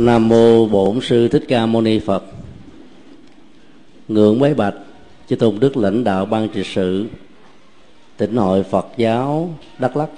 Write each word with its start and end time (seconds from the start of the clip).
Nam 0.00 0.28
mô 0.28 0.66
Bổn 0.66 1.00
sư 1.00 1.28
Thích 1.28 1.44
Ca 1.48 1.66
Mâu 1.66 1.82
Ni 1.82 1.98
Phật. 1.98 2.24
Ngưỡng 4.08 4.40
bái 4.40 4.54
bạch, 4.54 4.74
chư 5.28 5.36
tôn 5.36 5.60
đức 5.60 5.76
lãnh 5.76 6.04
đạo 6.04 6.26
ban 6.26 6.48
trị 6.48 6.62
sự 6.64 7.06
tỉnh 8.16 8.36
hội 8.36 8.62
Phật 8.62 8.86
giáo, 8.96 9.54
Đắk 9.78 9.96
Lắk. 9.96 10.10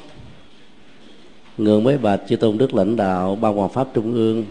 Ngưỡng 1.59 1.85
bái 1.85 1.99
bạch, 1.99 2.21
chư 2.29 2.37
tôn 2.37 2.59
đức 2.59 2.75
lãnh 2.75 2.97
đạo 2.97 3.37
ban 3.41 3.55
hoàng 3.55 3.71
pháp 3.71 3.89
trung 3.95 4.15
ương 4.15 4.45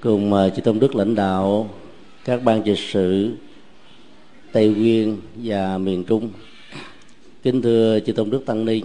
cùng 0.00 0.32
chư 0.56 0.62
tôn 0.62 0.78
đức 0.78 0.94
lãnh 0.94 1.14
đạo, 1.14 1.70
các 2.24 2.44
ban 2.44 2.62
trị 2.62 2.74
sự, 2.92 3.30
Tây 4.52 4.68
Nguyên 4.68 5.20
và 5.36 5.78
miền 5.78 6.04
Trung. 6.04 6.30
Kính 7.42 7.62
thưa 7.62 8.00
chư 8.06 8.12
tôn 8.12 8.30
đức 8.30 8.46
tăng 8.46 8.64
ni. 8.64 8.82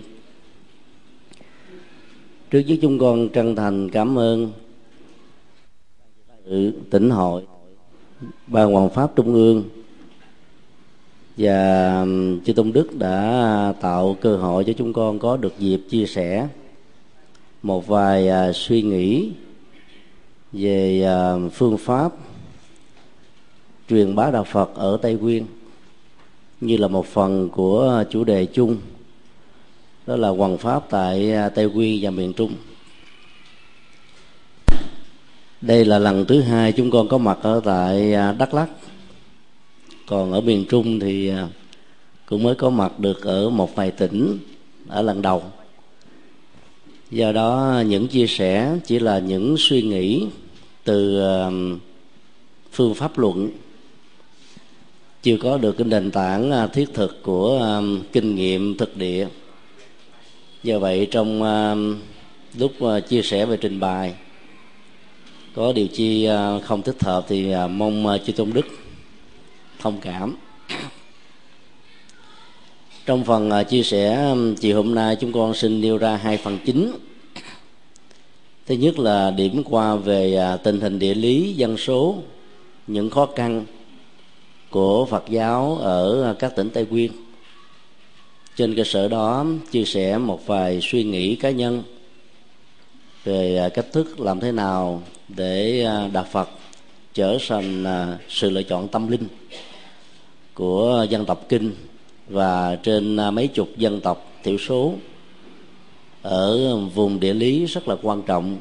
Trước 2.51 2.59
nhất 2.59 2.77
chúng 2.81 2.99
con 2.99 3.29
chân 3.29 3.55
thành 3.55 3.89
cảm 3.89 4.19
ơn 4.19 4.51
tỉnh 6.89 7.09
hội 7.09 7.43
ban 8.47 8.73
hoàng 8.73 8.89
pháp 8.89 9.15
trung 9.15 9.33
ương 9.33 9.63
và 11.37 12.05
chư 12.45 12.53
tôn 12.53 12.71
đức 12.71 12.97
đã 12.97 13.73
tạo 13.81 14.17
cơ 14.21 14.37
hội 14.37 14.63
cho 14.63 14.73
chúng 14.73 14.93
con 14.93 15.19
có 15.19 15.37
được 15.37 15.59
dịp 15.59 15.81
chia 15.89 16.05
sẻ 16.05 16.47
một 17.63 17.87
vài 17.87 18.29
à, 18.29 18.51
suy 18.53 18.81
nghĩ 18.81 19.31
về 20.51 21.03
à, 21.03 21.35
phương 21.53 21.77
pháp 21.77 22.11
truyền 23.89 24.15
bá 24.15 24.31
đạo 24.31 24.43
phật 24.43 24.75
ở 24.75 24.97
tây 25.01 25.13
nguyên 25.13 25.45
như 26.61 26.77
là 26.77 26.87
một 26.87 27.05
phần 27.05 27.49
của 27.49 28.03
chủ 28.09 28.23
đề 28.23 28.45
chung 28.45 28.77
đó 30.07 30.15
là 30.15 30.29
hoàng 30.29 30.57
pháp 30.57 30.89
tại 30.89 31.33
à, 31.33 31.49
tây 31.49 31.69
nguyên 31.69 31.99
và 32.03 32.11
miền 32.11 32.33
trung 32.33 32.53
đây 35.61 35.85
là 35.85 35.99
lần 35.99 36.25
thứ 36.25 36.41
hai 36.41 36.71
chúng 36.71 36.91
con 36.91 37.07
có 37.07 37.17
mặt 37.17 37.37
ở 37.41 37.61
tại 37.65 38.13
à, 38.13 38.31
đắk 38.31 38.53
lắk. 38.53 38.69
Còn 40.07 40.31
ở 40.31 40.41
miền 40.41 40.65
trung 40.69 40.99
thì 40.99 41.29
à, 41.29 41.47
cũng 42.25 42.43
mới 42.43 42.55
có 42.55 42.69
mặt 42.69 42.99
được 42.99 43.23
ở 43.23 43.49
một 43.49 43.75
vài 43.75 43.91
tỉnh 43.91 44.37
ở 44.87 45.01
lần 45.01 45.21
đầu. 45.21 45.43
Do 47.11 47.31
đó, 47.31 47.81
những 47.87 48.07
chia 48.07 48.27
sẻ 48.27 48.77
chỉ 48.85 48.99
là 48.99 49.19
những 49.19 49.55
suy 49.57 49.81
nghĩ 49.81 50.25
từ 50.83 51.21
à, 51.21 51.49
phương 52.71 52.93
pháp 52.93 53.17
luận. 53.17 53.49
Chưa 55.23 55.37
có 55.37 55.57
được 55.57 55.77
cái 55.77 55.87
nền 55.87 56.11
tảng 56.11 56.69
thiết 56.73 56.93
thực 56.93 57.23
của 57.23 57.81
kinh 58.11 58.35
nghiệm 58.35 58.77
thực 58.77 58.97
địa. 58.97 59.27
Do 60.63 60.79
vậy 60.79 61.07
trong 61.11 61.43
lúc 62.57 62.71
chia 63.09 63.21
sẻ 63.21 63.45
về 63.45 63.57
trình 63.57 63.79
bày 63.79 64.15
có 65.55 65.73
điều 65.73 65.87
chi 65.87 66.25
à, 66.25 66.59
không 66.59 66.81
thích 66.81 67.03
hợp 67.03 67.25
thì 67.27 67.51
à, 67.51 67.67
mong 67.67 68.07
à, 68.07 68.17
chư 68.17 68.31
tôn 68.33 68.53
đức 68.53 68.65
thông 69.79 69.97
cảm. 70.01 70.35
Trong 73.05 73.23
phần 73.23 73.51
chia 73.69 73.83
sẻ 73.83 74.35
chiều 74.59 74.75
hôm 74.75 74.95
nay 74.95 75.15
chúng 75.19 75.33
con 75.33 75.53
xin 75.53 75.81
nêu 75.81 75.97
ra 75.97 76.15
hai 76.15 76.37
phần 76.37 76.57
chính. 76.65 76.93
Thứ 78.65 78.75
nhất 78.75 78.99
là 78.99 79.31
điểm 79.31 79.63
qua 79.63 79.95
về 79.95 80.57
tình 80.63 80.81
hình 80.81 80.99
địa 80.99 81.13
lý, 81.13 81.53
dân 81.53 81.77
số, 81.77 82.15
những 82.87 83.09
khó 83.09 83.27
khăn 83.35 83.65
của 84.69 85.05
phật 85.05 85.23
giáo 85.29 85.77
ở 85.81 86.35
các 86.39 86.55
tỉnh 86.55 86.69
tây 86.69 86.85
nguyên. 86.89 87.11
Trên 88.55 88.75
cơ 88.75 88.83
sở 88.83 89.07
đó, 89.07 89.45
chia 89.71 89.83
sẻ 89.85 90.17
một 90.17 90.47
vài 90.47 90.79
suy 90.81 91.03
nghĩ 91.03 91.35
cá 91.35 91.49
nhân 91.49 91.83
về 93.23 93.69
cách 93.73 93.85
thức 93.91 94.19
làm 94.19 94.39
thế 94.39 94.51
nào 94.51 95.01
để 95.35 95.83
à, 95.83 96.07
đạo 96.13 96.25
phật 96.31 96.49
trở 97.13 97.37
thành 97.47 97.83
à, 97.83 98.17
sự 98.29 98.49
lựa 98.49 98.63
chọn 98.63 98.87
tâm 98.87 99.07
linh 99.07 99.27
của 100.53 101.05
dân 101.09 101.25
tộc 101.25 101.45
kinh 101.49 101.71
và 102.27 102.75
trên 102.75 103.17
à, 103.17 103.31
mấy 103.31 103.47
chục 103.47 103.69
dân 103.77 104.01
tộc 104.01 104.31
thiểu 104.43 104.57
số 104.57 104.93
ở 106.21 106.77
vùng 106.77 107.19
địa 107.19 107.33
lý 107.33 107.65
rất 107.65 107.87
là 107.87 107.95
quan 108.01 108.21
trọng, 108.21 108.57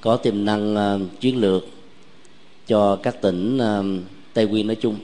có 0.00 0.16
tiềm 0.16 0.44
năng 0.44 0.76
chiến 1.20 1.36
lược 1.36 1.66
cho 2.66 2.96
các 2.96 3.22
tỉnh 3.22 3.58
tây 4.34 4.46
nguyên 4.46 4.66
nói 4.66 4.76
chung. 4.76 4.96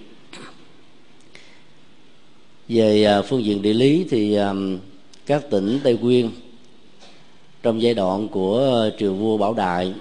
Về 2.68 3.06
phương 3.28 3.44
diện 3.44 3.62
địa 3.62 3.72
lý 3.72 4.06
thì 4.10 4.38
các 5.26 5.50
tỉnh 5.50 5.80
tây 5.84 5.98
nguyên 6.00 6.30
trong 7.62 7.82
giai 7.82 7.94
đoạn 7.94 8.28
của 8.28 8.90
triều 8.98 9.14
vua 9.14 9.36
bảo 9.36 9.54
đại 9.54 9.94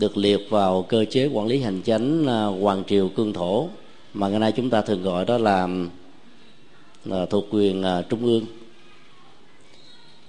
được 0.00 0.16
liệt 0.16 0.50
vào 0.50 0.82
cơ 0.82 1.04
chế 1.10 1.26
quản 1.26 1.46
lý 1.46 1.60
hành 1.60 1.82
chánh 1.84 2.26
à, 2.26 2.44
hoàng 2.44 2.82
triều 2.86 3.08
cương 3.08 3.32
thổ 3.32 3.68
mà 4.14 4.28
ngày 4.28 4.38
nay 4.38 4.52
chúng 4.52 4.70
ta 4.70 4.80
thường 4.80 5.02
gọi 5.02 5.24
đó 5.24 5.38
là, 5.38 5.68
là 7.04 7.26
thuộc 7.26 7.46
quyền 7.50 7.82
à, 7.82 8.02
trung 8.02 8.24
ương. 8.24 8.46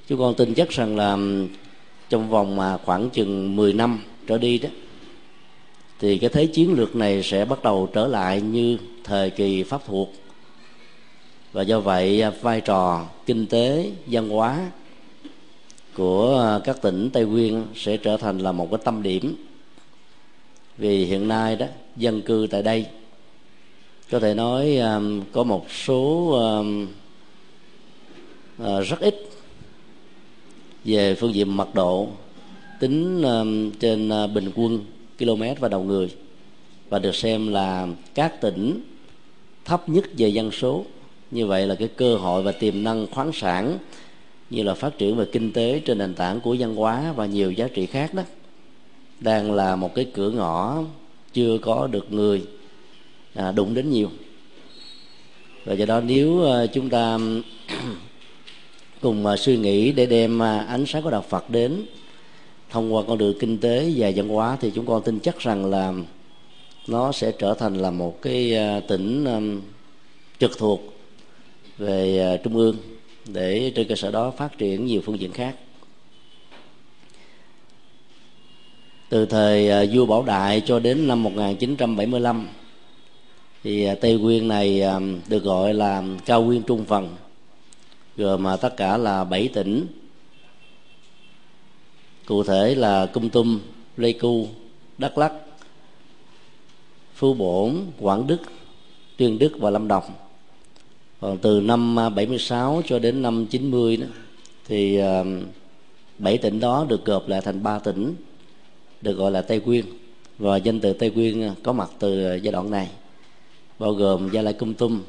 Chúng 0.07 0.19
con 0.19 0.33
tin 0.35 0.53
chắc 0.53 0.69
rằng 0.69 0.95
là 0.95 1.17
trong 2.09 2.29
vòng 2.29 2.55
mà 2.55 2.77
khoảng 2.77 3.09
chừng 3.09 3.55
10 3.55 3.73
năm 3.73 3.99
trở 4.27 4.37
đi 4.37 4.57
đó 4.57 4.69
thì 5.99 6.17
cái 6.17 6.29
thế 6.29 6.45
chiến 6.45 6.73
lược 6.73 6.95
này 6.95 7.23
sẽ 7.23 7.45
bắt 7.45 7.63
đầu 7.63 7.89
trở 7.93 8.07
lại 8.07 8.41
như 8.41 8.77
thời 9.03 9.29
kỳ 9.29 9.63
pháp 9.63 9.81
thuộc. 9.85 10.13
Và 11.51 11.61
do 11.61 11.79
vậy 11.79 12.21
à, 12.21 12.31
vai 12.41 12.61
trò 12.61 13.05
kinh 13.25 13.47
tế 13.47 13.91
văn 14.07 14.29
hóa 14.29 14.71
của 15.93 16.59
các 16.63 16.81
tỉnh 16.81 17.09
tây 17.13 17.25
nguyên 17.25 17.65
sẽ 17.75 17.97
trở 17.97 18.17
thành 18.17 18.39
là 18.39 18.51
một 18.51 18.67
cái 18.71 18.79
tâm 18.83 19.03
điểm 19.03 19.35
vì 20.81 21.05
hiện 21.05 21.27
nay 21.27 21.55
đó 21.55 21.65
dân 21.95 22.21
cư 22.21 22.47
tại 22.51 22.63
đây 22.63 22.85
có 24.11 24.19
thể 24.19 24.33
nói 24.33 24.77
um, 24.77 25.21
có 25.31 25.43
một 25.43 25.71
số 25.71 26.29
um, 26.31 26.87
uh, 28.63 28.87
rất 28.87 28.99
ít 28.99 29.15
về 30.85 31.15
phương 31.15 31.33
diện 31.33 31.57
mật 31.57 31.75
độ 31.75 32.07
tính 32.79 33.21
um, 33.21 33.71
trên 33.71 34.09
uh, 34.09 34.31
bình 34.31 34.51
quân 34.55 34.79
km 35.19 35.43
và 35.59 35.67
đầu 35.67 35.83
người 35.83 36.09
và 36.89 36.99
được 36.99 37.15
xem 37.15 37.47
là 37.47 37.87
các 38.13 38.41
tỉnh 38.41 38.81
thấp 39.65 39.89
nhất 39.89 40.05
về 40.17 40.27
dân 40.27 40.51
số. 40.51 40.85
Như 41.31 41.47
vậy 41.47 41.67
là 41.67 41.75
cái 41.75 41.87
cơ 41.87 42.15
hội 42.15 42.43
và 42.43 42.51
tiềm 42.51 42.83
năng 42.83 43.07
khoáng 43.07 43.31
sản 43.33 43.77
như 44.49 44.63
là 44.63 44.73
phát 44.73 44.97
triển 44.97 45.15
về 45.15 45.25
kinh 45.31 45.53
tế 45.53 45.79
trên 45.85 45.97
nền 45.97 46.13
tảng 46.13 46.41
của 46.41 46.55
văn 46.59 46.75
hóa 46.75 47.13
và 47.15 47.25
nhiều 47.25 47.51
giá 47.51 47.67
trị 47.67 47.85
khác 47.85 48.13
đó 48.13 48.23
đang 49.21 49.51
là 49.51 49.75
một 49.75 49.95
cái 49.95 50.05
cửa 50.13 50.29
ngõ 50.29 50.83
chưa 51.33 51.57
có 51.57 51.87
được 51.87 52.11
người 52.11 52.41
à, 53.33 53.51
đụng 53.51 53.73
đến 53.73 53.89
nhiều. 53.89 54.09
Và 55.65 55.73
do 55.73 55.85
đó 55.85 56.01
nếu 56.01 56.51
à, 56.51 56.65
chúng 56.65 56.89
ta 56.89 57.17
cùng 59.01 59.25
à, 59.25 59.37
suy 59.37 59.57
nghĩ 59.57 59.91
để 59.91 60.05
đem 60.05 60.41
à, 60.41 60.59
ánh 60.59 60.85
sáng 60.85 61.03
của 61.03 61.09
đạo 61.09 61.25
Phật 61.29 61.49
đến 61.49 61.85
thông 62.69 62.93
qua 62.93 63.03
con 63.07 63.17
đường 63.17 63.35
kinh 63.39 63.57
tế 63.57 63.91
và 63.95 64.11
văn 64.15 64.29
hóa 64.29 64.57
thì 64.61 64.71
chúng 64.75 64.85
con 64.85 65.03
tin 65.03 65.19
chắc 65.19 65.39
rằng 65.39 65.65
là 65.65 65.93
nó 66.87 67.11
sẽ 67.11 67.31
trở 67.31 67.53
thành 67.53 67.77
là 67.77 67.91
một 67.91 68.21
cái 68.21 68.55
tỉnh 68.87 69.25
trực 70.39 70.57
thuộc 70.57 70.81
về 71.77 72.39
trung 72.43 72.55
ương 72.55 72.77
để 73.27 73.71
trên 73.75 73.87
cơ 73.87 73.95
sở 73.95 74.11
đó 74.11 74.31
phát 74.31 74.57
triển 74.57 74.85
nhiều 74.85 75.01
phương 75.05 75.19
diện 75.19 75.31
khác. 75.31 75.55
Từ 79.11 79.25
thời 79.25 79.69
à, 79.69 79.85
vua 79.93 80.05
Bảo 80.05 80.23
Đại 80.23 80.61
cho 80.65 80.79
đến 80.79 81.07
năm 81.07 81.23
1975 81.23 82.47
thì 83.63 83.85
à, 83.85 83.95
Tây 84.01 84.17
Nguyên 84.17 84.47
này 84.47 84.81
à, 84.81 84.99
được 85.27 85.43
gọi 85.43 85.73
là 85.73 86.03
cao 86.25 86.43
nguyên 86.43 86.63
trung 86.63 86.85
phần 86.85 87.15
gồm 88.17 88.43
mà 88.43 88.57
tất 88.57 88.77
cả 88.77 88.97
là 88.97 89.23
7 89.23 89.47
tỉnh 89.47 89.85
cụ 92.25 92.43
thể 92.43 92.75
là 92.75 93.05
Cung 93.05 93.29
Tum, 93.29 93.59
Pleiku, 93.95 94.47
Đắk 94.97 95.17
Lắk, 95.17 95.33
Phú 97.15 97.33
Bổn, 97.33 97.75
Quảng 97.99 98.27
Đức, 98.27 98.41
Tuyên 99.17 99.39
Đức 99.39 99.51
và 99.59 99.69
Lâm 99.69 99.87
Đồng. 99.87 100.03
Còn 101.21 101.37
từ 101.37 101.61
năm 101.61 101.95
76 101.95 102.81
cho 102.85 102.99
đến 102.99 103.21
năm 103.21 103.45
90 103.45 103.97
đó, 103.97 104.07
thì 104.67 104.99
bảy 106.17 106.37
tỉnh 106.37 106.59
đó 106.59 106.85
được 106.89 107.05
gộp 107.05 107.27
lại 107.27 107.41
thành 107.41 107.63
ba 107.63 107.79
tỉnh 107.79 108.15
được 109.01 109.13
gọi 109.13 109.31
là 109.31 109.41
tây 109.41 109.61
nguyên 109.65 109.85
và 110.37 110.57
danh 110.57 110.79
từ 110.79 110.93
tây 110.93 111.11
nguyên 111.11 111.53
có 111.63 111.73
mặt 111.73 111.89
từ 111.99 112.35
giai 112.35 112.51
đoạn 112.51 112.71
này, 112.71 112.89
bao 113.79 113.93
gồm 113.93 114.29
gia 114.31 114.41
lai 114.41 114.53
cung 114.53 114.73
tum, 114.73 115.01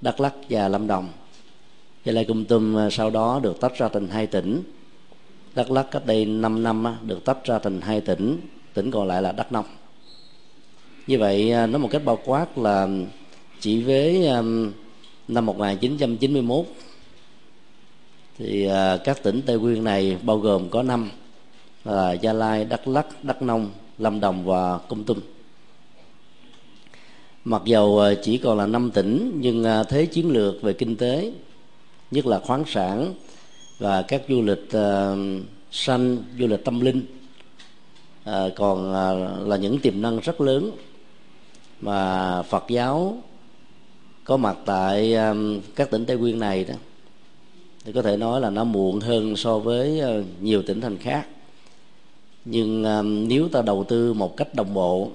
đắk 0.00 0.20
lắc 0.20 0.34
và 0.50 0.68
lâm 0.68 0.86
đồng. 0.86 1.08
Gia 2.04 2.12
lai 2.12 2.24
cung 2.24 2.44
tum 2.44 2.78
à, 2.78 2.90
sau 2.90 3.10
đó 3.10 3.40
được 3.42 3.60
tách 3.60 3.72
ra 3.78 3.88
thành 3.88 4.08
hai 4.08 4.26
tỉnh. 4.26 4.62
Đắk 5.54 5.70
lắc 5.70 5.86
cách 5.90 6.06
đây 6.06 6.24
5 6.24 6.62
năm 6.62 6.86
à, 6.86 6.96
được 7.02 7.24
tách 7.24 7.44
ra 7.44 7.58
thành 7.58 7.80
hai 7.80 8.00
tỉnh 8.00 8.40
tỉnh 8.74 8.90
còn 8.90 9.08
lại 9.08 9.22
là 9.22 9.32
đắk 9.32 9.52
nông. 9.52 9.64
Như 11.06 11.18
vậy 11.18 11.52
à, 11.52 11.66
nói 11.66 11.78
một 11.78 11.88
cách 11.90 12.04
bao 12.04 12.18
quát 12.24 12.58
là 12.58 12.88
chỉ 13.60 13.82
với 13.82 14.28
năm 15.28 15.46
1991 15.46 16.64
thì 18.38 18.68
các 19.04 19.22
tỉnh 19.22 19.42
Tây 19.46 19.58
Nguyên 19.58 19.84
này 19.84 20.18
bao 20.22 20.38
gồm 20.38 20.68
có 20.68 20.82
năm 20.82 21.10
là 21.84 22.12
gia 22.12 22.32
lai 22.32 22.64
đắk 22.64 22.88
lắc 22.88 23.24
đắk 23.24 23.42
nông 23.42 23.70
lâm 23.98 24.20
đồng 24.20 24.44
và 24.44 24.78
công 24.78 25.04
tum. 25.04 25.18
Mặc 27.44 27.62
dầu 27.64 27.98
ờ, 27.98 28.14
chỉ 28.22 28.38
còn 28.38 28.58
là 28.58 28.66
năm 28.66 28.90
tỉnh 28.90 29.38
nhưng 29.40 29.64
ờ, 29.64 29.84
thế 29.84 30.06
chiến 30.06 30.30
lược 30.30 30.62
về 30.62 30.72
kinh 30.72 30.96
tế 30.96 31.32
nhất 32.10 32.26
là 32.26 32.38
khoáng 32.38 32.64
sản 32.66 33.14
và 33.78 34.02
các 34.02 34.22
du 34.28 34.42
lịch 34.42 34.64
uh, 34.64 35.18
xanh 35.70 36.16
du 36.38 36.46
lịch 36.46 36.64
tâm 36.64 36.80
linh 36.80 37.02
uh, 38.30 38.32
còn 38.56 38.90
uh, 38.90 39.48
là 39.48 39.56
những 39.56 39.78
tiềm 39.78 40.02
năng 40.02 40.20
rất 40.20 40.40
lớn 40.40 40.70
mà 41.80 42.42
Phật 42.42 42.64
giáo 42.68 43.18
có 44.24 44.36
mặt 44.36 44.56
tại 44.64 45.14
um, 45.14 45.60
các 45.76 45.90
tỉnh 45.90 46.06
Tây 46.06 46.16
Nguyên 46.16 46.38
này 46.38 46.64
đó. 46.64 46.74
Thì 47.84 47.92
có 47.92 48.02
thể 48.02 48.16
nói 48.16 48.40
là 48.40 48.50
nó 48.50 48.64
muộn 48.64 49.00
hơn 49.00 49.36
so 49.36 49.58
với 49.58 50.00
uh, 50.00 50.24
nhiều 50.40 50.62
tỉnh 50.62 50.80
thành 50.80 50.98
khác 50.98 51.26
nhưng 52.44 52.84
um, 52.84 53.28
nếu 53.28 53.48
ta 53.48 53.62
đầu 53.62 53.84
tư 53.88 54.12
một 54.12 54.36
cách 54.36 54.54
đồng 54.54 54.74
bộ 54.74 55.10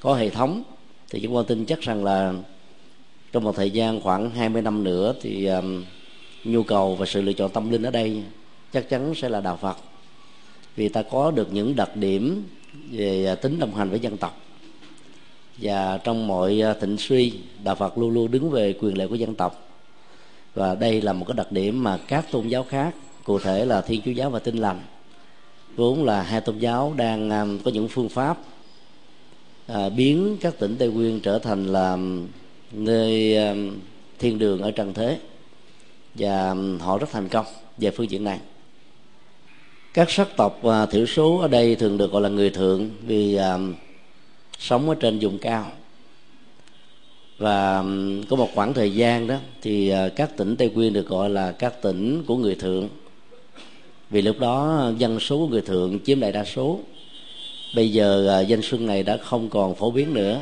có 0.00 0.14
hệ 0.14 0.30
thống 0.30 0.62
thì 1.10 1.20
chúng 1.20 1.34
tôi 1.34 1.44
tin 1.44 1.66
chắc 1.66 1.80
rằng 1.80 2.04
là 2.04 2.34
trong 3.32 3.44
một 3.44 3.56
thời 3.56 3.70
gian 3.70 4.00
khoảng 4.00 4.30
20 4.30 4.62
năm 4.62 4.84
nữa 4.84 5.14
thì 5.20 5.46
um, 5.46 5.84
nhu 6.44 6.62
cầu 6.62 6.94
và 6.94 7.06
sự 7.06 7.22
lựa 7.22 7.32
chọn 7.32 7.50
tâm 7.50 7.70
linh 7.70 7.82
ở 7.82 7.90
đây 7.90 8.22
chắc 8.72 8.88
chắn 8.88 9.14
sẽ 9.14 9.28
là 9.28 9.40
đạo 9.40 9.56
Phật. 9.56 9.76
Vì 10.76 10.88
ta 10.88 11.02
có 11.02 11.30
được 11.30 11.52
những 11.52 11.76
đặc 11.76 11.96
điểm 11.96 12.44
về 12.90 13.26
à, 13.26 13.34
tính 13.34 13.58
đồng 13.58 13.74
hành 13.74 13.90
với 13.90 14.00
dân 14.00 14.16
tộc. 14.16 14.40
Và 15.56 15.98
trong 16.04 16.26
mọi 16.26 16.60
à, 16.62 16.74
thịnh 16.80 16.96
suy 16.98 17.32
đạo 17.64 17.74
Phật 17.74 17.98
luôn 17.98 18.10
luôn 18.10 18.30
đứng 18.30 18.50
về 18.50 18.74
quyền 18.80 18.98
lợi 18.98 19.08
của 19.08 19.14
dân 19.14 19.34
tộc. 19.34 19.68
Và 20.54 20.74
đây 20.74 21.00
là 21.00 21.12
một 21.12 21.24
cái 21.28 21.34
đặc 21.36 21.52
điểm 21.52 21.84
mà 21.84 21.98
các 22.08 22.26
tôn 22.30 22.48
giáo 22.48 22.64
khác 22.64 22.94
cụ 23.24 23.38
thể 23.38 23.64
là 23.64 23.80
thiên 23.80 24.00
chúa 24.04 24.10
giáo 24.10 24.30
và 24.30 24.38
Tin 24.38 24.56
lành 24.56 24.80
vốn 25.76 26.04
là 26.04 26.22
hai 26.22 26.40
tôn 26.40 26.58
giáo 26.58 26.94
đang 26.96 27.30
à, 27.30 27.44
có 27.64 27.70
những 27.70 27.88
phương 27.88 28.08
pháp 28.08 28.38
à, 29.66 29.88
biến 29.88 30.36
các 30.40 30.58
tỉnh 30.58 30.76
tây 30.76 30.88
nguyên 30.88 31.20
trở 31.20 31.38
thành 31.38 31.66
là 31.66 31.92
um, 31.92 32.26
nơi 32.72 33.36
à, 33.36 33.54
thiên 34.18 34.38
đường 34.38 34.62
ở 34.62 34.70
trần 34.70 34.94
thế. 34.94 35.18
Và 36.14 36.54
họ 36.80 36.98
rất 36.98 37.10
thành 37.10 37.28
công 37.28 37.46
về 37.78 37.90
phương 37.90 38.10
diện 38.10 38.24
này. 38.24 38.38
Các 39.94 40.10
sắc 40.10 40.28
tộc 40.36 40.64
à, 40.64 40.86
thiểu 40.86 41.06
số 41.06 41.38
ở 41.38 41.48
đây 41.48 41.76
thường 41.76 41.98
được 41.98 42.12
gọi 42.12 42.22
là 42.22 42.28
người 42.28 42.50
thượng 42.50 42.90
vì 43.06 43.34
à, 43.34 43.58
sống 44.58 44.88
ở 44.88 44.94
trên 44.94 45.18
vùng 45.18 45.38
cao. 45.38 45.72
Và 47.38 47.84
có 48.30 48.36
một 48.36 48.48
khoảng 48.54 48.74
thời 48.74 48.94
gian 48.94 49.26
đó 49.26 49.36
thì 49.62 49.88
à, 49.88 50.08
các 50.08 50.36
tỉnh 50.36 50.56
tây 50.56 50.70
nguyên 50.70 50.92
được 50.92 51.08
gọi 51.08 51.30
là 51.30 51.52
các 51.52 51.82
tỉnh 51.82 52.24
của 52.26 52.36
người 52.36 52.54
thượng 52.54 52.88
vì 54.14 54.22
lúc 54.22 54.38
đó 54.38 54.76
ờ, 54.78 54.94
dân 54.98 55.20
số 55.20 55.38
của 55.38 55.46
người 55.46 55.60
thượng 55.60 55.98
chiếm 56.04 56.20
đại 56.20 56.32
đa 56.32 56.44
số. 56.44 56.78
Bây 57.74 57.92
giờ 57.92 58.26
ờ, 58.26 58.40
danh 58.40 58.62
xuân 58.62 58.86
này 58.86 59.02
đã 59.02 59.16
không 59.16 59.48
còn 59.48 59.74
phổ 59.74 59.90
biến 59.90 60.14
nữa. 60.14 60.40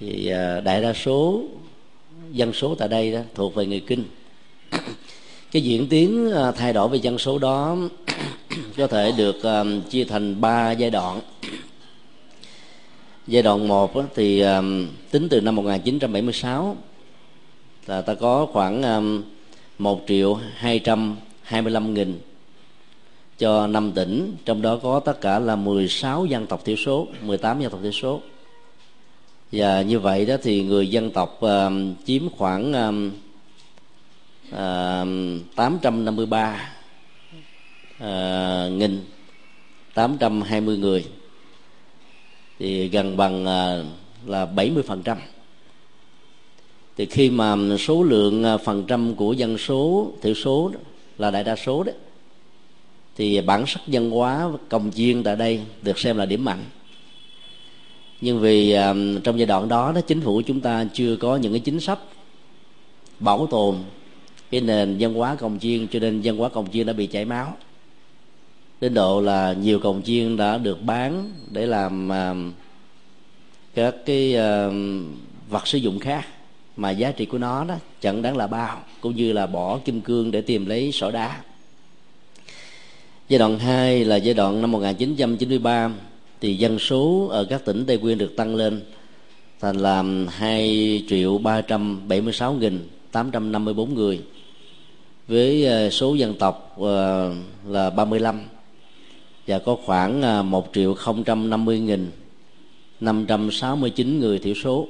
Thì 0.00 0.28
ờ, 0.28 0.60
đại 0.60 0.82
đa 0.82 0.92
số, 0.92 1.42
dân 2.32 2.52
số 2.52 2.74
tại 2.74 2.88
đây 2.88 3.12
đó 3.12 3.20
thuộc 3.34 3.54
về 3.54 3.66
người 3.66 3.80
kinh. 3.80 4.04
Cái 5.52 5.62
diễn 5.62 5.88
tiến 5.88 6.32
thay 6.56 6.72
đổi 6.72 6.88
về 6.88 6.98
dân 6.98 7.18
số 7.18 7.38
đó 7.38 7.76
có 8.76 8.86
thể 8.86 9.12
được 9.16 9.36
chia 9.90 10.04
thành 10.04 10.40
ba 10.40 10.72
giai 10.72 10.90
đoạn. 10.90 11.20
Giai 13.26 13.42
đoạn 13.42 13.68
một 13.68 13.92
thì 14.14 14.44
tính 15.10 15.28
từ 15.28 15.40
năm 15.40 15.56
1976 15.56 16.76
là 17.86 18.00
ta 18.00 18.14
có 18.14 18.46
khoảng 18.52 18.82
một 19.78 20.04
triệu 20.08 20.38
hai 20.54 20.78
trăm 21.44 21.52
hai 21.52 21.62
mươi 21.62 21.72
lăm 21.72 21.94
nghìn. 21.94 22.20
Cho 23.38 23.66
năm 23.66 23.92
tỉnh 23.92 24.36
trong 24.44 24.62
đó 24.62 24.78
có 24.82 25.00
tất 25.00 25.20
cả 25.20 25.38
là 25.38 25.56
16 25.56 26.26
dân 26.26 26.46
tộc 26.46 26.64
thiểu 26.64 26.76
số 26.76 27.08
18 27.22 27.60
dân 27.60 27.70
tộc 27.70 27.80
thiểu 27.82 27.92
số. 27.92 28.20
Và 29.52 29.82
như 29.82 29.98
vậy 29.98 30.26
đó 30.26 30.36
thì 30.42 30.62
người 30.62 30.88
dân 30.88 31.10
tộc 31.10 31.40
uh, 31.44 31.50
chiếm 32.06 32.28
khoảng 32.30 32.72
uh, 32.72 33.12
uh, 34.48 35.56
853 35.56 36.72
uh, 37.96 38.72
nghìn 38.72 39.04
820 39.94 40.76
người. 40.76 41.04
Thì 42.58 42.88
gần 42.88 43.16
bằng 43.16 43.42
uh, 43.42 44.28
là 44.28 44.46
70 44.46 44.82
phần 44.82 45.02
trăm. 45.02 45.18
Thì 46.96 47.06
khi 47.06 47.30
mà 47.30 47.56
số 47.78 48.02
lượng 48.02 48.44
ờ, 48.44 48.58
phần 48.58 48.84
trăm 48.86 49.14
của 49.14 49.32
dân 49.32 49.58
số 49.58 50.12
thiểu 50.22 50.34
số 50.34 50.70
đó, 50.74 50.80
là 51.18 51.30
đại 51.30 51.44
đa 51.44 51.56
số 51.56 51.82
đấy, 51.82 51.94
thì 53.16 53.40
bản 53.40 53.64
sắc 53.66 53.80
văn 53.86 54.10
hóa 54.10 54.48
công 54.68 54.90
chiên 54.94 55.22
tại 55.22 55.36
đây 55.36 55.60
được 55.82 55.98
xem 55.98 56.16
là 56.16 56.26
điểm 56.26 56.44
mạnh. 56.44 56.64
Nhưng 58.20 58.40
vì 58.40 58.72
um, 58.72 59.20
trong 59.20 59.38
giai 59.38 59.46
đoạn 59.46 59.68
đó 59.68 59.92
đó 59.92 60.00
chính 60.00 60.20
phủ 60.20 60.42
chúng 60.46 60.60
ta 60.60 60.86
chưa 60.92 61.16
có 61.16 61.36
những 61.36 61.52
cái 61.52 61.60
chính 61.60 61.80
sách 61.80 61.98
bảo 63.20 63.46
tồn 63.46 63.76
cái 64.50 64.60
nền 64.60 64.96
văn 65.00 65.14
hóa 65.14 65.34
cồng 65.34 65.58
chiên 65.58 65.86
cho 65.88 65.98
nên 65.98 66.20
văn 66.24 66.36
hóa 66.36 66.48
cồng 66.48 66.70
chiên 66.72 66.86
đã 66.86 66.92
bị 66.92 67.06
chảy 67.06 67.24
máu. 67.24 67.56
Đến 68.80 68.94
độ 68.94 69.20
là 69.20 69.52
nhiều 69.52 69.78
cồng 69.78 70.02
chiên 70.02 70.36
đã 70.36 70.58
được 70.58 70.82
bán 70.82 71.32
để 71.50 71.66
làm 71.66 72.08
uh, 72.08 72.54
các 73.74 73.94
cái 74.06 74.36
uh, 74.36 74.74
vật 75.50 75.66
sử 75.66 75.78
dụng 75.78 75.98
khác 75.98 76.26
mà 76.76 76.90
giá 76.90 77.12
trị 77.12 77.24
của 77.24 77.38
nó 77.38 77.64
đó, 77.64 77.74
chẳng 78.00 78.22
đáng 78.22 78.36
là 78.36 78.46
bao, 78.46 78.80
cũng 79.00 79.16
như 79.16 79.32
là 79.32 79.46
bỏ 79.46 79.78
kim 79.78 80.00
cương 80.00 80.30
để 80.30 80.40
tìm 80.40 80.66
lấy 80.66 80.92
sỏi 80.92 81.12
đá. 81.12 81.40
Giai 83.28 83.38
đoạn 83.38 83.58
2 83.58 84.04
là 84.04 84.16
giai 84.16 84.34
đoạn 84.34 84.60
năm 84.60 84.72
1993 84.72 85.90
thì 86.40 86.54
dân 86.54 86.78
số 86.78 87.28
ở 87.30 87.44
các 87.44 87.64
tỉnh 87.64 87.84
Tây 87.86 87.98
Nguyên 87.98 88.18
được 88.18 88.36
tăng 88.36 88.54
lên 88.54 88.80
thành 89.60 89.76
là 89.76 90.04
2 90.28 91.02
triệu 91.08 91.38
376 91.38 92.52
nghìn 92.54 92.88
854 93.12 93.94
người, 93.94 94.20
với 95.28 95.66
ờ, 95.66 95.90
số 95.90 96.14
dân 96.14 96.34
tộc 96.34 96.76
ờ, 96.80 97.34
là 97.68 97.90
35 97.90 98.40
và 99.46 99.58
có 99.58 99.76
khoảng 99.84 100.22
ờ, 100.22 100.42
1 100.42 100.68
triệu 100.74 100.96
050 101.26 101.78
nghìn 101.78 102.10
569 103.00 104.20
người 104.20 104.38
thiểu 104.38 104.54
số 104.54 104.86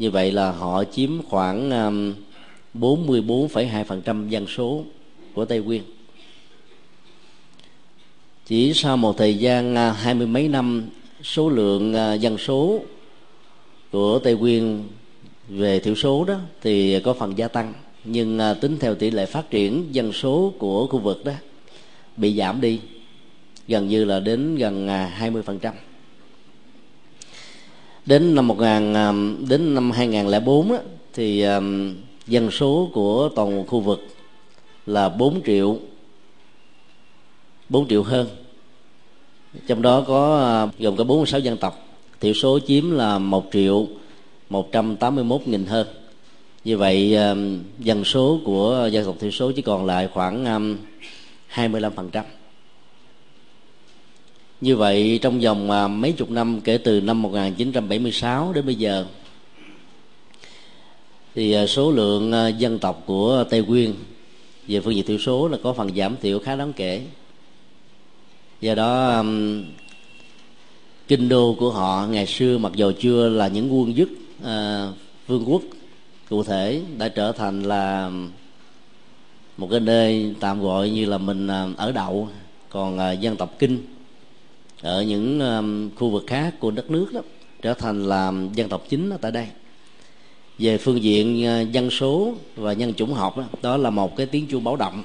như 0.00 0.10
vậy 0.10 0.32
là 0.32 0.50
họ 0.50 0.84
chiếm 0.84 1.22
khoảng 1.22 1.70
um, 1.70 2.14
44,2% 2.74 4.28
dân 4.28 4.46
số 4.46 4.84
của 5.34 5.44
Tây 5.44 5.60
Nguyên 5.60 5.82
chỉ 8.46 8.72
sau 8.74 8.96
một 8.96 9.16
thời 9.18 9.34
gian 9.34 9.74
à, 9.74 9.92
hai 9.92 10.14
mươi 10.14 10.26
mấy 10.26 10.48
năm 10.48 10.88
số 11.22 11.48
lượng 11.48 11.94
à, 11.94 12.14
dân 12.14 12.38
số 12.38 12.80
của 13.90 14.18
tây 14.18 14.34
nguyên 14.34 14.84
về 15.48 15.80
thiểu 15.80 15.94
số 15.94 16.24
đó 16.24 16.34
thì 16.62 17.00
có 17.00 17.14
phần 17.14 17.38
gia 17.38 17.48
tăng 17.48 17.72
nhưng 18.04 18.38
à, 18.38 18.54
tính 18.54 18.76
theo 18.80 18.94
tỷ 18.94 19.10
lệ 19.10 19.26
phát 19.26 19.50
triển 19.50 19.86
dân 19.90 20.12
số 20.12 20.52
của 20.58 20.86
khu 20.86 20.98
vực 20.98 21.24
đó 21.24 21.32
bị 22.16 22.36
giảm 22.36 22.60
đi 22.60 22.80
gần 23.68 23.88
như 23.88 24.04
là 24.04 24.20
đến 24.20 24.56
gần 24.56 24.88
à, 24.88 25.18
20% 25.20 25.72
đến 28.06 28.34
năm 28.34 28.48
1000 28.48 28.94
à, 28.94 29.12
đến 29.48 29.74
năm 29.74 29.90
2004 29.90 30.72
á, 30.72 30.78
thì 31.14 31.42
à, 31.42 31.60
dân 32.26 32.50
số 32.50 32.90
của 32.92 33.28
toàn 33.28 33.66
khu 33.66 33.80
vực 33.80 34.06
là 34.86 35.08
4 35.08 35.40
triệu 35.46 35.78
4 37.68 37.88
triệu 37.88 38.02
hơn. 38.02 38.26
Trong 39.66 39.82
đó 39.82 40.04
có 40.06 40.40
à, 40.40 40.66
gồm 40.78 40.96
có 40.96 41.04
46 41.04 41.40
dân 41.40 41.56
tộc 41.56 41.86
thiểu 42.20 42.32
số 42.32 42.58
chiếm 42.66 42.90
là 42.90 43.18
1 43.18 43.44
triệu 43.52 43.86
181 44.48 45.48
nghìn 45.48 45.66
hơn. 45.66 45.86
Như 46.64 46.76
vậy 46.76 47.16
um, 47.16 47.62
dân 47.78 48.04
số 48.04 48.40
của 48.44 48.88
dân 48.92 49.04
tộc 49.04 49.16
thiểu 49.20 49.30
số 49.30 49.52
chỉ 49.56 49.62
còn 49.62 49.86
lại 49.86 50.08
khoảng 50.12 50.44
25 51.46 51.92
phần 51.92 52.10
trăm 52.10 52.24
như 54.60 54.76
vậy 54.76 55.18
trong 55.22 55.40
vòng 55.40 55.70
à, 55.70 55.88
mấy 55.88 56.12
chục 56.12 56.30
năm 56.30 56.60
kể 56.60 56.78
từ 56.78 57.00
năm 57.00 57.22
1976 57.22 58.52
đến 58.52 58.66
bây 58.66 58.74
giờ 58.74 59.06
thì 61.34 61.52
à, 61.52 61.66
số 61.66 61.90
lượng 61.90 62.32
à, 62.32 62.48
dân 62.48 62.78
tộc 62.78 63.02
của 63.06 63.44
Tây 63.50 63.62
Nguyên 63.62 63.94
về 64.68 64.80
phương 64.80 64.94
diện 64.94 65.06
thiểu 65.06 65.18
số 65.18 65.48
là 65.48 65.58
có 65.62 65.72
phần 65.72 65.96
giảm 65.96 66.16
thiểu 66.16 66.38
khá 66.38 66.56
đáng 66.56 66.72
kể. 66.72 67.02
Do 68.60 68.74
đó 68.74 69.22
kinh 71.08 71.28
đô 71.28 71.56
của 71.58 71.70
họ 71.70 72.06
ngày 72.10 72.26
xưa 72.26 72.58
mặc 72.58 72.72
dù 72.74 72.92
chưa 73.00 73.28
là 73.28 73.48
những 73.48 73.74
quân 73.74 73.96
dứt 73.96 74.08
à, 74.44 74.88
vương 75.26 75.44
quốc 75.46 75.62
cụ 76.28 76.42
thể 76.42 76.82
đã 76.98 77.08
trở 77.08 77.32
thành 77.32 77.62
là 77.62 78.10
một 79.56 79.68
cái 79.70 79.80
nơi 79.80 80.34
tạm 80.40 80.62
gọi 80.62 80.90
như 80.90 81.04
là 81.04 81.18
mình 81.18 81.48
ở 81.76 81.92
đậu 81.92 82.28
còn 82.68 82.98
dân 83.20 83.36
tộc 83.36 83.54
kinh 83.58 83.78
ở 84.82 85.02
những 85.02 85.40
um, 85.40 85.90
khu 85.96 86.10
vực 86.10 86.24
khác 86.26 86.54
của 86.58 86.70
đất 86.70 86.90
nước 86.90 87.12
đó 87.12 87.20
trở 87.62 87.74
thành 87.74 88.04
là 88.04 88.32
dân 88.54 88.68
tộc 88.68 88.84
chính 88.88 89.10
ở 89.10 89.16
tại 89.20 89.32
đây. 89.32 89.46
Về 90.58 90.78
phương 90.78 91.02
diện 91.02 91.46
ờ, 91.46 91.60
dân 91.60 91.90
số 91.90 92.34
và 92.56 92.72
nhân 92.72 92.94
chủng 92.94 93.14
học 93.14 93.36
đó, 93.36 93.44
đó 93.62 93.76
là 93.76 93.90
một 93.90 94.16
cái 94.16 94.26
tiếng 94.26 94.46
chuông 94.46 94.64
báo 94.64 94.76
động 94.76 95.04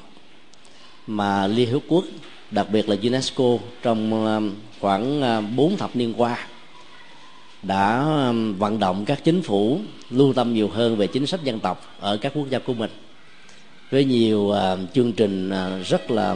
mà 1.07 1.47
liên 1.47 1.69
hiệp 1.69 1.81
quốc 1.87 2.05
đặc 2.51 2.67
biệt 2.71 2.89
là 2.89 2.95
UNESCO 3.03 3.43
trong 3.81 4.25
um, 4.25 4.53
khoảng 4.79 5.21
ờ, 5.21 5.41
4 5.55 5.77
thập 5.77 5.95
niên 5.95 6.13
qua 6.17 6.47
đã 7.63 8.05
um, 8.27 8.57
vận 8.57 8.79
động 8.79 9.05
các 9.05 9.23
chính 9.23 9.41
phủ 9.41 9.79
lưu 10.09 10.33
tâm 10.33 10.53
nhiều 10.53 10.69
hơn 10.69 10.97
về 10.97 11.07
chính 11.07 11.27
sách 11.27 11.43
dân 11.43 11.59
tộc 11.59 11.95
ở 11.99 12.17
các 12.17 12.31
quốc 12.35 12.49
gia 12.49 12.59
của 12.59 12.73
mình. 12.73 12.91
Với 13.91 14.05
nhiều 14.05 14.49
ờ, 14.49 14.77
chương 14.93 15.13
trình 15.13 15.51
rất 15.85 16.11
là 16.11 16.35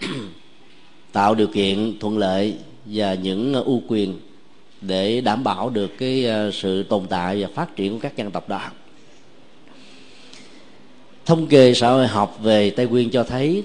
tạo 1.12 1.34
điều 1.34 1.46
kiện 1.46 1.98
thuận 2.00 2.18
lợi 2.18 2.54
và 2.92 3.14
những 3.14 3.54
ờ, 3.54 3.62
ưu 3.62 3.82
quyền 3.88 4.18
để 4.80 5.20
đảm 5.20 5.44
bảo 5.44 5.70
được 5.70 5.98
cái 5.98 6.24
ờ, 6.24 6.50
sự 6.50 6.82
tồn 6.82 7.06
tại 7.08 7.42
và 7.42 7.48
phát 7.54 7.76
triển 7.76 7.92
của 7.92 7.98
các 7.98 8.16
dân 8.16 8.30
tộc 8.30 8.48
đó. 8.48 8.60
Thống 11.26 11.46
kê 11.46 11.74
xã 11.74 11.90
hội 11.90 12.06
học 12.06 12.38
về 12.42 12.70
tây 12.70 12.86
nguyên 12.86 13.10
cho 13.10 13.24
thấy 13.24 13.62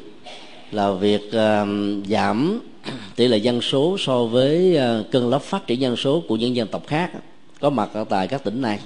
là 0.71 0.91
việc 0.91 1.21
uh, 1.27 1.67
giảm 2.07 2.59
tỷ 3.15 3.27
lệ 3.27 3.37
dân 3.37 3.61
số 3.61 3.97
so 3.99 4.23
với 4.23 4.75
ờ, 4.75 4.99
uh, 4.99 5.11
cân 5.11 5.29
lốc 5.29 5.41
phát 5.41 5.67
triển 5.67 5.81
dân 5.81 5.97
số 5.97 6.23
của 6.27 6.35
những 6.35 6.55
dân 6.55 6.67
tộc 6.67 6.87
khác 6.87 7.11
có 7.59 7.69
mặt 7.69 7.89
ở 7.93 8.03
tại 8.03 8.27
các 8.27 8.43
tỉnh 8.43 8.61
này. 8.61 8.79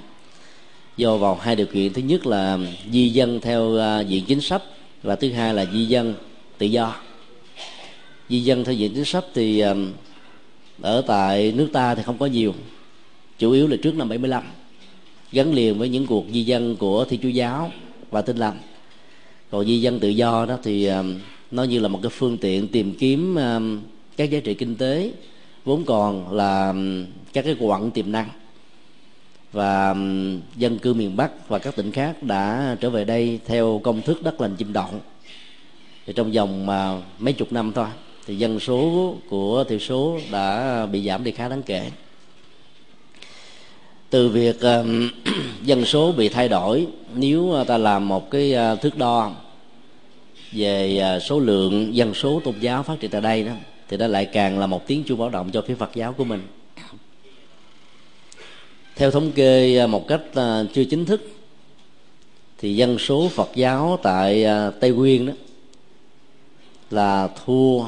Do 0.96 1.16
vào 1.16 1.38
hai 1.42 1.56
điều 1.56 1.66
kiện 1.66 1.92
thứ 1.92 2.02
nhất 2.02 2.26
là 2.26 2.58
di 2.92 3.08
dân 3.08 3.40
theo 3.40 3.62
uh, 3.62 4.08
diện 4.08 4.24
chính 4.24 4.40
sách 4.40 4.62
và 5.02 5.16
thứ 5.16 5.32
hai 5.32 5.54
là 5.54 5.66
di 5.72 5.86
dân 5.86 6.14
tự 6.58 6.66
do. 6.66 6.96
Di 8.28 8.40
dân 8.40 8.64
theo 8.64 8.74
diện 8.74 8.94
chính 8.94 9.04
sách 9.04 9.24
thì 9.34 9.64
uh, 9.64 9.76
ở 10.82 11.02
tại 11.06 11.52
nước 11.56 11.68
ta 11.72 11.94
thì 11.94 12.02
không 12.02 12.18
có 12.18 12.26
nhiều. 12.26 12.54
Chủ 13.38 13.50
yếu 13.50 13.66
là 13.66 13.76
trước 13.82 13.94
năm 13.94 14.08
75 14.08 14.42
gắn 15.32 15.54
liền 15.54 15.78
với 15.78 15.88
những 15.88 16.06
cuộc 16.06 16.24
di 16.32 16.42
dân 16.42 16.76
của 16.76 17.04
thi 17.04 17.18
chúa 17.22 17.28
giáo 17.28 17.72
và 18.10 18.22
tinh 18.22 18.36
lành. 18.36 18.58
Còn 19.50 19.66
di 19.66 19.80
dân 19.80 20.00
tự 20.00 20.08
do 20.08 20.46
đó 20.46 20.58
thì 20.62 20.84
ờ, 20.84 21.04
nó 21.50 21.62
như 21.62 21.78
là 21.78 21.88
một 21.88 21.98
cái 22.02 22.10
phương 22.10 22.38
tiện 22.38 22.68
tìm 22.68 22.94
kiếm 22.94 23.34
ờ, 23.34 23.60
các 24.16 24.30
giá 24.30 24.40
trị 24.40 24.54
kinh 24.54 24.76
tế, 24.76 25.12
vốn 25.64 25.84
còn 25.84 26.32
là 26.32 26.74
các 27.32 27.44
cái 27.44 27.56
quặng 27.60 27.90
tiềm 27.90 28.12
năng. 28.12 28.28
Và 29.52 29.94
dân 30.56 30.78
cư 30.78 30.94
miền 30.94 31.16
Bắc 31.16 31.48
và 31.48 31.58
các 31.58 31.76
tỉnh 31.76 31.92
khác 31.92 32.22
đã 32.22 32.76
trở 32.80 32.90
về 32.90 33.04
đây 33.04 33.40
theo 33.46 33.80
công 33.84 34.02
thức 34.02 34.22
đất 34.22 34.40
lành 34.40 34.56
chim 34.56 34.72
đậu 34.72 34.90
thì 36.06 36.12
trong 36.12 36.32
vòng 36.32 36.68
ờ, 36.68 37.02
mấy 37.18 37.32
chục 37.32 37.52
năm 37.52 37.72
thôi 37.74 37.86
thì 38.26 38.36
dân 38.36 38.60
số 38.60 39.14
của 39.28 39.64
thiểu 39.64 39.78
số 39.78 40.18
đã 40.32 40.86
bị 40.86 41.06
giảm 41.06 41.24
đi 41.24 41.30
khá 41.30 41.48
đáng 41.48 41.62
kể. 41.62 41.90
Từ 44.10 44.28
việc 44.28 44.56
uh, 44.56 44.86
dân 45.62 45.84
số 45.84 46.12
bị 46.12 46.28
thay 46.28 46.48
đổi 46.48 46.86
nếu 47.14 47.64
ta 47.66 47.78
làm 47.78 48.08
một 48.08 48.30
cái 48.30 48.54
uh, 48.72 48.80
thước 48.80 48.96
đo 48.96 49.32
về 50.52 51.02
uh, 51.16 51.22
số 51.22 51.38
lượng 51.38 51.94
dân 51.94 52.14
số 52.14 52.40
tôn 52.44 52.54
giáo 52.60 52.82
phát 52.82 53.00
triển 53.00 53.10
tại 53.10 53.20
đây 53.20 53.44
đó 53.44 53.52
thì 53.88 53.96
nó 53.96 54.06
lại 54.06 54.26
càng 54.26 54.58
là 54.58 54.66
một 54.66 54.86
tiếng 54.86 55.04
chuông 55.04 55.18
báo 55.18 55.28
động 55.28 55.50
cho 55.52 55.62
phía 55.62 55.74
Phật 55.74 55.90
giáo 55.94 56.12
của 56.12 56.24
mình. 56.24 56.42
Theo 58.96 59.10
thống 59.10 59.32
kê 59.32 59.78
à, 59.78 59.86
một 59.86 60.08
cách 60.08 60.20
chưa 60.74 60.84
chính 60.84 61.04
thức 61.04 61.30
thì 62.58 62.76
dân 62.76 62.98
số 62.98 63.28
Phật 63.28 63.50
giáo 63.54 63.98
tại 64.02 64.46
Tây 64.80 64.90
Nguyên 64.90 65.26
đó 65.26 65.32
là 66.90 67.28
thua 67.44 67.84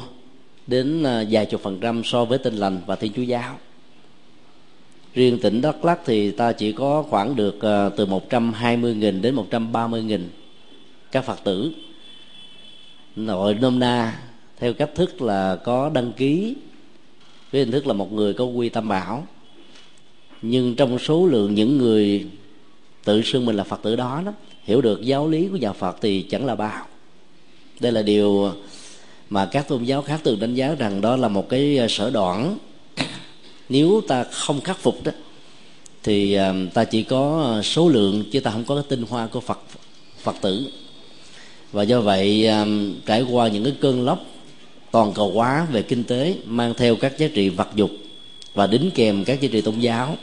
đến 0.67 1.03
à, 1.03 1.23
vài 1.29 1.45
chục 1.45 1.61
phần 1.61 1.79
trăm 1.79 2.03
so 2.03 2.25
với 2.25 2.37
Tinh 2.37 2.55
lành 2.55 2.81
và 2.85 2.95
Thiên 2.95 3.13
Chúa 3.13 3.21
giáo. 3.21 3.57
Riêng 5.13 5.39
tỉnh 5.41 5.61
Đắk 5.61 5.85
Lắk 5.85 5.99
thì 6.05 6.31
ta 6.31 6.51
chỉ 6.51 6.71
có 6.71 7.03
khoảng 7.09 7.35
được 7.35 7.61
à, 7.61 7.89
từ 7.89 8.05
120.000 8.05 9.21
đến 9.21 9.35
130.000 9.35 10.19
các 11.11 11.25
Phật 11.25 11.43
tử. 11.43 11.73
Nội 13.15 13.53
nôm 13.53 13.79
na, 13.79 14.19
theo 14.59 14.73
cách 14.73 14.91
thức 14.95 15.21
là 15.21 15.55
có 15.55 15.89
đăng 15.89 16.13
ký, 16.13 16.55
với 17.51 17.61
hình 17.61 17.71
thức 17.71 17.87
là 17.87 17.93
một 17.93 18.13
người 18.13 18.33
có 18.33 18.45
quy 18.45 18.69
tâm 18.69 18.87
bảo 18.87 19.27
nhưng 20.41 20.75
trong 20.75 20.99
số 20.99 21.27
lượng 21.27 21.55
những 21.55 21.77
người 21.77 22.25
tự 23.03 23.21
xưng 23.21 23.45
mình 23.45 23.55
là 23.55 23.63
phật 23.63 23.79
tử 23.83 23.95
đó 23.95 24.21
đó, 24.25 24.33
hiểu 24.63 24.81
được 24.81 25.01
giáo 25.01 25.27
lý 25.27 25.47
của 25.47 25.57
nhà 25.57 25.73
phật 25.73 25.97
thì 26.01 26.21
chẳng 26.29 26.45
là 26.45 26.55
bao 26.55 26.85
đây 27.79 27.91
là 27.91 28.01
điều 28.01 28.51
mà 29.33 29.45
các 29.45 29.67
tôn 29.67 29.83
giáo 29.83 30.01
khác 30.01 30.21
thường 30.23 30.39
đánh 30.39 30.55
giá 30.55 30.75
rằng 30.79 31.01
đó 31.01 31.15
là 31.15 31.27
một 31.27 31.49
cái 31.49 31.77
ờ, 31.77 31.87
sở 31.87 32.09
đoạn 32.09 32.57
nếu 33.69 34.01
ta 34.07 34.23
không 34.23 34.61
khắc 34.61 34.77
phục 34.77 35.03
đó, 35.03 35.11
thì 36.03 36.33
ờ, 36.33 36.55
ta 36.73 36.83
chỉ 36.83 37.03
có 37.03 37.41
ờ, 37.43 37.61
số 37.61 37.89
lượng 37.89 38.23
chứ 38.31 38.39
ta 38.39 38.51
không 38.51 38.63
có 38.63 38.75
cái 38.75 38.83
tinh 38.89 39.05
hoa 39.09 39.27
của 39.27 39.39
phật 39.39 39.59
phật 40.23 40.35
tử. 40.41 40.67
Và 41.71 41.83
do 41.83 42.01
vậy 42.01 42.49
trải 43.05 43.21
qua 43.31 43.47
những 43.47 43.63
cái 43.63 43.73
cơn 43.81 44.05
lốc 44.05 44.25
toàn 44.91 45.13
cầu 45.13 45.31
hóa 45.31 45.67
về 45.71 45.81
kinh 45.81 46.03
tế 46.03 46.35
mang 46.45 46.73
theo 46.77 46.95
các 46.95 47.17
giá 47.17 47.27
trị 47.35 47.49
vật 47.49 47.69
dục 47.75 47.91
và 48.53 48.67
đính 48.67 48.91
kèm 48.95 49.23
các 49.25 49.41
giá 49.41 49.49
trị 49.51 49.61
tôn 49.61 49.79
giáo 49.79 50.17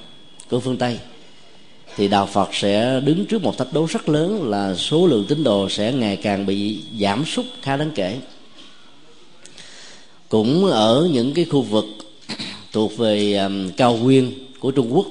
của 0.50 0.60
phương 0.60 0.76
tây, 0.76 0.98
thì 1.96 2.08
đạo 2.08 2.26
phật 2.26 2.48
sẽ 2.52 3.00
đứng 3.00 3.26
trước 3.26 3.42
một 3.42 3.58
thách 3.58 3.72
đố 3.72 3.86
rất 3.86 4.08
lớn 4.08 4.50
là 4.50 4.74
số 4.74 5.06
lượng 5.06 5.24
tín 5.28 5.44
đồ 5.44 5.68
sẽ 5.68 5.92
ngày 5.92 6.16
càng 6.16 6.46
bị 6.46 6.80
giảm 7.00 7.24
sút 7.24 7.46
khá 7.62 7.76
đáng 7.76 7.90
kể 7.94 8.18
cũng 10.30 10.66
ở 10.66 11.08
những 11.12 11.34
cái 11.34 11.44
khu 11.44 11.62
vực 11.62 11.84
thuộc 12.72 12.96
về 12.96 13.36
um, 13.36 13.70
cao 13.76 13.96
nguyên 13.96 14.32
của 14.60 14.70
trung 14.70 14.96
quốc. 14.96 15.06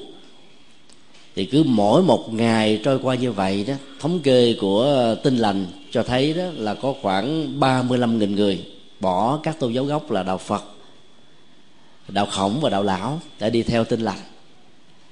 Thì 1.35 1.45
cứ 1.45 1.63
mỗi 1.63 2.01
một 2.01 2.33
ngày 2.33 2.81
trôi 2.83 2.99
qua 2.99 3.15
như 3.15 3.31
vậy 3.31 3.63
đó 3.67 3.73
thống 3.99 4.19
kê 4.19 4.55
của 4.61 5.11
uh, 5.13 5.23
tinh 5.23 5.38
lành 5.38 5.65
cho 5.91 6.03
thấy 6.03 6.33
đó 6.33 6.43
là 6.53 6.73
có 6.73 6.93
khoảng 7.01 7.59
35.000 7.59 8.35
người 8.35 8.65
bỏ 8.99 9.39
các 9.43 9.59
tôn 9.59 9.73
giáo 9.73 9.85
gốc 9.85 10.11
là 10.11 10.23
đạo 10.23 10.38
Phật 10.38 10.63
đạo 12.07 12.25
khổng 12.25 12.59
và 12.61 12.69
đạo 12.69 12.83
lão 12.83 13.21
để 13.39 13.49
đi 13.49 13.63
theo 13.63 13.83
tinh 13.83 14.01
lành. 14.01 14.19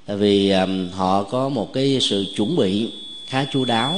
Tại 0.06 0.18
vì 0.18 0.52
um, 0.52 0.90
họ 0.90 1.24
có 1.24 1.50
một 1.50 1.74
cái 1.74 1.98
sự 2.02 2.26
chuẩn 2.36 2.56
bị 2.56 2.94
khá 3.26 3.46
chu 3.54 3.66
đáo 3.66 3.96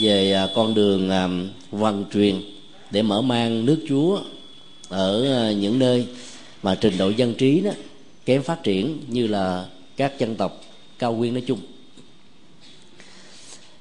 về 0.00 0.44
uh, 0.44 0.50
con 0.54 0.74
đường 0.74 1.10
um, 1.10 1.48
văn 1.80 2.04
truyền 2.12 2.40
để 2.90 3.02
mở 3.02 3.22
mang 3.22 3.66
nước 3.66 3.78
chúa 3.88 4.20
ở 4.88 5.26
ờ, 5.26 5.52
những 5.52 5.78
nơi 5.78 6.06
mà 6.62 6.74
trình 6.74 6.98
độ 6.98 7.08
dân 7.08 7.34
trí 7.34 7.60
đó 7.60 7.70
kém 8.26 8.42
phát 8.42 8.62
triển 8.62 9.00
như 9.08 9.26
là 9.26 9.66
các 9.96 10.18
dân 10.18 10.36
tộc 10.36 10.60
cao 10.98 11.12
nguyên 11.12 11.34
nói 11.34 11.42
chung. 11.46 11.58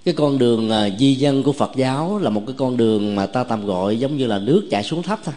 Cái 0.05 0.13
con 0.13 0.37
đường 0.37 0.69
ờ, 0.69 0.89
di 0.99 1.13
dân 1.13 1.43
của 1.43 1.51
phật 1.51 1.71
giáo 1.75 2.19
là 2.19 2.29
một 2.29 2.43
cái 2.47 2.55
con 2.57 2.77
đường 2.77 3.15
mà 3.15 3.25
ta 3.25 3.43
tạm 3.43 3.65
gọi 3.65 3.99
giống 3.99 4.17
như 4.17 4.27
là 4.27 4.39
nước 4.39 4.67
chảy 4.71 4.83
xuống 4.83 5.03
thấp 5.03 5.19
thôi. 5.23 5.35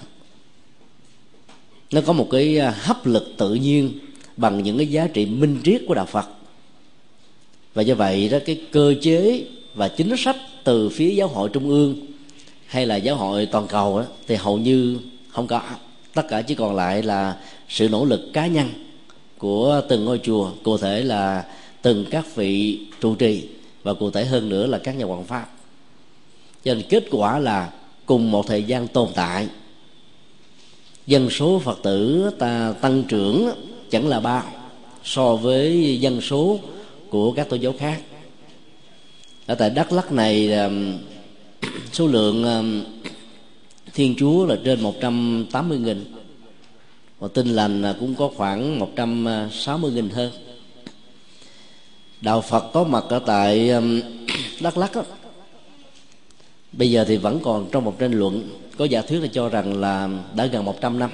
Nó 1.92 2.00
có 2.00 2.12
một 2.12 2.28
cái 2.30 2.58
ờ, 2.58 2.72
hấp 2.80 3.06
lực 3.06 3.34
tự 3.36 3.54
nhiên 3.54 3.92
bằng 4.36 4.62
những 4.62 4.76
cái 4.76 4.86
giá 4.86 5.06
trị 5.06 5.26
minh 5.26 5.60
triết 5.64 5.82
của 5.88 5.94
đạo 5.94 6.06
phật. 6.06 6.26
Và 7.74 7.82
do 7.82 7.94
vậy 7.94 8.28
đó 8.28 8.38
cái 8.46 8.60
cơ 8.72 8.94
chế 9.02 9.44
và 9.74 9.88
chính 9.88 10.16
sách 10.16 10.36
từ 10.64 10.88
phía 10.88 11.10
giáo 11.10 11.28
hội 11.28 11.48
trung 11.52 11.68
ương 11.68 11.96
hay 12.66 12.86
là 12.86 12.96
giáo 12.96 13.16
hội 13.16 13.46
toàn 13.46 13.66
cầu 13.66 13.98
đó, 13.98 14.06
thì 14.26 14.34
hầu 14.34 14.58
như 14.58 14.98
không 15.36 15.46
có. 15.46 15.60
Tất 16.14 16.22
cả 16.28 16.42
chỉ 16.42 16.54
còn 16.54 16.76
lại 16.76 17.02
là 17.02 17.36
sự 17.68 17.88
nỗ 17.88 18.04
lực 18.04 18.30
cá 18.32 18.46
nhân 18.46 18.68
của 19.38 19.82
từng 19.88 20.04
ngôi 20.04 20.20
chùa, 20.22 20.50
cụ 20.62 20.78
thể 20.78 21.02
là 21.02 21.44
từng 21.82 22.04
các 22.10 22.34
vị 22.34 22.80
trụ 23.00 23.14
trì 23.14 23.48
và 23.82 23.94
cụ 23.94 24.10
thể 24.10 24.24
hơn 24.24 24.48
nữa 24.48 24.66
là 24.66 24.78
các 24.78 24.96
nhà 24.96 25.04
hoàng 25.04 25.24
pháp. 25.24 25.50
Cho 26.64 26.74
nên 26.74 26.82
kết 26.88 27.04
quả 27.10 27.38
là 27.38 27.70
cùng 28.06 28.30
một 28.30 28.46
thời 28.46 28.62
gian 28.62 28.88
tồn 28.88 29.08
tại. 29.14 29.48
Dân 31.06 31.30
số 31.30 31.58
phật 31.58 31.78
tử 31.82 32.30
ta 32.38 32.74
tăng 32.80 33.04
trưởng 33.04 33.50
chẳng 33.90 34.08
là 34.08 34.20
bao 34.20 34.44
so 35.04 35.36
với 35.36 35.96
dân 36.00 36.20
số 36.20 36.58
của 37.10 37.32
các 37.32 37.48
tôn 37.48 37.60
giáo 37.60 37.74
khác. 37.78 38.00
Ở 39.46 39.54
tại 39.54 39.70
đắk 39.70 39.92
lắc 39.92 40.12
này 40.12 40.50
số 41.92 42.06
lượng 42.06 42.44
thiên 43.96 44.14
chúa 44.18 44.46
là 44.46 44.56
trên 44.64 44.80
180 44.80 45.78
nghìn. 45.78 46.04
Và 47.18 47.28
tin 47.28 47.48
lành 47.48 47.94
cũng 48.00 48.14
có 48.14 48.30
khoảng 48.36 48.78
160 48.78 49.92
nghìn 49.92 50.10
hơn. 50.10 50.32
Đạo 52.20 52.40
Phật 52.40 52.70
có 52.72 52.84
mặt 52.84 53.04
ở 53.08 53.18
tại 53.18 53.70
um, 53.70 54.00
Đắk 54.60 54.76
Lắk. 54.76 54.94
đó. 54.94 55.02
bây 56.72 56.90
giờ 56.90 57.04
thì 57.08 57.16
vẫn 57.16 57.40
còn 57.42 57.66
trong 57.72 57.84
một 57.84 57.98
tranh 57.98 58.12
luận. 58.12 58.50
Có 58.78 58.84
giả 58.84 59.02
thuyết 59.02 59.20
là 59.20 59.28
cho 59.32 59.48
rằng 59.48 59.80
là 59.80 60.08
đã 60.34 60.46
gần 60.46 60.64
100 60.64 60.98
năm. 60.98 61.10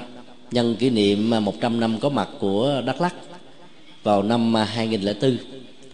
Nhân 0.51 0.77
kỷ 0.77 0.91
niệm 0.91 1.31
100 1.31 1.81
năm 1.81 2.01
có 2.01 2.09
mặt 2.09 2.29
của 2.41 2.83
Đắk 2.87 3.01
Lắk 3.01 3.15
vào 4.03 4.23
năm 4.23 4.55
2004 4.55 5.37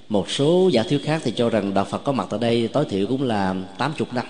một 0.09 0.31
số 0.31 0.71
giả 0.73 0.83
thuyết 0.83 1.05
khác 1.05 1.23
thì 1.25 1.33
cho 1.37 1.51
rằng 1.51 1.75
đạo 1.75 1.85
Phật 1.85 2.05
có 2.05 2.13
mặt 2.13 2.27
tại 2.31 2.41
đây, 2.41 2.69
tối 2.69 2.85
thiểu 2.85 3.07
cũng 3.07 3.23
là 3.23 3.55
80 3.79 4.09
năm 4.15 4.27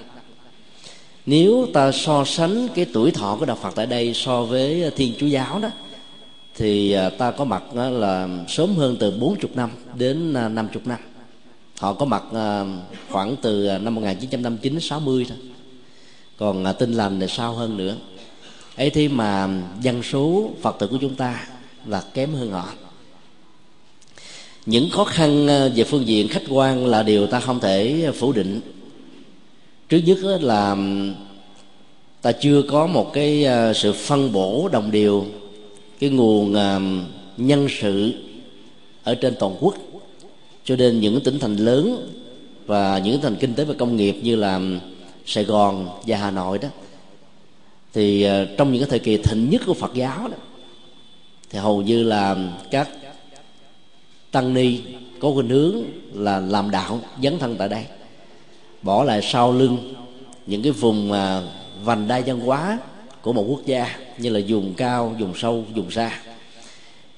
nếu 1.29 1.69
ta 1.73 1.93
so 1.93 2.25
sánh 2.25 2.69
cái 2.75 2.87
tuổi 2.93 3.11
thọ 3.11 3.37
của 3.41 3.47
đạo 3.47 3.59
Phật 3.63 3.75
tại 3.75 3.87
đây 3.87 4.15
so 4.15 4.43
với 4.43 4.83
ờ, 4.83 4.91
Thiên 4.91 5.15
Chúa 5.19 5.27
giáo 5.27 5.59
đó, 5.59 5.69
thì 6.57 6.93
ờ, 6.93 7.11
ta 7.11 7.31
có 7.31 7.45
mặt 7.45 7.63
ờ, 7.75 7.91
là 7.91 8.29
sớm 8.49 8.77
hơn 8.77 8.97
từ 9.01 9.11
40 9.11 9.51
năm 9.55 9.71
đến 9.95 10.33
50 10.33 10.67
năm 10.85 10.99
họ 11.79 11.93
có 11.93 12.05
mặt 12.05 12.23
khoảng 13.11 13.37
từ 13.43 13.79
năm 13.79 13.95
1959 13.95 14.81
60 14.81 15.27
thôi. 15.29 15.39
Còn 16.37 16.65
tinh 16.79 16.93
lành 16.93 17.21
thì 17.21 17.27
sau 17.29 17.55
hơn 17.55 17.77
nữa. 17.77 17.97
Ấy 18.77 18.91
thế 18.91 19.09
mà 19.09 19.49
dân 19.81 20.03
số 20.03 20.51
phật 20.63 20.77
tử 20.79 20.87
của 20.87 20.99
chúng 21.01 21.15
ta 21.15 21.47
là 21.87 22.03
kém 22.15 22.35
hơn 22.35 22.51
họ. 22.51 22.69
Những 24.67 24.91
khó 24.91 25.05
khăn 25.05 25.47
về 25.47 25.85
phương 25.85 26.07
diện 26.07 26.29
khách 26.29 26.45
quan 26.49 26.87
là 26.87 27.03
điều 27.03 27.27
ta 27.27 27.41
không 27.41 27.61
thể 27.61 28.11
phủ 28.19 28.33
định 28.33 28.61
trước 29.89 29.99
nhất 29.99 30.19
là 30.41 30.77
ta 32.23 32.33
chưa 32.33 32.63
có 32.63 32.87
một 32.87 33.13
cái 33.13 33.45
ờ, 33.45 33.73
sự 33.73 33.93
phân 33.93 34.33
bổ 34.33 34.69
đồng 34.73 34.91
đều 34.91 35.27
cái 35.99 36.11
nguồn 36.11 36.53
nhân 37.37 37.67
sự 37.81 38.13
ở 39.03 39.15
trên 39.15 39.35
toàn 39.39 39.57
quốc. 39.61 39.75
Cho 40.65 40.77
nên 40.77 41.01
những 41.01 41.21
tỉnh 41.21 41.39
thành 41.39 41.57
lớn 41.57 42.11
và 42.67 42.99
những 42.99 43.21
thành 43.21 43.37
kinh 43.37 43.55
tế 43.55 43.65
và 43.65 43.75
công 43.79 43.97
nghiệp 43.97 44.17
như 44.23 44.37
là 44.37 44.61
Sài 45.27 45.45
Gòn 45.45 45.89
và 46.07 46.17
Hà 46.17 46.31
Nội 46.31 46.59
đó, 46.59 46.69
thì 47.93 48.23
ờ, 48.23 48.47
trong 48.57 48.73
những 48.73 48.83
cái 48.83 48.91
thời 48.91 48.99
kỳ 48.99 49.17
thịnh 49.17 49.51
nhất 49.51 49.63
của 49.67 49.75
Phật 49.75 49.95
giáo 49.95 50.29
đó, 50.29 50.37
thì 51.51 51.59
hầu 51.59 51.83
như 51.83 52.03
là 52.03 52.37
các 52.71 52.89
tăng 54.31 54.55
ni 54.55 54.81
có 55.21 55.31
khuynh 55.35 55.49
hướng 55.49 55.83
là 56.13 56.41
làm 56.41 56.71
đạo 56.71 57.01
dấn 57.23 57.39
thân 57.39 57.57
tại 57.59 57.69
đây 57.69 57.85
bỏ 58.83 59.05
lại 59.05 59.21
sau 59.23 59.53
lưng 59.53 59.95
những 60.47 60.63
cái 60.63 60.73
vùng 60.73 61.09
mà 61.09 61.43
vành 61.85 62.09
đai 62.09 62.23
văn 62.23 62.41
hóa 62.41 62.79
của 63.23 63.33
một 63.33 63.45
quốc 63.49 63.61
gia 63.67 63.97
như 64.19 64.31
là 64.31 64.41
vùng 64.49 64.75
cao, 64.75 65.17
vùng 65.19 65.33
sâu, 65.37 65.65
vùng 65.75 65.91
xa. 65.91 66.21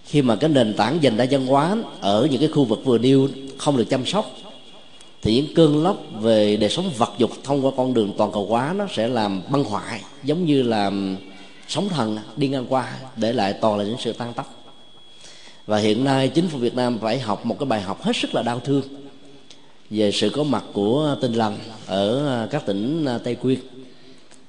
Khi 0.04 0.22
mà 0.22 0.36
cái 0.36 0.50
nền 0.50 0.74
tảng 0.74 1.02
dành 1.02 1.16
đa 1.16 1.26
văn 1.30 1.46
hóa 1.46 1.76
ở 2.00 2.28
những 2.30 2.40
cái 2.40 2.48
khu 2.48 2.64
vực 2.64 2.80
vừa 2.84 2.98
nêu 2.98 3.28
không 3.58 3.76
được 3.76 3.84
chăm 3.90 4.06
sóc, 4.06 4.30
thì 5.22 5.34
những 5.34 5.54
cơn 5.54 5.82
lốc 5.82 5.96
về 6.20 6.56
đời 6.56 6.70
sống 6.70 6.90
vật 6.96 7.10
dục 7.18 7.30
thông 7.44 7.66
qua 7.66 7.72
con 7.76 7.94
đường 7.94 8.12
toàn 8.18 8.32
cầu 8.32 8.46
hóa 8.46 8.74
nó 8.76 8.86
sẽ 8.96 9.08
làm 9.08 9.42
băng 9.50 9.64
hoại, 9.64 10.00
giống 10.24 10.46
như 10.46 10.62
là 10.62 10.90
sóng 11.68 11.88
thần 11.88 12.18
đi 12.36 12.48
ngang 12.48 12.66
qua 12.68 12.92
để 13.16 13.32
lại 13.32 13.52
toàn 13.52 13.78
là 13.78 13.84
những 13.84 13.96
sự 13.98 14.12
tan 14.12 14.32
tóc. 14.36 14.64
Và 15.66 15.78
hiện 15.78 16.04
nay 16.04 16.28
chính 16.28 16.48
phủ 16.48 16.58
Việt 16.58 16.74
Nam 16.74 16.98
phải 16.98 17.18
học 17.18 17.46
một 17.46 17.56
cái 17.58 17.66
bài 17.66 17.80
học 17.80 18.02
hết 18.02 18.16
sức 18.16 18.34
là 18.34 18.42
đau 18.42 18.60
thương 18.60 18.82
về 19.90 20.12
sự 20.12 20.30
có 20.30 20.42
mặt 20.44 20.64
của 20.72 21.16
tinh 21.20 21.32
lành 21.32 21.58
ở 21.86 22.28
à, 22.42 22.46
các 22.50 22.66
tỉnh 22.66 23.04
à, 23.04 23.18
Tây 23.18 23.36
nguyên. 23.42 23.58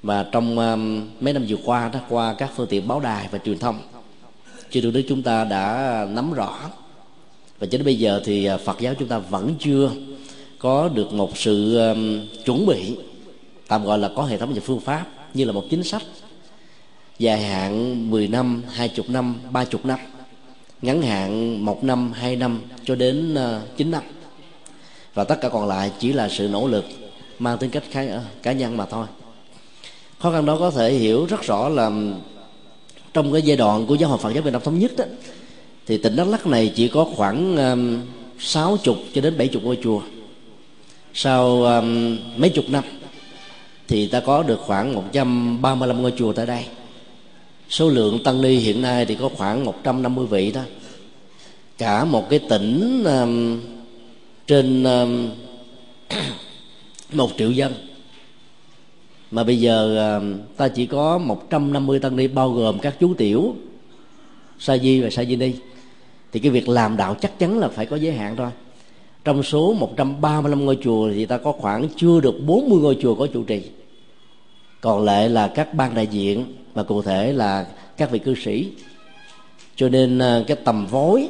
Và 0.02 0.22
trong 0.32 0.58
à, 0.58 0.76
mấy 1.20 1.32
năm 1.32 1.44
vừa 1.48 1.56
qua 1.64 1.90
đó 1.92 2.00
qua 2.08 2.34
các 2.34 2.50
phương 2.56 2.66
tiện 2.66 2.88
báo 2.88 3.00
đài 3.00 3.28
và 3.30 3.38
truyền 3.38 3.58
thông 3.58 3.78
chư 4.70 4.80
thủ 4.80 4.90
đức 4.90 5.02
chúng 5.08 5.22
ta 5.22 5.44
đã 5.44 6.06
nắm 6.10 6.32
rõ. 6.32 6.58
Và 7.58 7.66
cho 7.66 7.78
đến 7.78 7.84
bây 7.84 7.98
giờ 7.98 8.22
thì 8.24 8.48
Phật 8.64 8.80
giáo 8.80 8.94
chúng 8.98 9.08
ta 9.08 9.18
vẫn 9.18 9.54
chưa 9.58 9.90
có 10.58 10.88
được 10.88 11.12
một 11.12 11.38
sự 11.38 11.80
chuẩn 12.44 12.66
bị 12.66 12.96
tạm 13.68 13.84
gọi 13.84 13.98
là 13.98 14.10
có 14.16 14.24
hệ 14.24 14.36
thống 14.36 14.52
và 14.54 14.60
phương 14.64 14.80
pháp 14.80 15.06
như 15.34 15.44
là 15.44 15.52
một 15.52 15.64
chính 15.70 15.82
sách 15.82 16.02
dài 17.18 17.42
hạn 17.42 18.10
10 18.10 18.28
năm, 18.28 18.62
20 18.72 19.06
năm, 19.08 19.34
30 19.50 19.80
năm 19.84 19.98
ngắn 20.82 21.02
hạn 21.02 21.64
một 21.64 21.84
năm 21.84 22.12
hai 22.12 22.36
năm 22.36 22.60
cho 22.84 22.94
đến 22.94 23.34
ờ, 23.34 23.62
chín 23.76 23.90
năm 23.90 24.02
và 25.14 25.24
tất 25.24 25.40
cả 25.40 25.48
còn 25.48 25.68
lại 25.68 25.90
chỉ 25.98 26.12
là 26.12 26.28
sự 26.28 26.48
nỗ 26.48 26.68
lực 26.68 26.84
mang 27.38 27.58
tính 27.58 27.70
cách 27.70 27.82
cá, 27.92 28.04
cá 28.42 28.52
nhân 28.52 28.76
mà 28.76 28.86
thôi. 28.86 29.06
Khó 30.18 30.32
khăn 30.32 30.46
đó 30.46 30.56
có 30.58 30.70
thể 30.70 30.92
hiểu 30.92 31.26
rất 31.26 31.42
rõ 31.42 31.68
là 31.68 31.90
trong 33.12 33.32
cái 33.32 33.42
giai 33.42 33.56
đoạn 33.56 33.86
của 33.86 33.94
giáo 33.94 34.08
hội 34.08 34.18
Phật 34.18 34.30
giáo 34.34 34.42
Việt 34.42 34.50
Nam 34.50 34.62
thống 34.64 34.78
nhất 34.78 34.92
đó, 34.96 35.04
thì 35.86 35.98
tỉnh 35.98 36.16
Đắk 36.16 36.28
Lắk 36.28 36.46
này 36.46 36.72
chỉ 36.74 36.88
có 36.88 37.04
khoảng 37.16 37.56
um, 37.56 38.00
sáu 38.38 38.76
chục 38.82 38.96
cho 39.14 39.20
đến 39.20 39.38
bảy 39.38 39.48
chục 39.48 39.62
ngôi 39.64 39.78
chùa. 39.82 40.00
Sau 41.14 41.62
um, 41.62 42.18
mấy 42.36 42.50
chục 42.50 42.64
năm 42.68 42.84
thì 43.88 44.06
ta 44.06 44.20
có 44.20 44.42
được 44.42 44.60
khoảng 44.60 44.94
135 44.94 46.02
ngôi 46.02 46.12
chùa 46.16 46.32
tại 46.32 46.46
đây. 46.46 46.64
Số 47.68 47.88
lượng 47.88 48.22
tăng 48.24 48.42
ni 48.42 48.56
hiện 48.56 48.82
nay 48.82 49.06
thì 49.06 49.14
có 49.14 49.30
khoảng 49.36 49.64
150 49.64 50.26
vị 50.26 50.52
thôi 50.52 50.64
cả 51.78 52.04
một 52.04 52.30
cái 52.30 52.38
tỉnh 52.38 53.04
um, 53.04 53.60
trên 54.52 54.84
um, 54.84 55.30
một 57.12 57.30
triệu 57.38 57.50
dân. 57.50 57.72
Mà 59.30 59.44
bây 59.44 59.60
giờ 59.60 59.98
um, 60.16 60.38
ta 60.56 60.68
chỉ 60.68 60.86
có 60.86 61.18
150 61.18 61.98
tăng 61.98 62.16
ni, 62.16 62.26
bao 62.26 62.50
gồm 62.50 62.78
các 62.78 62.94
chú 63.00 63.14
tiểu, 63.14 63.56
sa 64.58 64.78
di 64.78 65.00
và 65.00 65.10
sa 65.10 65.24
di 65.24 65.36
ni. 65.36 65.52
Thì 66.32 66.40
cái 66.40 66.50
việc 66.50 66.68
làm 66.68 66.96
đạo 66.96 67.16
chắc 67.20 67.38
chắn 67.38 67.58
là 67.58 67.68
phải 67.68 67.86
có 67.86 67.96
giới 67.96 68.12
hạn 68.12 68.36
thôi. 68.36 68.50
Trong 69.24 69.42
số 69.42 69.72
135 69.72 70.64
ngôi 70.64 70.78
chùa 70.82 71.10
thì 71.14 71.26
ta 71.26 71.38
có 71.38 71.52
khoảng 71.52 71.88
chưa 71.96 72.20
được 72.20 72.34
40 72.46 72.78
ngôi 72.82 72.98
chùa 73.02 73.14
có 73.14 73.26
trụ 73.26 73.42
trì. 73.42 73.62
Còn 74.80 75.04
lại 75.04 75.28
là 75.28 75.48
các 75.48 75.74
ban 75.74 75.94
đại 75.94 76.06
diện 76.06 76.44
và 76.74 76.82
cụ 76.82 77.02
thể 77.02 77.32
là 77.32 77.66
các 77.96 78.10
vị 78.10 78.18
cư 78.18 78.34
sĩ. 78.34 78.68
Cho 79.76 79.88
nên 79.88 80.18
uh, 80.18 80.46
cái 80.46 80.56
tầm 80.64 80.86
vối 80.86 81.28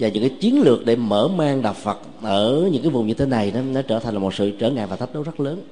và 0.00 0.08
những 0.08 0.22
cái 0.22 0.38
chiến 0.40 0.62
lược 0.62 0.84
để 0.84 0.96
mở 0.96 1.28
mang 1.28 1.62
đạo 1.62 1.74
Phật 1.74 1.98
ở 2.22 2.68
những 2.72 2.82
cái 2.82 2.90
vùng 2.90 3.06
như 3.06 3.14
thế 3.14 3.26
này 3.26 3.52
nó, 3.54 3.60
nó 3.60 3.82
trở 3.82 3.98
thành 3.98 4.14
là 4.14 4.20
một 4.20 4.34
sự 4.34 4.50
trở 4.50 4.70
ngại 4.70 4.86
và 4.86 4.96
thách 4.96 5.14
đố 5.14 5.22
rất 5.22 5.40
lớn. 5.40 5.62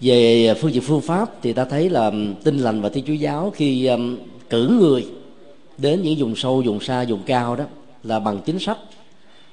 Về 0.00 0.54
phương 0.60 0.72
diện 0.72 0.82
phương 0.82 1.00
pháp 1.00 1.42
thì 1.42 1.52
ta 1.52 1.64
thấy 1.64 1.90
là 1.90 2.12
tinh 2.44 2.58
lành 2.58 2.82
và 2.82 2.88
thiên 2.88 3.04
chúa 3.04 3.12
giáo 3.12 3.52
khi 3.54 3.86
um, 3.86 4.18
cử 4.50 4.78
người 4.80 5.06
đến 5.78 6.02
những 6.02 6.14
vùng 6.18 6.36
sâu 6.36 6.62
vùng 6.66 6.80
xa 6.80 7.04
vùng 7.08 7.22
cao 7.26 7.56
đó 7.56 7.64
là 8.04 8.20
bằng 8.20 8.40
chính 8.44 8.58
sách. 8.58 8.78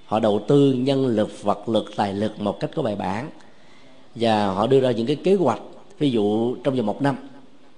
Họ 0.05 0.19
đầu 0.19 0.41
tư 0.47 0.73
nhân 0.73 1.07
lực 1.07 1.43
vật 1.43 1.69
lực 1.69 1.91
tài 1.95 2.13
lực 2.13 2.39
một 2.39 2.59
cách 2.59 2.69
có 2.75 2.81
bài 2.81 2.95
bản. 2.95 3.29
Và 4.15 4.47
họ 4.47 4.67
đưa 4.67 4.79
ra 4.79 4.91
những 4.91 5.07
cái 5.07 5.15
kế 5.15 5.33
hoạch 5.35 5.61
ví 5.99 6.11
dụ 6.11 6.55
trong 6.63 6.75
vòng 6.75 6.85
một 6.85 7.01
năm 7.01 7.15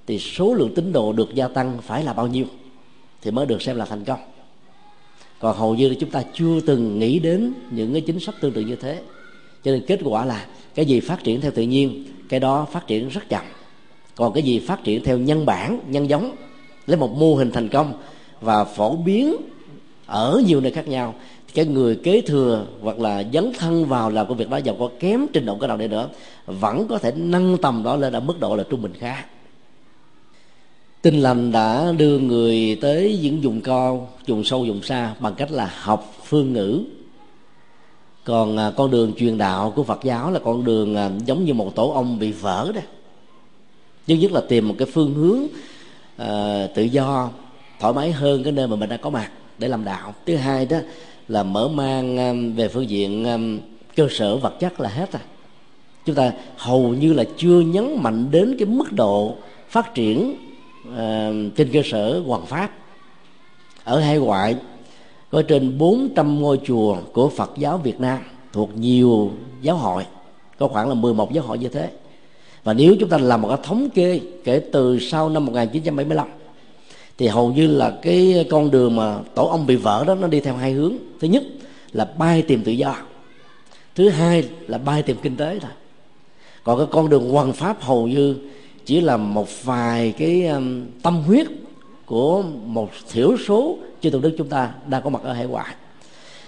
thì 0.07 0.19
số 0.19 0.53
lượng 0.53 0.73
tín 0.75 0.93
đồ 0.93 1.13
được 1.13 1.33
gia 1.33 1.47
tăng 1.47 1.77
phải 1.81 2.03
là 2.03 2.13
bao 2.13 2.27
nhiêu 2.27 2.45
thì 3.21 3.31
mới 3.31 3.45
được 3.45 3.61
xem 3.61 3.75
là 3.75 3.85
thành 3.85 4.03
công 4.03 4.19
còn 5.39 5.57
hầu 5.57 5.75
như 5.75 5.95
chúng 5.99 6.09
ta 6.09 6.23
chưa 6.33 6.59
từng 6.65 6.99
nghĩ 6.99 7.19
đến 7.19 7.53
những 7.71 7.93
cái 7.93 8.01
chính 8.01 8.19
sách 8.19 8.35
tương 8.41 8.51
tự 8.51 8.61
như 8.61 8.75
thế. 8.75 9.01
Cho 9.63 9.71
nên 9.71 9.83
kết 9.87 9.99
quả 10.03 10.25
là 10.25 10.45
cái 10.75 10.85
gì 10.85 10.99
phát 10.99 11.23
triển 11.23 11.41
theo 11.41 11.51
tự 11.51 11.63
nhiên, 11.63 12.03
cái 12.29 12.39
đó 12.39 12.67
phát 12.71 12.87
triển 12.87 13.09
rất 13.09 13.29
chậm. 13.29 13.45
Còn 14.15 14.33
cái 14.33 14.43
gì 14.43 14.59
phát 14.59 14.83
triển 14.83 15.03
theo 15.03 15.17
nhân 15.17 15.45
bản, 15.45 15.79
nhân 15.87 16.09
giống, 16.09 16.35
lấy 16.87 16.97
một 16.97 17.11
mô 17.17 17.35
hình 17.35 17.51
thành 17.51 17.69
công 17.69 17.93
và 18.41 18.63
phổ 18.63 18.95
biến 18.95 19.35
ở 20.05 20.41
nhiều 20.45 20.61
nơi 20.61 20.71
khác 20.71 20.87
nhau 20.87 21.13
cái 21.53 21.65
người 21.65 21.95
kế 21.95 22.21
thừa 22.21 22.65
hoặc 22.81 22.99
là 22.99 23.23
dấn 23.33 23.51
thân 23.59 23.85
vào 23.85 24.09
làm 24.09 24.27
công 24.27 24.37
việc 24.37 24.49
đó, 24.49 24.57
giàu 24.57 24.75
có 24.79 24.89
kém, 24.99 25.25
trình 25.33 25.45
độ 25.45 25.57
cái 25.57 25.67
nào 25.67 25.77
đi 25.77 25.87
nữa, 25.87 26.09
vẫn 26.45 26.87
có 26.87 26.97
thể 26.97 27.11
nâng 27.15 27.57
tầm 27.61 27.83
đó 27.83 27.95
lên 27.95 28.13
ở 28.13 28.19
mức 28.19 28.39
độ 28.39 28.55
là 28.55 28.63
trung 28.69 28.81
bình 28.81 28.93
khá 28.99 29.25
tinh 31.07 31.21
lành 31.21 31.51
đã 31.51 31.91
đưa 31.97 32.19
người 32.19 32.77
tới 32.81 33.19
những 33.21 33.41
vùng 33.41 33.61
cao 33.61 34.09
vùng 34.27 34.43
sâu 34.43 34.65
vùng 34.65 34.81
xa 34.81 35.13
bằng 35.19 35.33
cách 35.35 35.51
là 35.51 35.73
học 35.81 36.13
phương 36.23 36.53
ngữ. 36.53 36.81
Còn 38.23 38.57
à, 38.57 38.71
con 38.77 38.91
đường 38.91 39.13
truyền 39.17 39.37
đạo 39.37 39.73
của 39.75 39.83
phật 39.83 39.99
giáo 40.03 40.31
là 40.31 40.39
con 40.39 40.65
đường 40.65 40.95
à, 40.95 41.11
giống 41.25 41.45
như 41.45 41.53
một 41.53 41.75
tổ 41.75 41.89
ong 41.89 42.19
bị 42.19 42.31
vỡ 42.31 42.71
đó. 42.75 42.81
Thứ 44.07 44.15
nhất 44.15 44.31
là 44.31 44.41
tìm 44.49 44.67
một 44.67 44.75
cái 44.77 44.87
phương 44.93 45.13
hướng 45.13 45.43
uh, 46.21 46.75
tự 46.75 46.83
do 46.83 47.29
thoải 47.79 47.93
mái 47.93 48.11
hơn 48.11 48.43
cái 48.43 48.51
nơi 48.51 48.67
mà 48.67 48.75
mình 48.75 48.89
đã 48.89 48.97
có 48.97 49.09
mặt 49.09 49.31
để 49.57 49.67
làm 49.67 49.85
đạo. 49.85 50.13
Thứ 50.25 50.35
hai 50.35 50.65
đó 50.65 50.77
là 51.27 51.43
mở 51.43 51.67
mang 51.67 52.53
về 52.55 52.67
phương 52.67 52.89
diện 52.89 53.25
cơ 53.95 54.07
sở 54.11 54.37
vật 54.37 54.59
chất 54.59 54.79
là 54.79 54.89
hết 54.89 55.13
à 55.13 55.21
chúng 56.05 56.15
ta 56.15 56.31
hầu 56.57 56.93
như 56.93 57.13
là 57.13 57.23
chưa 57.37 57.59
nhấn 57.59 58.03
mạnh 58.03 58.27
đến 58.31 58.55
cái 58.59 58.65
mức 58.65 58.93
độ 58.93 59.35
phát 59.69 59.93
triển 59.93 60.35
uh, 60.89 61.55
trên 61.55 61.69
cơ 61.73 61.81
sở 61.85 62.21
hoàng 62.25 62.45
pháp 62.45 62.71
ở 63.83 63.99
hai 63.99 64.17
ngoại 64.17 64.55
có 65.31 65.41
trên 65.41 65.77
400 65.77 66.41
ngôi 66.41 66.59
chùa 66.65 66.97
của 67.13 67.29
Phật 67.29 67.51
giáo 67.57 67.77
Việt 67.77 67.99
Nam 67.99 68.19
thuộc 68.53 68.69
nhiều 68.77 69.31
giáo 69.61 69.77
hội 69.77 70.05
có 70.57 70.67
khoảng 70.67 70.89
là 70.89 70.93
11 70.93 71.33
giáo 71.33 71.43
hội 71.43 71.57
như 71.57 71.69
thế. 71.69 71.89
Và 72.63 72.73
nếu 72.73 72.95
chúng 72.99 73.09
ta 73.09 73.17
làm 73.17 73.41
một 73.41 73.47
cái 73.47 73.57
thống 73.63 73.89
kê 73.89 74.19
kể 74.43 74.61
từ 74.71 74.99
sau 74.99 75.29
năm 75.29 75.45
1975 75.45 76.27
thì 77.17 77.27
hầu 77.27 77.51
như 77.51 77.67
là 77.67 77.97
cái 78.01 78.45
con 78.49 78.71
đường 78.71 78.95
mà 78.95 79.19
tổ 79.35 79.47
ông 79.47 79.67
bị 79.67 79.75
vỡ 79.75 80.03
đó 80.07 80.15
nó 80.15 80.27
đi 80.27 80.39
theo 80.39 80.55
hai 80.55 80.71
hướng. 80.71 80.93
Thứ 81.19 81.27
nhất 81.27 81.43
là 81.91 82.05
bay 82.17 82.41
tìm 82.41 82.63
tự 82.63 82.71
do 82.71 82.95
thứ 83.97 84.09
hai 84.09 84.49
là 84.67 84.77
bay 84.77 85.03
tìm 85.03 85.17
kinh 85.21 85.35
tế 85.35 85.59
thôi. 85.61 85.71
Còn 86.63 86.77
cái 86.77 86.87
con 86.91 87.09
đường 87.09 87.31
hoàng 87.31 87.53
pháp 87.53 87.81
hầu 87.81 88.07
như 88.07 88.35
chỉ 88.87 89.01
là 89.01 89.17
một 89.17 89.47
vài 89.63 90.13
cái 90.17 90.47
um, 90.47 90.85
tâm 91.03 91.23
huyết 91.23 91.47
của 92.05 92.43
một 92.65 92.89
thiểu 93.11 93.37
số 93.47 93.77
chư 94.01 94.09
tôn 94.09 94.21
đức 94.21 94.35
chúng 94.37 94.49
ta 94.49 94.73
đang 94.87 95.01
có 95.01 95.09
mặt 95.09 95.23
ở 95.23 95.33
hải 95.33 95.45
ngoại. 95.45 95.75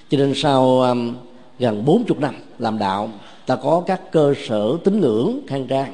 Cho 0.09 0.17
nên 0.17 0.33
sau 0.35 0.81
um, 0.81 1.15
gần 1.59 1.85
40 1.85 2.17
năm 2.19 2.35
làm 2.59 2.77
đạo, 2.77 3.09
ta 3.45 3.55
có 3.55 3.83
các 3.87 4.11
cơ 4.11 4.33
sở 4.47 4.77
tín 4.83 4.99
ngưỡng 4.99 5.39
khang 5.47 5.67
trang. 5.67 5.93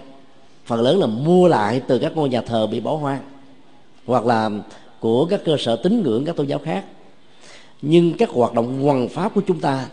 Phần 0.66 0.82
lớn 0.82 1.00
là 1.00 1.08
mua 1.08 1.48
lại 1.48 1.82
từ 1.88 2.00
các 2.00 2.16
ngôi 2.16 2.30
nhà 2.30 2.42
thờ 2.42 2.68
bị 2.68 2.80
bỏ 2.80 2.96
hoang, 2.96 3.20
hoặc 4.06 4.26
là 4.26 4.50
của 5.00 5.26
các 5.26 5.42
cơ 5.46 5.58
sở 5.60 5.76
tín 5.76 6.04
ngưỡng 6.04 6.26
các 6.26 6.36
tôn 6.36 6.48
giáo 6.48 6.60
khác. 6.60 6.86
Nhưng 7.82 8.14
các 8.18 8.30
hoạt 8.30 8.54
động 8.54 8.84
hoằng 8.84 9.10
pháp 9.10 9.34
của 9.34 9.42
chúng 9.48 9.60
ta 9.60 9.86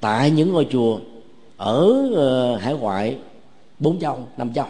tại 0.00 0.30
những 0.30 0.52
ngôi 0.52 0.66
chùa 0.70 0.98
ở 1.56 2.08
ờ, 2.14 2.56
hải 2.56 2.74
ngoại, 2.74 3.16
bốn 3.78 4.00
châu, 4.00 4.18
năm 4.36 4.52
châu 4.54 4.66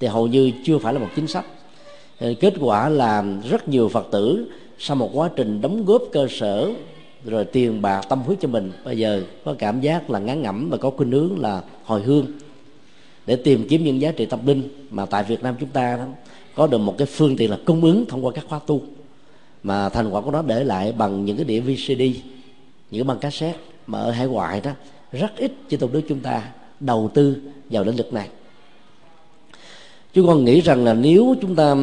thì 0.00 0.06
hầu 0.06 0.26
như 0.26 0.52
chưa 0.64 0.78
phải 0.78 0.94
là 0.94 1.00
một 1.00 1.08
chính 1.16 1.26
sách. 1.26 1.44
Kết 2.40 2.54
quả 2.60 2.88
là 2.88 3.24
rất 3.50 3.68
nhiều 3.68 3.88
phật 3.88 4.06
tử 4.12 4.50
sau 4.78 4.96
một 4.96 5.10
quá 5.12 5.30
trình 5.36 5.60
đóng 5.60 5.84
góp 5.84 6.02
cơ 6.12 6.26
sở, 6.30 6.70
rồi 7.24 7.44
tiền 7.44 7.82
bạc, 7.82 8.06
tâm 8.08 8.20
huyết 8.20 8.38
cho 8.40 8.48
mình, 8.48 8.72
bây 8.84 8.98
giờ 8.98 9.22
có 9.44 9.54
cảm 9.58 9.80
giác 9.80 10.10
là 10.10 10.18
ngán 10.18 10.42
ngẩm 10.42 10.70
và 10.70 10.76
có 10.76 10.90
khuynh 10.90 11.10
hướng 11.10 11.38
là 11.40 11.62
hồi 11.84 12.02
hương. 12.02 12.26
Để 13.26 13.36
tìm 13.36 13.68
kiếm 13.68 13.84
những 13.84 14.00
giá 14.00 14.12
trị 14.12 14.26
tâm 14.26 14.46
linh 14.46 14.62
mà 14.90 15.06
tại 15.06 15.24
Việt 15.24 15.42
Nam 15.42 15.54
chúng 15.60 15.68
ta 15.68 15.98
có 16.54 16.66
được 16.66 16.78
một 16.78 16.94
cái 16.98 17.06
phương 17.06 17.36
tiện 17.36 17.50
là 17.50 17.58
cung 17.64 17.82
ứng 17.82 18.06
thông 18.06 18.24
qua 18.26 18.32
các 18.34 18.44
khóa 18.48 18.60
tu. 18.66 18.82
Mà 19.62 19.88
thành 19.88 20.10
quả 20.10 20.20
của 20.20 20.30
nó 20.30 20.42
để 20.42 20.64
lại 20.64 20.92
bằng 20.92 21.24
những 21.24 21.36
cái 21.36 21.44
đĩa 21.44 21.60
VCD 21.60 22.02
những 22.90 23.00
cái 23.00 23.04
băng 23.04 23.18
cassette 23.18 23.58
mà 23.86 24.00
ở 24.00 24.10
hải 24.10 24.26
ngoại 24.26 24.60
đó, 24.60 24.70
rất 25.12 25.36
ít 25.36 25.52
trên 25.68 25.80
tục 25.80 25.92
Đức 25.92 26.02
chúng 26.08 26.20
ta 26.20 26.48
đầu 26.80 27.10
tư 27.14 27.36
vào 27.70 27.84
lĩnh 27.84 27.96
vực 27.96 28.12
này 28.12 28.28
chúng 30.16 30.26
con 30.26 30.44
nghĩ 30.44 30.60
rằng 30.60 30.84
là 30.84 30.94
nếu 30.94 31.34
chúng 31.40 31.54
ta 31.54 31.76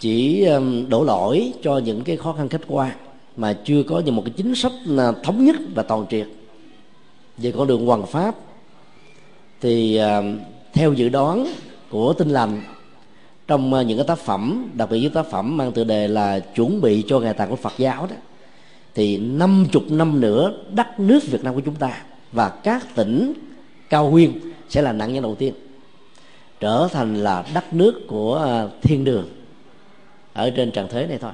chỉ 0.00 0.46
đổ 0.88 1.04
lỗi 1.04 1.52
cho 1.62 1.78
những 1.78 2.04
cái 2.04 2.16
khó 2.16 2.32
khăn 2.32 2.48
khách 2.48 2.60
quan 2.68 2.90
mà 3.36 3.56
chưa 3.64 3.82
có 3.82 4.02
một 4.06 4.22
cái 4.24 4.34
chính 4.36 4.54
sách 4.54 4.72
thống 5.22 5.44
nhất 5.44 5.56
và 5.74 5.82
toàn 5.82 6.06
triệt 6.10 6.26
về 7.38 7.52
con 7.52 7.66
đường 7.66 7.86
hoàng 7.86 8.06
pháp, 8.06 8.34
thì 9.60 10.00
theo 10.72 10.92
dự 10.92 11.08
đoán 11.08 11.46
của 11.90 12.12
tinh 12.12 12.28
lành 12.28 12.62
trong 13.46 13.86
những 13.86 13.98
cái 13.98 14.06
tác 14.06 14.18
phẩm, 14.18 14.70
đặc 14.74 14.90
biệt 14.90 15.00
những 15.00 15.12
tác 15.12 15.26
phẩm 15.30 15.56
mang 15.56 15.72
tựa 15.72 15.84
đề 15.84 16.08
là 16.08 16.40
chuẩn 16.40 16.80
bị 16.80 17.04
cho 17.08 17.20
ngày 17.20 17.34
tàn 17.34 17.50
của 17.50 17.56
Phật 17.56 17.72
giáo 17.78 18.06
đó, 18.10 18.16
thì 18.94 19.16
năm 19.16 19.66
chục 19.72 19.82
năm 19.90 20.20
nữa 20.20 20.52
đất 20.70 21.00
nước 21.00 21.20
Việt 21.30 21.44
Nam 21.44 21.54
của 21.54 21.62
chúng 21.64 21.74
ta 21.74 22.02
và 22.32 22.48
các 22.48 22.94
tỉnh 22.94 23.32
cao 23.90 24.10
nguyên 24.10 24.32
sẽ 24.68 24.82
là 24.82 24.92
nạn 24.92 25.12
nhân 25.12 25.22
đầu 25.22 25.34
tiên 25.34 25.54
trở 26.60 26.88
thành 26.92 27.16
là 27.16 27.44
đất 27.54 27.74
nước 27.74 28.06
của 28.08 28.38
à, 28.38 28.66
thiên 28.82 29.04
đường, 29.04 29.28
ở 30.32 30.50
trên 30.50 30.70
trần 30.70 30.88
thế 30.90 31.06
này 31.06 31.18
thôi. 31.18 31.32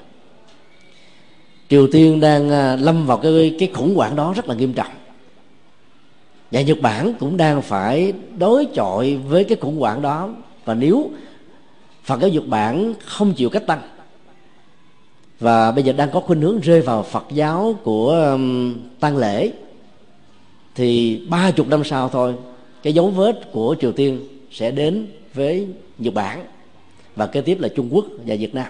Triều 1.69 1.87
tiên 1.93 2.21
đang 2.21 2.51
à, 2.51 2.77
lâm 2.77 3.07
vào 3.07 3.19
cái 3.19 3.57
cái 3.59 3.71
khủng 3.75 3.95
hoảng 3.95 4.17
đó 4.17 4.33
rất 4.37 4.49
là 4.49 4.55
nghiêm 4.55 4.73
trọng. 4.73 4.93
Và 6.51 6.61
nhật 6.61 6.79
bản 6.81 7.15
cũng 7.21 7.37
đang 7.37 7.63
phải 7.63 8.13
đối 8.39 8.67
chọi 8.75 9.17
với 9.17 9.45
cái 9.45 9.59
khủng 9.61 9.79
hoảng 9.79 10.03
đó. 10.03 10.29
Và 10.65 10.75
nếu 10.75 11.11
phật 12.05 12.21
giáo 12.21 12.31
nhật 12.31 12.47
bản 12.47 12.95
không 13.05 13.33
chịu 13.33 13.51
cách 13.51 13.67
tăng, 13.67 13.81
và 15.41 15.71
bây 15.71 15.85
giờ 15.85 15.93
đang 15.93 16.11
có 16.11 16.21
khuynh 16.21 16.41
hướng 16.41 16.61
rơi 16.61 16.81
vào 16.81 17.03
phật 17.03 17.25
giáo 17.31 17.75
của 17.83 18.39
tăng 19.01 19.17
lễ, 19.17 19.53
thì 20.75 21.21
ba 21.29 21.51
chục 21.51 21.69
năm 21.69 21.85
sau 21.85 22.09
thôi, 22.09 22.35
cái 22.83 22.93
dấu 22.93 23.11
vết 23.11 23.53
của 23.53 23.77
triều 23.81 23.93
tiên 23.93 24.21
sẽ 24.55 24.71
đến 24.71 25.07
với 25.35 25.67
nhật 25.99 26.15
bản 26.15 26.45
và 27.17 27.27
kế 27.27 27.41
tiếp 27.41 27.61
là 27.61 27.69
trung 27.69 27.89
quốc 27.91 28.07
và 28.27 28.35
việt 28.39 28.55
nam. 28.55 28.67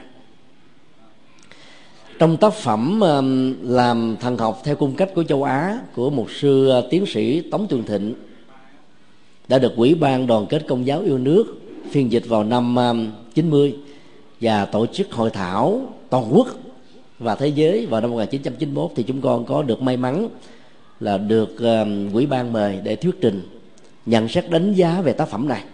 Trong 2.19 2.37
tác 2.37 2.55
phẩm 2.55 3.01
làm 3.63 4.17
thần 4.21 4.39
học 4.39 4.61
theo 4.65 4.77
cung 4.77 4.97
cách 4.97 5.11
của 5.15 5.25
châu 5.25 5.43
Á 5.43 5.79
của 5.95 6.11
một 6.11 6.31
sư 6.31 6.69
ờ, 6.69 6.89
tiến 6.91 7.07
sĩ 7.07 7.41
Tống 7.51 7.67
Tường 7.69 7.83
Thịnh, 7.87 8.15
đã 9.49 9.59
được 9.59 9.77
Ủy 9.77 9.95
ban 9.95 10.27
Đoàn 10.27 10.47
kết 10.47 10.65
Công 10.69 10.87
giáo 10.87 11.01
yêu 11.01 11.19
nước 11.19 11.61
phiên 11.91 12.13
dịch 12.13 12.27
vào 12.29 12.45
năm 12.45 12.77
90 13.35 13.77
và 14.41 14.65
tổ 14.65 14.87
chức 14.87 15.13
hội 15.13 15.31
thảo 15.31 15.83
toàn 16.11 16.29
quốc 16.31 16.49
và 17.19 17.35
thế 17.35 17.49
giới 17.49 17.87
vào 17.87 18.01
năm 18.01 18.11
1991 18.11 18.91
thì 18.97 19.03
chúng 19.03 19.21
con 19.21 19.45
có 19.45 19.63
được 19.63 19.83
may 19.83 19.97
mắn 19.97 20.29
là 21.01 21.19
được 21.19 21.57
quỹ 22.13 22.27
ban 22.27 22.53
mời 22.53 22.81
để 22.85 22.97
thuyết 22.97 23.15
trình, 23.21 23.43
nhận 24.07 24.29
xét 24.29 24.51
đánh 24.51 24.73
giá 24.75 25.01
về 25.01 25.13
tác 25.13 25.29
phẩm 25.29 25.49
này 25.49 25.65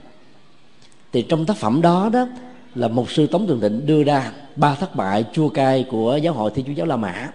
thì 1.13 1.23
trong 1.23 1.47
tác 1.47 1.57
phẩm 1.57 1.83
đó 1.83 2.11
đó 2.13 2.27
là 2.75 2.89
một 2.89 3.11
sư 3.11 3.27
tống 3.27 3.47
tường 3.47 3.61
định 3.61 3.87
đưa 3.87 4.03
ra 4.03 4.33
ba 4.57 4.75
thất 4.75 4.97
bại 4.97 5.25
chua 5.33 5.49
cay 5.49 5.85
của 5.91 6.17
giáo 6.17 6.35
hội 6.35 6.51
thiên 6.55 6.67
chúa 6.67 6.73
giáo 6.73 6.87
la 6.87 6.97
mã 6.97 7.31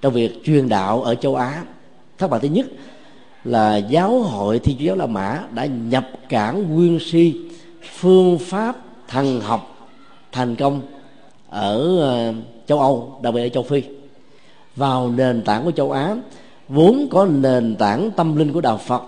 trong 0.00 0.12
việc 0.12 0.44
truyền 0.44 0.68
đạo 0.68 1.02
ở 1.02 1.14
châu 1.14 1.36
á. 1.36 1.64
Thất 2.18 2.30
bại 2.30 2.40
thứ 2.40 2.48
nhất 2.48 2.66
là 3.44 3.76
giáo 3.76 4.22
hội 4.22 4.58
thiên 4.58 4.76
chúa 4.78 4.84
giáo 4.84 4.96
la 4.96 5.06
mã 5.06 5.42
đã 5.50 5.66
nhập 5.66 6.08
cản 6.28 6.74
nguyên 6.74 6.98
si, 7.00 7.34
phương 7.98 8.38
pháp 8.38 8.76
thần 9.08 9.40
học 9.40 9.88
thành 10.32 10.56
công 10.56 10.82
ở 11.48 11.98
ờ, 11.98 12.34
châu 12.66 12.80
âu, 12.80 13.18
đặc 13.22 13.34
biệt 13.34 13.42
ở 13.42 13.48
châu 13.48 13.62
phi. 13.62 13.82
Vào 14.76 15.08
nền 15.10 15.42
tảng 15.42 15.64
của 15.64 15.70
châu 15.70 15.92
á, 15.92 16.16
vốn 16.68 17.06
có 17.10 17.26
nền 17.26 17.76
tảng 17.76 18.10
tâm 18.10 18.36
linh 18.36 18.52
của 18.52 18.60
đạo 18.60 18.78
phật, 18.78 19.02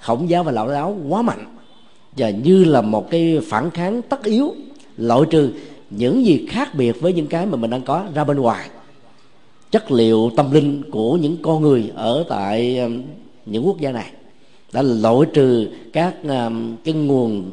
khổng 0.00 0.30
giáo 0.30 0.42
và 0.42 0.52
lão 0.52 0.68
giáo 0.70 0.96
quá 1.08 1.22
mạnh 1.22 1.55
và 2.16 2.30
như 2.30 2.64
là 2.64 2.80
một 2.80 3.10
cái 3.10 3.40
phản 3.48 3.70
kháng 3.70 4.02
tất 4.02 4.24
yếu, 4.24 4.54
loại 4.96 5.22
trừ 5.30 5.50
những 5.90 6.26
gì 6.26 6.46
khác 6.48 6.74
biệt 6.74 7.00
với 7.00 7.12
những 7.12 7.26
cái 7.26 7.46
mà 7.46 7.56
mình 7.56 7.70
đang 7.70 7.82
có 7.82 8.04
ra 8.14 8.24
bên 8.24 8.36
ngoài. 8.36 8.68
Chất 9.70 9.90
liệu 9.90 10.30
tâm 10.36 10.50
linh 10.50 10.82
của 10.90 11.16
những 11.16 11.36
con 11.42 11.62
người 11.62 11.92
ở 11.94 12.24
tại 12.28 12.78
um, 12.78 13.02
những 13.46 13.66
quốc 13.66 13.80
gia 13.80 13.92
này 13.92 14.10
đã 14.72 14.82
loại 14.82 15.20
trừ 15.34 15.68
các 15.92 16.14
um, 16.22 16.76
cái 16.84 16.94
nguồn 16.94 17.50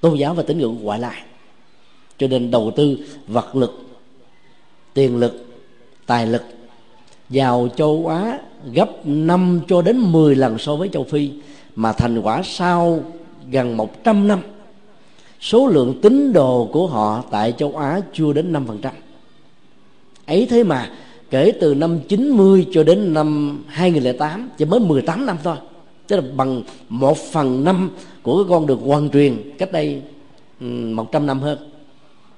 tôn 0.00 0.14
giáo 0.14 0.34
và 0.34 0.42
tín 0.42 0.58
ngưỡng 0.58 0.78
ngoại 0.82 1.00
lai. 1.00 1.22
Cho 2.18 2.26
nên 2.26 2.50
đầu 2.50 2.72
tư 2.76 2.98
vật 3.26 3.56
lực, 3.56 3.82
tiền 4.94 5.16
lực, 5.16 5.46
tài 6.06 6.26
lực 6.26 6.42
vào 7.28 7.68
châu 7.76 8.06
Á 8.06 8.38
gấp 8.72 8.90
5 9.04 9.60
cho 9.68 9.82
đến 9.82 9.98
10 9.98 10.34
lần 10.34 10.58
so 10.58 10.76
với 10.76 10.88
châu 10.88 11.04
Phi 11.04 11.30
mà 11.76 11.92
thành 11.92 12.20
quả 12.20 12.42
sau 12.44 13.02
gần 13.50 13.76
100 13.76 14.28
năm, 14.28 14.40
số 15.40 15.66
lượng 15.66 16.00
tín 16.02 16.32
đồ 16.32 16.68
của 16.72 16.86
họ 16.86 17.24
tại 17.30 17.54
châu 17.58 17.76
Á 17.76 18.00
chưa 18.12 18.32
đến 18.32 18.52
5% 18.52 18.90
ấy 20.26 20.46
thế 20.50 20.64
mà 20.64 20.90
kể 21.30 21.52
từ 21.60 21.74
năm 21.74 21.98
90 22.08 22.66
cho 22.72 22.82
đến 22.82 23.14
năm 23.14 23.58
2008 23.66 24.50
chỉ 24.58 24.64
mới 24.64 24.80
18 24.80 25.26
năm 25.26 25.36
thôi, 25.44 25.56
tức 26.06 26.16
là 26.16 26.22
bằng 26.36 26.62
1 26.88 27.18
phần 27.32 27.64
năm 27.64 27.90
của 28.22 28.36
cái 28.36 28.46
con 28.48 28.66
đường 28.66 28.80
hoàn 28.80 29.10
truyền 29.10 29.52
cách 29.58 29.72
đây 29.72 30.02
100 30.60 31.26
năm 31.26 31.40
hơn, 31.40 31.58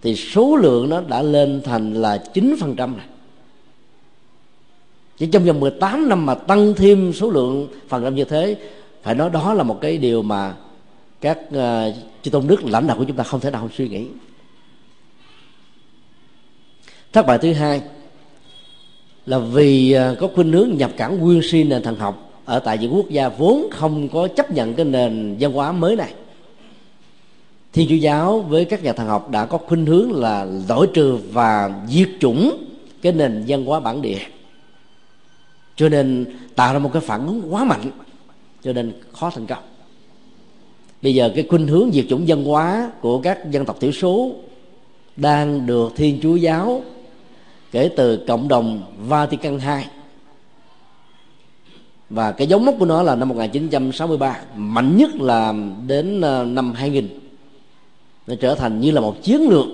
thì 0.03 0.17
số 0.17 0.57
lượng 0.57 0.89
nó 0.89 1.01
đã 1.09 1.23
lên 1.23 1.61
thành 1.65 1.95
là 1.95 2.23
9% 2.35 2.77
này. 2.77 3.07
Chỉ 5.19 5.27
trong 5.27 5.45
vòng 5.45 5.61
18 5.61 6.09
năm 6.09 6.27
mà 6.27 6.35
tăng 6.35 6.75
thêm 6.75 7.13
số 7.13 7.31
lượng 7.31 7.69
phần 7.89 8.05
trăm 8.05 8.15
như 8.15 8.25
thế, 8.25 8.57
phải 9.03 9.15
nói 9.15 9.31
đó 9.31 9.55
là 9.55 9.63
một 9.63 9.81
cái 9.81 9.99
điều 9.99 10.23
mà 10.23 10.55
các 11.21 11.39
uh, 11.49 11.95
chư 12.23 12.31
tôn 12.31 12.47
đức 12.47 12.65
lãnh 12.65 12.87
đạo 12.87 12.97
của 12.99 13.05
chúng 13.05 13.17
ta 13.17 13.25
không 13.25 13.41
thể 13.41 13.51
nào 13.51 13.61
không 13.61 13.71
suy 13.77 13.89
nghĩ. 13.89 14.07
Thất 17.13 17.27
bại 17.27 17.39
thứ 17.39 17.53
hai 17.53 17.83
là 19.27 19.39
vì 19.39 19.97
uh, 20.13 20.19
có 20.19 20.29
khuynh 20.35 20.53
hướng 20.53 20.71
nhập 20.77 20.91
cảng 20.97 21.19
nguyên 21.19 21.41
si 21.43 21.65
nền 21.65 21.83
thần 21.83 21.97
học 21.97 22.43
ở 22.45 22.59
tại 22.59 22.79
những 22.79 22.95
quốc 22.95 23.09
gia 23.09 23.29
vốn 23.29 23.71
không 23.71 24.09
có 24.09 24.29
chấp 24.29 24.51
nhận 24.51 24.75
cái 24.75 24.85
nền 24.85 25.37
văn 25.41 25.53
hóa 25.53 25.73
mới 25.73 25.97
này. 25.97 26.15
Thiên 27.73 27.89
chúa 27.89 27.95
giáo 27.95 28.41
với 28.41 28.65
các 28.65 28.83
nhà 28.83 28.93
thần 28.93 29.07
học 29.07 29.31
đã 29.31 29.47
có 29.47 29.59
khuynh 29.59 29.87
hướng 29.87 30.13
là 30.13 30.47
loại 30.69 30.87
trừ 30.95 31.19
và 31.33 31.71
diệt 31.89 32.09
chủng 32.21 32.65
cái 33.03 33.13
nền 33.13 33.45
văn 33.49 33.65
hóa 33.65 33.81
bản 33.81 34.03
địa. 34.03 34.19
Cho 35.77 35.89
nên 35.89 36.37
tạo 36.55 36.73
ra 36.73 36.79
một 36.79 36.91
cái 36.93 37.03
phản 37.03 37.27
ứng 37.27 37.55
quá 37.55 37.65
mạnh 37.65 37.91
cho 38.63 38.73
nên 38.73 38.93
khó 39.13 39.31
thành 39.31 39.47
công 39.47 39.70
bây 41.03 41.15
giờ 41.15 41.31
cái 41.35 41.47
khuynh 41.49 41.67
hướng 41.67 41.93
diệt 41.93 42.05
chủng 42.09 42.29
dân 42.29 42.45
hóa 42.45 42.91
của 43.01 43.19
các 43.19 43.51
dân 43.51 43.65
tộc 43.65 43.81
thiểu 43.81 43.93
số 43.93 44.33
đang 45.17 45.67
được 45.67 45.93
thiên 45.97 46.19
chúa 46.23 46.37
giáo 46.37 46.83
kể 47.73 47.91
từ 47.97 48.25
cộng 48.29 48.49
đồng 48.49 48.83
Vatican 49.09 49.59
II 49.59 49.85
và 52.11 52.33
cái 52.33 52.47
dấu 52.47 52.59
mốc 52.61 52.75
của 52.79 52.85
nó 52.85 53.03
là 53.03 53.15
năm 53.15 53.29
1963 53.29 54.37
mạnh 54.57 54.97
nhất 54.97 55.11
là 55.15 55.55
đến 55.87 56.21
ờ, 56.21 56.45
năm 56.45 56.73
2000 56.73 57.09
nó 58.27 58.35
trở 58.41 58.55
thành 58.55 58.81
như 58.81 58.91
là 58.91 59.01
một 59.01 59.23
chiến 59.23 59.49
lược 59.49 59.67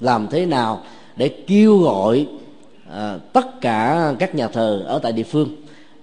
làm 0.00 0.26
thế 0.30 0.46
nào 0.46 0.82
để 1.16 1.28
kêu 1.28 1.78
gọi 1.78 2.26
à, 2.90 3.18
tất 3.32 3.60
cả 3.60 4.12
các 4.18 4.34
nhà 4.34 4.48
thờ 4.48 4.82
ở 4.86 4.98
tại 4.98 5.12
địa 5.12 5.22
phương 5.22 5.48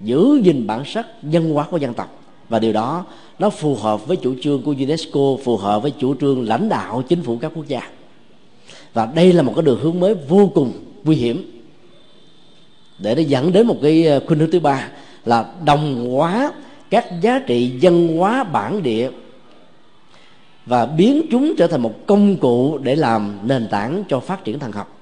giữ 0.01 0.41
gìn 0.43 0.67
bản 0.67 0.83
sắc 0.85 1.07
dân 1.23 1.53
hóa 1.53 1.67
của 1.71 1.77
dân 1.77 1.93
tộc 1.93 2.22
và 2.53 2.59
điều 2.59 2.73
đó 2.73 3.05
nó 3.39 3.49
phù 3.49 3.75
hợp 3.75 4.07
với 4.07 4.17
chủ 4.17 4.35
trương 4.41 4.61
của 4.61 4.75
UNESCO, 4.79 5.43
phù 5.43 5.57
hợp 5.57 5.81
với 5.81 5.91
chủ 5.91 6.15
trương 6.15 6.47
lãnh 6.47 6.69
đạo 6.69 7.03
chính 7.09 7.23
phủ 7.23 7.37
các 7.41 7.51
quốc 7.55 7.67
gia. 7.67 7.89
Và 8.93 9.05
đây 9.15 9.33
là 9.33 9.41
một 9.41 9.53
cái 9.55 9.63
đường 9.63 9.79
hướng 9.81 9.99
mới 9.99 10.13
vô 10.13 10.51
cùng 10.55 10.71
nguy 11.03 11.15
hiểm. 11.15 11.61
Để 12.99 13.15
nó 13.15 13.21
dẫn 13.21 13.51
đến 13.51 13.67
một 13.67 13.77
cái 13.81 14.07
ờ, 14.07 14.19
khuynh 14.27 14.39
hướng 14.39 14.51
thứ 14.51 14.59
ba 14.59 14.89
là 15.25 15.53
đồng 15.65 16.09
hóa 16.11 16.51
các 16.89 17.05
giá 17.21 17.39
trị 17.39 17.71
dân 17.79 18.17
hóa 18.17 18.43
bản 18.43 18.83
địa 18.83 19.09
và 20.65 20.85
biến 20.85 21.21
chúng 21.31 21.53
trở 21.57 21.67
thành 21.67 21.81
một 21.81 22.07
công 22.07 22.37
cụ 22.37 22.77
để 22.77 22.95
làm 22.95 23.39
nền 23.43 23.67
tảng 23.67 24.03
cho 24.09 24.19
phát 24.19 24.43
triển 24.43 24.59
thần 24.59 24.71
học. 24.71 24.97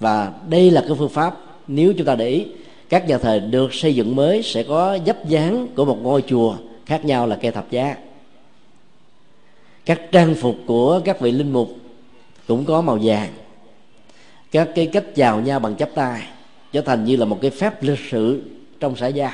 Và 0.00 0.32
đây 0.48 0.70
là 0.70 0.80
cái 0.80 0.96
phương 0.98 1.08
pháp 1.08 1.36
nếu 1.68 1.92
chúng 1.92 2.06
ta 2.06 2.14
để 2.14 2.28
ý 2.28 2.46
các 2.88 3.08
nhà 3.08 3.18
thờ 3.18 3.38
được 3.38 3.74
xây 3.74 3.94
dựng 3.94 4.16
mới 4.16 4.42
sẽ 4.42 4.62
có 4.62 4.98
dấp 5.06 5.28
dáng 5.28 5.68
của 5.76 5.84
một 5.84 5.98
ngôi 6.02 6.22
chùa 6.22 6.56
khác 6.86 7.04
nhau 7.04 7.26
là 7.26 7.36
cây 7.36 7.50
thập 7.50 7.70
giá. 7.70 7.96
Các 9.84 10.00
trang 10.12 10.34
phục 10.34 10.56
của 10.66 11.00
các 11.04 11.20
vị 11.20 11.32
linh 11.32 11.52
mục 11.52 11.68
cũng 12.46 12.64
có 12.64 12.80
màu 12.80 12.98
vàng. 13.02 13.32
Các 14.50 14.68
cái 14.74 14.86
cách 14.86 15.04
chào 15.14 15.40
nhau 15.40 15.60
bằng 15.60 15.76
chắp 15.76 15.90
tay 15.94 16.22
trở 16.72 16.80
thành 16.80 17.04
như 17.04 17.16
là 17.16 17.24
một 17.24 17.38
cái 17.42 17.50
phép 17.50 17.82
lịch 17.82 17.98
sử 18.10 18.42
trong 18.80 18.96
xã 18.96 19.06
giao. 19.06 19.30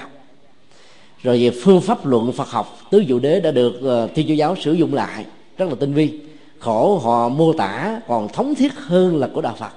Rồi 1.23 1.43
về 1.43 1.51
phương 1.63 1.81
pháp 1.81 2.07
luận 2.07 2.33
Phật 2.33 2.49
học 2.49 2.79
tứ 2.91 2.99
dụ 2.99 3.19
đế 3.19 3.41
đã 3.41 3.51
được 3.51 3.81
uh, 4.05 4.15
Thiên 4.15 4.29
Chúa 4.29 4.35
giáo 4.35 4.57
sử 4.57 4.73
dụng 4.73 4.95
lại 4.95 5.25
rất 5.59 5.69
là 5.69 5.75
tinh 5.81 5.95
vi. 5.95 6.21
Khổ 6.59 6.99
họ 6.99 7.29
mô 7.29 7.53
tả 7.53 8.01
còn 8.09 8.29
thống 8.29 8.55
thiết 8.55 8.75
hơn 8.75 9.17
là 9.17 9.29
của 9.35 9.41
đạo 9.41 9.55
Phật. 9.59 9.73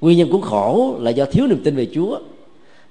Nguyên 0.00 0.18
nhân 0.18 0.28
của 0.32 0.40
khổ 0.40 0.96
là 1.00 1.10
do 1.10 1.24
thiếu 1.24 1.46
niềm 1.46 1.60
tin 1.64 1.76
về 1.76 1.88
Chúa 1.94 2.18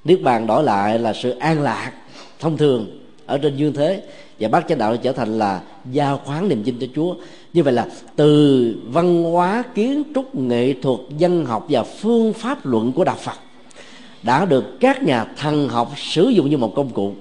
niết 0.06 0.22
bàn 0.22 0.48
đổi 0.48 0.64
lại 0.64 1.00
là 1.00 1.14
sự 1.14 1.30
an 1.30 1.62
lạc, 1.62 1.92
thông 2.40 2.58
thường, 2.58 3.00
ở 3.26 3.38
trên 3.38 3.58
dương 3.58 3.74
thế. 3.74 4.04
Và 4.40 4.48
bác 4.48 4.68
chánh 4.68 4.78
đạo 4.78 4.98
trở 4.98 5.12
thành 5.12 5.40
là 5.40 5.62
giao 5.92 6.22
khoán 6.26 6.50
niềm 6.50 6.64
tin 6.64 6.78
cho 6.80 6.88
Chúa. 6.96 7.16
Như 7.54 7.64
vậy 7.64 7.74
là 7.74 7.88
từ 8.16 8.76
văn 8.86 9.24
hóa, 9.24 9.64
kiến 9.76 10.04
trúc, 10.16 10.36
nghệ 10.36 10.74
thuật 10.82 11.00
dân 11.18 11.46
học 11.46 11.66
và 11.70 11.84
phương 11.84 12.34
pháp 12.34 12.66
luận 12.66 12.92
của 12.92 13.04
đạo 13.04 13.18
Phật 13.20 13.38
đã 14.24 14.46
được 14.46 14.80
các 14.80 15.04
nhà 15.04 15.26
thần 15.38 15.70
học 15.70 15.92
sử 15.98 16.30
dụng 16.30 16.50
như 16.50 16.58
một 16.58 16.74
công 16.76 16.90
cụ. 16.90 17.14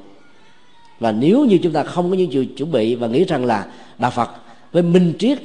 Và 1.01 1.13
nếu 1.13 1.45
như 1.45 1.59
chúng 1.63 1.73
ta 1.73 1.83
không 1.83 2.11
có 2.11 2.17
những 2.17 2.33
sự 2.33 2.47
chuẩn 2.57 2.73
bị 2.73 2.95
và 2.95 3.07
nghĩ 3.07 3.25
rằng 3.25 3.45
là 3.45 3.67
đạo 3.99 4.11
Phật 4.11 4.31
với 4.73 4.83
minh 4.83 5.13
triết 5.19 5.39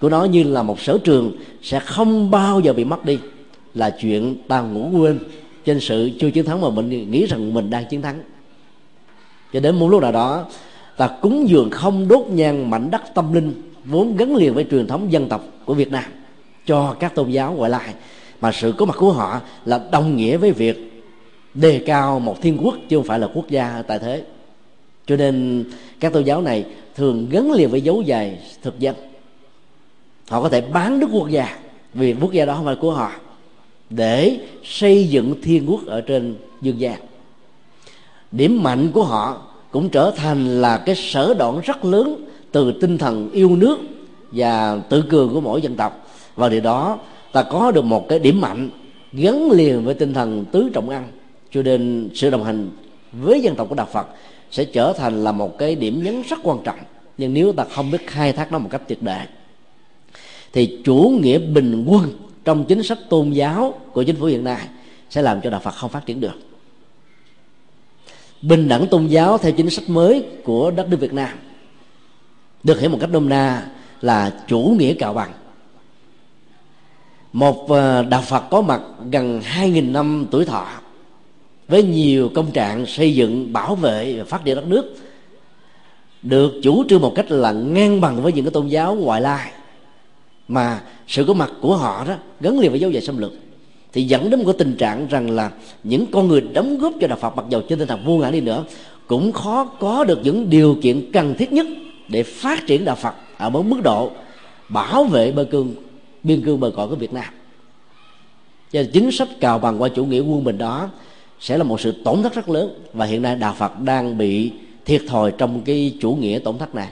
của 0.00 0.08
nó 0.08 0.24
như 0.24 0.42
là 0.42 0.62
một 0.62 0.80
sở 0.80 0.98
trường 1.04 1.32
sẽ 1.62 1.80
không 1.80 2.30
bao 2.30 2.60
giờ 2.60 2.72
bị 2.72 2.84
mất 2.84 3.04
đi, 3.04 3.18
là 3.74 3.90
chuyện 3.90 4.36
ta 4.48 4.60
ngủ 4.60 4.98
quên 4.98 5.18
trên 5.64 5.80
sự 5.80 6.10
chưa 6.20 6.30
chiến 6.30 6.44
thắng 6.44 6.60
mà 6.60 6.70
mình 6.70 7.10
nghĩ 7.10 7.26
rằng 7.26 7.54
mình 7.54 7.70
đang 7.70 7.84
chiến 7.90 8.02
thắng. 8.02 8.22
Cho 9.52 9.60
đến 9.60 9.76
một 9.76 9.88
lúc 9.88 10.02
nào 10.02 10.12
đó, 10.12 10.46
ta 10.96 11.08
cúng 11.22 11.48
dường 11.48 11.70
không 11.70 12.08
đốt 12.08 12.26
nhang 12.26 12.70
mảnh 12.70 12.90
đất 12.90 13.02
tâm 13.14 13.32
linh 13.32 13.52
vốn 13.84 14.16
gắn 14.16 14.36
liền 14.36 14.54
với 14.54 14.66
truyền 14.70 14.86
thống 14.86 15.12
dân 15.12 15.28
tộc 15.28 15.44
của 15.64 15.74
Việt 15.74 15.92
Nam 15.92 16.04
cho 16.66 16.96
các 17.00 17.14
tôn 17.14 17.30
giáo 17.30 17.52
ngoại 17.52 17.70
lai. 17.70 17.94
Mà 18.40 18.52
sự 18.52 18.74
có 18.78 18.86
mặt 18.86 18.96
của 18.98 19.12
họ 19.12 19.40
là 19.64 19.80
đồng 19.92 20.16
nghĩa 20.16 20.36
với 20.36 20.52
việc 20.52 21.02
đề 21.54 21.82
cao 21.86 22.20
một 22.20 22.42
thiên 22.42 22.58
quốc 22.62 22.74
chứ 22.88 22.96
không 22.96 23.06
phải 23.06 23.18
là 23.18 23.28
quốc 23.34 23.48
gia 23.48 23.82
tại 23.82 23.98
thế. 23.98 24.24
Cho 25.06 25.16
nên 25.16 25.64
các 26.00 26.12
tôn 26.12 26.24
giáo 26.24 26.42
này 26.42 26.64
thường 26.94 27.28
gắn 27.30 27.52
liền 27.52 27.70
với 27.70 27.80
dấu 27.80 28.02
dài 28.02 28.38
thực 28.62 28.78
dân. 28.78 28.96
Họ 30.28 30.42
có 30.42 30.48
thể 30.48 30.60
bán 30.60 31.00
đức 31.00 31.06
quốc 31.12 31.28
gia 31.28 31.58
vì 31.94 32.14
quốc 32.20 32.32
gia 32.32 32.44
đó 32.44 32.54
không 32.54 32.64
phải 32.64 32.76
của 32.76 32.92
họ 32.92 33.12
để 33.90 34.38
xây 34.64 35.08
dựng 35.08 35.34
thiên 35.42 35.70
quốc 35.70 35.86
ở 35.86 36.00
trên 36.00 36.36
dương 36.62 36.80
gian. 36.80 37.00
Điểm 38.32 38.62
mạnh 38.62 38.90
của 38.94 39.04
họ 39.04 39.42
cũng 39.70 39.88
trở 39.88 40.10
thành 40.16 40.62
là 40.62 40.76
cái 40.76 40.94
sở 40.94 41.34
đoạn 41.38 41.60
rất 41.64 41.84
lớn 41.84 42.24
từ 42.52 42.72
tinh 42.80 42.98
thần 42.98 43.30
yêu 43.32 43.56
nước 43.56 43.78
và 44.32 44.80
tự 44.88 45.02
cường 45.02 45.34
của 45.34 45.40
mỗi 45.40 45.62
dân 45.62 45.76
tộc. 45.76 46.08
Và 46.34 46.48
điều 46.48 46.60
đó 46.60 46.98
ta 47.32 47.42
có 47.42 47.70
được 47.70 47.84
một 47.84 48.08
cái 48.08 48.18
điểm 48.18 48.40
mạnh 48.40 48.70
gắn 49.12 49.50
liền 49.50 49.84
với 49.84 49.94
tinh 49.94 50.14
thần 50.14 50.44
tứ 50.52 50.70
trọng 50.74 50.88
ăn. 50.88 51.08
Cho 51.50 51.62
nên 51.62 52.10
sự 52.14 52.30
đồng 52.30 52.44
hành 52.44 52.70
với 53.12 53.40
dân 53.40 53.54
tộc 53.54 53.68
của 53.68 53.74
đạo 53.74 53.88
Phật 53.92 54.06
sẽ 54.50 54.64
trở 54.64 54.92
thành 54.92 55.24
là 55.24 55.32
một 55.32 55.58
cái 55.58 55.74
điểm 55.74 56.02
nhấn 56.02 56.22
rất 56.22 56.38
quan 56.42 56.58
trọng. 56.64 56.78
Nhưng 57.18 57.34
nếu 57.34 57.52
ta 57.52 57.64
không 57.70 57.90
biết 57.90 58.06
khai 58.06 58.32
thác 58.32 58.52
nó 58.52 58.58
một 58.58 58.68
cách 58.70 58.82
tuyệt 58.88 59.02
đại, 59.02 59.26
thì 60.52 60.78
chủ 60.84 61.18
nghĩa 61.22 61.38
bình 61.38 61.84
quân 61.88 62.12
trong 62.44 62.64
chính 62.64 62.82
sách 62.82 62.98
tôn 63.10 63.30
giáo 63.30 63.74
của 63.92 64.02
chính 64.02 64.16
phủ 64.16 64.26
hiện 64.26 64.44
nay 64.44 64.68
sẽ 65.10 65.22
làm 65.22 65.40
cho 65.40 65.50
đạo 65.50 65.60
Phật 65.60 65.74
không 65.74 65.90
phát 65.90 66.06
triển 66.06 66.20
được. 66.20 66.34
Bình 68.42 68.68
đẳng 68.68 68.86
tôn 68.86 69.06
giáo 69.06 69.38
theo 69.38 69.52
chính 69.52 69.70
sách 69.70 69.88
mới 69.88 70.24
của 70.44 70.70
đất 70.70 70.88
nước 70.88 70.96
Việt 71.00 71.12
Nam 71.12 71.38
được 72.62 72.80
hiểu 72.80 72.90
một 72.90 72.98
cách 73.00 73.10
đông 73.12 73.28
na 73.28 73.66
là 74.00 74.32
chủ 74.48 74.74
nghĩa 74.78 74.94
cạo 74.94 75.14
bằng. 75.14 75.32
Một 77.32 77.70
ờ, 77.70 78.02
đạo 78.02 78.22
Phật 78.22 78.44
có 78.50 78.60
mặt 78.60 78.80
gần 79.10 79.40
2.000 79.40 79.92
năm 79.92 80.26
tuổi 80.30 80.44
thọ 80.44 80.66
với 81.68 81.82
nhiều 81.82 82.30
công 82.34 82.50
trạng 82.50 82.86
xây 82.86 83.14
dựng, 83.14 83.52
bảo 83.52 83.74
vệ 83.74 84.18
và 84.18 84.24
phát 84.24 84.44
triển 84.44 84.56
đất 84.56 84.66
nước, 84.66 84.96
được 86.22 86.52
chủ 86.62 86.84
trương 86.88 87.00
một 87.00 87.12
cách 87.16 87.30
là 87.30 87.52
ngang 87.52 88.00
bằng 88.00 88.22
với 88.22 88.32
những 88.32 88.44
cái 88.44 88.52
tôn 88.52 88.68
giáo 88.68 88.94
ngoại 88.94 89.20
lai 89.20 89.52
mà 90.48 90.80
sự 91.08 91.24
có 91.24 91.34
mặt 91.34 91.50
của 91.60 91.76
họ 91.76 92.04
đó 92.08 92.14
gắn 92.40 92.58
liền 92.58 92.70
với 92.70 92.80
dấu 92.80 92.90
dạy 92.90 93.02
xâm 93.02 93.18
lược. 93.18 93.32
Thì 93.92 94.02
dẫn 94.02 94.30
đến 94.30 94.40
một 94.40 94.46
cái 94.46 94.54
tình 94.58 94.76
trạng 94.76 95.06
rằng 95.08 95.30
là 95.30 95.50
những 95.84 96.06
con 96.12 96.28
người 96.28 96.40
đóng 96.40 96.78
góp 96.78 96.92
cho 97.00 97.06
đạo 97.06 97.18
Phật, 97.18 97.36
mặc 97.36 97.44
dầu 97.48 97.62
trên 97.68 97.78
tinh 97.78 97.88
thần 97.88 98.04
vô 98.04 98.16
ngã 98.16 98.30
đi 98.30 98.40
nữa, 98.40 98.64
cũng 99.06 99.32
khó 99.32 99.64
có 99.64 100.04
được 100.04 100.20
những 100.22 100.50
điều 100.50 100.76
kiện 100.82 101.12
cần 101.12 101.34
thiết 101.38 101.52
nhất 101.52 101.66
để 102.08 102.22
phát 102.22 102.66
triển 102.66 102.84
đạo 102.84 102.96
Phật 102.96 103.14
ở 103.36 103.50
một 103.50 103.62
mức 103.62 103.80
độ 103.82 104.10
bảo 104.68 105.04
vệ 105.04 105.32
bờ 105.32 105.44
cương, 105.44 105.74
biên 106.22 106.44
cương 106.44 106.60
bờ 106.60 106.70
cõi 106.76 106.88
của 106.88 106.96
Việt 106.96 107.12
Nam. 107.12 107.34
Cho 108.72 108.82
nên 108.82 108.90
chính 108.92 109.10
sách 109.12 109.28
cào 109.40 109.58
bằng 109.58 109.82
qua 109.82 109.88
chủ 109.88 110.04
nghĩa 110.04 110.20
quân 110.20 110.44
bình 110.44 110.58
đó 110.58 110.90
sẽ 111.40 111.58
là 111.58 111.64
một 111.64 111.80
sự 111.80 111.94
tổn 112.04 112.22
thất 112.22 112.34
rất 112.34 112.48
lớn 112.48 112.74
và 112.92 113.06
hiện 113.06 113.22
nay 113.22 113.36
đạo 113.36 113.54
Phật 113.58 113.80
đang 113.80 114.18
bị 114.18 114.52
thiệt 114.84 115.02
thòi 115.08 115.32
trong 115.38 115.62
cái 115.64 115.94
chủ 116.00 116.14
nghĩa 116.14 116.38
tổn 116.38 116.58
thất 116.58 116.74
này. 116.74 116.88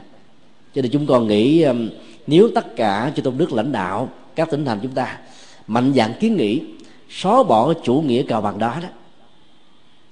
Cho 0.74 0.82
nên 0.82 0.90
chúng 0.90 1.06
con 1.06 1.26
nghĩ 1.26 1.62
um, 1.62 1.88
nếu 2.26 2.50
tất 2.54 2.76
cả 2.76 3.12
chư 3.16 3.22
tôn 3.22 3.38
đức 3.38 3.52
lãnh 3.52 3.72
đạo, 3.72 4.08
các 4.35 4.50
tỉnh 4.50 4.64
thành 4.64 4.78
chúng 4.82 4.92
ta 4.92 5.18
mạnh 5.66 5.92
dạng 5.96 6.14
kiến 6.20 6.37
nghị, 6.37 6.61
xóa 7.11 7.42
bỏ 7.42 7.74
chủ 7.74 7.94
nghĩa 8.06 8.22
cào 8.22 8.40
bằng 8.40 8.58
đó 8.58 8.76
đó, 8.82 8.88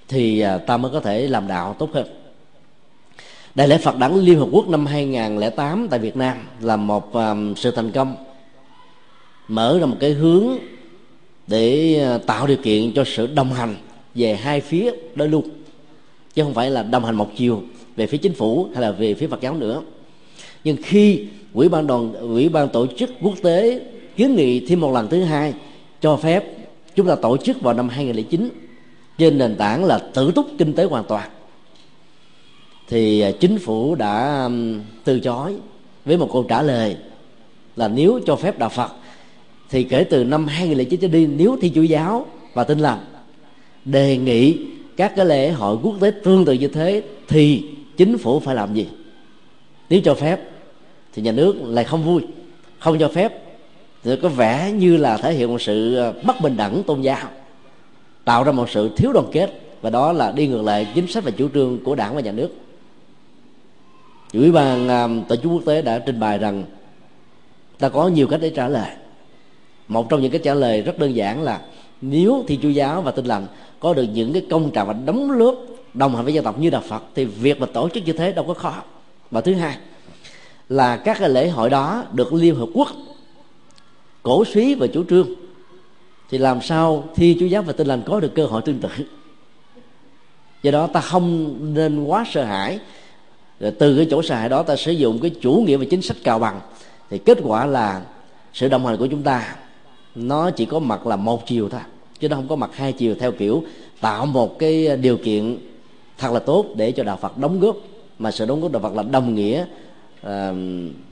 thì 0.07 0.39
à, 0.39 0.57
ta 0.57 0.77
mới 0.77 0.91
có 0.91 0.99
thể 0.99 1.27
làm 1.27 1.47
đạo 1.47 1.75
tốt 1.79 1.89
hơn. 1.93 2.07
Đại 3.55 3.67
lễ 3.67 3.77
Phật 3.77 3.97
đản 3.97 4.19
Liên 4.19 4.39
Hợp 4.39 4.47
Quốc 4.51 4.69
năm 4.69 4.85
2008 4.85 5.87
tại 5.89 5.99
Việt 5.99 6.17
Nam 6.17 6.37
là 6.59 6.75
một 6.75 7.15
à, 7.15 7.35
sự 7.55 7.71
thành 7.71 7.91
công, 7.91 8.15
mở 9.47 9.77
ra 9.79 9.85
một 9.85 9.97
cái 9.99 10.11
hướng 10.11 10.47
để 11.47 11.95
à, 12.03 12.17
tạo 12.17 12.47
điều 12.47 12.57
kiện 12.57 12.93
cho 12.93 13.03
sự 13.05 13.27
đồng 13.27 13.53
hành 13.53 13.75
về 14.15 14.35
hai 14.35 14.61
phía 14.61 14.91
đôi 15.15 15.27
luôn 15.27 15.49
chứ 16.33 16.43
không 16.43 16.53
phải 16.53 16.69
là 16.69 16.83
đồng 16.83 17.05
hành 17.05 17.15
một 17.15 17.29
chiều 17.35 17.63
về 17.95 18.07
phía 18.07 18.17
chính 18.17 18.33
phủ 18.33 18.67
hay 18.73 18.81
là 18.81 18.91
về 18.91 19.13
phía 19.13 19.27
Phật 19.27 19.41
giáo 19.41 19.55
nữa 19.55 19.81
nhưng 20.63 20.77
khi 20.83 21.25
Ủy 21.53 21.69
ban 21.69 21.87
đoàn 21.87 22.13
Ủy 22.13 22.49
ban 22.49 22.69
tổ 22.69 22.87
chức 22.97 23.09
quốc 23.21 23.35
tế 23.43 23.81
kiến 24.15 24.35
nghị 24.35 24.67
thêm 24.67 24.79
một 24.79 24.91
lần 24.91 25.07
thứ 25.07 25.23
hai 25.23 25.53
cho 26.01 26.15
phép 26.15 26.43
chúng 26.95 27.07
ta 27.07 27.15
tổ 27.15 27.37
chức 27.37 27.61
vào 27.61 27.73
năm 27.73 27.89
2009 27.89 28.49
trên 29.17 29.37
nền 29.37 29.55
tảng 29.55 29.85
là 29.85 29.99
tự 30.13 30.31
túc 30.31 30.45
kinh 30.57 30.73
tế 30.73 30.83
hoàn 30.83 31.03
toàn, 31.03 31.29
thì 32.87 33.21
à, 33.21 33.31
chính 33.39 33.57
phủ 33.57 33.95
đã 33.95 34.49
từ 35.03 35.19
chối 35.19 35.55
với 36.05 36.17
một 36.17 36.29
câu 36.33 36.43
trả 36.43 36.61
lời 36.61 36.95
là 37.75 37.87
nếu 37.87 38.19
cho 38.25 38.35
phép 38.35 38.59
đạo 38.59 38.69
Phật 38.69 38.91
thì 39.69 39.83
kể 39.83 40.03
từ 40.03 40.23
năm 40.23 40.47
2009 40.47 40.99
trở 40.99 41.07
đi, 41.07 41.25
nếu 41.25 41.57
thi 41.61 41.69
chủ 41.69 41.83
giáo 41.83 42.25
và 42.53 42.63
tin 42.63 42.79
lành 42.79 42.99
đề 43.85 44.17
nghị 44.17 44.57
các 44.97 45.13
cái 45.15 45.25
lễ 45.25 45.51
hội 45.51 45.77
quốc 45.83 45.95
tế 46.01 46.11
tương 46.23 46.45
tự 46.45 46.53
như 46.53 46.67
thế 46.67 47.03
thì 47.27 47.63
chính 47.97 48.17
phủ 48.17 48.39
phải 48.39 48.55
làm 48.55 48.73
gì? 48.73 48.87
Nếu 49.89 50.01
cho 50.03 50.13
phép 50.13 50.50
thì 51.13 51.21
nhà 51.21 51.31
nước 51.31 51.55
lại 51.61 51.85
không 51.85 52.03
vui, 52.03 52.21
không 52.79 52.99
cho 52.99 53.07
phép. 53.07 53.33
Thì 54.03 54.15
có 54.21 54.29
vẻ 54.29 54.71
như 54.71 54.97
là 54.97 55.17
thể 55.17 55.33
hiện 55.33 55.51
một 55.51 55.61
sự 55.61 55.95
ờ, 55.95 56.13
bất 56.23 56.41
bình 56.41 56.57
đẳng 56.57 56.83
tôn 56.83 57.01
giáo, 57.01 57.27
tạo 58.25 58.43
ra 58.43 58.51
một 58.51 58.69
sự 58.69 58.89
thiếu 58.97 59.13
đoàn 59.13 59.25
kết, 59.31 59.61
và 59.81 59.89
đó 59.89 60.11
là 60.11 60.31
đi 60.31 60.47
ngược 60.47 60.61
lại 60.61 60.87
chính 60.95 61.07
sách 61.07 61.23
và 61.23 61.31
chủ 61.31 61.49
trương 61.53 61.83
của 61.83 61.95
đảng 61.95 62.15
và 62.15 62.21
nhà 62.21 62.31
nước. 62.31 62.49
Ủy 64.33 64.51
ban 64.51 64.87
ờ, 64.87 65.09
tổ 65.27 65.35
chức 65.35 65.51
quốc 65.51 65.61
tế 65.65 65.81
đã 65.81 65.99
trình 65.99 66.19
bày 66.19 66.37
rằng 66.37 66.63
ta 67.79 67.89
có 67.89 68.07
nhiều 68.07 68.27
cách 68.27 68.39
để 68.41 68.49
trả 68.49 68.67
lời. 68.67 68.89
Một 69.87 70.09
trong 70.09 70.21
những 70.21 70.31
cái 70.31 70.41
trả 70.43 70.53
lời 70.53 70.81
rất 70.81 70.99
đơn 70.99 71.15
giản 71.15 71.41
là 71.43 71.61
nếu 72.01 72.43
thì 72.47 72.59
chúa 72.61 72.69
giáo 72.69 73.01
và 73.01 73.11
tin 73.11 73.25
lành 73.25 73.47
có 73.79 73.93
được 73.93 74.05
những 74.13 74.33
cái 74.33 74.45
công 74.49 74.71
trạng 74.71 74.87
và 74.87 74.93
đóng 74.93 75.31
lớp 75.31 75.55
đồng 75.93 76.15
hành 76.15 76.25
với 76.25 76.33
dân 76.33 76.43
tộc 76.43 76.59
như 76.59 76.69
đạo 76.69 76.81
phật, 76.87 77.03
thì 77.15 77.25
việc 77.25 77.59
mà 77.59 77.65
tổ 77.65 77.89
chức 77.89 78.05
như 78.05 78.13
thế 78.13 78.31
đâu 78.31 78.45
có 78.47 78.53
khó. 78.53 78.75
Và 79.31 79.41
thứ 79.41 79.53
hai 79.53 79.77
là 80.71 80.97
các 80.97 81.17
cái 81.19 81.29
lễ 81.29 81.49
hội 81.49 81.69
đó 81.69 82.03
được 82.13 82.33
liên 82.33 82.55
hợp 82.55 82.67
quốc 82.73 82.87
cổ 84.23 84.45
suý 84.45 84.75
và 84.75 84.87
chủ 84.87 85.03
trương. 85.09 85.29
Thì 86.29 86.37
làm 86.37 86.61
sao 86.61 87.03
thi 87.15 87.37
chúa 87.39 87.45
giáo 87.45 87.61
và 87.61 87.73
tin 87.73 87.87
lành 87.87 88.03
có 88.05 88.19
được 88.19 88.35
cơ 88.35 88.45
hội 88.45 88.61
tương 88.61 88.79
tự? 88.79 88.89
Do 90.63 90.71
đó 90.71 90.87
ta 90.87 91.01
không 91.01 91.55
nên 91.73 92.03
quá 92.03 92.25
sợ 92.31 92.43
hãi. 92.43 92.79
Rồi 93.59 93.71
từ 93.79 93.97
cái 93.97 94.07
chỗ 94.11 94.21
sợ 94.21 94.35
hãi 94.35 94.49
đó 94.49 94.63
ta 94.63 94.75
sử 94.75 94.91
dụng 94.91 95.19
cái 95.19 95.31
chủ 95.41 95.63
nghĩa 95.67 95.77
và 95.77 95.85
chính 95.89 96.01
sách 96.01 96.17
cào 96.23 96.39
bằng. 96.39 96.59
Thì 97.09 97.17
kết 97.17 97.37
quả 97.43 97.65
là 97.65 98.01
sự 98.53 98.67
đồng 98.67 98.85
hành 98.85 98.97
của 98.97 99.07
chúng 99.07 99.23
ta, 99.23 99.55
nó 100.15 100.51
chỉ 100.51 100.65
có 100.65 100.79
mặt 100.79 101.07
là 101.07 101.15
một 101.15 101.47
chiều 101.47 101.69
thôi, 101.69 101.81
chứ 102.19 102.29
nó 102.29 102.35
không 102.35 102.47
có 102.47 102.55
mặt 102.55 102.75
hai 102.75 102.93
chiều 102.93 103.15
theo 103.19 103.31
kiểu 103.31 103.63
tạo 104.01 104.25
một 104.25 104.59
cái 104.59 104.97
điều 104.97 105.17
kiện 105.17 105.57
thật 106.17 106.31
là 106.31 106.39
tốt 106.39 106.65
để 106.75 106.91
cho 106.91 107.03
đạo 107.03 107.17
Phật 107.21 107.37
đóng 107.37 107.59
góp. 107.59 107.75
Mà 108.19 108.31
sự 108.31 108.45
đóng 108.45 108.61
góp 108.61 108.71
đạo 108.71 108.81
Phật 108.81 108.93
là 108.93 109.03
đồng 109.03 109.35
nghĩa 109.35 109.65
à, 110.21 110.53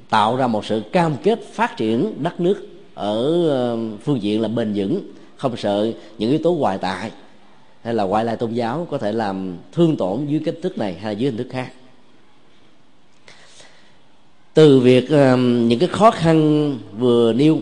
tạo 0.09 0.35
ra 0.35 0.47
một 0.47 0.65
sự 0.65 0.81
cam 0.91 1.15
kết 1.23 1.39
phát 1.53 1.77
triển 1.77 2.23
đất 2.23 2.39
nước 2.39 2.67
ở 2.93 3.77
phương 4.03 4.21
diện 4.21 4.41
là 4.41 4.47
bền 4.47 4.73
vững 4.75 5.01
không 5.35 5.57
sợ 5.57 5.91
những 6.17 6.29
yếu 6.29 6.39
tố 6.43 6.53
ngoại 6.53 6.77
tại 6.77 7.11
hay 7.83 7.93
là 7.93 8.03
ngoại 8.03 8.25
lai 8.25 8.37
tôn 8.37 8.53
giáo 8.53 8.87
có 8.91 8.97
thể 8.97 9.11
làm 9.11 9.57
thương 9.71 9.97
tổn 9.97 10.25
dưới 10.27 10.41
cách 10.45 10.55
thức 10.61 10.77
này 10.77 10.93
hay 10.93 11.13
là 11.13 11.19
dưới 11.19 11.31
hình 11.31 11.37
thức 11.37 11.47
khác. 11.51 11.71
Từ 14.53 14.79
việc 14.79 15.09
những 15.67 15.79
cái 15.79 15.89
khó 15.89 16.11
khăn 16.11 16.77
vừa 16.97 17.33
nêu 17.33 17.59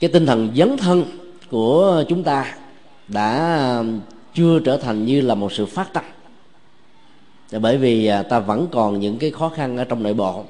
cái 0.00 0.10
tinh 0.10 0.26
thần 0.26 0.50
dấn 0.56 0.76
thân 0.76 1.04
của 1.50 2.04
chúng 2.08 2.22
ta 2.22 2.56
đã 3.08 3.84
chưa 4.34 4.58
trở 4.58 4.76
thành 4.76 5.06
như 5.06 5.20
là 5.20 5.34
một 5.34 5.52
sự 5.52 5.66
phát 5.66 5.92
tâm 5.92 6.04
là 7.50 7.58
bởi 7.58 7.76
vì 7.76 8.06
à, 8.06 8.22
ta 8.22 8.38
vẫn 8.38 8.66
còn 8.70 9.00
những 9.00 9.16
cái 9.18 9.30
khó 9.30 9.48
khăn 9.48 9.76
ở 9.76 9.84
trong 9.84 10.02
nội 10.02 10.14
bộ. 10.14 10.44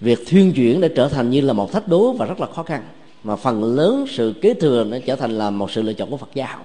Việc 0.00 0.18
thuyên 0.26 0.52
chuyển 0.52 0.80
đã 0.80 0.88
trở 0.96 1.08
thành 1.08 1.30
như 1.30 1.40
là 1.40 1.52
một 1.52 1.72
thách 1.72 1.88
đố 1.88 2.12
và 2.12 2.26
rất 2.26 2.40
là 2.40 2.46
khó 2.46 2.62
khăn, 2.62 2.82
mà 3.22 3.36
phần 3.36 3.64
lớn 3.64 4.04
sự 4.10 4.34
kế 4.42 4.54
thừa 4.54 4.84
nó 4.84 4.96
trở 5.06 5.16
thành 5.16 5.38
là 5.38 5.50
một 5.50 5.70
sự 5.70 5.82
lựa 5.82 5.92
chọn 5.92 6.10
của 6.10 6.16
Phật 6.16 6.30
giáo. 6.34 6.64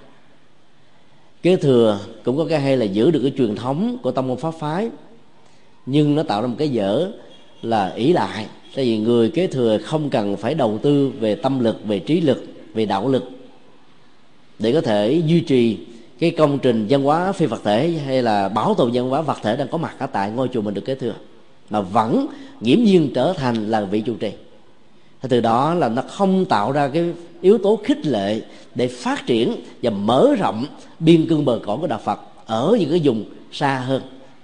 Kế 1.42 1.56
thừa 1.56 2.00
cũng 2.24 2.38
có 2.38 2.46
cái 2.50 2.60
hay 2.60 2.78
là 2.78 2.86
giữ 2.86 3.12
được 3.12 3.20
cái 3.22 3.34
truyền 3.38 3.56
thống 3.56 3.98
của 4.04 4.12
tâm 4.12 4.28
môn 4.28 4.38
pháp 4.38 4.54
phái, 4.60 4.90
nhưng 5.86 6.16
nó 6.16 6.24
tạo 6.24 6.42
ra 6.42 6.48
một 6.48 6.56
cái 6.58 6.70
dở 6.70 7.12
là 7.62 7.90
ỷ 7.90 8.14
lại. 8.14 8.46
Tại 8.76 8.86
vì 8.86 8.98
người 8.98 9.30
kế 9.30 9.48
thừa 9.48 9.78
không 9.78 10.10
cần 10.10 10.38
phải 10.38 10.54
đầu 10.54 10.80
tư 10.82 11.12
về 11.20 11.36
tâm 11.36 11.60
lực, 11.60 11.86
về 11.86 12.00
trí 12.00 12.22
lực, 12.22 12.46
về 12.74 12.86
đạo 12.86 13.08
lực 13.08 13.24
để 14.62 14.74
có 14.74 14.82
thể 14.82 15.22
duy 15.26 15.40
trì 15.40 15.78
cái 16.22 16.32
công 16.32 16.60
trình 16.60 16.86
văn 16.90 17.04
hóa 17.04 17.32
phi 17.32 17.46
vật 17.46 17.62
thể 17.64 17.90
hay 18.06 18.24
là 18.24 18.50
bảo 18.50 18.74
tồn 18.74 18.92
văn 18.94 19.10
hóa 19.10 19.22
vật 19.22 19.38
thể 19.42 19.56
đang 19.56 19.68
có 19.68 19.78
mặt 19.78 19.96
ở 20.00 20.08
tại 20.08 20.32
ngôi 20.32 20.48
chùa 20.54 20.62
mình 20.62 20.74
được 20.74 20.86
kế 20.86 20.96
thừa, 20.96 21.14
mà 21.70 21.82
vẫn 21.82 22.28
nghiễm 22.60 22.84
nhiên 22.84 23.12
trở 23.16 23.34
thành 23.34 23.56
là 23.56 23.82
vị 23.82 24.02
chủ 24.06 24.16
trì. 24.16 24.32
Thì 25.22 25.30
từ 25.30 25.42
đó 25.42 25.74
là 25.74 25.90
nó 25.90 26.02
không 26.02 26.46
tạo 26.46 26.72
ra 26.72 26.88
cái 26.88 27.06
yếu 27.42 27.58
tố 27.58 27.80
khích 27.84 28.06
lệ 28.06 28.42
để 28.76 28.88
phát 28.88 29.26
triển 29.26 29.56
và 29.82 29.90
mở 29.90 30.36
rộng 30.40 30.66
biên 31.00 31.28
cương 31.28 31.46
bờ 31.46 31.60
cõi 31.66 31.78
của 31.82 31.88
đạo 31.88 32.00
Phật 32.04 32.20
ở 32.46 32.78
những 32.80 32.90
cái 32.90 33.02
vùng 33.04 33.26
xa 33.52 33.80
hơn 33.80 34.02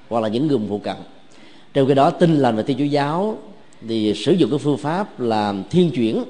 hoặc 0.09 0.19
là 0.19 0.27
những 0.27 0.49
vùng 0.49 0.69
phụ 0.69 0.77
cận. 0.77 0.95
Trong 1.73 1.87
cái 1.87 1.95
đó, 1.95 2.09
tin 2.09 2.35
lành 2.35 2.55
và 2.55 2.63
thiên 2.63 2.77
chúa 2.77 2.83
giáo 2.83 3.37
thì 3.87 4.13
sử 4.13 4.31
dụng 4.31 4.49
cái 4.49 4.59
phương 4.59 4.77
pháp 4.77 5.19
là 5.19 5.53
thiên 5.69 5.91
chuyển 5.91 6.23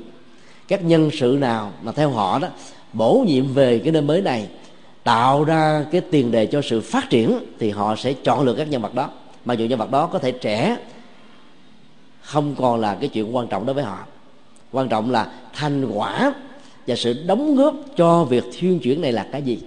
các 0.68 0.84
nhân 0.84 1.10
sự 1.14 1.38
nào 1.40 1.72
mà 1.82 1.92
theo 1.92 2.10
họ 2.10 2.40
đó, 2.40 2.48
bổ 2.94 3.26
nhiệm 3.28 3.54
về 3.54 3.80
cái 3.80 3.92
nơi 3.92 4.02
mới 4.02 4.22
này 4.22 4.48
tạo 5.08 5.43
ra 5.43 5.86
cái 5.91 6.02
tiền 6.02 6.32
đề 6.32 6.46
cho 6.46 6.62
sự 6.62 6.82
phát 6.82 7.10
triển 7.10 7.39
thì 7.60 7.70
họ 7.70 7.96
sẽ 7.96 8.13
chọn 8.13 8.46
lựa 8.46 8.54
các 8.54 8.70
nhân 8.70 8.82
vật 8.82 8.93
đó. 8.93 9.10
Mà 9.46 9.54
dù 9.54 9.65
nhân 9.65 9.80
vật 9.80 9.91
đó 9.91 10.08
có 10.08 10.20
thể 10.20 10.32
trẻ, 10.32 10.78
không 12.22 12.56
còn 12.58 12.80
là 12.80 12.96
cái 12.96 13.10
chuyện 13.10 13.36
quan 13.36 13.48
trọng 13.48 13.65
đối 13.65 13.74
với 13.74 13.84
họ. 13.84 14.00
Quan 14.72 14.89
trọng 14.89 15.12
là 15.12 15.32
thành 15.54 15.91
quả 15.91 16.34
và 16.88 16.96
sự 16.96 17.24
đóng 17.28 17.56
góp 17.56 17.76
cho 17.98 18.24
việc 18.24 18.43
thuyên 18.60 18.80
chuyển 18.80 19.02
này 19.02 19.12
là 19.12 19.28
cái 19.32 19.41
gì. 19.41 19.60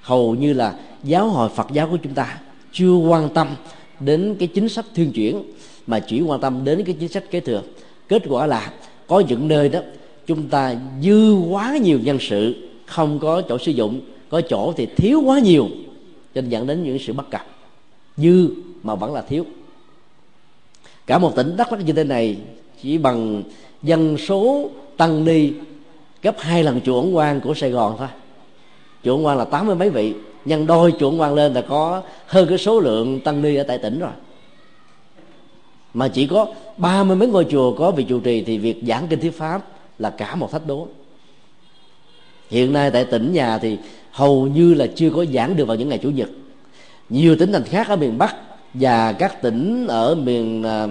Hầu 0.00 0.34
như 0.34 0.52
là 0.52 0.74
giáo 1.04 1.28
hội 1.28 1.48
phật 1.48 1.66
giáo 1.72 1.88
của 1.90 1.98
chúng 2.02 2.14
ta 2.14 2.38
chưa 2.72 2.96
quan 2.96 3.28
tâm 3.28 3.48
đến 4.00 4.36
cái 4.38 4.48
chính 4.48 4.68
sách 4.68 4.84
thuyên 4.94 5.12
chuyển, 5.12 5.42
mà 5.86 6.00
chỉ 6.00 6.20
quan 6.20 6.40
tâm 6.40 6.64
đến 6.64 6.84
cái 6.84 6.96
chính 7.00 7.08
sách 7.08 7.24
kế 7.30 7.40
thừa. 7.40 7.62
Kết 8.08 8.22
quả 8.28 8.46
là 8.46 8.72
có 9.06 9.20
những 9.20 9.48
nơi 9.48 9.68
đó, 9.68 9.80
chúng 10.26 10.48
ta 10.48 10.74
dư 11.02 11.34
quá 11.34 11.76
nhiều 11.82 11.98
nhân 12.02 12.18
sự, 12.20 12.68
không 12.86 13.18
có 13.18 13.42
chỗ 13.48 13.58
sử 13.58 13.72
dụng 13.72 14.00
có 14.28 14.40
chỗ 14.40 14.72
thì 14.76 14.86
thiếu 14.86 15.22
quá 15.24 15.38
nhiều. 15.38 15.68
Cho 16.34 16.40
nên 16.40 16.50
dẫn 16.50 16.66
đến 16.66 16.82
những 16.82 16.98
sự 16.98 17.12
bất 17.12 17.30
cập. 17.30 17.46
Dư 18.16 18.50
mà 18.82 18.94
vẫn 18.94 19.14
là 19.14 19.22
thiếu. 19.22 19.44
Cả 21.06 21.18
một 21.18 21.36
tỉnh 21.36 21.56
đắk 21.56 21.72
lắc 21.72 21.84
như 21.84 21.92
thế 21.92 22.04
này, 22.04 22.36
chỉ 22.82 22.98
bằng 22.98 23.42
dân 23.82 24.18
số 24.18 24.70
tăng 24.96 25.24
ni 25.24 25.52
gấp 26.22 26.38
hai 26.38 26.64
lần 26.64 26.80
chuẩn 26.80 27.16
quan 27.16 27.40
của 27.40 27.54
sài 27.54 27.70
gòn 27.70 27.94
thôi. 27.98 28.08
Chuẩn 29.02 29.26
quan 29.26 29.38
là 29.38 29.44
tám 29.44 29.66
mươi 29.66 29.76
mấy 29.76 29.90
vị. 29.90 30.14
Nhân 30.44 30.66
đôi 30.66 30.92
chuẩn 30.92 31.20
quan 31.20 31.34
lên 31.34 31.54
là 31.54 31.60
có 31.60 32.02
hơn 32.26 32.48
cái 32.48 32.58
số 32.58 32.80
lượng 32.80 33.20
tăng 33.20 33.42
ni 33.42 33.56
ở 33.56 33.62
tại 33.62 33.78
tỉnh 33.78 33.98
rồi. 33.98 34.10
Mà 35.94 36.08
chỉ 36.08 36.26
có 36.26 36.46
ba 36.76 37.04
mươi 37.04 37.16
mấy 37.16 37.28
ngôi 37.28 37.46
chùa 37.50 37.72
có 37.72 37.90
vị 37.90 38.04
trụ 38.04 38.20
trì 38.20 38.42
thì 38.42 38.58
việc 38.58 38.80
giảng 38.86 39.06
kinh 39.08 39.20
thuyết 39.20 39.38
pháp 39.38 39.62
là 39.98 40.10
cả 40.10 40.34
một 40.34 40.52
thách 40.52 40.66
đố. 40.66 40.88
Hiện 42.50 42.72
nay 42.72 42.90
tại 42.90 43.04
tỉnh 43.04 43.32
nhà 43.32 43.58
thì 43.58 43.78
hầu 44.16 44.46
như 44.46 44.74
là 44.74 44.86
chưa 44.94 45.10
có 45.10 45.24
giảng 45.34 45.56
được 45.56 45.64
vào 45.64 45.76
những 45.76 45.88
ngày 45.88 45.98
chủ 45.98 46.10
nhật. 46.10 46.28
Nhiều 47.08 47.36
tỉnh 47.36 47.52
thành 47.52 47.64
khác 47.64 47.88
ở 47.88 47.96
miền 47.96 48.18
bắc 48.18 48.36
và 48.74 49.12
các 49.12 49.42
tỉnh 49.42 49.86
ở 49.86 50.14
miền 50.14 50.64
uh, 50.84 50.90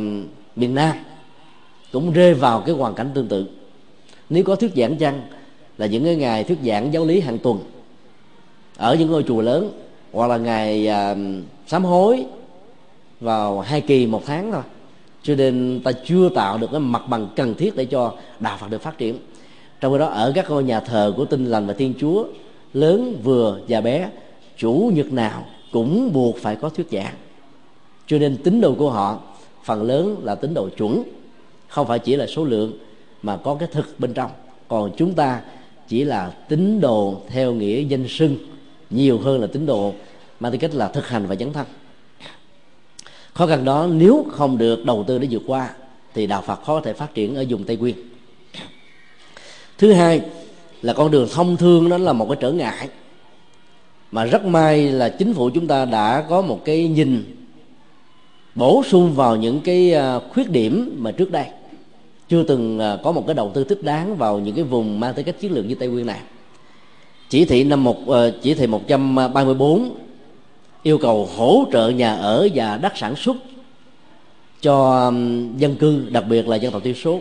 miền 0.55 0.75
nam 0.75 0.95
cũng 1.91 2.13
rơi 2.13 2.33
vào 2.33 2.61
cái 2.65 2.75
hoàn 2.75 2.93
cảnh 2.93 3.09
tương 3.13 3.27
tự. 3.27 3.45
Nếu 4.29 4.43
có 4.43 4.55
thuyết 4.55 4.71
giảng 4.75 4.97
chăng 4.97 5.21
là 5.77 5.85
những 5.85 6.03
cái 6.03 6.15
ngày 6.15 6.43
thuyết 6.43 6.57
giảng 6.65 6.93
giáo 6.93 7.05
lý 7.05 7.19
hàng 7.19 7.37
tuần 7.37 7.59
ở 8.77 8.95
những 8.95 9.11
ngôi 9.11 9.23
chùa 9.23 9.41
lớn 9.41 9.71
hoặc 10.11 10.27
là 10.27 10.37
ngày 10.37 10.89
uh, 11.11 11.17
sám 11.67 11.85
hối 11.85 12.25
vào 13.19 13.59
hai 13.59 13.81
kỳ 13.81 14.05
một 14.05 14.21
tháng 14.25 14.51
thôi. 14.51 14.63
Cho 15.23 15.35
nên 15.35 15.81
ta 15.83 15.91
chưa 15.91 16.29
tạo 16.29 16.57
được 16.57 16.67
cái 16.71 16.79
mặt 16.79 17.01
bằng 17.09 17.27
cần 17.35 17.55
thiết 17.55 17.75
để 17.75 17.85
cho 17.85 18.13
đạo 18.39 18.57
phật 18.59 18.69
được 18.69 18.81
phát 18.81 18.97
triển. 18.97 19.17
Trong 19.81 19.93
khi 19.93 19.99
đó 19.99 20.05
ở 20.05 20.31
các 20.35 20.49
ngôi 20.49 20.63
nhà 20.63 20.79
thờ 20.79 21.13
của 21.17 21.25
tinh 21.25 21.45
lành 21.45 21.67
và 21.67 21.73
thiên 21.73 21.93
chúa 21.99 22.25
lớn 22.75 23.19
vừa 23.23 23.59
và 23.67 23.81
bé, 23.81 24.09
chủ 24.57 24.91
nhật 24.93 25.13
nào 25.13 25.45
cũng 25.71 26.13
buộc 26.13 26.37
phải 26.37 26.55
có 26.55 26.69
thuyết 26.69 26.87
giảng. 26.91 27.13
Cho 28.07 28.17
nên 28.17 28.37
tín 28.43 28.61
đồ 28.61 28.75
của 28.77 28.91
họ, 28.91 29.21
phần 29.63 29.83
lớn 29.83 30.17
là 30.23 30.35
tín 30.35 30.53
đồ 30.53 30.69
chuẩn, 30.69 31.03
không 31.67 31.87
phải 31.87 31.99
chỉ 31.99 32.15
là 32.15 32.27
số 32.27 32.43
lượng 32.43 32.73
mà 33.21 33.37
có 33.37 33.55
cái 33.59 33.69
thực 33.71 33.99
bên 33.99 34.13
trong. 34.13 34.31
Còn 34.67 34.91
chúng 34.97 35.13
ta 35.13 35.41
chỉ 35.87 36.03
là 36.03 36.29
tín 36.49 36.81
đồ 36.81 37.21
theo 37.27 37.53
nghĩa 37.53 37.81
danh 37.81 38.07
sưng, 38.07 38.37
nhiều 38.89 39.19
hơn 39.19 39.41
là 39.41 39.47
tín 39.47 39.65
đồ 39.65 39.93
mang 40.39 40.51
tính 40.51 40.61
cách 40.61 40.73
là 40.73 40.87
thực 40.87 41.07
hành 41.07 41.25
và 41.27 41.35
dấn 41.35 41.53
thân. 41.53 41.65
Khó 43.33 43.47
khăn 43.47 43.65
đó 43.65 43.87
nếu 43.91 44.25
không 44.31 44.57
được 44.57 44.85
đầu 44.85 45.03
tư 45.07 45.17
để 45.17 45.27
vượt 45.31 45.41
qua 45.47 45.69
thì 46.13 46.27
đạo 46.27 46.41
phật 46.41 46.55
khó 46.55 46.75
có 46.75 46.81
thể 46.81 46.93
phát 46.93 47.13
triển 47.13 47.35
ở 47.35 47.45
vùng 47.49 47.63
tây 47.63 47.77
nguyên. 47.77 47.95
Thứ 49.77 49.93
hai 49.93 50.21
là 50.85 50.93
con 50.93 51.11
đường 51.11 51.27
thông 51.31 51.57
thương 51.57 51.89
đó 51.89 51.97
là 51.97 52.13
một 52.13 52.25
cái 52.29 52.37
trở 52.39 52.51
ngại. 52.51 52.89
Mà 54.11 54.25
rất 54.25 54.45
may 54.45 54.91
là 54.91 55.09
chính 55.09 55.33
phủ 55.33 55.49
chúng 55.49 55.67
ta 55.67 55.85
đã 55.85 56.25
có 56.29 56.41
một 56.41 56.65
cái 56.65 56.87
nhìn 56.87 57.35
bổ 58.55 58.83
sung 58.83 59.13
vào 59.13 59.35
những 59.35 59.61
cái 59.61 59.93
à, 59.93 60.19
khuyết 60.33 60.49
điểm 60.49 60.95
mà 60.97 61.11
trước 61.11 61.31
đây. 61.31 61.45
Chưa 62.29 62.43
từng 62.43 62.79
à, 62.79 62.97
có 63.03 63.11
một 63.11 63.23
cái 63.27 63.35
đầu 63.35 63.51
tư 63.53 63.63
thích 63.63 63.83
đáng 63.83 64.17
vào 64.17 64.39
những 64.39 64.55
cái 64.55 64.63
vùng 64.63 64.99
mang 64.99 65.13
tới 65.13 65.23
cách 65.23 65.35
chiến 65.39 65.51
lược 65.51 65.65
như 65.65 65.75
tây 65.75 65.89
nguyên 65.89 66.05
này. 66.05 66.19
Chỉ 67.29 67.45
thị 67.45 67.63
năm 67.63 67.83
một 67.83 68.07
ờ, 68.07 68.31
chỉ 68.41 68.53
thị 68.53 68.67
134 68.67 69.95
yêu 70.83 70.97
cầu 70.97 71.29
hỗ 71.37 71.65
trợ 71.71 71.89
nhà 71.89 72.15
ở 72.15 72.47
và 72.53 72.77
đất 72.77 72.97
sản 72.97 73.15
xuất 73.15 73.35
cho 74.61 75.11
dân 75.57 75.75
cư, 75.75 76.09
đặc 76.09 76.23
biệt 76.29 76.47
là 76.47 76.55
dân 76.55 76.71
tộc 76.71 76.83
thiểu 76.83 76.93
số 76.93 77.19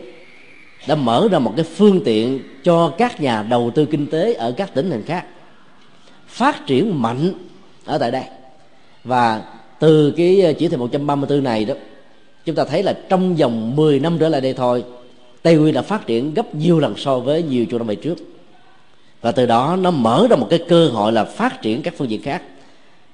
đã 0.86 0.94
mở 0.94 1.28
ra 1.30 1.38
một 1.38 1.52
cái 1.56 1.64
phương 1.64 2.00
tiện 2.04 2.40
cho 2.64 2.92
các 2.98 3.20
nhà 3.20 3.42
đầu 3.42 3.70
tư 3.74 3.84
kinh 3.84 4.06
tế 4.06 4.34
ở 4.34 4.52
các 4.52 4.74
tỉnh 4.74 4.90
thành 4.90 5.02
khác. 5.02 5.26
Phát 6.26 6.66
triển 6.66 7.02
mạnh 7.02 7.32
ở 7.84 7.98
tại 7.98 8.10
đây. 8.10 8.24
Và 9.04 9.42
từ 9.78 10.10
cái 10.10 10.54
chỉ 10.58 10.68
thị 10.68 10.76
134 10.76 11.44
này 11.44 11.64
đó, 11.64 11.74
chúng 12.44 12.56
ta 12.56 12.64
thấy 12.64 12.82
là 12.82 12.94
trong 13.08 13.36
vòng 13.36 13.76
10 13.76 14.00
năm 14.00 14.18
trở 14.18 14.28
lại 14.28 14.40
đây 14.40 14.52
thôi, 14.52 14.84
Tây 15.42 15.56
Nguyên 15.56 15.74
đã 15.74 15.82
phát 15.82 16.06
triển 16.06 16.34
gấp 16.34 16.54
nhiều 16.54 16.80
lần 16.80 16.96
so 16.96 17.18
với 17.18 17.42
nhiều 17.42 17.66
chục 17.66 17.80
năm 17.80 17.86
về 17.86 17.94
trước. 17.94 18.18
Và 19.20 19.32
từ 19.32 19.46
đó 19.46 19.76
nó 19.80 19.90
mở 19.90 20.26
ra 20.30 20.36
một 20.36 20.46
cái 20.50 20.58
cơ 20.68 20.88
hội 20.88 21.12
là 21.12 21.24
phát 21.24 21.62
triển 21.62 21.82
các 21.82 21.94
phương 21.96 22.10
diện 22.10 22.22
khác. 22.22 22.42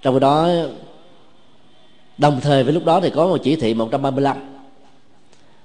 Trong 0.02 0.20
đó, 0.20 0.48
đồng 2.18 2.40
thời 2.40 2.64
với 2.64 2.72
lúc 2.72 2.85
đó 2.85 3.00
thì 3.00 3.11
có 3.11 3.26
một 3.26 3.38
chỉ 3.42 3.56
thị 3.56 3.74
135 3.74 4.37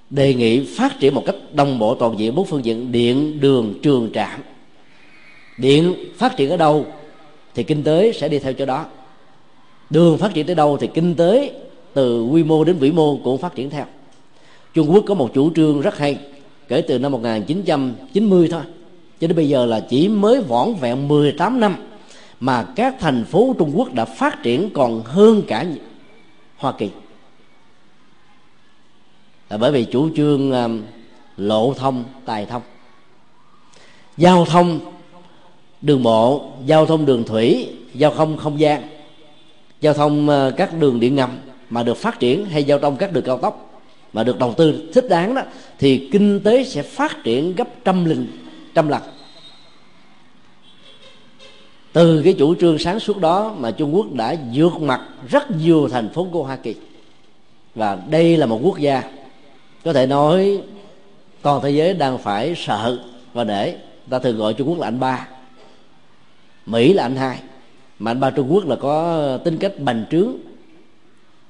đề 0.10 0.34
nghị 0.34 0.66
phát 0.66 1.00
triển 1.00 1.16
một 1.16 1.24
cách 1.26 1.36
đồng 1.54 1.80
bộ 1.80 1.96
toàn 1.96 2.20
diện 2.20 2.36
bốn 2.36 2.46
phương 2.46 2.66
diện 2.66 2.92
điện, 2.92 3.40
đường, 3.40 3.74
trường, 3.82 4.10
trạm. 4.14 4.42
Điện 5.58 5.96
phát 6.18 6.38
triển 6.38 6.50
ở 6.50 6.58
đâu 6.58 6.86
thì 7.56 7.64
kinh 7.64 7.84
tế 7.84 8.12
sẽ 8.12 8.30
đi 8.30 8.40
theo 8.40 8.54
chỗ 8.54 8.66
đó. 8.66 8.86
Đường 9.90 10.18
phát 10.18 10.34
triển 10.34 10.46
tới 10.46 10.56
đâu 10.56 10.78
thì 10.78 10.88
kinh 10.94 11.16
tế 11.16 11.52
từ 11.94 12.24
quy 12.24 12.44
mô 12.44 12.64
đến 12.64 12.78
vĩ 12.78 12.92
mô 12.92 13.18
cũng 13.24 13.38
phát 13.38 13.56
triển 13.56 13.70
theo. 13.70 13.86
Trung 14.74 14.94
Quốc 14.94 15.04
có 15.08 15.14
một 15.14 15.32
chủ 15.34 15.52
trương 15.56 15.82
rất 15.82 15.98
hay, 15.98 16.18
kể 16.68 16.82
từ 16.82 17.00
năm 17.00 17.12
1990 17.12 18.48
thôi, 18.52 18.62
cho 19.22 19.28
đến 19.28 19.36
bây 19.36 19.50
giờ 19.50 19.66
là 19.66 19.80
chỉ 19.80 20.08
mới 20.08 20.42
vỏn 20.42 20.74
vẹn 20.74 21.08
18 21.08 21.60
năm 21.60 21.76
mà 22.40 22.64
các 22.76 22.96
thành 23.00 23.26
phố 23.26 23.56
Trung 23.60 23.72
Quốc 23.76 23.94
đã 23.94 24.06
phát 24.06 24.44
triển 24.44 24.70
còn 24.74 25.04
hơn 25.04 25.42
cả 25.48 25.66
Hoa 26.58 26.72
Kỳ 26.72 26.90
là 29.50 29.58
bởi 29.58 29.72
vì 29.72 29.86
chủ 29.86 30.10
trương 30.16 30.52
um, 30.52 30.82
lộ 31.38 31.74
thông, 31.74 32.04
tài 32.26 32.46
thông. 32.46 32.62
Giao 34.18 34.46
thông 34.46 34.80
đường 35.82 36.04
bộ, 36.04 36.52
giao 36.66 36.86
thông 36.86 37.06
đường 37.06 37.24
thủy, 37.24 37.70
giao 37.94 38.12
thông 38.12 38.38
không 38.38 38.60
gian, 38.60 38.82
giao 39.82 39.94
thông 39.94 40.30
ờ, 40.30 40.52
các 40.58 40.80
đường 40.80 41.00
điện 41.00 41.16
ngầm 41.16 41.38
mà 41.70 41.84
được 41.84 41.98
phát 41.98 42.20
triển 42.20 42.46
hay 42.46 42.64
giao 42.64 42.80
thông 42.80 42.98
các 42.98 43.14
đường 43.14 43.24
cao 43.24 43.38
tốc 43.38 43.82
mà 44.14 44.24
được 44.24 44.40
đầu 44.40 44.54
tư 44.54 44.90
thích 44.94 45.06
đáng 45.10 45.36
đó, 45.36 45.42
thì 45.80 46.10
kinh 46.12 46.40
tế 46.40 46.64
sẽ 46.64 46.84
phát 46.84 47.24
triển 47.24 47.56
gấp 47.56 47.68
trăm 47.86 48.06
lần 48.06 48.28
trăm 48.76 48.88
lần. 48.88 49.02
Từ 51.94 52.22
cái 52.24 52.34
chủ 52.34 52.56
trương 52.56 52.78
sáng 52.78 53.00
suốt 53.00 53.18
đó 53.18 53.56
mà 53.60 53.72
Trung 53.72 53.96
Quốc 53.96 54.14
đã 54.14 54.36
vượt 54.54 54.82
mặt 54.82 55.02
rất 55.30 55.52
nhiều 55.52 55.88
thành 55.92 56.10
phố 56.10 56.28
của 56.32 56.44
Hoa 56.44 56.56
Kỳ. 56.56 56.76
Và 57.76 57.98
đây 58.10 58.38
là 58.38 58.46
một 58.46 58.60
quốc 58.64 58.78
gia 58.78 59.04
có 59.86 59.94
thể 59.94 60.06
nói, 60.06 60.62
toàn 61.42 61.62
thế 61.64 61.70
giới 61.70 61.94
đang 61.94 62.18
phải 62.18 62.56
sợ 62.58 63.00
và 63.34 63.44
để. 63.44 63.78
Ta 64.10 64.20
thường 64.20 64.38
gọi 64.38 64.54
trung 64.54 64.70
quốc 64.70 64.80
là 64.80 64.88
anh 64.88 65.00
ba. 65.00 65.28
Mỹ 66.66 66.94
là 66.94 67.04
anh 67.04 67.16
hai. 67.16 67.40
Mà 68.00 68.12
anh 68.12 68.20
ba 68.20 68.30
trung 68.30 68.54
quốc 68.54 68.68
là 68.68 68.76
có 68.76 69.38
tính 69.38 69.58
cách 69.58 69.80
bành 69.80 70.06
trướng, 70.12 70.34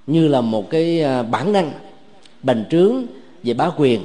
như 0.08 0.28
là 0.28 0.42
một 0.42 0.70
cái 0.70 1.02
à, 1.02 1.24
bản 1.24 1.52
năng 1.52 1.72
bành 2.44 2.64
trướng 2.70 3.06
về 3.44 3.54
bá 3.54 3.70
quyền, 3.78 4.02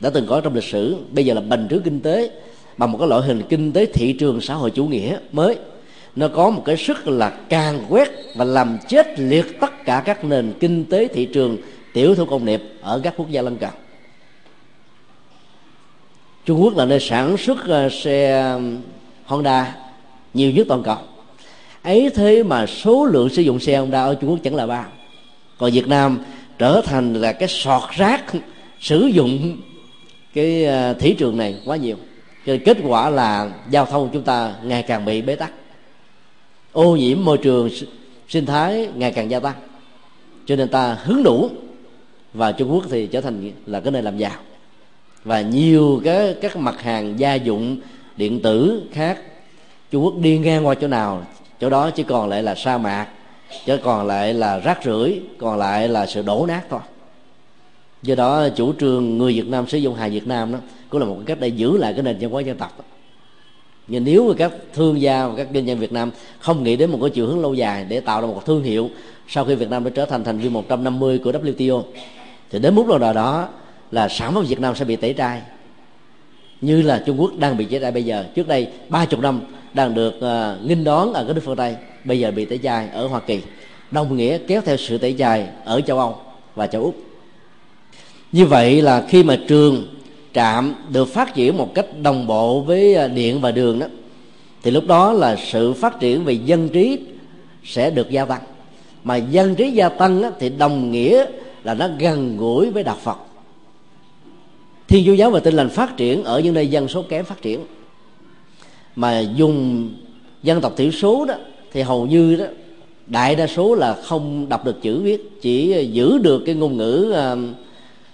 đã 0.00 0.10
từng 0.10 0.26
có 0.26 0.40
trong 0.40 0.54
lịch 0.54 0.64
sử. 0.64 0.96
Bây 1.10 1.24
giờ 1.24 1.34
là 1.34 1.40
bành 1.40 1.68
trướng 1.70 1.82
kinh 1.82 2.00
tế 2.00 2.30
bằng 2.76 2.92
một 2.92 2.98
cái 2.98 3.08
loại 3.08 3.22
hình 3.22 3.42
kinh 3.48 3.72
tế 3.72 3.86
thị 3.86 4.12
trường 4.12 4.40
xã 4.40 4.54
hội 4.54 4.70
chủ 4.70 4.86
nghĩa 4.86 5.18
mới. 5.32 5.56
Nó 6.16 6.28
có 6.28 6.50
một 6.50 6.62
cái 6.64 6.76
sức 6.76 7.08
là 7.08 7.30
càng 7.48 7.84
quét 7.88 8.08
và 8.36 8.44
làm 8.44 8.78
chết 8.88 9.20
liệt 9.20 9.60
tất 9.60 9.84
cả 9.84 10.02
các 10.06 10.24
nền 10.24 10.52
kinh 10.60 10.84
tế 10.84 11.08
thị 11.08 11.28
trường 11.34 11.56
tiểu 11.92 12.14
thủ 12.14 12.24
công 12.24 12.44
nghiệp 12.44 12.62
ở 12.80 13.00
các 13.04 13.14
quốc 13.16 13.30
gia 13.30 13.42
lân 13.42 13.56
cận. 13.56 13.70
Trung 16.44 16.62
Quốc 16.62 16.76
là 16.76 16.84
nơi 16.84 17.00
sản 17.00 17.36
xuất 17.36 17.68
ờ, 17.68 17.88
xe 17.88 18.44
Honda 19.24 19.76
nhiều 20.34 20.50
nhất 20.50 20.66
toàn 20.68 20.82
cầu. 20.82 20.96
Ấy 21.82 22.10
thế 22.14 22.42
mà 22.42 22.66
số 22.66 23.04
lượng 23.04 23.28
sử 23.28 23.42
dụng 23.42 23.60
xe 23.60 23.78
Honda 23.78 24.02
ở 24.02 24.14
Trung 24.14 24.30
Quốc 24.30 24.38
chẳng 24.42 24.54
là 24.54 24.66
bao. 24.66 24.84
Còn 25.58 25.70
Việt 25.70 25.88
Nam 25.88 26.18
trở 26.58 26.82
thành 26.84 27.14
là 27.14 27.32
cái 27.32 27.48
sọt 27.48 27.82
rác 27.90 28.24
sử 28.80 29.06
dụng 29.06 29.56
cái 30.34 30.64
ờ, 30.64 30.94
thị 30.94 31.14
trường 31.18 31.36
này 31.36 31.60
quá 31.64 31.76
nhiều. 31.76 31.96
Cho 32.46 32.52
nên 32.52 32.64
kết 32.64 32.76
quả 32.84 33.10
là 33.10 33.50
giao 33.70 33.86
thông 33.86 34.10
chúng 34.12 34.22
ta 34.22 34.54
ngày 34.62 34.82
càng 34.82 35.04
bị 35.04 35.22
bế 35.22 35.36
tắc. 35.36 35.52
Ô 36.72 36.96
nhiễm 36.96 37.24
môi 37.24 37.38
trường 37.38 37.70
sinh 38.28 38.46
thái 38.46 38.88
ngày 38.94 39.12
càng 39.12 39.30
gia 39.30 39.40
tăng. 39.40 39.54
Cho 40.46 40.56
nên 40.56 40.68
ta 40.68 40.98
hướng 41.04 41.22
đủ 41.22 41.50
và 42.34 42.52
Trung 42.52 42.72
Quốc 42.72 42.84
thì 42.90 43.06
trở 43.06 43.20
thành 43.20 43.50
là 43.66 43.80
cái 43.80 43.92
nơi 43.92 44.02
làm 44.02 44.18
giàu 44.18 44.36
và 45.24 45.40
nhiều 45.40 46.00
cái, 46.04 46.34
các 46.40 46.56
mặt 46.56 46.82
hàng 46.82 47.20
gia 47.20 47.34
dụng, 47.34 47.76
điện 48.16 48.40
tử 48.42 48.82
khác, 48.92 49.18
Trung 49.90 50.04
Quốc 50.04 50.14
đi 50.20 50.38
ngang 50.38 50.66
qua 50.66 50.74
chỗ 50.74 50.86
nào, 50.88 51.26
chỗ 51.60 51.70
đó 51.70 51.90
chỉ 51.90 52.02
còn 52.02 52.28
lại 52.28 52.42
là 52.42 52.54
sa 52.54 52.78
mạc 52.78 53.06
chứ 53.66 53.78
còn 53.82 54.06
lại 54.06 54.34
là 54.34 54.58
rác 54.58 54.84
rưởi, 54.84 55.20
còn 55.38 55.58
lại 55.58 55.88
là 55.88 56.06
sự 56.06 56.22
đổ 56.22 56.46
nát 56.46 56.62
thôi 56.70 56.80
do 58.02 58.14
đó, 58.14 58.48
chủ 58.48 58.72
trương 58.80 59.18
người 59.18 59.32
Việt 59.32 59.48
Nam 59.48 59.66
sử 59.68 59.78
dụng 59.78 59.94
hàng 59.94 60.10
Việt 60.10 60.26
Nam 60.26 60.52
đó, 60.52 60.58
cũng 60.88 61.00
là 61.00 61.06
một 61.06 61.18
cách 61.26 61.40
để 61.40 61.48
giữ 61.48 61.76
lại 61.76 61.92
cái 61.92 62.02
nền 62.02 62.16
văn 62.20 62.30
hóa 62.30 62.42
dân 62.42 62.56
tộc 62.56 62.78
đó. 62.78 62.84
nhưng 63.88 64.04
nếu 64.04 64.28
mà 64.28 64.34
các 64.38 64.52
thương 64.74 65.00
gia 65.00 65.26
và 65.26 65.34
các 65.36 65.48
doanh 65.54 65.66
nhân 65.66 65.78
Việt 65.78 65.92
Nam 65.92 66.10
không 66.38 66.62
nghĩ 66.62 66.76
đến 66.76 66.90
một 66.90 66.98
cái 67.00 67.10
chiều 67.10 67.26
hướng 67.26 67.40
lâu 67.40 67.54
dài 67.54 67.86
để 67.88 68.00
tạo 68.00 68.20
ra 68.20 68.26
một 68.26 68.46
thương 68.46 68.62
hiệu 68.62 68.90
sau 69.28 69.44
khi 69.44 69.54
Việt 69.54 69.70
Nam 69.70 69.84
đã 69.84 69.90
trở 69.94 70.06
thành 70.06 70.24
thành 70.24 70.38
viên 70.38 70.52
150 70.52 71.18
của 71.18 71.32
WTO 71.32 71.82
thì 72.50 72.58
đến 72.58 72.74
mức 72.74 72.86
độ 72.86 72.98
đó 72.98 73.48
là 73.90 74.08
sản 74.08 74.34
phẩm 74.34 74.44
Việt 74.48 74.60
Nam 74.60 74.74
sẽ 74.74 74.84
bị 74.84 74.96
tẩy 74.96 75.14
chay 75.18 75.42
như 76.60 76.82
là 76.82 77.02
Trung 77.06 77.20
Quốc 77.20 77.30
đang 77.38 77.56
bị 77.56 77.64
tẩy 77.64 77.80
chay 77.80 77.92
bây 77.92 78.04
giờ. 78.04 78.24
Trước 78.34 78.48
đây 78.48 78.68
ba 78.88 79.04
chục 79.04 79.20
năm 79.20 79.40
đang 79.74 79.94
được 79.94 80.14
uh, 80.16 80.66
nghinh 80.66 80.84
đón 80.84 81.12
ở 81.12 81.24
các 81.24 81.32
nước 81.32 81.42
phương 81.44 81.56
Tây 81.56 81.76
bây 82.04 82.20
giờ 82.20 82.30
bị 82.30 82.44
tẩy 82.44 82.58
chay 82.58 82.88
ở 82.88 83.06
Hoa 83.06 83.20
Kỳ. 83.20 83.40
Đồng 83.90 84.16
nghĩa 84.16 84.38
kéo 84.38 84.60
theo 84.64 84.76
sự 84.76 84.98
tẩy 84.98 85.14
chay 85.18 85.46
ở 85.64 85.80
châu 85.80 85.98
Âu 85.98 86.16
và 86.54 86.66
châu 86.66 86.82
Úc. 86.82 86.94
Như 88.32 88.46
vậy 88.46 88.82
là 88.82 89.04
khi 89.08 89.22
mà 89.22 89.38
trường 89.48 89.86
trạm 90.34 90.74
được 90.92 91.08
phát 91.08 91.34
triển 91.34 91.56
một 91.56 91.74
cách 91.74 91.86
đồng 92.02 92.26
bộ 92.26 92.60
với 92.60 92.94
ờ, 92.94 93.08
điện 93.08 93.40
và 93.40 93.50
đường 93.50 93.78
đó 93.78 93.86
thì 94.62 94.70
lúc 94.70 94.86
đó 94.86 95.12
là 95.12 95.36
sự 95.36 95.72
phát 95.72 96.00
triển 96.00 96.24
về 96.24 96.32
dân 96.32 96.68
trí 96.68 96.98
sẽ 97.64 97.90
được 97.90 98.10
gia 98.10 98.24
tăng. 98.24 98.40
Mà 99.04 99.16
dân 99.16 99.54
trí 99.54 99.70
gia 99.70 99.88
tăng 99.88 100.22
đó, 100.22 100.30
thì 100.40 100.48
đồng 100.48 100.92
nghĩa 100.92 101.24
là 101.64 101.74
nó 101.74 101.88
gần 101.98 102.36
gũi 102.36 102.70
với 102.70 102.82
đạo 102.82 102.96
phật. 103.02 103.18
Thiên 104.88 105.06
chúa 105.06 105.12
giáo 105.12 105.30
và 105.30 105.40
tinh 105.40 105.54
lành 105.54 105.68
phát 105.68 105.96
triển 105.96 106.24
ở 106.24 106.40
những 106.40 106.54
nơi 106.54 106.68
dân 106.68 106.88
số 106.88 107.02
kém 107.02 107.24
phát 107.24 107.42
triển. 107.42 107.60
Mà 108.96 109.20
dùng 109.20 109.88
dân 110.42 110.60
tộc 110.60 110.72
thiểu 110.76 110.90
số 110.90 111.24
đó 111.24 111.34
thì 111.72 111.82
hầu 111.82 112.06
như 112.06 112.36
đó 112.36 112.44
đại 113.06 113.34
đa 113.36 113.46
số 113.46 113.74
là 113.74 113.94
không 114.02 114.48
đọc 114.48 114.64
được 114.64 114.82
chữ 114.82 115.00
viết 115.00 115.40
chỉ 115.42 115.88
giữ 115.92 116.18
được 116.18 116.42
cái 116.46 116.54
ngôn 116.54 116.76
ngữ 116.76 117.12
à, 117.16 117.36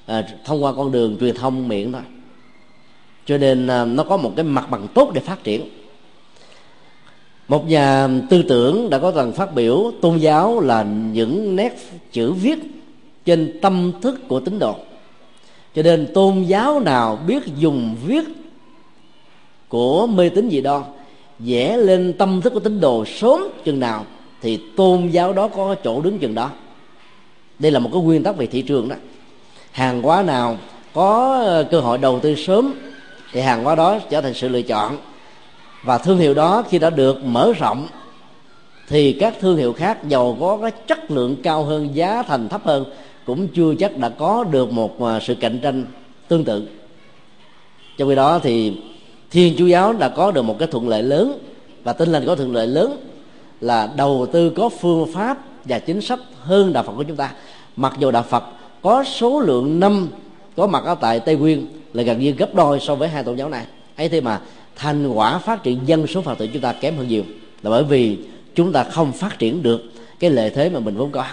à, 0.07 0.29
thông 0.45 0.65
qua 0.65 0.73
con 0.73 0.93
đường 0.93 1.17
truyền 1.21 1.35
thông 1.35 1.69
miệng 1.69 1.93
thôi. 1.93 2.03
Cho 3.27 3.39
nên 3.39 3.67
à, 3.67 3.85
nó 3.85 4.03
có 4.03 4.17
một 4.17 4.33
cái 4.37 4.45
mặt 4.45 4.71
bằng 4.71 4.87
tốt 4.95 5.11
để 5.15 5.21
phát 5.21 5.45
triển. 5.45 5.63
Một 7.49 7.69
nhà 7.69 8.09
tư 8.31 8.43
tưởng 8.43 8.91
đã 8.91 8.99
có 8.99 9.11
lần 9.11 9.33
phát 9.33 9.55
biểu 9.55 9.93
tôn 10.01 10.19
giáo 10.19 10.61
là 10.61 10.83
những 11.13 11.57
nét 11.57 11.79
chữ 12.13 12.33
viết 12.33 12.59
trên 13.27 13.59
tâm 13.63 13.93
thức 14.03 14.29
của 14.29 14.41
tín 14.41 14.59
đồ. 14.59 14.77
Cho 15.75 15.83
nên 15.83 16.07
tôn 16.15 16.43
giáo 16.43 16.81
nào 16.81 17.19
biết 17.27 17.43
dùng 17.57 17.97
viết 18.07 18.25
của 19.69 20.07
mê 20.07 20.29
tín 20.29 20.51
dị 20.51 20.61
đoan 20.61 20.83
vẽ 21.39 21.77
lên 21.77 22.13
tâm 22.19 22.41
thức 22.41 22.53
của 22.53 22.61
tín 22.61 22.81
đồ 22.81 23.05
sớm 23.05 23.49
chừng 23.65 23.81
nào, 23.81 24.07
thì 24.43 24.61
tôn 24.77 25.09
giáo 25.09 25.33
đó 25.33 25.49
có 25.49 25.75
chỗ 25.85 26.01
đứng 26.01 26.19
chừng 26.19 26.35
đó. 26.35 26.51
Đây 27.59 27.73
là 27.73 27.79
một 27.79 27.91
cái 27.93 28.03
nguyên 28.03 28.23
tắc 28.23 28.37
về 28.37 28.47
thị 28.47 28.63
trường 28.63 28.89
đó. 28.89 28.97
Hàng 29.71 30.03
hóa 30.03 30.23
nào 30.23 30.59
có 30.95 31.43
ờ, 31.47 31.65
cơ 31.71 31.81
hội 31.81 31.99
đầu 31.99 32.21
tư 32.21 32.35
sớm, 32.35 32.75
thì 33.33 33.41
hàng 33.41 33.65
hóa 33.65 33.75
đó 33.75 33.99
trở 34.11 34.21
thành 34.21 34.35
sự 34.35 34.49
lựa 34.49 34.63
chọn. 34.63 34.97
Và 35.83 35.99
thương 35.99 36.19
hiệu 36.19 36.35
đó 36.35 36.65
khi 36.71 36.79
đã 36.79 36.91
được 36.91 37.25
mở 37.25 37.53
rộng, 37.59 37.89
thì 38.89 39.13
các 39.13 39.35
thương 39.41 39.57
hiệu 39.57 39.73
khác 39.73 40.09
giàu 40.09 40.37
có 40.41 40.59
cái 40.63 40.71
chất 40.71 41.11
lượng 41.11 41.37
cao 41.43 41.65
hơn, 41.65 41.89
giá 41.95 42.23
thành 42.23 42.49
thấp 42.49 42.65
hơn 42.65 42.85
cũng 43.27 43.49
chưa 43.49 43.75
chắc 43.75 43.99
đã 43.99 44.09
có 44.09 44.45
được 44.45 44.73
một 44.73 45.03
à, 45.03 45.21
sự 45.21 45.35
cạnh 45.35 45.59
tranh 45.63 45.85
tương 46.29 46.45
tự. 46.45 46.69
Trong 47.99 48.09
khi 48.09 48.15
đó 48.15 48.39
thì 48.39 48.77
thiên 49.31 49.55
chúa 49.59 49.67
giáo 49.67 49.93
đã 49.93 50.09
có 50.09 50.31
được 50.31 50.43
một 50.43 50.59
cái 50.59 50.69
thuận 50.69 50.89
lợi 50.89 51.03
lớn, 51.03 51.39
và 51.85 51.93
tin 51.93 52.09
lành 52.09 52.27
có 52.27 52.35
thuận 52.35 52.55
lợi 52.55 52.67
lớn 52.67 52.97
là 53.61 53.93
đầu 53.97 54.27
tư 54.33 54.51
có 54.51 54.69
phương 54.69 55.13
pháp 55.13 55.39
và 55.65 55.79
chính 55.79 56.01
sách 56.01 56.19
hơn 56.41 56.73
đạo 56.73 56.83
phật 56.83 56.93
của 56.97 57.03
chúng 57.03 57.17
ta. 57.17 57.33
Mặc 57.77 57.93
dù 57.99 58.11
đạo 58.11 58.23
phật 58.23 58.45
có 58.83 59.05
số 59.05 59.41
lượng 59.41 59.81
năm, 59.81 60.09
có 60.57 60.67
mặt 60.67 60.85
ở 60.85 60.95
tại 60.95 61.21
tây 61.21 61.37
nguyên 61.37 61.67
là 61.93 62.03
gần 62.03 62.21
như 62.21 62.31
gấp 62.31 62.55
đôi 62.55 62.81
so 62.81 62.95
với 62.95 63.09
hai 63.09 63.25
tôn 63.25 63.37
giáo 63.37 63.49
này. 63.49 63.67
Ấy 63.97 64.09
thế 64.09 64.21
mà 64.21 64.41
thành 64.77 65.09
quả 65.09 65.39
phát 65.39 65.63
triển 65.63 65.81
dân 65.87 66.07
số 66.07 66.23
phật 66.23 66.39
tử 66.39 66.47
chúng 66.53 66.63
ta 66.63 66.73
kém 66.73 66.97
hơn 66.97 67.09
nhiều 67.09 67.25
là 67.63 67.71
bởi 67.71 67.85
vì 67.85 68.19
chúng 68.55 68.73
ta 68.73 68.85
không 68.85 69.13
phát 69.13 69.39
triển 69.39 69.63
được 69.63 69.83
cái 70.19 70.31
lợi 70.31 70.51
thế 70.51 70.71
mà 70.71 70.81
mình 70.81 70.97
vốn 70.97 71.11
có 71.11 71.25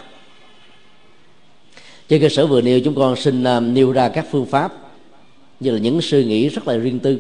trên 2.14 2.22
cơ 2.22 2.30
sở 2.30 2.48
vừa 2.48 2.62
nêu 2.62 2.80
chúng 2.80 2.96
con 2.96 3.16
xin 3.16 3.44
à, 3.44 3.60
nêu 3.60 3.92
ra 3.92 4.10
các 4.10 4.26
phương 4.32 4.46
pháp 4.46 4.74
như 5.60 5.72
là 5.72 5.80
những 5.80 6.02
suy 6.02 6.26
nghĩ 6.26 6.50
rất 6.50 6.68
là 6.68 6.78
riêng 6.78 7.00
tư. 7.00 7.20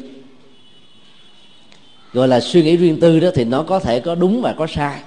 Gọi 2.13 2.27
là 2.27 2.39
suy 2.39 2.63
nghĩ 2.63 2.77
riêng 2.77 2.99
tư 2.99 3.19
đó 3.19 3.29
thì 3.35 3.43
nó 3.43 3.63
có 3.63 3.79
thể 3.79 3.99
có 3.99 4.15
đúng 4.15 4.41
và 4.41 4.53
có 4.57 4.67
sai. 4.67 5.01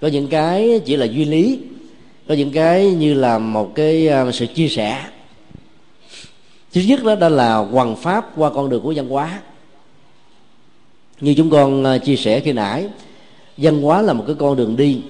Có 0.00 0.08
những 0.08 0.26
cái 0.26 0.80
chỉ 0.84 0.96
là 0.96 1.06
duy 1.06 1.24
lý 1.24 1.58
có 2.28 2.34
những 2.34 2.50
cái 2.50 2.86
như 2.86 3.14
là 3.14 3.38
một 3.38 3.74
cái 3.74 4.08
à, 4.08 4.32
sự 4.32 4.46
chia 4.46 4.68
sẻ. 4.68 5.04
Thứ 6.72 6.80
nhất 6.80 7.04
đó, 7.04 7.14
đó 7.14 7.28
là 7.28 7.56
hoàn 7.56 7.96
pháp 7.96 8.32
qua 8.36 8.50
con 8.50 8.68
đường 8.68 8.82
của 8.82 8.92
văn 8.96 9.08
hóa. 9.08 9.40
Như 11.20 11.34
chúng 11.36 11.50
con 11.50 11.84
à, 11.84 11.98
chia 11.98 12.16
sẻ 12.16 12.40
khi 12.40 12.52
nãy 12.52 12.88
văn 13.56 13.82
hóa 13.82 14.02
là 14.02 14.12
một 14.12 14.24
cái 14.26 14.36
con 14.38 14.56
đường 14.56 14.76
đi 14.76 15.00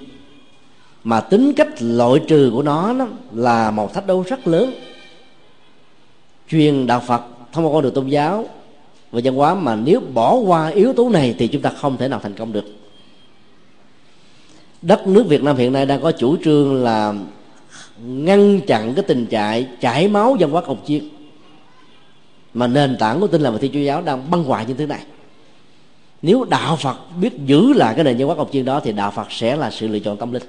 mà 1.03 1.21
tính 1.21 1.53
cách 1.53 1.67
loại 1.79 2.19
trừ 2.27 2.51
của 2.53 2.63
nó 2.63 2.93
nó 2.93 3.07
là 3.33 3.71
một 3.71 3.93
thách 3.93 4.07
đấu 4.07 4.23
rất 4.27 4.47
lớn. 4.47 4.73
Truyền 6.49 6.87
đạo 6.87 6.99
phật 7.07 7.21
thông 7.51 7.65
qua 7.65 7.73
con 7.73 7.83
đường 7.83 7.93
tôn 7.93 8.07
giáo 8.07 8.49
và 9.11 9.21
văn 9.23 9.35
hóa 9.35 9.55
mà 9.55 9.75
nếu 9.75 10.01
bỏ 10.13 10.35
qua 10.35 10.67
yếu 10.67 10.93
tố 10.93 11.09
này 11.09 11.35
thì 11.39 11.47
chúng 11.47 11.61
ta 11.61 11.69
không 11.69 11.97
thể 11.97 12.07
nào 12.07 12.19
thành 12.23 12.33
công 12.33 12.53
được. 12.53 12.65
Đất 14.81 15.07
nước 15.07 15.25
việt 15.27 15.43
nam 15.43 15.57
hiện 15.57 15.73
nay 15.73 15.85
đang 15.85 16.01
có 16.01 16.11
chủ 16.11 16.37
trương 16.43 16.83
là 16.83 17.13
ngăn 18.05 18.61
chặn 18.61 18.93
cái 18.93 19.03
tình 19.07 19.25
trạng 19.25 19.63
chảy 19.81 20.07
máu 20.07 20.37
văn 20.39 20.49
hóa 20.49 20.61
cồng 20.61 20.77
chiên 20.85 21.09
mà 22.53 22.67
nền 22.67 22.97
tảng 22.99 23.19
của 23.19 23.27
tin 23.27 23.41
là 23.41 23.51
và 23.51 23.57
thiên 23.57 23.71
chúa 23.71 23.79
giáo 23.79 24.01
đang 24.01 24.31
băng 24.31 24.43
hoại 24.43 24.65
như 24.65 24.73
thế 24.73 24.85
này. 24.85 25.01
Nếu 26.21 26.43
đạo 26.49 26.75
phật 26.75 26.97
biết 27.21 27.33
giữ 27.45 27.73
lại 27.73 27.95
cái 27.95 28.03
nền 28.03 28.17
văn 28.17 28.27
hóa 28.27 28.35
cồng 28.35 28.51
chiên 28.51 28.65
đó 28.65 28.79
thì 28.83 28.91
đạo 28.91 29.11
phật 29.11 29.31
sẽ 29.31 29.55
là 29.55 29.71
sự 29.71 29.87
lựa 29.87 29.99
chọn 29.99 30.17
tâm 30.17 30.31
linh 30.31 30.43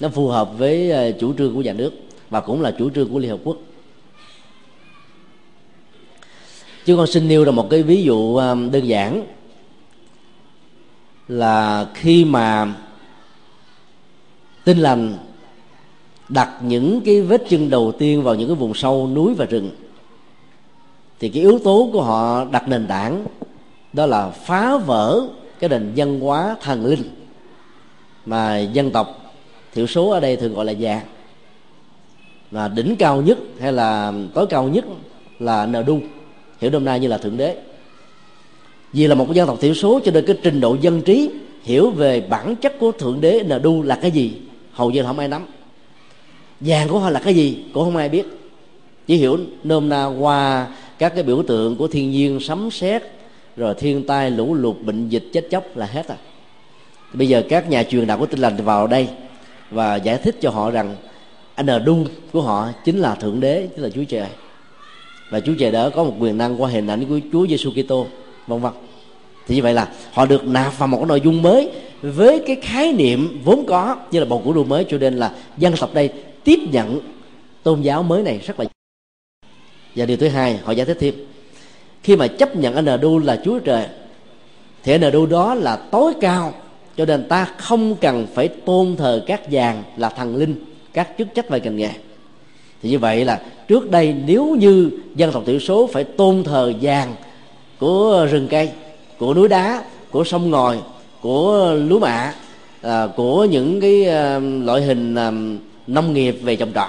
nó 0.00 0.08
phù 0.08 0.28
hợp 0.28 0.58
với 0.58 0.90
ờ, 0.90 1.12
chủ 1.12 1.34
trương 1.38 1.54
của 1.54 1.62
nhà 1.62 1.72
nước 1.72 1.92
và 2.30 2.40
cũng 2.40 2.62
là 2.62 2.70
chủ 2.78 2.90
trương 2.90 3.08
của 3.08 3.18
liên 3.18 3.30
hợp 3.30 3.38
quốc. 3.44 3.56
Chứ 6.84 6.96
con 6.96 7.06
xin 7.06 7.28
nêu 7.28 7.44
ra 7.44 7.52
một 7.52 7.70
cái 7.70 7.82
ví 7.82 8.02
dụ 8.02 8.36
ờ, 8.36 8.56
đơn 8.72 8.86
giản 8.86 9.26
là 11.28 11.86
khi 11.94 12.24
mà 12.24 12.74
tin 14.64 14.78
lành 14.78 15.18
đặt 16.28 16.50
những 16.62 17.00
cái 17.04 17.22
vết 17.22 17.42
chân 17.48 17.70
đầu 17.70 17.92
tiên 17.98 18.22
vào 18.22 18.34
những 18.34 18.48
cái 18.48 18.56
vùng 18.56 18.74
sâu 18.74 19.08
núi 19.14 19.34
và 19.34 19.44
rừng, 19.44 19.70
thì 21.18 21.28
cái 21.28 21.42
yếu 21.42 21.58
tố 21.64 21.90
của 21.92 22.02
họ 22.02 22.44
đặt 22.44 22.68
nền 22.68 22.86
tảng 22.86 23.26
đó 23.92 24.06
là 24.06 24.30
phá 24.30 24.76
vỡ 24.76 25.28
cái 25.58 25.70
nền 25.70 25.92
văn 25.96 26.20
hóa 26.20 26.56
thần 26.60 26.86
linh 26.86 27.02
mà 28.26 28.58
dân 28.58 28.90
tộc 28.90 29.19
thiểu 29.74 29.86
số 29.86 30.10
ở 30.10 30.20
đây 30.20 30.36
thường 30.36 30.54
gọi 30.54 30.64
là 30.64 30.72
già 30.72 31.02
và 32.50 32.68
đỉnh 32.68 32.96
cao 32.96 33.22
nhất 33.22 33.38
hay 33.60 33.72
là 33.72 34.12
tối 34.34 34.46
cao 34.46 34.68
nhất 34.68 34.84
là 35.38 35.66
nờ 35.66 35.82
đu, 35.82 35.98
hiểu 36.60 36.70
đông 36.70 36.84
nay 36.84 37.00
như 37.00 37.08
là 37.08 37.18
thượng 37.18 37.36
đế. 37.36 37.56
Vì 38.92 39.06
là 39.06 39.14
một 39.14 39.34
dân 39.34 39.46
tộc 39.46 39.60
thiểu 39.60 39.74
số 39.74 40.00
cho 40.04 40.12
nên 40.12 40.26
cái 40.26 40.36
trình 40.42 40.60
độ 40.60 40.76
dân 40.80 41.02
trí 41.02 41.30
hiểu 41.62 41.90
về 41.90 42.20
bản 42.20 42.56
chất 42.56 42.78
của 42.78 42.92
thượng 42.92 43.20
đế 43.20 43.42
nờ 43.46 43.58
đu 43.58 43.82
là 43.82 43.98
cái 44.02 44.10
gì, 44.10 44.32
hầu 44.72 44.90
như 44.90 45.02
là 45.02 45.08
không 45.08 45.18
ai 45.18 45.28
nắm. 45.28 45.46
Vàng 46.60 46.88
của 46.88 46.98
họ 46.98 47.10
là 47.10 47.20
cái 47.20 47.34
gì 47.34 47.64
cũng 47.74 47.84
không 47.84 47.96
ai 47.96 48.08
biết. 48.08 48.26
Chỉ 49.06 49.16
hiểu 49.16 49.38
nôm 49.64 49.88
na 49.88 50.06
qua 50.06 50.66
các 50.98 51.14
cái 51.14 51.22
biểu 51.22 51.42
tượng 51.42 51.76
của 51.76 51.88
thiên 51.88 52.10
nhiên 52.10 52.40
sấm 52.40 52.70
sét, 52.70 53.02
rồi 53.56 53.74
thiên 53.74 54.06
tai 54.06 54.30
lũ 54.30 54.54
lụt, 54.54 54.76
bệnh 54.82 55.08
dịch 55.08 55.24
chết 55.32 55.46
chóc 55.50 55.76
là 55.76 55.86
hết 55.86 56.08
à. 56.08 56.16
Bây 57.12 57.28
giờ 57.28 57.42
các 57.48 57.70
nhà 57.70 57.82
truyền 57.82 58.06
đạo 58.06 58.18
của 58.18 58.26
tinh 58.26 58.40
lành 58.40 58.56
vào 58.64 58.86
đây 58.86 59.08
và 59.70 59.96
giải 59.96 60.18
thích 60.18 60.36
cho 60.40 60.50
họ 60.50 60.70
rằng 60.70 60.96
anh 61.54 61.84
đu 61.84 62.04
của 62.32 62.42
họ 62.42 62.68
chính 62.84 62.98
là 62.98 63.14
thượng 63.14 63.40
đế, 63.40 63.68
chính 63.74 63.82
là 63.82 63.88
chúa 63.88 64.04
trời. 64.04 64.28
Và 65.30 65.40
chúa 65.40 65.52
trời 65.58 65.70
đó 65.70 65.90
có 65.90 66.04
một 66.04 66.14
quyền 66.18 66.38
năng 66.38 66.62
qua 66.62 66.70
hình 66.70 66.86
ảnh 66.86 67.04
của 67.08 67.20
chúa 67.32 67.46
giêsu 67.46 67.70
kitô, 67.70 68.06
vân 68.46 68.60
vân. 68.60 68.72
Thì 69.46 69.54
như 69.54 69.62
vậy 69.62 69.74
là 69.74 69.88
họ 70.12 70.26
được 70.26 70.44
nạp 70.44 70.78
vào 70.78 70.88
một 70.88 70.96
cái 70.96 71.06
nội 71.06 71.20
dung 71.20 71.42
mới 71.42 71.70
với 72.02 72.42
cái 72.46 72.56
khái 72.62 72.92
niệm 72.92 73.40
vốn 73.44 73.66
có 73.66 73.96
như 74.10 74.18
là 74.18 74.24
bầu 74.24 74.42
cử 74.44 74.52
đua 74.52 74.64
mới, 74.64 74.86
cho 74.88 74.98
nên 74.98 75.16
là 75.16 75.34
dân 75.56 75.74
tộc 75.80 75.94
đây 75.94 76.10
tiếp 76.44 76.58
nhận 76.72 77.00
tôn 77.62 77.80
giáo 77.80 78.02
mới 78.02 78.22
này 78.22 78.40
rất 78.46 78.60
là 78.60 78.66
và 79.96 80.06
điều 80.06 80.16
thứ 80.16 80.28
hai, 80.28 80.56
họ 80.64 80.72
giải 80.72 80.86
thích 80.86 80.96
thêm, 81.00 81.14
khi 82.02 82.16
mà 82.16 82.26
chấp 82.26 82.56
nhận 82.56 82.74
anh 82.74 83.00
đu 83.00 83.18
là 83.18 83.40
chúa 83.44 83.58
trời, 83.58 83.86
thì 84.82 84.92
anh 84.92 85.12
đu 85.12 85.26
đó 85.26 85.54
là 85.54 85.76
tối 85.76 86.12
cao 86.20 86.54
cho 87.00 87.06
nên 87.06 87.24
ta 87.28 87.44
không 87.44 87.96
cần 87.96 88.26
phải 88.34 88.48
tôn 88.48 88.96
thờ 88.96 89.22
các 89.26 89.40
vàng 89.50 89.82
là 89.96 90.08
thần 90.08 90.36
linh 90.36 90.64
các 90.92 91.08
chức 91.18 91.28
trách 91.34 91.48
và 91.48 91.58
ngành 91.58 91.76
nghề. 91.76 91.90
Thì 92.82 92.90
như 92.90 92.98
vậy 92.98 93.24
là 93.24 93.40
trước 93.68 93.90
đây 93.90 94.14
nếu 94.26 94.56
như 94.58 94.90
dân 95.16 95.32
tộc 95.32 95.42
thiểu 95.46 95.58
số 95.58 95.86
phải 95.92 96.04
tôn 96.04 96.44
thờ 96.44 96.72
vàng 96.80 97.14
của 97.78 98.26
rừng 98.30 98.48
cây 98.50 98.70
của 99.18 99.34
núi 99.34 99.48
đá 99.48 99.82
của 100.10 100.24
sông 100.24 100.50
ngòi 100.50 100.78
của 101.20 101.74
lúa 101.88 101.98
mạ 101.98 102.34
à, 102.82 103.06
của 103.16 103.44
những 103.44 103.80
cái 103.80 104.04
à, 104.04 104.38
loại 104.38 104.82
hình 104.82 105.14
à, 105.14 105.32
nông 105.86 106.12
nghiệp 106.12 106.38
về 106.42 106.56
trồng 106.56 106.72
trọt 106.74 106.88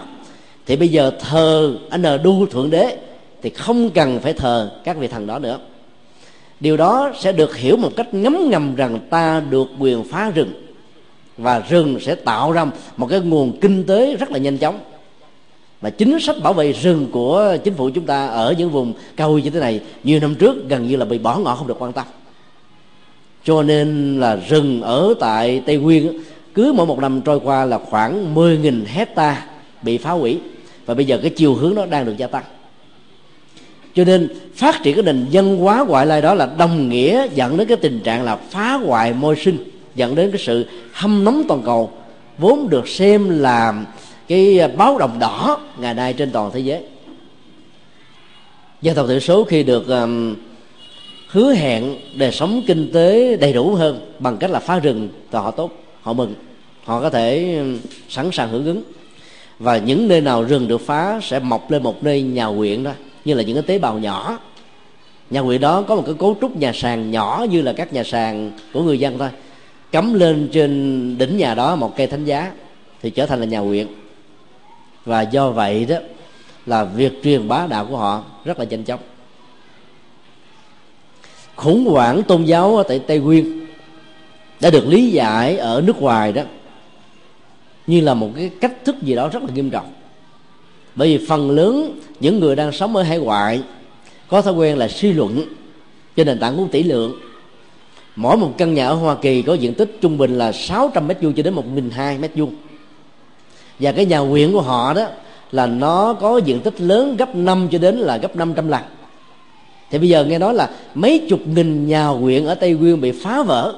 thì 0.66 0.76
bây 0.76 0.88
giờ 0.88 1.12
thờ 1.20 1.76
anh 1.90 2.04
đu 2.24 2.46
thượng 2.46 2.70
đế 2.70 2.98
thì 3.42 3.50
không 3.50 3.90
cần 3.90 4.20
phải 4.20 4.34
thờ 4.34 4.72
các 4.84 4.98
vị 4.98 5.08
thần 5.08 5.28
đó 5.28 5.40
nữa 5.40 5.60
điều 6.62 6.78
đó 6.78 7.12
sẽ 7.20 7.32
được 7.32 7.58
hiểu 7.58 7.78
một 7.78 7.92
cách 7.96 8.14
ngấm 8.14 8.50
ngầm 8.50 8.76
rằng 8.76 9.00
ta 9.10 9.40
được 9.50 9.68
quyền 9.80 10.04
phá 10.04 10.30
rừng. 10.30 10.54
Và 11.38 11.60
rừng 11.70 12.00
sẽ 12.00 12.16
tạo 12.16 12.52
ra 12.52 12.66
một 12.98 13.08
cái 13.08 13.20
nguồn 13.20 13.60
kinh 13.60 13.84
tế 13.84 14.16
rất 14.16 14.32
là 14.32 14.38
nhanh 14.38 14.58
chóng. 14.58 14.80
Và 15.82 15.90
chính 15.90 16.20
sách 16.20 16.36
bảo 16.44 16.54
vệ 16.54 16.72
rừng 16.72 17.08
của 17.12 17.58
chính 17.64 17.74
phủ 17.74 17.90
chúng 17.90 18.06
ta 18.06 18.28
ở 18.28 18.56
những 18.58 18.70
vùng 18.70 18.94
cao 19.16 19.32
nguyên 19.32 19.44
như 19.44 19.50
thế 19.50 19.60
này 19.60 19.82
nhiều 20.04 20.20
năm 20.20 20.36
trước 20.36 20.70
gần 20.70 20.88
như 20.88 20.96
là 20.96 21.06
bị 21.06 21.18
bỏ 21.18 21.38
ngỏ 21.38 21.56
không 21.56 21.68
được 21.68 21.80
quan 21.80 21.94
tâm. 21.94 22.06
Cho 23.44 23.64
nên 23.64 24.20
là 24.20 24.36
rừng 24.36 24.82
ở 24.82 25.14
tại 25.20 25.64
tây 25.66 25.78
nguyên 25.78 26.24
cứ 26.54 26.74
mỗi 26.76 26.86
một 26.86 27.00
năm 27.00 27.22
trôi 27.22 27.40
qua 27.40 27.66
là 27.66 27.78
khoảng 27.78 28.36
10.000 28.36 28.84
hecta 28.86 29.46
bị 29.82 29.98
phá 29.98 30.12
hủy. 30.12 30.40
Và 30.86 30.94
bây 30.94 31.06
giờ 31.06 31.20
cái 31.22 31.32
chiều 31.36 31.54
hướng 31.54 31.76
nó 31.76 31.86
đang 31.86 32.06
được 32.06 32.18
gia 32.18 32.28
tăng 32.28 32.44
cho 33.94 34.04
nên 34.04 34.30
phát 34.56 34.84
triển 34.84 34.96
cái 34.96 35.04
nền 35.04 35.26
dân 35.30 35.58
hóa 35.58 35.86
ngoại 35.88 36.06
lai 36.06 36.22
đó 36.22 36.34
là 36.34 36.50
đồng 36.58 36.90
nghĩa 36.90 37.28
dẫn 37.36 37.58
đến 37.58 37.68
cái 37.68 37.78
tình 37.78 38.00
trạng 38.00 38.24
là 38.24 38.36
phá 38.36 38.74
hoại 38.74 39.14
môi 39.14 39.36
sinh 39.36 39.58
dẫn 39.96 40.16
đến 40.16 40.32
cái 40.32 40.42
sự 40.46 40.66
hâm 40.94 41.24
nóng 41.24 41.44
toàn 41.48 41.62
cầu 41.66 41.92
vốn 42.38 42.70
được 42.70 42.88
xem 42.88 43.30
là 43.30 43.84
cái 44.28 44.60
báo 44.78 44.98
động 44.98 45.20
đỏ 45.20 45.60
ngày 45.78 45.94
nay 45.94 46.14
trên 46.14 46.32
toàn 46.32 46.52
thế 46.54 46.60
giới. 46.60 46.82
Dân 48.82 48.96
tộc 48.96 49.08
thiểu 49.08 49.20
số 49.20 49.44
khi 49.44 49.64
được 49.64 49.88
um, 49.88 50.36
hứa 51.28 51.54
hẹn 51.54 51.96
đời 52.16 52.32
sống 52.32 52.62
kinh 52.68 52.92
tế 52.94 53.38
đầy 53.38 53.54
đủ 53.54 53.76
hơn 53.76 54.12
bằng 54.20 54.38
cách 54.38 54.52
là 54.52 54.60
phá 54.60 54.80
rừng 54.80 55.10
thì 55.32 55.40
họ 55.40 55.52
tốt 55.52 55.72
họ 56.02 56.14
mừng 56.14 56.36
họ 56.84 57.02
có 57.02 57.10
thể 57.10 57.60
sẵn 58.10 58.30
sàng 58.32 58.50
hưởng 58.50 58.66
ứng. 58.66 58.84
Và 59.60 59.78
những 59.78 60.08
nơi 60.08 60.22
nào 60.22 60.44
rừng 60.44 60.68
được 60.68 60.82
phá 60.82 61.20
sẽ 61.24 61.40
mọc 61.40 61.72
lên 61.72 61.84
một 61.84 62.04
nơi 62.04 62.22
nhà 62.22 62.48
quyện 62.58 62.84
đó 62.84 62.92
như 63.26 63.34
là 63.34 63.44
những 63.44 63.56
cái 63.56 63.64
tế 63.64 63.80
bào 63.80 64.00
nhỏ. 64.00 64.40
Nhà 65.30 65.42
nguyện 65.42 65.62
đó 65.62 65.82
có 65.82 65.96
một 65.96 66.04
cái 66.06 66.16
cấu 66.20 66.38
trúc 66.42 66.58
nhà 66.58 66.72
sàn 66.74 67.12
nhỏ 67.12 67.46
như 67.50 67.62
là 67.62 67.74
các 67.74 67.94
nhà 67.94 68.04
sàn 68.04 68.52
của 68.74 68.84
người 68.84 69.00
dân 69.00 69.18
thôi. 69.18 69.30
Cắm 69.92 70.14
lên 70.14 70.50
trên 70.52 71.18
đỉnh 71.18 71.38
nhà 71.38 71.56
đó 71.56 71.76
một 71.76 71.94
cây 71.98 72.08
thánh 72.08 72.26
giá 72.26 72.52
thì 73.02 73.10
trở 73.10 73.26
thành 73.26 73.40
là 73.40 73.46
nhà 73.46 73.62
quyện. 73.62 73.88
Và 75.06 75.22
do 75.22 75.50
vậy 75.50 75.86
đó 75.86 75.96
là 76.66 76.84
việc 76.84 77.24
truyền 77.24 77.48
bá 77.48 77.68
đạo 77.68 77.86
của 77.86 77.98
họ 77.98 78.24
rất 78.46 78.60
là 78.60 78.66
nhanh 78.66 78.84
chóng. 78.84 79.00
Khủng 81.56 81.86
hoảng 81.86 82.24
tôn 82.24 82.44
giáo 82.44 82.78
ở 82.78 82.84
tại 82.84 83.00
tây 83.00 83.20
nguyên 83.20 83.68
đã 84.60 84.70
được 84.70 84.88
lý 84.88 85.12
giải 85.12 85.58
ở 85.58 85.84
nước 85.86 86.02
ngoài 86.02 86.34
đó 86.34 86.42
như 87.88 88.02
là 88.02 88.14
một 88.14 88.30
cái 88.36 88.52
cách 88.62 88.86
thức 88.86 89.02
gì 89.02 89.16
đó 89.16 89.28
rất 89.28 89.44
là 89.44 89.50
nghiêm 89.54 89.70
trọng 89.70 89.94
bởi 90.96 91.18
vì 91.18 91.26
phần 91.26 91.52
lớn 91.52 92.00
những 92.20 92.40
người 92.40 92.56
đang 92.56 92.72
sống 92.72 92.96
ở 92.96 93.04
hải 93.04 93.18
ngoại 93.18 93.62
có 94.28 94.42
thói 94.42 94.54
quen 94.54 94.78
là 94.78 94.88
suy 94.88 95.14
luận 95.14 95.46
trên 96.16 96.28
nền 96.28 96.40
tảng 96.40 96.58
của 96.58 96.66
tỷ 96.72 96.84
lượng. 96.84 97.16
Mỗi 98.16 98.38
một 98.38 98.54
căn 98.58 98.74
nhà 98.74 98.88
ở 98.88 98.94
Hoa 98.94 99.16
Kỳ 99.16 99.42
có 99.42 99.54
diện 99.54 99.74
tích 99.74 99.98
trung 100.02 100.18
bình 100.18 100.38
là 100.38 100.52
600 100.52 101.08
mét 101.08 101.22
vuông 101.22 101.34
cho 101.34 101.44
đến 101.44 101.56
1.200 101.56 102.20
mét 102.20 102.32
vuông. 102.36 102.56
Và 103.80 103.92
cái 103.92 104.06
nhà 104.06 104.20
huyện 104.20 104.52
của 104.52 104.62
họ 104.62 104.94
đó 104.94 105.08
là 105.52 105.66
nó 105.66 106.14
có 106.14 106.38
diện 106.38 106.60
tích 106.60 106.82
lớn 106.82 107.18
gấp 107.18 107.36
5 107.36 107.68
cho 107.72 107.78
đến 107.78 107.96
là 107.98 108.18
gấp 108.18 108.36
500 108.36 108.68
lần. 108.68 108.82
Thì 109.90 109.98
bây 109.98 110.10
giờ 110.10 110.26
nghe 110.26 110.40
nói 110.40 110.54
là 110.54 110.70
mấy 110.94 111.26
chục 111.30 111.40
nghìn 111.48 111.88
nhà 111.88 112.08
huyện 112.08 112.46
ở 112.46 112.56
Tây 112.56 112.74
Nguyên 112.74 113.02
bị 113.02 113.12
phá 113.12 113.44
vỡ 113.44 113.76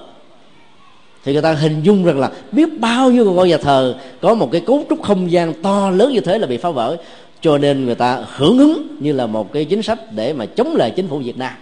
thì 1.24 1.34
người 1.34 1.42
ta 1.42 1.54
hình 1.54 1.82
dung 1.84 2.06
rằng 2.06 2.20
là 2.20 2.32
biết 2.52 2.80
bao 2.80 3.12
nhiêu 3.12 3.32
ngôi 3.32 3.50
nhà 3.50 3.58
thờ 3.58 3.96
có 4.22 4.34
một 4.34 4.52
cái 4.52 4.62
cấu 4.62 4.84
trúc 4.90 5.04
không 5.04 5.32
gian 5.32 5.54
to 5.62 5.90
lớn 5.90 6.14
như 6.14 6.20
thế 6.20 6.38
là 6.38 6.48
bị 6.48 6.58
phá 6.58 6.70
vỡ. 6.70 6.98
Cho 7.42 7.58
nên 7.58 7.86
người 7.86 7.96
ta 7.96 8.26
hưởng 8.36 8.58
ứng 8.58 8.88
như 9.00 9.12
là 9.12 9.28
một 9.28 9.54
cái 9.54 9.66
chính 9.66 9.82
sách 9.82 10.00
để 10.12 10.34
mà 10.34 10.46
chống 10.46 10.76
lại 10.76 10.92
chính 10.96 11.08
phủ 11.08 11.18
Việt 11.18 11.38
Nam. 11.38 11.54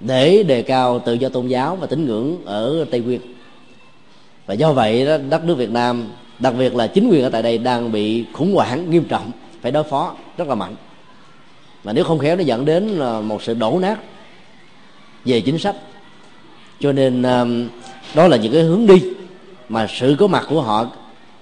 Để 0.00 0.42
đề 0.42 0.62
cao 0.62 0.98
tự 0.98 1.14
do 1.14 1.28
tôn 1.28 1.46
giáo 1.46 1.76
và 1.76 1.86
tín 1.86 2.06
ngưỡng 2.06 2.44
ở 2.44 2.84
Tây 2.90 3.00
Nguyên. 3.00 3.20
Và 4.46 4.54
do 4.54 4.72
vậy 4.72 5.06
đó, 5.06 5.16
đất 5.30 5.44
nước 5.44 5.54
Việt 5.54 5.70
Nam 5.70 6.06
đặc 6.38 6.54
biệt 6.58 6.74
là 6.74 6.86
chính 6.86 7.08
quyền 7.08 7.22
ở 7.22 7.28
tại 7.28 7.42
đây 7.42 7.58
đang 7.58 7.92
bị 7.92 8.24
khủng 8.32 8.54
hoảng 8.54 8.90
nghiêm 8.90 9.04
trọng 9.04 9.30
phải 9.60 9.72
đối 9.72 9.84
phó 9.84 10.14
rất 10.36 10.48
là 10.48 10.54
mạnh. 10.54 10.74
Và 11.84 11.92
nếu 11.92 12.04
không 12.04 12.18
khéo 12.18 12.36
nó 12.36 12.42
dẫn 12.42 12.64
đến 12.64 12.88
là 12.88 13.20
một 13.20 13.42
sự 13.42 13.54
đổ 13.54 13.78
nát 13.82 13.98
về 15.24 15.40
chính 15.40 15.58
sách. 15.58 15.76
Cho 16.80 16.92
nên 16.92 17.22
um, 17.22 17.68
đó 18.14 18.28
là 18.28 18.36
những 18.36 18.52
cái 18.52 18.62
hướng 18.62 18.86
đi 18.86 19.02
mà 19.68 19.86
sự 19.90 20.16
có 20.18 20.26
mặt 20.26 20.46
của 20.48 20.62
họ 20.62 20.86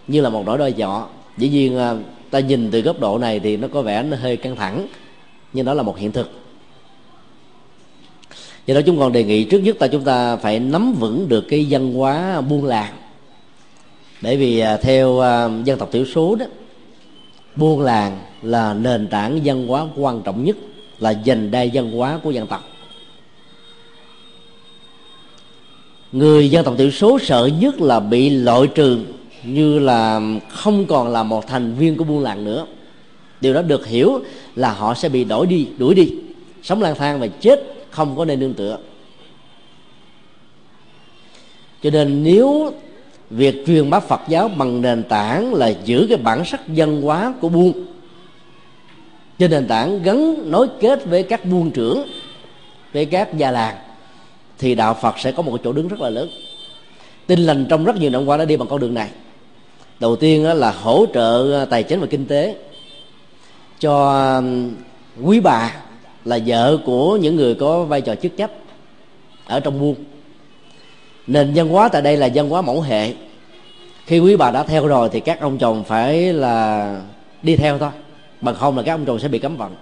như 0.09 0.21
là 0.21 0.29
một 0.29 0.43
nỗi 0.47 0.59
đôi 0.59 0.73
nhỏ 0.73 1.09
dĩ 1.37 1.49
nhiên 1.49 1.79
à, 1.79 1.95
ta 2.31 2.41
nhìn 2.41 2.71
từ 2.71 2.81
góc 2.81 3.01
độ 3.01 3.19
này 3.19 3.41
thì 3.41 3.57
nó 3.57 3.69
có 3.69 3.83
vẻ 3.83 4.03
nó 4.03 4.17
hơi 4.17 4.37
căng 4.37 4.57
thẳng, 4.57 4.87
nhưng 5.53 5.67
đó 5.67 5.75
là 5.75 5.83
một 5.83 5.99
hiện 5.99 6.13
thực. 6.13 6.31
Do 8.67 8.75
đó 8.75 8.81
chúng 8.87 8.99
còn 8.99 9.13
đề 9.13 9.25
nghị 9.25 9.45
trước 9.45 9.59
nhất 9.59 9.77
ta 9.79 9.87
chúng 9.87 10.05
ta 10.05 10.37
phải 10.37 10.61
nắm 10.61 10.93
vững 10.93 11.29
được 11.29 11.45
cái 11.49 11.67
văn 11.71 11.95
hóa 11.95 12.41
buôn 12.41 12.65
làng. 12.65 12.93
Bởi 14.23 14.37
vì 14.37 14.59
à, 14.59 14.77
theo 14.77 15.21
à, 15.21 15.49
dân 15.65 15.79
tộc 15.79 15.89
thiểu 15.93 16.05
số 16.05 16.35
đó, 16.35 16.47
buôn 17.57 17.81
làng 17.81 18.19
là 18.43 18.75
nền 18.75 19.09
tảng 19.09 19.41
văn 19.45 19.67
hóa 19.67 19.87
quan 19.97 20.23
trọng 20.23 20.45
nhất, 20.45 20.57
là 20.99 21.11
dành 21.11 21.51
đai 21.51 21.71
văn 21.75 21.93
hóa 21.93 22.21
của 22.23 22.31
dân 22.31 22.47
tộc. 22.47 22.65
Người 26.13 26.51
dân 26.51 26.65
tộc 26.65 26.75
thiểu 26.79 26.91
số 26.91 27.19
sợ 27.19 27.51
nhất 27.61 27.81
là 27.81 28.01
bị 28.01 28.31
loại 28.31 28.67
trừ 28.75 28.99
như 29.45 29.79
là 29.79 30.21
không 30.49 30.87
còn 30.87 31.09
là 31.09 31.23
một 31.23 31.47
thành 31.47 31.75
viên 31.75 31.97
của 31.97 32.05
buôn 32.05 32.23
làng 32.23 32.45
nữa. 32.45 32.67
Điều 33.41 33.55
đó 33.55 33.63
được 33.63 33.87
hiểu 33.87 34.21
là 34.55 34.73
họ 34.73 34.95
sẽ 34.95 35.09
bị 35.09 35.25
đổi 35.25 35.47
đi, 35.47 35.69
đuổi 35.79 35.95
đi, 35.95 36.13
sống 36.63 36.83
lang 36.83 36.95
thang 36.95 37.21
và 37.21 37.27
chết, 37.27 37.75
không 37.91 38.17
có 38.17 38.25
nơi 38.25 38.37
nương 38.37 38.55
tựa. 38.55 38.79
Cho 41.83 41.91
nên 41.91 42.23
nếu 42.25 42.73
việc 43.31 43.67
truyền 43.67 43.91
bá 43.91 44.01
Phật 44.01 44.21
giáo 44.29 44.49
bằng 44.49 44.83
nền 44.83 45.03
tảng 45.03 45.55
là 45.55 45.73
giữ 45.85 46.07
cái 46.09 46.19
bản 46.19 46.45
sắc 46.45 46.69
dân 46.69 47.03
hóa 47.03 47.35
của 47.41 47.49
buôn, 47.49 47.73
trên 49.39 49.51
nền 49.51 49.67
tảng 49.67 50.03
gắn 50.03 50.51
nối 50.51 50.69
kết 50.81 51.07
với 51.07 51.23
các 51.23 51.45
buôn 51.45 51.71
trưởng, 51.71 52.03
với 52.93 53.07
các 53.07 53.39
gia 53.39 53.51
làng 53.51 53.77
thì 54.59 54.75
đạo 54.75 54.95
Phật 54.95 55.19
sẽ 55.19 55.33
có 55.33 55.43
một 55.43 55.61
chỗ 55.65 55.73
đứng 55.73 55.89
rất 55.89 56.01
là 56.01 56.11
lớn. 56.11 56.29
Tin 57.27 57.41
lành 57.41 57.67
trong 57.69 57.85
rất 57.85 57.97
nhiều 57.97 58.11
năm 58.11 58.27
qua 58.27 58.37
đã 58.37 58.45
đi 58.45 58.57
bằng 58.57 58.69
con 58.69 58.81
đường 58.81 58.95
này. 58.95 59.11
Đầu 60.01 60.17
tiên 60.17 60.45
là 60.45 60.71
hỗ 60.71 61.07
trợ 61.15 61.63
à, 61.63 61.65
tài 61.65 61.83
chính 61.83 62.01
và 62.01 62.07
kinh 62.07 62.27
tế 62.27 62.57
cho 63.81 64.43
quý 65.23 65.41
bà 65.41 65.73
là 66.25 66.39
vợ 66.47 66.79
của 66.87 67.17
những 67.17 67.37
người 67.37 67.55
có 67.55 67.85
vai 67.85 68.01
trò 68.01 68.15
chức 68.15 68.37
trách 68.37 68.51
ở 69.47 69.61
trong 69.61 69.81
buôn. 69.81 69.95
Nền 71.27 71.53
văn 71.55 71.69
hóa 71.69 71.89
tại 71.89 72.03
đây 72.03 72.17
là 72.17 72.29
văn 72.35 72.49
hóa 72.49 72.63
mẫu 72.63 72.81
hệ. 72.81 73.13
Khi 74.07 74.19
quý 74.19 74.37
bà 74.37 74.51
đã 74.51 74.63
theo 74.63 74.87
rồi 74.87 75.09
thì 75.13 75.21
các 75.21 75.41
ông 75.41 75.59
chồng 75.59 75.85
phải 75.85 76.33
là 76.33 77.01
đi 77.43 77.57
theo 77.57 77.79
thôi. 77.79 77.91
Bằng 78.41 78.55
không 78.55 78.77
là 78.77 78.83
các 78.83 78.95
ông 78.95 79.05
chồng 79.05 79.19
sẽ 79.19 79.29
bị 79.29 79.39
cấm 79.39 79.57
vận 79.57 79.75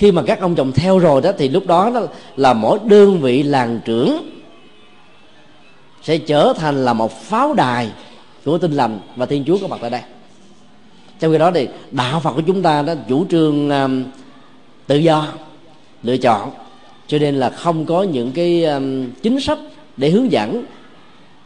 khi 0.00 0.12
mà 0.12 0.22
các 0.22 0.40
ông 0.40 0.54
chồng 0.54 0.72
theo 0.72 0.98
rồi 0.98 1.20
đó 1.20 1.30
thì 1.38 1.48
lúc 1.48 1.66
đó, 1.66 1.90
đó 1.94 2.00
là 2.36 2.52
mỗi 2.52 2.78
đơn 2.84 3.20
vị 3.20 3.42
làng 3.42 3.80
trưởng 3.84 4.40
sẽ 6.02 6.18
trở 6.18 6.52
thành 6.56 6.84
là 6.84 6.92
một 6.92 7.20
pháo 7.22 7.54
đài 7.54 7.90
của 8.44 8.58
tinh 8.58 8.72
lành 8.72 9.00
và 9.16 9.26
thiên 9.26 9.44
chúa 9.44 9.58
có 9.58 9.66
mặt 9.66 9.78
tại 9.80 9.90
đây. 9.90 10.00
Trong 11.18 11.32
khi 11.32 11.38
đó 11.38 11.50
thì 11.54 11.68
đạo 11.90 12.20
phật 12.20 12.32
của 12.32 12.40
chúng 12.40 12.62
ta 12.62 12.82
đó 12.82 12.94
chủ 13.08 13.26
trương 13.30 13.70
um, 13.70 14.04
tự 14.86 14.96
do 14.96 15.26
lựa 16.02 16.16
chọn. 16.16 16.50
Cho 17.06 17.18
nên 17.18 17.34
là 17.34 17.50
không 17.50 17.86
có 17.86 18.02
những 18.02 18.32
cái 18.32 18.64
um, 18.64 19.10
chính 19.22 19.40
sách 19.40 19.58
để 19.96 20.10
hướng 20.10 20.32
dẫn 20.32 20.64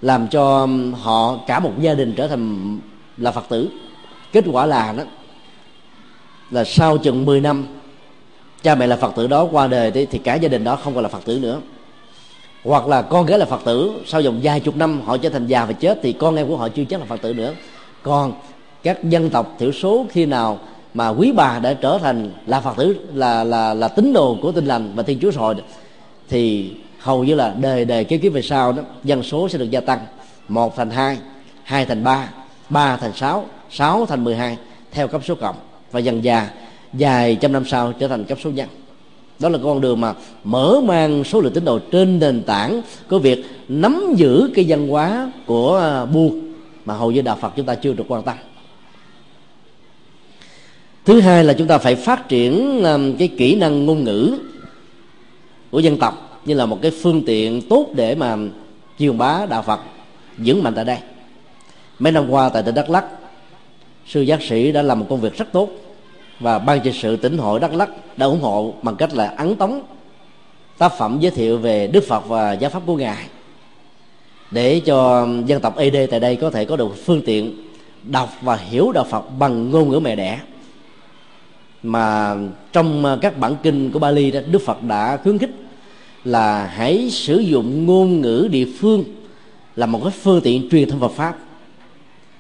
làm 0.02 0.28
cho 0.28 0.60
um, 0.60 0.92
họ 0.92 1.38
cả 1.46 1.60
một 1.60 1.72
gia 1.80 1.94
đình 1.94 2.14
trở 2.16 2.28
thành 2.28 2.78
là 3.16 3.30
phật 3.30 3.44
tử. 3.48 3.68
Kết 4.32 4.44
quả 4.52 4.66
là 4.66 4.94
đó 4.96 5.04
là 6.50 6.64
sau 6.64 6.98
chừng 6.98 7.24
10 7.24 7.40
năm 7.40 7.66
cha 8.64 8.74
mẹ 8.74 8.86
là 8.86 8.96
phật 8.96 9.14
tử 9.16 9.26
đó 9.26 9.48
qua 9.52 9.66
đời 9.66 9.90
thì, 9.90 10.06
thì 10.06 10.18
cả 10.18 10.34
gia 10.34 10.48
đình 10.48 10.64
đó 10.64 10.76
không 10.76 10.94
còn 10.94 11.02
là 11.02 11.08
phật 11.08 11.24
tử 11.24 11.38
nữa. 11.38 11.60
Hoặc 12.64 12.86
là 12.86 13.02
con 13.02 13.26
gái 13.26 13.38
là 13.38 13.46
phật 13.46 13.60
tử 13.64 13.92
sau 14.06 14.22
vòng 14.22 14.40
vài 14.42 14.60
chục 14.60 14.76
năm 14.76 15.00
họ 15.04 15.16
trở 15.16 15.28
thành 15.28 15.46
già 15.46 15.64
và 15.64 15.72
chết 15.72 15.98
thì 16.02 16.12
con 16.12 16.36
em 16.36 16.48
của 16.48 16.56
họ 16.56 16.68
chưa 16.68 16.84
chắc 16.84 17.00
là 17.00 17.06
phật 17.06 17.22
tử 17.22 17.34
nữa. 17.34 17.52
Còn 18.02 18.32
các 18.82 19.04
dân 19.04 19.30
tộc 19.30 19.56
thiểu 19.58 19.72
số 19.72 20.06
khi 20.10 20.26
nào 20.26 20.58
mà 20.94 21.08
quý 21.08 21.32
bà 21.32 21.58
đã 21.58 21.74
trở 21.74 21.98
thành 22.02 22.30
là 22.46 22.60
phật 22.60 22.76
tử 22.76 22.96
là 23.14 23.44
là 23.44 23.74
là 23.74 23.88
tín 23.88 24.12
đồ 24.12 24.36
của 24.42 24.52
tinh 24.52 24.66
lành 24.66 24.92
và 24.94 25.02
thiên 25.02 25.18
chúa 25.20 25.30
rồi 25.30 25.54
thì 26.28 26.72
hầu 26.98 27.24
như 27.24 27.34
là 27.34 27.54
đời 27.60 27.84
đời 27.84 28.04
kế 28.04 28.18
kiếp 28.18 28.32
về 28.32 28.42
sau 28.42 28.72
đó 28.72 28.82
dân 29.04 29.22
số 29.22 29.48
sẽ 29.48 29.58
được 29.58 29.70
gia 29.70 29.80
tăng. 29.80 29.98
Một 30.48 30.76
thành 30.76 30.90
hai 30.90 31.18
hai 31.62 31.86
thành 31.86 32.04
ba 32.04 32.28
ba 32.68 32.96
thành 32.96 33.12
sáu 33.12 33.44
sáu 33.70 34.06
thành 34.06 34.24
mười 34.24 34.36
hai 34.36 34.56
theo 34.92 35.08
cấp 35.08 35.20
số 35.24 35.34
cộng. 35.34 35.56
Và 35.92 36.00
dần 36.00 36.24
già 36.24 36.48
vài 36.98 37.36
trăm 37.40 37.52
năm 37.52 37.64
sau 37.66 37.92
trở 37.92 38.08
thành 38.08 38.24
cấp 38.24 38.38
số 38.44 38.50
nhân 38.50 38.68
đó 39.38 39.48
là 39.48 39.58
con 39.62 39.80
đường 39.80 40.00
mà 40.00 40.14
mở 40.44 40.80
mang 40.84 41.24
số 41.24 41.40
lượng 41.40 41.52
tín 41.52 41.64
đồ 41.64 41.78
trên 41.78 42.18
nền 42.18 42.42
tảng 42.42 42.82
của 43.08 43.18
việc 43.18 43.44
nắm 43.68 44.14
giữ 44.16 44.50
cái 44.54 44.64
văn 44.68 44.88
hóa 44.88 45.32
của 45.46 45.76
à, 45.76 46.04
buôn 46.04 46.54
mà 46.84 46.94
hầu 46.94 47.10
như 47.10 47.22
đạo 47.22 47.38
Phật 47.40 47.52
chúng 47.56 47.66
ta 47.66 47.74
chưa 47.74 47.92
được 47.92 48.04
quan 48.08 48.22
tâm. 48.22 48.36
Thứ 51.04 51.20
hai 51.20 51.44
là 51.44 51.52
chúng 51.52 51.66
ta 51.66 51.78
phải 51.78 51.94
phát 51.94 52.28
triển 52.28 52.82
à, 52.84 52.98
cái 53.18 53.28
kỹ 53.28 53.54
năng 53.54 53.86
ngôn 53.86 54.04
ngữ 54.04 54.38
của 55.70 55.78
dân 55.78 55.96
tộc 55.96 56.40
như 56.44 56.54
là 56.54 56.66
một 56.66 56.78
cái 56.82 56.90
phương 57.02 57.22
tiện 57.26 57.62
tốt 57.68 57.86
để 57.94 58.14
mà 58.14 58.36
truyền 58.98 59.18
bá 59.18 59.46
đạo 59.46 59.62
Phật, 59.62 59.80
vững 60.38 60.62
mạnh 60.62 60.74
tại 60.74 60.84
đây. 60.84 60.98
Mấy 61.98 62.12
năm 62.12 62.30
qua 62.30 62.48
tại 62.48 62.62
tỉnh 62.62 62.74
Đắk 62.74 62.90
lắc 62.90 63.04
sư 64.06 64.20
giác 64.20 64.42
sĩ 64.42 64.72
đã 64.72 64.82
làm 64.82 65.00
một 65.00 65.06
công 65.08 65.20
việc 65.20 65.38
rất 65.38 65.52
tốt 65.52 65.68
và 66.40 66.58
ban 66.58 66.80
trị 66.80 66.92
sự 66.92 67.16
tỉnh 67.16 67.38
hội 67.38 67.60
đắk 67.60 67.74
lắc 67.74 68.18
đã 68.18 68.26
ủng 68.26 68.40
hộ 68.40 68.74
bằng 68.82 68.96
cách 68.96 69.14
là 69.14 69.34
ấn 69.36 69.56
tống 69.56 69.82
tác 70.78 70.92
phẩm 70.98 71.16
giới 71.20 71.30
thiệu 71.30 71.58
về 71.58 71.86
đức 71.86 72.04
phật 72.08 72.28
và 72.28 72.52
giáo 72.52 72.70
pháp 72.70 72.82
của 72.86 72.96
ngài. 72.96 73.26
Để 74.50 74.80
cho 74.80 75.28
dân 75.46 75.60
tộc 75.60 75.76
ed 75.76 75.96
tại 76.10 76.20
đây 76.20 76.36
có 76.36 76.50
thể 76.50 76.64
có 76.64 76.76
được 76.76 77.04
phương 77.04 77.22
tiện 77.26 77.54
đọc 78.02 78.30
và 78.40 78.56
hiểu 78.56 78.92
đạo 78.92 79.06
phật 79.10 79.24
bằng 79.38 79.70
ngôn 79.70 79.90
ngữ 79.90 79.98
mẹ 79.98 80.16
đẻ. 80.16 80.40
Mà 81.82 82.34
trong 82.72 83.18
các 83.20 83.38
bản 83.38 83.56
kinh 83.62 83.90
của 83.90 83.98
Bali 83.98 84.30
đó, 84.30 84.40
Đức 84.50 84.62
Phật 84.62 84.82
đã 84.82 85.16
khuyến 85.16 85.38
khích 85.38 85.50
là 86.24 86.66
hãy 86.66 87.10
sử 87.10 87.38
dụng 87.38 87.86
ngôn 87.86 88.20
ngữ 88.20 88.48
địa 88.50 88.66
phương 88.78 89.04
là 89.76 89.86
một 89.86 90.00
cái 90.02 90.12
phương 90.22 90.40
tiện 90.40 90.68
truyền 90.70 90.90
thông 90.90 91.00
Phật 91.00 91.12
pháp. 91.12 91.38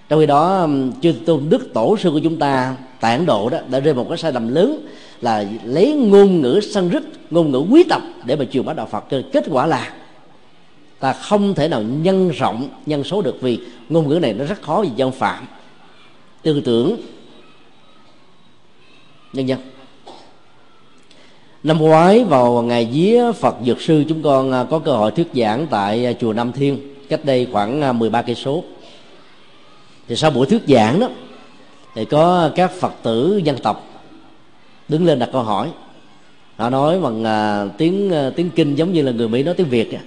Trong 0.08 0.20
khi 0.20 0.26
đó 0.26 0.60
um, 0.60 0.92
chư 1.00 1.12
tôn 1.26 1.48
đức 1.48 1.74
tổ 1.74 1.96
sư 1.96 2.10
của 2.10 2.20
chúng 2.24 2.36
ta 2.36 2.76
tại 3.04 3.16
ấn 3.16 3.26
độ 3.26 3.48
đó, 3.48 3.58
đã 3.70 3.80
rơi 3.80 3.94
một 3.94 4.06
cái 4.08 4.18
sai 4.18 4.32
lầm 4.32 4.54
lớn 4.54 4.86
là 5.20 5.44
lấy 5.64 5.92
ngôn 5.92 6.40
ngữ 6.40 6.60
sân 6.72 6.88
rít 6.88 7.02
ngôn 7.30 7.50
ngữ 7.50 7.58
quý 7.58 7.84
tộc 7.88 8.02
để 8.24 8.36
mà 8.36 8.44
truyền 8.44 8.64
bá 8.64 8.72
đạo 8.72 8.86
phật. 8.86 9.04
Kết 9.32 9.44
quả 9.50 9.66
là 9.66 9.92
ta 11.00 11.12
không 11.12 11.54
thể 11.54 11.68
nào 11.68 11.82
nhân 11.82 12.30
rộng, 12.30 12.68
nhân 12.86 13.04
số 13.04 13.22
được 13.22 13.36
vì 13.40 13.58
ngôn 13.88 14.08
ngữ 14.08 14.18
này 14.18 14.32
nó 14.32 14.44
rất 14.44 14.62
khó 14.62 14.82
vì 14.82 14.88
dân 14.96 15.12
phạm. 15.12 15.46
Tư 16.42 16.60
tưởng 16.64 16.96
nhân 19.32 19.48
dân. 19.48 19.60
Năm 21.62 21.78
ngoái 21.78 22.24
vào 22.24 22.62
ngày 22.62 22.88
vía 22.92 23.32
Phật 23.32 23.56
Dược 23.66 23.80
sư, 23.80 24.04
chúng 24.08 24.22
con 24.22 24.52
à, 24.52 24.64
có 24.70 24.78
cơ 24.78 24.92
hội 24.92 25.10
thuyết 25.10 25.28
giảng 25.34 25.66
tại 25.70 26.06
à, 26.06 26.12
chùa 26.20 26.32
Nam 26.32 26.52
Thiên, 26.52 26.94
cách 27.08 27.24
đây 27.24 27.46
khoảng 27.52 27.82
à, 27.82 27.92
13 27.92 28.18
ba 28.18 28.26
cây 28.26 28.34
số. 28.34 28.64
Thì 30.08 30.16
sau 30.16 30.30
buổi 30.30 30.46
thuyết 30.46 30.62
giảng 30.68 31.00
đó 31.00 31.08
thì 31.94 32.04
có 32.04 32.50
các 32.54 32.72
phật 32.72 32.92
tử 33.02 33.40
dân 33.44 33.56
tộc 33.62 34.02
đứng 34.88 35.06
lên 35.06 35.18
đặt 35.18 35.28
câu 35.32 35.42
hỏi. 35.42 35.70
Họ 36.56 36.70
nói 36.70 37.00
bằng 37.00 37.24
à, 37.24 37.66
tiếng 37.78 38.10
à, 38.10 38.30
tiếng 38.36 38.50
kinh 38.50 38.74
giống 38.74 38.92
như 38.92 39.02
là 39.02 39.12
người 39.12 39.28
mỹ 39.28 39.42
nói 39.42 39.54
tiếng 39.54 39.68
việt 39.68 39.92
à. 39.94 40.00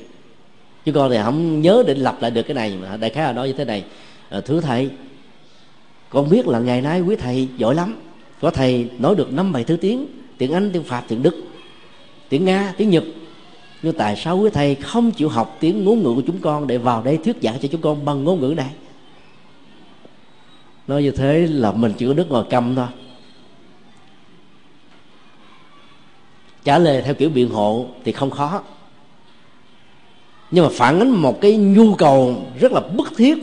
chứ 0.86 0.92
con 0.92 1.12
thì 1.12 1.18
không 1.24 1.62
nhớ 1.62 1.84
để 1.88 1.94
lặp 1.94 2.22
lại 2.22 2.32
được 2.32 2.44
cái 2.44 2.56
này, 2.56 2.78
mà 2.82 2.98
đại 2.98 3.10
khái 3.10 3.24
là 3.24 3.34
nói 3.34 3.48
như 3.48 3.54
thế 3.54 3.66
này. 3.66 3.84
Thứ 4.32 4.42
thưa 4.42 4.62
thầy, 4.62 4.90
con 6.10 6.30
biết 6.30 6.48
là 6.48 6.60
ngày 6.60 6.82
nay 6.82 7.02
quý 7.02 7.16
thầy 7.16 7.48
giỏi 7.58 7.76
lắm. 7.76 7.96
Có 8.42 8.50
thầy 8.50 8.90
nói 9.00 9.16
được 9.16 9.34
năm 9.34 9.54
bảy 9.54 9.64
thứ 9.64 9.78
tiếng 9.78 10.08
tiếng 10.38 10.54
anh, 10.54 10.72
tiếng 10.74 10.84
pháp, 10.84 11.04
tiếng 11.08 11.24
đức, 11.24 11.36
tiếng 12.30 12.46
nga, 12.46 12.74
tiếng 12.78 12.90
nhật. 12.90 13.04
Nhưng 13.82 13.94
tại 13.94 14.16
sao 14.16 14.38
quý 14.38 14.50
thầy 14.54 14.76
không 14.76 15.12
chịu 15.12 15.30
học 15.30 15.58
tiếng 15.60 15.86
ngôn 15.86 16.04
ngữ 16.04 16.14
của 16.16 16.22
chúng 16.28 16.40
con 16.42 16.68
để 16.68 16.78
vào 16.78 17.04
đây 17.04 17.18
thuyết 17.18 17.36
giảng 17.42 17.60
cho 17.62 17.68
chúng 17.72 17.82
con 17.82 18.06
bằng 18.06 18.24
ngôn 18.24 18.42
ngữ 18.42 18.54
này? 18.58 18.70
Nói 20.88 21.04
như 21.04 21.12
thế 21.12 21.48
là 21.48 21.72
mình 21.72 21.94
chỉ 21.98 22.08
có 22.08 22.14
nước 22.14 22.32
ngồi 22.32 22.44
câm 22.50 22.76
thôi. 22.76 22.88
Trả 26.64 26.80
lời 26.80 27.02
theo 27.02 27.14
kiểu 27.14 27.30
biện 27.30 27.50
hộ 27.50 27.86
thì 28.04 28.12
không 28.12 28.32
khó. 28.32 28.62
Nhưng 30.52 30.64
mà 30.64 30.70
phản 30.74 31.00
ánh 31.00 31.10
một 31.10 31.42
cái 31.42 31.58
nhu 31.58 31.96
cầu 31.96 32.42
rất 32.60 32.72
là 32.72 32.80
bức 32.80 33.18
thiết 33.18 33.38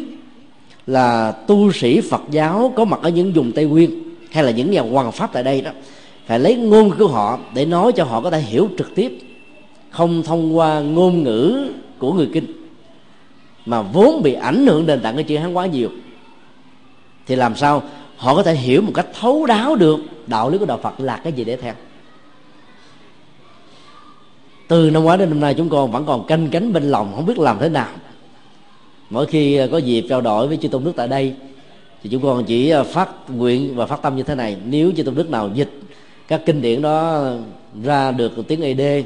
là 0.87 1.33
tu 1.33 1.73
sĩ 1.73 2.01
Phật 2.01 2.23
giáo 2.31 2.73
có 2.77 2.85
mặt 2.85 3.01
ở 3.03 3.09
những 3.11 3.33
vùng 3.33 3.53
Tây 3.53 3.65
Nguyên 3.65 4.03
hay 4.31 4.45
là 4.45 4.51
những 4.51 4.71
nhà 4.71 4.81
hoàng 4.81 5.13
pháp 5.13 5.33
tại 5.33 5.43
đây 5.43 5.61
đó, 5.61 5.71
phải 6.27 6.39
lấy 6.39 6.57
ngôn 6.57 6.91
của 6.99 7.07
họ 7.07 7.39
để 7.55 7.67
nói 7.67 7.93
cho 7.93 8.05
họ 8.05 8.21
có 8.21 8.31
thể 8.31 8.41
hiểu 8.41 8.69
trực 8.79 8.95
tiếp, 8.95 9.19
không 9.91 10.23
thông 10.23 10.57
qua 10.57 10.81
ngôn 10.81 11.23
ngữ 11.23 11.69
của 11.99 12.13
người 12.13 12.29
kinh, 12.33 12.47
mà 13.67 13.83
vốn 13.83 14.23
bị 14.23 14.35
ảnh 14.35 14.67
hưởng 14.67 14.87
nền 14.87 15.01
tảng 15.01 15.15
cái 15.15 15.25
chữ 15.25 15.37
hán 15.37 15.53
quá 15.53 15.67
nhiều 15.67 15.91
thì 17.27 17.37
làm 17.37 17.57
sao 17.57 17.83
họ 18.17 18.35
có 18.35 18.43
thể 18.43 18.55
hiểu 18.55 18.83
một 18.83 18.93
cách 18.95 19.07
thấu 19.21 19.47
đáo 19.47 19.77
được 19.77 20.01
đạo 20.27 20.51
lý 20.51 20.59
của 20.59 20.67
đạo 20.67 20.79
Phật 20.83 21.01
là 21.01 21.17
cái 21.17 21.33
gì 21.33 21.45
để 21.45 21.57
theo? 21.57 21.75
Từ 24.69 24.91
năm 24.91 25.05
ngoái 25.05 25.19
đến 25.19 25.31
năm 25.31 25.41
nay 25.41 25.55
chúng 25.55 25.69
con 25.69 25.93
vẫn 25.93 26.07
còn 26.07 26.27
canh 26.27 26.49
cánh 26.51 26.73
bên 26.73 26.91
lòng 26.91 27.13
không 27.17 27.27
biết 27.27 27.39
làm 27.39 27.59
thế 27.59 27.69
nào. 27.69 27.89
Mỗi 29.11 29.27
khi 29.27 29.61
có 29.73 29.79
dịp 29.79 30.07
trao 30.09 30.21
đổi 30.21 30.49
với 30.49 30.57
chư 30.57 30.69
tôn 30.69 30.85
đức 30.85 30.93
tại 30.97 31.09
đây 31.09 31.35
thì 32.03 32.11
chúng 32.11 32.23
con 32.23 32.45
chỉ 32.45 32.71
ờ, 32.71 32.85
phát 32.85 33.09
nguyện 33.29 33.77
và 33.77 33.87
phát 33.87 34.03
tâm 34.03 34.17
như 34.17 34.23
thế 34.23 34.35
này. 34.35 34.57
Nếu 34.67 34.93
chư 34.97 35.03
tôn 35.03 35.15
đức 35.15 35.31
nào 35.31 35.51
dịch 35.55 35.71
các 36.29 36.43
kinh 36.47 36.63
điển 36.63 36.83
đó 36.83 37.25
ra 37.83 38.13
được 38.13 38.33
tiếng 38.49 38.63
ed 38.63 39.05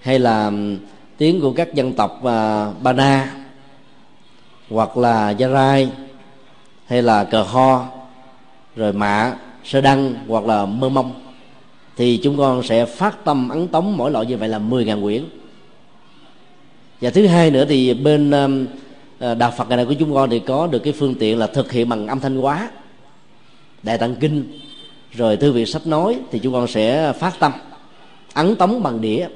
hay 0.00 0.18
là 0.18 0.52
tiếng 1.16 1.40
của 1.40 1.52
các 1.52 1.74
dân 1.74 1.92
tộc 1.92 2.18
uh, 2.18 2.82
ba 2.82 2.92
na 2.96 3.32
hoặc 4.70 4.96
là 4.96 5.30
gia 5.30 5.48
rai 5.48 5.90
hay 6.86 7.02
là 7.02 7.24
cờ 7.24 7.42
ho 7.42 7.86
rồi 8.76 8.92
mạ 8.92 9.36
sơ 9.64 9.80
đăng 9.80 10.14
hoặc 10.28 10.44
là 10.44 10.66
mơ 10.66 10.88
mông, 10.88 11.12
thì 11.96 12.20
chúng 12.22 12.36
con 12.36 12.62
sẽ 12.62 12.84
phát 12.84 13.24
tâm 13.24 13.48
ấn 13.48 13.68
tống 13.68 13.96
mỗi 13.96 14.10
loại 14.10 14.26
như 14.26 14.36
vậy 14.36 14.48
là 14.48 14.58
10.000 14.58 15.02
quyển. 15.02 15.24
Và 17.00 17.10
thứ 17.10 17.26
hai 17.26 17.50
nữa 17.50 17.64
thì 17.68 17.94
bên 17.94 18.30
um, 18.30 18.66
ờ, 19.18 19.34
đạo 19.34 19.52
Phật 19.56 19.68
này 19.68 19.84
của 19.86 19.94
chúng 19.94 20.14
con 20.14 20.30
thì 20.30 20.38
có 20.38 20.66
được 20.66 20.78
cái 20.78 20.92
phương 20.92 21.14
tiện 21.14 21.38
là 21.38 21.46
thực 21.46 21.72
hiện 21.72 21.88
bằng 21.88 22.06
âm 22.06 22.20
thanh 22.20 22.36
hóa, 22.36 22.70
đại 23.82 23.98
tạng 23.98 24.14
kinh, 24.14 24.58
rồi 25.12 25.36
thư 25.36 25.52
viện 25.52 25.66
sách 25.66 25.86
nói 25.86 26.18
thì 26.30 26.38
chúng 26.38 26.52
con 26.52 26.66
sẽ 26.66 27.12
phát 27.12 27.34
tâm, 27.38 27.52
ấn 28.34 28.56
tống 28.56 28.82
bằng 28.82 29.00
đĩa. 29.00 29.28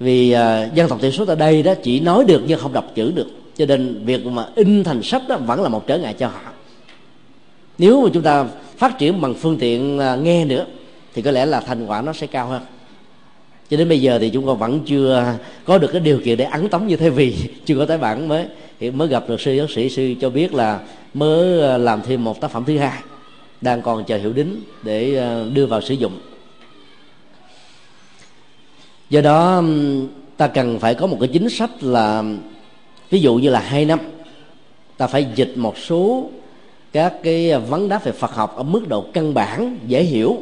Vì 0.00 0.32
ờ, 0.32 0.68
dân 0.74 0.88
tộc 0.88 1.00
thiểu 1.00 1.10
số 1.10 1.24
tại 1.24 1.36
đây 1.36 1.62
đó 1.62 1.74
chỉ 1.82 2.00
nói 2.00 2.24
được 2.24 2.42
nhưng 2.46 2.58
không 2.58 2.72
đọc 2.72 2.84
chữ 2.94 3.12
được 3.12 3.39
cho 3.60 3.66
nên 3.66 4.04
việc 4.04 4.26
mà 4.26 4.46
in 4.54 4.84
thành 4.84 5.02
sách 5.02 5.22
đó 5.28 5.36
vẫn 5.36 5.62
là 5.62 5.68
một 5.68 5.86
trở 5.86 5.98
ngại 5.98 6.14
cho 6.18 6.28
họ. 6.28 6.40
Nếu 7.78 8.02
mà 8.02 8.10
chúng 8.14 8.22
ta 8.22 8.44
phát 8.76 8.98
triển 8.98 9.20
bằng 9.20 9.34
phương 9.34 9.58
tiện 9.58 9.98
à, 9.98 10.16
nghe 10.16 10.44
nữa, 10.44 10.66
thì 11.14 11.22
có 11.22 11.30
lẽ 11.30 11.46
là 11.46 11.60
thành 11.60 11.86
quả 11.86 12.02
nó 12.02 12.12
sẽ 12.12 12.26
cao 12.26 12.46
hơn. 12.46 12.62
Cho 13.70 13.76
đến 13.76 13.88
bây 13.88 14.00
giờ 14.00 14.18
thì 14.18 14.30
chúng 14.30 14.46
con 14.46 14.58
vẫn 14.58 14.80
chưa 14.86 15.34
có 15.64 15.78
được 15.78 15.88
cái 15.92 16.00
điều 16.00 16.20
kiện 16.24 16.38
để 16.38 16.44
ấn 16.44 16.68
tống 16.68 16.86
như 16.86 16.96
thế 16.96 17.10
vì 17.10 17.36
chưa 17.64 17.78
có 17.78 17.86
tái 17.86 17.98
bản 17.98 18.28
mới. 18.28 18.46
Thì 18.80 18.90
mới 18.90 19.08
gặp 19.08 19.24
được 19.28 19.40
sư, 19.40 19.52
giáo 19.52 19.66
sĩ, 19.68 19.88
sư 19.90 20.14
cho 20.20 20.30
biết 20.30 20.54
là 20.54 20.80
mới 21.14 21.62
à, 21.68 21.78
làm 21.78 22.02
thêm 22.02 22.24
một 22.24 22.40
tác 22.40 22.50
phẩm 22.50 22.64
thứ 22.66 22.78
hai, 22.78 23.02
đang 23.60 23.82
còn 23.82 24.04
chờ 24.04 24.16
hiệu 24.16 24.32
đính 24.32 24.60
để 24.82 25.18
à, 25.18 25.44
đưa 25.54 25.66
vào 25.66 25.80
sử 25.80 25.94
dụng. 25.94 26.20
Do 29.10 29.20
đó 29.20 29.62
ta 30.36 30.46
cần 30.46 30.78
phải 30.78 30.94
có 30.94 31.06
một 31.06 31.16
cái 31.20 31.28
chính 31.32 31.48
sách 31.48 31.70
là 31.82 32.24
ví 33.10 33.20
dụ 33.20 33.34
như 33.34 33.50
là 33.50 33.60
hai 33.60 33.84
năm, 33.84 33.98
ta 34.96 35.06
phải 35.06 35.26
dịch 35.34 35.52
một 35.56 35.78
số 35.78 36.30
các 36.92 37.14
cái 37.22 37.58
vấn 37.58 37.88
đáp 37.88 38.04
về 38.04 38.12
Phật 38.12 38.34
học 38.34 38.56
ở 38.56 38.62
mức 38.62 38.88
độ 38.88 39.04
căn 39.12 39.34
bản, 39.34 39.78
dễ 39.86 40.02
hiểu, 40.02 40.36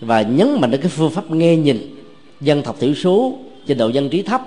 và 0.00 0.22
nhấn 0.22 0.60
mạnh 0.60 0.70
đến 0.70 0.80
cái 0.80 0.90
phương 0.90 1.10
pháp 1.10 1.30
nghe 1.30 1.56
nhìn 1.56 1.96
dân 2.40 2.62
tộc 2.62 2.76
thiểu 2.80 2.94
số 2.94 3.38
trình 3.66 3.78
độ 3.78 3.88
dân 3.88 4.08
trí 4.08 4.22
thấp. 4.22 4.42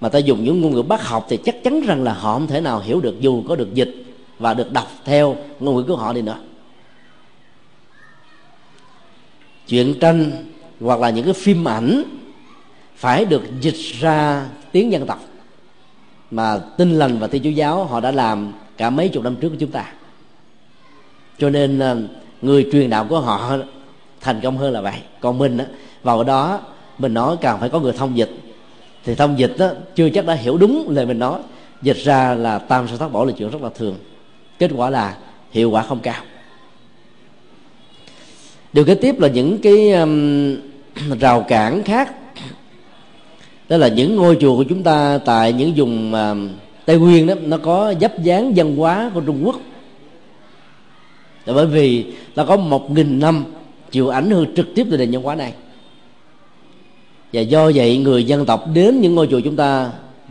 Mà 0.00 0.08
ta 0.08 0.18
dùng 0.18 0.44
những 0.44 0.60
ngôn 0.60 0.72
ngữ 0.72 0.82
bác 0.82 1.06
học 1.06 1.26
thì 1.28 1.36
chắc 1.36 1.64
chắn 1.64 1.80
rằng 1.80 2.02
là 2.02 2.12
họ 2.12 2.34
không 2.34 2.46
thể 2.46 2.60
nào 2.60 2.80
hiểu 2.80 3.00
được 3.00 3.20
dù 3.20 3.42
có 3.48 3.56
được 3.56 3.74
dịch 3.74 3.94
và 4.38 4.54
được 4.54 4.72
đọc 4.72 4.92
theo 5.04 5.36
ngôn 5.60 5.76
ngữ 5.76 5.82
của 5.82 5.96
họ 5.96 6.12
đi 6.12 6.22
nữa. 6.22 6.38
Chuyện 9.68 9.94
tranh 10.00 10.32
hoặc 10.80 11.00
là 11.00 11.10
những 11.10 11.24
cái 11.24 11.34
phim 11.34 11.68
ảnh 11.68 12.02
phải 12.96 13.24
được 13.24 13.42
dịch 13.60 13.76
ra 14.00 14.46
tiếng 14.72 14.92
dân 14.92 15.06
tộc 15.06 15.27
mà 16.30 16.58
tinh 16.76 16.98
lành 16.98 17.18
và 17.18 17.26
thiên 17.26 17.42
chúa 17.42 17.50
giáo 17.50 17.84
họ 17.84 18.00
đã 18.00 18.10
làm 18.10 18.52
cả 18.76 18.90
mấy 18.90 19.08
chục 19.08 19.24
năm 19.24 19.36
trước 19.36 19.48
của 19.48 19.56
chúng 19.58 19.70
ta. 19.70 19.92
Cho 21.38 21.50
nên 21.50 21.78
ờ, 21.78 21.96
người 22.42 22.68
truyền 22.72 22.90
đạo 22.90 23.06
của 23.08 23.20
họ 23.20 23.56
thành 24.20 24.40
công 24.40 24.58
hơn 24.58 24.72
là 24.72 24.80
vậy. 24.80 24.94
Còn 25.20 25.38
mình 25.38 25.58
á, 25.58 25.66
vào 26.02 26.24
đó 26.24 26.60
mình 26.98 27.14
nói 27.14 27.36
càng 27.40 27.60
phải 27.60 27.68
có 27.68 27.80
người 27.80 27.92
thông 27.92 28.16
dịch. 28.16 28.30
Thì 29.04 29.14
thông 29.14 29.38
dịch 29.38 29.54
đó, 29.58 29.70
chưa 29.94 30.10
chắc 30.10 30.26
đã 30.26 30.34
hiểu 30.34 30.58
đúng 30.58 30.88
lời 30.90 31.06
mình 31.06 31.18
nói. 31.18 31.40
Dịch 31.82 31.96
ra 31.96 32.34
là 32.34 32.58
tam 32.58 32.88
sa 32.88 32.96
thất 32.96 33.08
bỏ 33.08 33.24
là 33.24 33.32
chuyện 33.32 33.50
rất 33.50 33.62
là 33.62 33.68
thường. 33.74 33.94
Kết 34.58 34.70
quả 34.76 34.90
là 34.90 35.16
hiệu 35.50 35.70
quả 35.70 35.82
không 35.82 36.00
cao. 36.00 36.22
Điều 38.72 38.84
kế 38.84 38.94
tiếp 38.94 39.20
là 39.20 39.28
những 39.28 39.58
cái 39.58 39.92
um, 39.92 40.56
rào 41.20 41.44
cản 41.48 41.82
khác 41.82 42.27
đó 43.68 43.76
là 43.76 43.88
những 43.88 44.16
ngôi 44.16 44.36
chùa 44.40 44.56
của 44.56 44.64
chúng 44.64 44.82
ta 44.82 45.18
tại 45.24 45.52
những 45.52 45.72
vùng 45.76 46.12
uh, 46.12 46.50
tây 46.84 46.98
nguyên 46.98 47.26
đó 47.26 47.34
nó 47.42 47.58
có 47.58 47.94
dấp 48.00 48.22
dáng 48.22 48.52
văn 48.56 48.76
hóa 48.76 49.10
của 49.14 49.20
trung 49.20 49.40
quốc. 49.44 49.56
Là 51.46 51.54
bởi 51.54 51.66
vì 51.66 52.04
nó 52.36 52.44
có 52.44 52.56
một 52.56 52.90
nghìn 52.90 53.20
năm 53.20 53.44
chịu 53.90 54.08
ảnh 54.08 54.30
hưởng 54.30 54.54
trực 54.56 54.66
tiếp 54.74 54.86
từ 54.90 54.96
nền 54.96 55.10
văn 55.10 55.22
hóa 55.22 55.34
này. 55.34 55.52
Và 57.32 57.40
do 57.40 57.70
vậy 57.74 57.98
người 57.98 58.24
dân 58.24 58.46
tộc 58.46 58.64
đến 58.74 59.00
những 59.00 59.14
ngôi 59.14 59.26
chùa 59.26 59.40
chúng 59.40 59.56
ta 59.56 59.90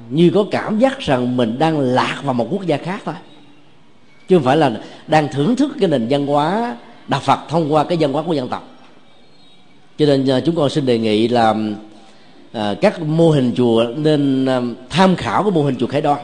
như 0.10 0.32
có 0.34 0.46
cảm 0.52 0.80
giác 0.80 1.00
rằng 1.00 1.38
mình 1.38 1.60
đang 1.60 1.80
lạc 1.80 2.22
vào 2.24 2.34
một 2.34 2.48
quốc 2.52 2.66
gia 2.66 2.78
khác 2.78 3.02
thôi. 3.06 3.16
Chứ 4.28 4.36
không 4.36 4.44
phải 4.44 4.58
là 4.58 4.82
đang 5.08 5.28
thưởng 5.32 5.56
thức 5.56 5.72
cái 5.80 5.90
nền 5.90 6.08
văn 6.10 6.28
hóa 6.28 6.78
đạo 7.08 7.22
phật 7.24 7.40
thông 7.50 7.74
qua 7.74 7.84
cái 7.84 7.98
văn 8.02 8.14
hóa 8.14 8.24
của 8.24 8.34
dân 8.34 8.48
tộc. 8.48 8.70
Cho 9.98 10.06
nên 10.06 10.28
à, 10.28 10.40
chúng 10.40 10.56
con 10.56 10.70
xin 10.70 10.86
đề 10.86 10.98
nghị 10.98 11.28
là 11.28 11.56
à, 12.52 12.76
các 12.82 13.02
mô 13.02 13.30
hình 13.30 13.54
chùa 13.56 13.86
nên 13.95 14.45
à, 14.45 14.62
tham 14.89 15.16
khảo 15.16 15.43
cái 15.43 15.52
mô 15.52 15.64
hình 15.64 15.76
chùa 15.80 15.88
khải 15.88 16.02
đoan. 16.02 16.20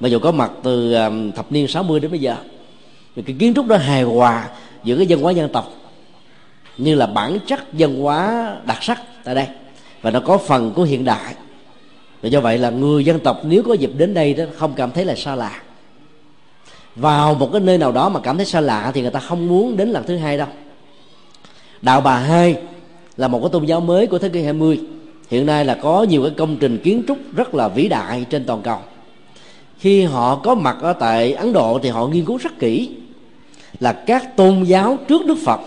Mà 0.00 0.08
dù 0.08 0.18
có 0.18 0.32
mặt 0.32 0.50
từ 0.62 0.92
à, 0.92 1.10
thập 1.36 1.52
niên 1.52 1.68
60 1.68 2.00
đến 2.00 2.10
bây 2.10 2.20
giờ 2.20 2.36
thì 3.16 3.22
cái 3.22 3.36
kiến 3.38 3.54
trúc 3.54 3.66
đó 3.66 3.76
hài 3.76 4.02
hòa 4.02 4.48
giữa 4.84 4.96
cái 4.96 5.06
dân 5.06 5.20
hóa 5.20 5.32
dân 5.32 5.48
tộc 5.52 5.72
như 6.78 6.94
là 6.94 7.06
bản 7.06 7.38
chất 7.46 7.72
dân 7.72 8.00
hóa 8.00 8.56
đặc 8.66 8.78
sắc 8.80 9.02
tại 9.24 9.34
đây 9.34 9.46
và 10.02 10.10
nó 10.10 10.20
có 10.20 10.38
phần 10.38 10.72
của 10.74 10.82
hiện 10.82 11.04
đại. 11.04 11.34
Và 12.22 12.28
do 12.28 12.40
vậy 12.40 12.58
là 12.58 12.70
người 12.70 13.04
dân 13.04 13.20
tộc 13.20 13.40
nếu 13.44 13.62
có 13.62 13.74
dịp 13.74 13.90
đến 13.96 14.14
đây 14.14 14.34
đó 14.34 14.44
không 14.56 14.72
cảm 14.76 14.90
thấy 14.90 15.04
là 15.04 15.14
xa 15.14 15.34
lạ. 15.34 15.62
Vào 16.96 17.34
một 17.34 17.50
cái 17.52 17.60
nơi 17.60 17.78
nào 17.78 17.92
đó 17.92 18.08
mà 18.08 18.20
cảm 18.20 18.36
thấy 18.36 18.46
xa 18.46 18.60
lạ 18.60 18.90
thì 18.94 19.02
người 19.02 19.10
ta 19.10 19.20
không 19.20 19.48
muốn 19.48 19.76
đến 19.76 19.88
lần 19.88 20.04
thứ 20.06 20.16
hai 20.16 20.38
đâu. 20.38 20.48
Đạo 21.82 22.00
bà 22.00 22.18
hai 22.18 22.56
là 23.16 23.28
một 23.28 23.40
cái 23.40 23.48
tôn 23.52 23.64
giáo 23.64 23.80
mới 23.80 24.06
của 24.06 24.18
thế 24.18 24.28
kỷ 24.28 24.42
20 24.42 24.80
hiện 25.30 25.46
nay 25.46 25.64
là 25.64 25.74
có 25.74 26.02
nhiều 26.02 26.22
cái 26.22 26.32
công 26.36 26.56
trình 26.56 26.78
kiến 26.78 27.02
trúc 27.08 27.18
rất 27.36 27.54
là 27.54 27.68
vĩ 27.68 27.88
đại 27.88 28.24
trên 28.30 28.44
toàn 28.44 28.62
cầu. 28.62 28.78
Khi 29.78 30.02
họ 30.02 30.36
có 30.36 30.54
mặt 30.54 30.76
ở 30.80 30.92
tại 30.92 31.32
ấn 31.32 31.52
độ 31.52 31.78
thì 31.82 31.88
họ 31.88 32.06
nghiên 32.06 32.24
cứu 32.24 32.36
rất 32.36 32.58
kỹ 32.58 32.90
là 33.80 33.92
các 33.92 34.36
tôn 34.36 34.62
giáo 34.62 34.98
trước 35.08 35.26
đức 35.26 35.38
phật, 35.44 35.60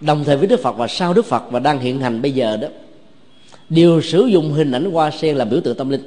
đồng 0.00 0.24
thời 0.24 0.36
với 0.36 0.46
đức 0.46 0.60
phật 0.62 0.76
và 0.76 0.86
sau 0.86 1.14
đức 1.14 1.26
phật 1.26 1.42
và 1.50 1.58
đang 1.58 1.80
hiện 1.80 2.00
hành 2.00 2.22
bây 2.22 2.32
giờ 2.32 2.56
đó, 2.56 2.68
đều 3.68 4.00
sử 4.00 4.26
dụng 4.26 4.52
hình 4.52 4.72
ảnh 4.72 4.92
hoa 4.92 5.10
sen 5.10 5.36
làm 5.36 5.50
biểu 5.50 5.60
tượng 5.60 5.76
tâm 5.76 5.90
linh. 5.90 6.02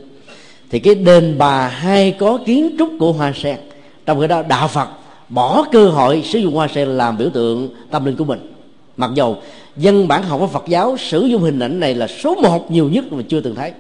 Thì 0.69 0.79
cái 0.79 0.95
đền 0.95 1.35
bà 1.37 1.67
hay 1.67 2.11
có 2.11 2.37
kiến 2.45 2.75
trúc 2.79 2.89
của 2.99 3.11
hoa 3.11 3.33
sen, 3.35 3.57
trong 4.05 4.21
khi 4.21 4.27
đó 4.27 4.43
đạo 4.49 4.67
phật 4.67 4.89
bỏ 5.29 5.65
cơ 5.71 5.89
hội 5.89 6.21
sử 6.25 6.39
dụng 6.39 6.53
hoa 6.53 6.67
sen 6.67 6.87
làm 6.87 7.17
biểu 7.17 7.29
tượng 7.29 7.69
tâm 7.91 8.05
linh 8.05 8.15
của 8.15 8.25
mình 8.25 8.54
mặc 8.97 9.11
dầu 9.13 9.41
dân 9.77 10.07
bản 10.07 10.23
học 10.23 10.39
của 10.39 10.47
phật 10.47 10.63
giáo 10.67 10.97
sử 10.97 11.25
dụng 11.25 11.41
hình 11.41 11.59
ảnh 11.59 11.79
này 11.79 11.93
là 11.93 12.07
số 12.07 12.35
một 12.35 12.71
nhiều 12.71 12.89
nhất 12.89 13.11
mà 13.11 13.23
chưa 13.29 13.41
từng 13.41 13.55
thấy. 13.55 13.71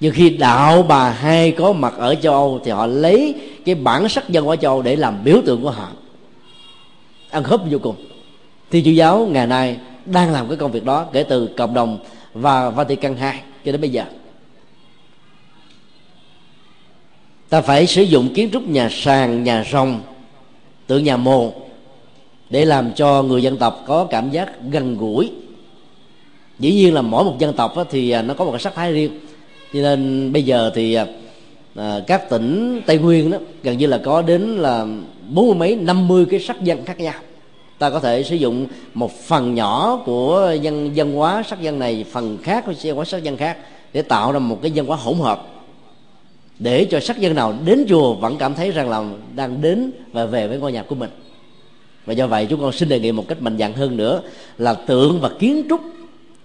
Nhưng 0.00 0.14
khi 0.14 0.30
đạo 0.30 0.82
bà 0.82 1.10
hai 1.10 1.50
có 1.50 1.72
mặt 1.72 1.94
ở 1.98 2.14
châu 2.14 2.32
âu 2.32 2.60
thì 2.64 2.70
họ 2.70 2.86
lấy 2.86 3.34
cái 3.64 3.74
bản 3.74 4.08
sắc 4.08 4.28
dân 4.28 4.48
ở 4.48 4.56
châu 4.56 4.72
âu 4.72 4.82
để 4.82 4.96
làm 4.96 5.24
biểu 5.24 5.36
tượng 5.46 5.62
của 5.62 5.70
họ. 5.70 5.88
Ăn 7.30 7.42
khớp 7.42 7.60
vô 7.70 7.78
cùng. 7.82 7.96
Thì 8.70 8.82
chúa 8.84 8.90
giáo 8.90 9.28
ngày 9.30 9.46
nay 9.46 9.76
đang 10.06 10.32
làm 10.32 10.48
cái 10.48 10.56
công 10.56 10.72
việc 10.72 10.84
đó 10.84 11.06
kể 11.12 11.22
từ 11.22 11.48
cộng 11.56 11.74
đồng 11.74 11.98
và 12.34 12.70
Vatican 12.70 13.16
II 13.16 13.30
cho 13.64 13.72
đến 13.72 13.80
bây 13.80 13.90
giờ. 13.90 14.04
Ta 17.48 17.60
phải 17.60 17.86
sử 17.86 18.02
dụng 18.02 18.34
kiến 18.34 18.50
trúc 18.52 18.68
nhà 18.68 18.88
sàn, 18.92 19.44
nhà 19.44 19.64
rồng, 19.72 20.00
tượng 20.86 21.04
nhà 21.04 21.16
mồ 21.16 21.52
để 22.52 22.64
làm 22.64 22.92
cho 22.92 23.22
người 23.22 23.42
dân 23.42 23.56
tộc 23.56 23.84
có 23.86 24.04
cảm 24.04 24.30
giác 24.30 24.52
gần 24.70 24.96
gũi. 24.96 25.30
Dĩ 26.58 26.72
nhiên 26.72 26.94
là 26.94 27.02
mỗi 27.02 27.24
một 27.24 27.38
dân 27.38 27.54
tộc 27.54 27.74
thì 27.90 28.10
à, 28.10 28.22
nó 28.22 28.34
có 28.34 28.44
một 28.44 28.50
cái 28.50 28.60
sắc 28.60 28.74
thái 28.74 28.92
riêng. 28.92 29.20
Cho 29.72 29.80
nên 29.80 30.32
bây 30.32 30.42
giờ 30.42 30.70
thì 30.74 30.94
à, 30.94 31.06
à, 31.76 32.00
các 32.06 32.30
tỉnh 32.30 32.80
tây 32.86 32.98
nguyên 32.98 33.30
đó 33.30 33.38
gần 33.62 33.78
như 33.78 33.86
là 33.86 33.98
có 33.98 34.22
đến 34.22 34.42
là 34.56 34.86
bốn 35.28 35.46
mươi 35.46 35.54
mấy, 35.54 35.76
năm 35.76 36.08
mươi 36.08 36.26
cái 36.30 36.40
sắc 36.40 36.62
dân 36.62 36.84
khác 36.84 37.00
nhau. 37.00 37.14
Ta 37.78 37.90
có 37.90 38.00
thể 38.00 38.22
sử 38.22 38.36
dụng 38.36 38.66
một 38.94 39.12
phần 39.12 39.54
nhỏ 39.54 40.02
của 40.06 40.56
dân 40.60 40.96
dân 40.96 41.12
hóa 41.12 41.42
sắc 41.46 41.60
dân 41.60 41.78
này, 41.78 42.04
phần 42.12 42.38
khác 42.42 42.64
của 42.66 42.72
dân 42.72 42.96
hóa 42.96 43.04
sắc 43.04 43.22
dân 43.22 43.36
khác 43.36 43.56
để 43.92 44.02
tạo 44.02 44.32
ra 44.32 44.38
một 44.38 44.58
cái 44.62 44.70
dân 44.70 44.86
hóa 44.86 44.96
hỗn 44.96 45.18
hợp. 45.18 45.48
Để 46.58 46.86
cho 46.90 47.00
sắc 47.00 47.18
dân 47.18 47.34
nào 47.34 47.54
đến 47.64 47.84
chùa 47.88 48.14
vẫn 48.14 48.36
cảm 48.38 48.54
thấy 48.54 48.70
rằng 48.70 48.90
là 48.90 49.04
đang 49.34 49.62
đến 49.62 49.90
và 50.12 50.26
về 50.26 50.48
với 50.48 50.58
ngôi 50.58 50.72
nhà 50.72 50.82
của 50.82 50.94
mình 50.94 51.10
và 52.06 52.12
do 52.12 52.26
vậy 52.26 52.46
chúng 52.50 52.60
con 52.60 52.72
xin 52.72 52.88
đề 52.88 53.00
nghị 53.00 53.12
một 53.12 53.28
cách 53.28 53.42
mạnh 53.42 53.58
dạn 53.58 53.72
hơn 53.72 53.96
nữa 53.96 54.22
là 54.58 54.74
tượng 54.74 55.20
và 55.20 55.30
kiến 55.38 55.62
trúc 55.68 55.80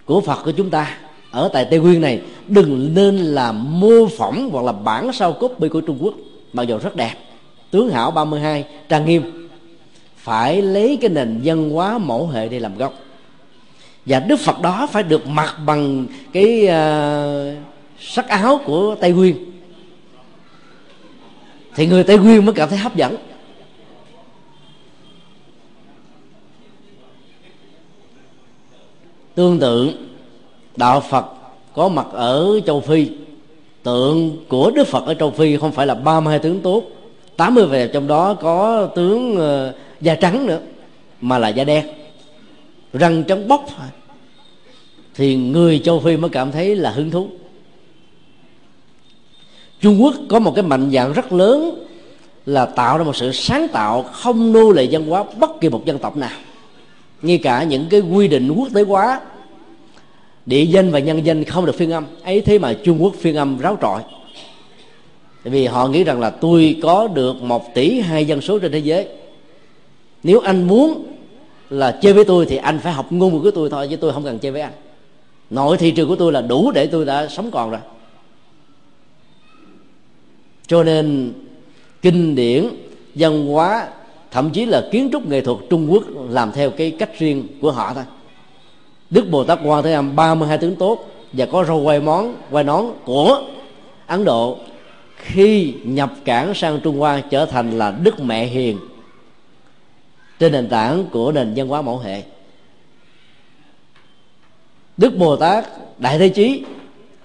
của 0.05 0.21
Phật 0.21 0.43
của 0.45 0.51
chúng 0.51 0.69
ta 0.69 0.97
ở 1.31 1.49
tại 1.53 1.65
Tây 1.65 1.79
Nguyên 1.79 2.01
này 2.01 2.21
đừng 2.47 2.93
nên 2.93 3.17
là 3.17 3.51
mô 3.51 4.07
phỏng 4.17 4.49
hoặc 4.51 4.65
là 4.65 4.71
bản 4.71 5.13
sao 5.13 5.33
copy 5.33 5.69
của 5.69 5.81
Trung 5.81 5.97
Quốc 6.01 6.13
mặc 6.53 6.63
dù 6.63 6.77
rất 6.77 6.95
đẹp. 6.95 7.13
Tướng 7.71 7.89
hảo 7.89 8.11
32 8.11 8.65
trang 8.89 9.05
nghiêm 9.05 9.49
phải 10.17 10.61
lấy 10.61 10.97
cái 11.01 11.09
nền 11.09 11.41
văn 11.43 11.69
hóa 11.69 11.97
mẫu 11.97 12.27
hệ 12.27 12.49
để 12.49 12.59
làm 12.59 12.77
gốc. 12.77 12.93
Và 14.05 14.19
Đức 14.19 14.39
Phật 14.39 14.61
đó 14.61 14.87
phải 14.91 15.03
được 15.03 15.27
mặc 15.27 15.55
bằng 15.65 16.05
cái 16.33 16.63
uh, 16.63 17.57
sắc 17.99 18.27
áo 18.27 18.59
của 18.65 18.95
Tây 18.95 19.11
Nguyên. 19.11 19.35
Thì 21.75 21.85
người 21.87 22.03
Tây 22.03 22.17
Nguyên 22.17 22.45
mới 22.45 22.55
cảm 22.55 22.69
thấy 22.69 22.77
hấp 22.77 22.95
dẫn. 22.95 23.15
Tương 29.37 29.59
tự 29.59 29.93
đạo 30.75 30.99
phật 31.09 31.25
có 31.75 31.87
mặt 31.89 32.07
ở 32.11 32.59
châu 32.65 32.81
phi. 32.81 33.07
Tượng 33.83 34.37
của 34.47 34.71
đức 34.71 34.87
phật 34.87 35.05
ở 35.05 35.13
châu 35.13 35.31
phi 35.31 35.57
không 35.57 35.71
phải 35.71 35.87
là 35.87 35.95
32 35.95 36.39
tướng 36.39 36.59
tốt. 36.59 36.83
80 37.35 37.65
về 37.65 37.89
trong 37.93 38.07
đó 38.07 38.33
có 38.33 38.85
tướng 38.85 39.35
ờ, 39.35 39.73
da 40.01 40.15
trắng 40.15 40.45
nữa, 40.45 40.59
mà 41.21 41.37
là 41.37 41.47
da 41.47 41.63
đen. 41.63 41.85
Răng 42.93 43.23
trắng 43.23 43.47
bóc 43.47 43.65
thì 45.15 45.35
người 45.35 45.79
châu 45.79 45.99
phi 45.99 46.17
mới 46.17 46.29
cảm 46.29 46.51
thấy 46.51 46.75
là 46.75 46.91
hứng 46.91 47.11
thú. 47.11 47.27
Trung 49.81 50.03
quốc 50.03 50.13
có 50.29 50.39
một 50.39 50.55
cái 50.55 50.63
mạnh 50.63 50.91
dạng 50.91 51.13
rất 51.13 51.33
lớn 51.33 51.85
là 52.45 52.65
tạo 52.65 52.97
ra 52.97 53.03
một 53.03 53.15
sự 53.15 53.31
sáng 53.31 53.67
tạo 53.67 54.03
không 54.03 54.53
nô 54.53 54.71
lệ 54.71 54.87
văn 54.91 55.07
hóa 55.07 55.23
bất 55.39 55.61
kỳ 55.61 55.69
một 55.69 55.85
dân 55.85 55.99
tộc 55.99 56.17
nào 56.17 56.39
ngay 57.21 57.37
cả 57.37 57.63
những 57.63 57.85
cái 57.89 57.99
quy 57.99 58.27
định 58.27 58.51
quốc 58.51 58.67
tế 58.73 58.81
hóa, 58.81 59.21
địa 60.45 60.63
danh 60.63 60.91
và 60.91 60.99
nhân 60.99 61.25
danh 61.25 61.43
không 61.43 61.65
được 61.65 61.75
phiên 61.75 61.91
âm. 61.91 62.05
Ấy 62.23 62.41
thế 62.41 62.59
mà 62.59 62.73
trung 62.83 63.03
quốc 63.03 63.15
phiên 63.15 63.35
âm 63.35 63.57
ráo 63.57 63.77
trọi. 63.81 64.03
Tại 65.43 65.51
vì 65.51 65.65
họ 65.65 65.87
nghĩ 65.87 66.03
rằng 66.03 66.19
là 66.19 66.29
tôi 66.29 66.79
có 66.81 67.07
được 67.07 67.41
một 67.41 67.73
tỷ 67.73 67.99
hai 67.99 68.25
dân 68.25 68.41
số 68.41 68.59
trên 68.59 68.71
thế 68.71 68.79
giới. 68.79 69.07
Nếu 70.23 70.39
anh 70.39 70.67
muốn 70.67 71.03
là 71.69 71.99
chơi 72.01 72.13
với 72.13 72.25
tôi 72.25 72.45
thì 72.45 72.57
anh 72.57 72.79
phải 72.79 72.93
học 72.93 73.11
ngôn 73.11 73.33
ngữ 73.33 73.39
của 73.39 73.51
tôi 73.51 73.69
thôi, 73.69 73.87
chứ 73.89 73.95
tôi 73.95 74.13
không 74.13 74.23
cần 74.23 74.39
chơi 74.39 74.51
với 74.51 74.61
anh. 74.61 74.73
Nội 75.49 75.77
thị 75.77 75.91
trường 75.91 76.09
của 76.09 76.15
tôi 76.15 76.31
là 76.31 76.41
đủ 76.41 76.71
để 76.71 76.87
tôi 76.87 77.05
đã 77.05 77.27
sống 77.27 77.51
còn 77.51 77.71
rồi. 77.71 77.79
Cho 80.67 80.83
nên 80.83 81.33
kinh 82.01 82.35
điển, 82.35 82.69
văn 83.15 83.47
hóa 83.47 83.87
thậm 84.37 84.49
chí 84.49 84.65
là 84.65 84.87
kiến 84.91 85.09
trúc 85.11 85.27
nghệ 85.27 85.41
thuật 85.41 85.57
trung 85.69 85.91
quốc 85.91 86.03
làm 86.29 86.51
theo 86.51 86.69
cái 86.69 86.91
cách 86.91 87.19
riêng 87.19 87.47
của 87.61 87.71
họ 87.71 87.93
thôi. 87.93 88.03
Đức 89.09 89.25
bồ 89.31 89.43
tát 89.43 89.59
quan 89.63 89.83
thế 89.83 89.93
âm 89.93 90.15
32 90.15 90.57
tướng 90.57 90.75
tốt 90.75 91.09
và 91.33 91.45
có 91.45 91.63
râu 91.63 91.81
quay 91.81 91.99
món, 91.99 92.35
quay 92.51 92.63
nón 92.63 92.85
của 93.05 93.41
ấn 94.07 94.23
độ. 94.25 94.57
Khi 95.15 95.73
nhập 95.83 96.13
cảng 96.25 96.53
sang 96.53 96.79
trung 96.83 96.99
hoa 96.99 97.21
trở 97.29 97.45
thành 97.45 97.77
là 97.77 97.91
đức 98.03 98.19
mẹ 98.19 98.45
hiền 98.45 98.79
trên 100.39 100.51
nền 100.51 100.69
tảng 100.69 101.05
của 101.11 101.31
nền 101.31 101.53
văn 101.55 101.67
hóa 101.67 101.81
mẫu 101.81 101.97
hệ. 101.97 102.23
Đức 104.97 105.17
bồ 105.17 105.35
tát 105.35 105.65
đại 105.97 106.19
thế 106.19 106.29
chí 106.29 106.63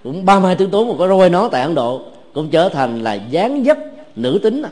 cũng 0.03 0.25
ba 0.25 0.41
mươi 0.41 0.55
tướng 0.55 0.89
mà 0.89 0.95
có 0.99 1.09
râu 1.09 1.19
quay 1.19 1.31
nón 1.31 1.51
tại 1.51 1.63
ấn 1.63 1.75
độ 1.75 2.03
cũng 2.33 2.49
trở 2.51 2.69
thành 2.69 3.03
là 3.03 3.15
dáng 3.15 3.65
dấp 3.65 3.79
nữ 4.17 4.41
tính 4.43 4.63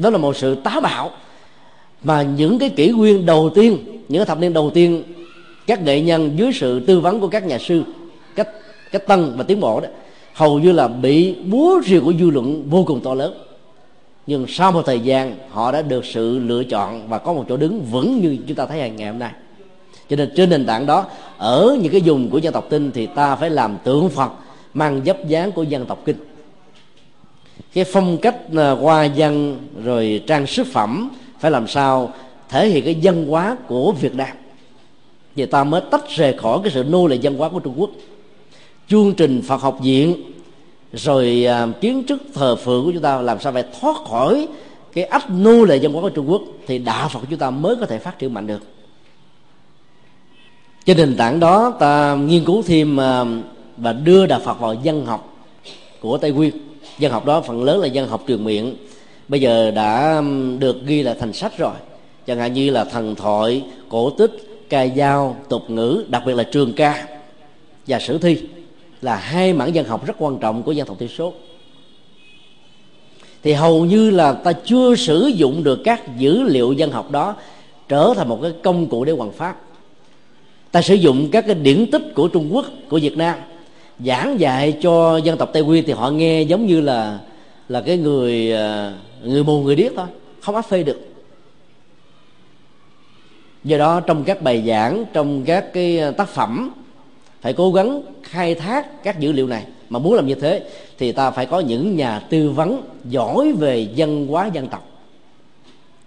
đó 0.00 0.10
là 0.10 0.18
một 0.18 0.36
sự 0.36 0.54
táo 0.54 0.80
bạo. 0.80 1.10
Mà 2.02 2.22
những 2.22 2.58
cái 2.58 2.68
kỷ 2.68 2.88
nguyên 2.88 3.26
đầu 3.26 3.50
tiên, 3.54 3.78
những 4.08 4.26
thập 4.26 4.38
niên 4.38 4.52
đầu 4.52 4.70
tiên, 4.70 5.02
các 5.66 5.82
nghệ 5.82 6.00
nhân 6.00 6.30
dưới 6.36 6.52
sự 6.52 6.80
tư 6.80 7.00
vấn 7.00 7.20
của 7.20 7.28
các 7.28 7.46
nhà 7.46 7.58
sư 7.58 7.82
cách 8.36 8.48
cách 8.92 9.06
tăng 9.06 9.36
và 9.36 9.44
tiến 9.44 9.60
bộ 9.60 9.80
đó, 9.80 9.88
hầu 10.34 10.58
như 10.58 10.72
là 10.72 10.88
bị 10.88 11.34
búa 11.34 11.80
rìu 11.86 12.04
của 12.04 12.12
dư 12.20 12.30
luận 12.30 12.64
vô 12.70 12.84
cùng 12.86 13.00
to 13.00 13.14
lớn. 13.14 13.34
Nhưng 14.26 14.46
sau 14.48 14.72
một 14.72 14.82
thời 14.86 15.00
gian, 15.00 15.36
họ 15.50 15.72
đã 15.72 15.82
được 15.82 16.04
sự 16.04 16.38
lựa 16.38 16.64
chọn 16.64 17.08
và 17.08 17.18
có 17.18 17.32
một 17.32 17.44
chỗ 17.48 17.56
đứng 17.56 17.82
vững 17.82 18.20
như 18.20 18.38
chúng 18.46 18.56
ta 18.56 18.66
thấy 18.66 18.80
hàng 18.80 18.96
ngày 18.96 19.10
hôm 19.10 19.18
nay. 19.18 19.30
Cho 20.10 20.16
nên 20.16 20.32
trên 20.36 20.50
nền 20.50 20.66
tảng 20.66 20.86
đó, 20.86 21.04
ở 21.38 21.78
những 21.82 21.92
cái 21.92 22.00
vùng 22.04 22.30
của 22.30 22.38
dân 22.38 22.52
tộc 22.52 22.66
tinh 22.70 22.90
thì 22.94 23.06
ta 23.06 23.36
phải 23.36 23.50
làm 23.50 23.78
tượng 23.84 24.08
phật, 24.08 24.30
mang 24.74 25.00
dấp 25.06 25.28
dáng 25.28 25.52
của 25.52 25.62
dân 25.62 25.86
tộc 25.86 26.02
kinh 26.04 26.16
cái 27.74 27.84
phong 27.84 28.18
cách 28.18 28.36
ờ, 28.54 28.74
hoa 28.74 29.08
văn, 29.16 29.58
rồi 29.84 30.22
trang 30.26 30.46
sức 30.46 30.66
phẩm 30.66 31.10
phải 31.40 31.50
làm 31.50 31.68
sao 31.68 32.12
thể 32.48 32.68
hiện 32.68 32.84
cái 32.84 32.96
văn 33.02 33.26
hóa 33.26 33.56
của 33.66 33.92
việt 33.92 34.14
nam. 34.14 34.36
Thì 35.36 35.46
ta 35.46 35.64
mới 35.64 35.80
tách 35.90 36.08
rời 36.08 36.32
khỏi 36.32 36.58
cái 36.62 36.72
sự 36.74 36.84
nô 36.88 37.06
lệ 37.06 37.18
văn 37.22 37.36
hóa 37.36 37.48
của 37.48 37.60
trung 37.60 37.74
quốc. 37.76 37.90
Chương 38.88 39.14
trình 39.14 39.42
phật 39.42 39.60
học 39.60 39.78
viện, 39.82 40.14
rồi 40.92 41.44
ờ, 41.44 41.68
kiến 41.80 42.02
trúc 42.08 42.18
thờ 42.34 42.56
phượng 42.56 42.84
của 42.84 42.92
chúng 42.92 43.02
ta 43.02 43.20
làm 43.20 43.40
sao 43.40 43.52
phải 43.52 43.64
thoát 43.80 43.96
khỏi 43.96 44.48
cái 44.92 45.04
ách 45.04 45.30
nô 45.30 45.64
lệ 45.64 45.78
văn 45.82 45.92
hóa 45.92 46.02
của 46.02 46.10
trung 46.10 46.30
quốc 46.30 46.42
thì 46.66 46.78
đạo 46.78 47.08
phật 47.08 47.20
của 47.20 47.26
chúng 47.30 47.38
ta 47.38 47.50
mới 47.50 47.76
có 47.76 47.86
thể 47.86 47.98
phát 47.98 48.18
triển 48.18 48.34
mạnh 48.34 48.46
được. 48.46 48.62
Trên 50.84 50.96
nền 50.96 51.16
tảng 51.16 51.40
đó, 51.40 51.76
ta 51.78 52.14
nghiên 52.14 52.44
cứu 52.44 52.62
thêm 52.62 52.96
ờ, 52.96 53.26
và 53.76 53.92
đưa 53.92 54.26
đạo 54.26 54.40
phật 54.44 54.60
vào 54.60 54.74
dân 54.82 55.06
học 55.06 55.36
của 56.00 56.18
tây 56.18 56.32
nguyên 56.32 56.69
dân 57.00 57.12
học 57.12 57.26
đó 57.26 57.40
phần 57.40 57.64
lớn 57.64 57.80
là 57.80 57.86
dân 57.86 58.08
học 58.08 58.24
truyền 58.28 58.44
miệng. 58.44 58.76
Bây 59.28 59.40
giờ 59.40 59.70
đã 59.70 60.22
được 60.58 60.86
ghi 60.86 61.02
lại 61.02 61.14
thành 61.20 61.32
sách 61.32 61.58
rồi. 61.58 61.74
Chẳng 62.26 62.38
hạn 62.38 62.52
như 62.52 62.70
là 62.70 62.84
thần 62.84 63.14
thoại, 63.14 63.64
cổ 63.88 64.10
tích, 64.10 64.30
ca 64.68 64.86
dao, 64.86 65.36
tục 65.48 65.70
ngữ, 65.70 66.04
đặc 66.08 66.22
biệt 66.26 66.34
là 66.34 66.42
trường 66.42 66.72
ca 66.72 67.08
và 67.86 67.98
sử 67.98 68.18
thi 68.18 68.38
là 69.02 69.16
hai 69.16 69.52
mảng 69.52 69.74
dân 69.74 69.86
học 69.86 70.06
rất 70.06 70.14
quan 70.18 70.38
trọng 70.38 70.62
của 70.62 70.72
dân 70.72 70.86
tộc 70.86 70.98
thiểu 70.98 71.08
số. 71.08 71.32
Thì 73.42 73.52
hầu 73.52 73.84
như 73.84 74.10
là 74.10 74.32
ta 74.32 74.52
chưa 74.52 74.94
sử 74.94 75.26
dụng 75.26 75.64
được 75.64 75.80
các 75.84 76.18
dữ 76.18 76.42
liệu 76.42 76.72
dân 76.72 76.90
học 76.90 77.10
đó 77.10 77.36
trở 77.88 78.14
thành 78.16 78.28
một 78.28 78.38
cái 78.42 78.52
công 78.62 78.86
cụ 78.86 79.04
để 79.04 79.12
hoàn 79.12 79.32
pháp. 79.32 79.60
Ta 80.72 80.82
sử 80.82 80.94
dụng 80.94 81.28
các 81.32 81.44
cái 81.46 81.54
điển 81.54 81.90
tích 81.90 82.02
của 82.14 82.28
trung 82.28 82.48
quốc, 82.52 82.66
của 82.88 82.98
việt 83.02 83.16
nam 83.16 83.38
giảng 84.04 84.40
dạy 84.40 84.78
cho 84.82 85.16
dân 85.16 85.38
tộc 85.38 85.50
tây 85.52 85.62
nguyên 85.62 85.84
thì 85.86 85.92
họ 85.92 86.10
nghe 86.10 86.42
giống 86.42 86.66
như 86.66 86.80
là 86.80 87.18
là 87.68 87.80
cái 87.80 87.96
người 87.96 88.52
à, 88.52 88.94
người 89.22 89.44
mù, 89.44 89.62
người 89.62 89.76
điếc 89.76 89.92
thôi, 89.96 90.06
không 90.40 90.54
áp 90.54 90.62
phê 90.62 90.82
được. 90.82 91.00
Do 93.64 93.78
đó 93.78 94.00
trong 94.00 94.24
các 94.24 94.42
bài 94.42 94.62
giảng, 94.66 95.04
trong 95.12 95.44
các 95.44 95.72
cái 95.72 95.98
à, 95.98 96.10
tác 96.10 96.28
phẩm, 96.28 96.72
phải 97.40 97.52
cố 97.52 97.72
gắng 97.72 98.02
khai 98.22 98.54
thác 98.54 99.02
các 99.02 99.20
dữ 99.20 99.32
liệu 99.32 99.46
này. 99.46 99.66
Mà 99.88 99.98
muốn 99.98 100.14
làm 100.14 100.26
như 100.26 100.34
thế 100.34 100.62
thì 100.98 101.12
ta 101.12 101.30
phải 101.30 101.46
có 101.46 101.60
những 101.60 101.96
nhà 101.96 102.18
tư 102.18 102.50
vấn 102.50 102.82
giỏi 103.04 103.52
về 103.52 103.88
dân 103.94 104.26
hóa, 104.26 104.46
dân 104.46 104.68
tộc 104.68 104.86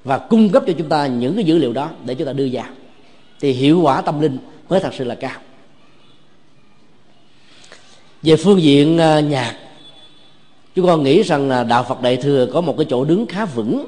và 0.04 0.18
cung 0.18 0.50
cấp 0.50 0.64
cho 0.68 0.74
chúng 0.78 0.90
ta 0.90 1.08
những 1.08 1.36
cái 1.36 1.44
dữ 1.44 1.58
liệu 1.58 1.74
đó 1.74 1.90
để 2.06 2.16
chúng 2.16 2.28
ta 2.28 2.34
đưa 2.34 2.48
vào. 2.52 2.66
Thì 3.40 3.52
hiệu 3.52 3.82
quả 3.82 4.02
tâm 4.02 4.22
linh 4.22 4.38
mới 4.70 4.80
thật 4.80 4.94
sự 4.94 5.04
là 5.04 5.16
cao 5.16 5.40
về 8.24 8.36
phương 8.36 8.62
diện 8.62 8.98
à, 8.98 9.20
nhạc, 9.20 9.56
chúng 10.76 10.86
con 10.86 11.04
nghĩ 11.04 11.24
rằng 11.24 11.50
là 11.50 11.64
đạo 11.64 11.84
phật 11.84 12.02
đại 12.02 12.18
thừa 12.18 12.48
có 12.54 12.62
một 12.62 12.78
cái 12.78 12.86
chỗ 12.90 13.06
đứng 13.06 13.26
khá 13.26 13.46
vững 13.46 13.86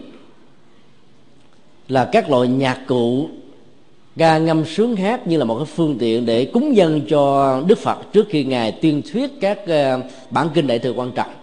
là 1.88 2.10
các 2.12 2.30
loại 2.30 2.48
nhạc 2.48 2.80
cụ 2.88 3.30
ca 4.18 4.38
ngâm 4.38 4.66
sướng 4.66 4.96
hát 4.96 5.28
như 5.28 5.38
là 5.38 5.46
một 5.46 5.56
cái 5.56 5.66
phương 5.66 5.98
tiện 6.00 6.26
để 6.26 6.46
cúng 6.46 6.76
dân 6.76 7.02
cho 7.10 7.62
đức 7.68 7.78
phật 7.78 7.98
trước 8.14 8.28
khi 8.30 8.44
ngài 8.44 8.72
tuyên 8.72 9.02
thuyết 9.12 9.32
các 9.42 9.68
à, 9.68 9.98
bản 10.30 10.50
kinh 10.54 10.68
đại 10.68 10.80
thừa 10.80 10.94
quan 10.96 11.12
trọng. 11.12 11.34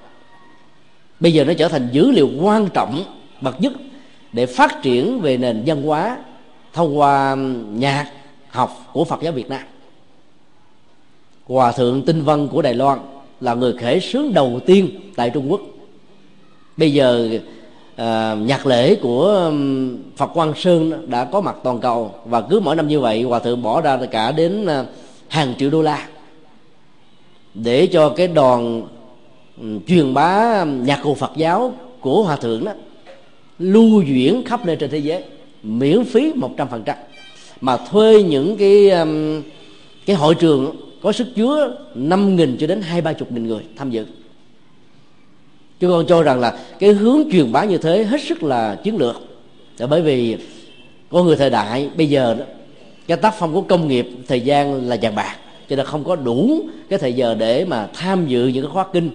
Bây 1.20 1.32
giờ 1.32 1.44
nó 1.44 1.52
trở 1.54 1.68
thành 1.68 1.88
dữ 1.92 2.10
liệu 2.10 2.30
quan 2.40 2.68
trọng, 2.74 3.04
bậc 3.40 3.60
nhất 3.60 3.72
để 4.32 4.46
phát 4.46 4.82
triển 4.82 5.20
về 5.20 5.36
nền 5.36 5.62
văn 5.66 5.82
hóa 5.82 6.16
thông 6.72 6.98
qua 6.98 7.34
nhạc 7.68 8.06
học 8.48 8.90
của 8.92 9.04
phật 9.04 9.22
giáo 9.22 9.32
việt 9.32 9.48
nam 9.48 9.62
hòa 11.46 11.72
thượng 11.72 12.02
tinh 12.02 12.22
vân 12.22 12.48
của 12.48 12.62
đài 12.62 12.74
loan 12.74 12.98
là 13.40 13.54
người 13.54 13.72
khởi 13.72 14.00
sướng 14.00 14.34
đầu 14.34 14.60
tiên 14.66 14.90
tại 15.16 15.30
trung 15.30 15.52
quốc. 15.52 15.60
Bây 16.76 16.92
giờ 16.92 17.28
à, 17.96 18.34
nhạc 18.34 18.66
lễ 18.66 18.94
của 18.94 19.52
phật 20.16 20.26
quang 20.26 20.54
sơn 20.56 21.10
đã 21.10 21.24
có 21.24 21.40
mặt 21.40 21.56
toàn 21.62 21.80
cầu 21.80 22.14
và 22.24 22.40
cứ 22.40 22.60
mỗi 22.60 22.76
năm 22.76 22.88
như 22.88 23.00
vậy 23.00 23.22
hòa 23.22 23.38
thượng 23.38 23.62
bỏ 23.62 23.80
ra 23.80 23.98
cả 24.10 24.32
đến 24.32 24.66
à, 24.66 24.84
hàng 25.28 25.54
triệu 25.58 25.70
đô 25.70 25.82
la 25.82 26.08
để 27.54 27.86
cho 27.86 28.08
cái 28.08 28.28
đoàn 28.28 28.82
truyền 29.86 30.14
bá 30.14 30.64
nhạc 30.64 31.00
cụ 31.02 31.14
phật 31.14 31.30
giáo 31.36 31.74
của 32.00 32.22
hòa 32.22 32.36
thượng 32.36 32.64
đó 32.64 32.72
lưu 33.58 34.02
chuyển 34.02 34.44
khắp 34.44 34.66
nơi 34.66 34.76
trên 34.76 34.90
thế 34.90 34.98
giới 34.98 35.22
miễn 35.62 36.04
phí 36.04 36.32
một 36.34 36.50
trăm 36.56 36.68
phần 36.68 36.82
trăm. 36.82 36.96
Mà 37.60 37.76
thuê 37.76 38.22
những 38.22 38.56
cái 38.56 38.90
cái 40.06 40.16
hội 40.16 40.34
trường 40.34 40.76
có 41.02 41.12
sức 41.12 41.26
chứa 41.34 41.76
năm 41.94 42.36
nghìn 42.36 42.56
cho 42.60 42.66
đến 42.66 42.82
hai 42.82 43.00
ba 43.00 43.12
chục 43.12 43.32
nghìn 43.32 43.46
người 43.46 43.62
tham 43.76 43.90
dự. 43.90 44.06
Chúng 45.80 45.90
con 45.90 46.06
cho 46.06 46.22
rằng 46.22 46.40
là 46.40 46.58
cái 46.78 46.92
hướng 46.92 47.22
truyền 47.32 47.52
bá 47.52 47.64
như 47.64 47.78
thế 47.78 48.04
hết 48.04 48.20
sức 48.20 48.42
là 48.42 48.74
chiến 48.74 48.96
lược. 48.96 49.16
Là 49.78 49.86
bởi 49.86 50.02
vì 50.02 50.36
con 51.10 51.26
người 51.26 51.36
thời 51.36 51.50
đại 51.50 51.90
bây 51.96 52.08
giờ 52.08 52.34
đó, 52.38 52.44
cái 53.06 53.16
tác 53.16 53.34
phong 53.38 53.54
của 53.54 53.60
công 53.60 53.88
nghiệp 53.88 54.08
thời 54.28 54.40
gian 54.40 54.88
là 54.88 54.96
vàng 55.02 55.14
bạc. 55.14 55.36
Cho 55.68 55.76
nên 55.76 55.86
không 55.86 56.04
có 56.04 56.16
đủ 56.16 56.60
cái 56.88 56.98
thời 56.98 57.12
giờ 57.12 57.34
để 57.34 57.64
mà 57.64 57.88
tham 57.94 58.26
dự 58.26 58.46
những 58.46 58.64
cái 58.64 58.72
khóa 58.72 58.86
kinh. 58.92 59.10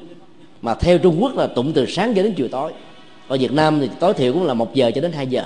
Mà 0.62 0.74
theo 0.74 0.98
Trung 0.98 1.18
Quốc 1.20 1.36
là 1.36 1.48
tụng 1.48 1.74
từ 1.74 1.86
sáng 1.86 2.14
cho 2.16 2.24
đến 2.24 2.34
chiều 2.38 2.48
tối. 2.48 2.72
Ở 3.28 3.38
Việt 3.38 3.52
Nam 3.52 3.80
thì 3.80 3.90
tối 4.00 4.14
thiểu 4.14 4.34
cũng 4.34 4.46
là 4.46 4.54
một 4.54 4.74
giờ 4.74 4.92
cho 4.96 5.02
đến 5.02 5.12
2 5.12 5.28
giờ. 5.28 5.44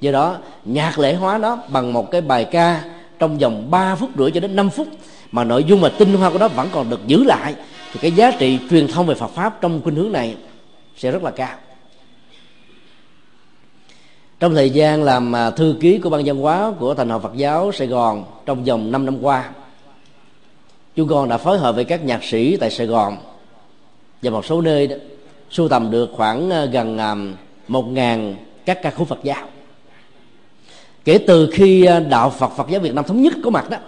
Do 0.00 0.12
đó 0.12 0.36
nhạc 0.64 0.98
lễ 0.98 1.14
hóa 1.14 1.38
nó 1.38 1.58
bằng 1.68 1.92
một 1.92 2.10
cái 2.10 2.20
bài 2.20 2.44
ca 2.44 2.84
trong 3.18 3.38
vòng 3.38 3.70
3 3.70 3.94
phút 3.94 4.10
rưỡi 4.18 4.30
cho 4.30 4.40
đến 4.40 4.56
5 4.56 4.70
phút 4.70 4.88
mà 5.32 5.44
nội 5.44 5.64
dung 5.64 5.80
và 5.80 5.88
tinh 5.88 6.14
hoa 6.14 6.30
của 6.30 6.38
nó 6.38 6.48
vẫn 6.48 6.68
còn 6.72 6.90
được 6.90 7.06
giữ 7.06 7.24
lại 7.24 7.54
thì 7.92 8.00
cái 8.02 8.12
giá 8.12 8.30
trị 8.30 8.58
truyền 8.70 8.88
thông 8.88 9.06
về 9.06 9.14
Phật 9.14 9.30
pháp 9.30 9.60
trong 9.60 9.80
khuynh 9.82 9.96
hướng 9.96 10.12
này 10.12 10.36
sẽ 10.96 11.10
rất 11.10 11.22
là 11.22 11.30
cao. 11.30 11.56
Trong 14.40 14.54
thời 14.54 14.70
gian 14.70 15.02
làm 15.02 15.36
à, 15.36 15.50
thư 15.50 15.76
ký 15.80 15.98
của 15.98 16.10
ban 16.10 16.22
văn 16.24 16.36
hóa 16.36 16.72
của 16.78 16.94
thành 16.94 17.08
hội 17.08 17.20
Phật 17.20 17.32
giáo 17.36 17.72
Sài 17.72 17.86
Gòn 17.86 18.24
trong 18.46 18.64
vòng 18.64 18.90
5 18.90 19.06
năm 19.06 19.22
qua 19.22 19.50
chúng 20.96 21.08
con 21.08 21.28
đã 21.28 21.38
phối 21.38 21.58
hợp 21.58 21.74
với 21.74 21.84
các 21.84 22.04
nhạc 22.04 22.24
sĩ 22.24 22.56
tại 22.56 22.70
Sài 22.70 22.86
Gòn 22.86 23.16
và 24.22 24.30
một 24.30 24.46
số 24.46 24.60
nơi 24.60 24.86
đó, 24.86 24.96
sưu 25.50 25.68
tầm 25.68 25.90
được 25.90 26.10
khoảng 26.16 26.50
à, 26.50 26.64
gần 26.64 26.98
à, 26.98 27.14
một 27.68 27.82
ngàn 27.82 28.36
các 28.64 28.82
ca 28.82 28.90
khúc 28.90 29.08
Phật 29.08 29.18
giáo. 29.22 29.48
Kể 31.04 31.18
từ 31.26 31.50
khi 31.52 31.88
đạo 32.08 32.30
Phật 32.30 32.48
Phật 32.56 32.68
giáo 32.70 32.80
Việt 32.80 32.94
Nam 32.94 33.04
thống 33.04 33.22
nhất 33.22 33.32
có 33.44 33.50
mặt 33.50 33.70
đó 33.70 33.78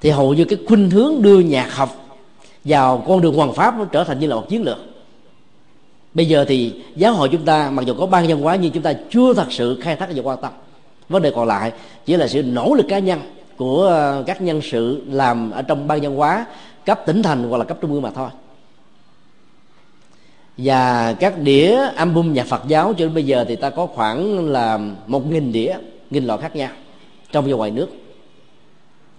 thì 0.00 0.10
hầu 0.10 0.34
như 0.34 0.44
cái 0.44 0.58
khuynh 0.66 0.90
hướng 0.90 1.22
đưa 1.22 1.38
nhạc 1.38 1.74
học 1.74 2.08
vào 2.64 3.04
con 3.08 3.20
đường 3.20 3.34
hoàng 3.34 3.52
pháp 3.52 3.78
nó 3.78 3.84
trở 3.84 4.04
thành 4.04 4.20
như 4.20 4.26
là 4.26 4.36
một 4.36 4.48
chiến 4.48 4.62
lược. 4.62 4.78
Bây 6.14 6.26
giờ 6.26 6.44
thì 6.48 6.72
giáo 6.96 7.12
hội 7.12 7.28
chúng 7.32 7.44
ta, 7.44 7.70
mặc 7.70 7.86
dù 7.86 7.94
có 7.94 8.06
ban 8.06 8.28
văn 8.28 8.40
hóa, 8.40 8.56
nhưng 8.56 8.72
chúng 8.72 8.82
ta 8.82 8.92
chưa 9.10 9.34
thật 9.34 9.46
sự 9.50 9.80
khai 9.80 9.96
thác 9.96 10.08
và 10.14 10.22
quan 10.22 10.38
tâm. 10.42 10.52
Vấn 11.08 11.22
đề 11.22 11.30
còn 11.30 11.48
lại 11.48 11.72
chỉ 12.06 12.16
là 12.16 12.28
sự 12.28 12.42
nỗ 12.42 12.74
lực 12.74 12.86
cá 12.88 12.98
nhân 12.98 13.20
của 13.56 13.82
ờ, 13.86 14.24
các 14.26 14.42
nhân 14.42 14.60
sự 14.62 15.02
làm 15.10 15.50
ở 15.50 15.62
trong 15.62 15.88
ban 15.88 16.00
văn 16.00 16.16
hóa, 16.16 16.46
cấp 16.84 17.00
tỉnh 17.06 17.22
thành 17.22 17.48
hoặc 17.48 17.58
là 17.58 17.64
cấp 17.64 17.78
trung 17.80 17.92
ương 17.92 18.02
mà 18.02 18.10
thôi. 18.10 18.28
Và 20.58 21.12
các 21.12 21.38
đĩa 21.38 21.78
album 21.96 22.32
nhạc 22.32 22.46
Phật 22.46 22.62
giáo 22.68 22.92
cho 22.92 23.04
đến 23.04 23.14
bây 23.14 23.26
giờ 23.26 23.44
thì 23.48 23.56
ta 23.56 23.70
có 23.70 23.86
khoảng 23.86 24.48
là 24.48 24.78
một 25.06 25.30
nghìn 25.30 25.52
đĩa, 25.52 25.76
nghìn 26.10 26.24
loại 26.24 26.38
khác 26.40 26.56
nhau 26.56 26.70
trong 27.32 27.44
và 27.44 27.56
ngoài 27.56 27.70
nước 27.70 27.88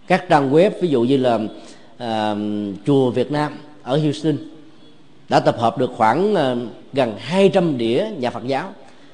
các 0.09 0.25
trang 0.29 0.53
web 0.53 0.71
ví 0.81 0.87
dụ 0.87 1.01
như 1.01 1.17
là 1.17 1.35
uh, 1.35 2.37
chùa 2.85 3.11
Việt 3.11 3.31
Nam 3.31 3.51
ở 3.83 3.97
Houston 3.97 4.37
đã 5.29 5.39
tập 5.39 5.55
hợp 5.59 5.77
được 5.77 5.91
khoảng 5.95 6.33
uh, 6.33 6.69
gần 6.93 7.13
200 7.17 7.77
đĩa 7.77 8.05
nhà 8.17 8.29
Phật 8.29 8.47
giáo. 8.47 8.73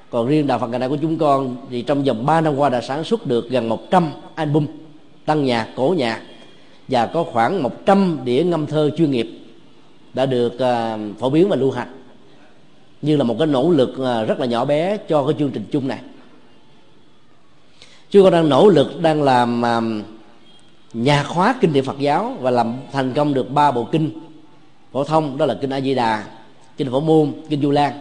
Còn 0.10 0.28
riêng 0.28 0.48
đạo 0.48 0.60
Phật 0.60 0.68
ngày 0.68 0.80
nay 0.80 0.90
của 0.90 0.98
chúng 1.02 1.18
con 1.18 1.56
thì 1.70 1.82
trong 1.82 2.04
vòng 2.04 2.26
3 2.26 2.42
năm 2.42 2.56
qua 2.56 2.70
đã 2.70 2.82
sản 2.82 3.04
xuất 3.04 3.28
được 3.28 3.50
gần 3.50 3.70
100 3.70 4.10
album 4.36 4.68
tăng 5.26 5.46
nhạc 5.46 5.68
cổ 5.76 5.96
nhạc 5.98 6.22
và 6.88 7.06
có 7.06 7.24
khoảng 7.24 7.64
100 7.64 8.20
đĩa 8.24 8.44
ngâm 8.44 8.66
thơ 8.66 8.92
chuyên 8.98 9.12
nghiệp 9.12 9.30
đã 10.14 10.26
được 10.26 10.54
uh, 10.54 11.20
phổ 11.20 11.30
biến 11.30 11.50
và 11.50 11.56
lưu 11.56 11.72
hành. 11.72 11.92
Như 13.02 13.18
là 13.18 13.24
một 13.24 13.36
cái 13.40 13.48
nỗ 13.48 13.70
lực 13.70 13.90
uh, 13.90 14.28
rất 14.28 14.40
là 14.40 14.46
nhỏ 14.46 14.66
bé 14.66 14.98
cho 14.98 15.26
cái 15.26 15.36
chương 15.40 15.52
trình 15.52 15.64
chung 15.72 15.88
này. 15.88 16.00
Chúng 18.10 18.24
con 18.24 18.34
đang 18.34 18.50
nỗ 18.50 18.70
lực 18.70 19.02
đang 19.02 19.24
làm 19.24 19.64
nhà 20.96 21.24
khóa 21.24 21.56
kinh 21.62 21.74
điển 21.74 21.84
Phật 21.84 22.00
giáo 22.00 22.38
và 22.40 22.52
làm 22.52 22.74
thành 22.92 23.14
công 23.14 23.34
được 23.34 23.52
ba 23.52 23.72
bộ 23.72 23.84
kinh. 23.84 24.12
Phổ 24.92 25.04
thông 25.04 25.38
đó 25.38 25.46
là 25.46 25.58
kinh 25.62 25.70
A 25.70 25.82
Di 25.82 25.96
Đà, 25.96 26.24
kinh 26.78 26.92
Phổ 26.92 27.00
Môn, 27.00 27.32
kinh 27.50 27.62
Du 27.62 27.72
Lan. 27.72 27.94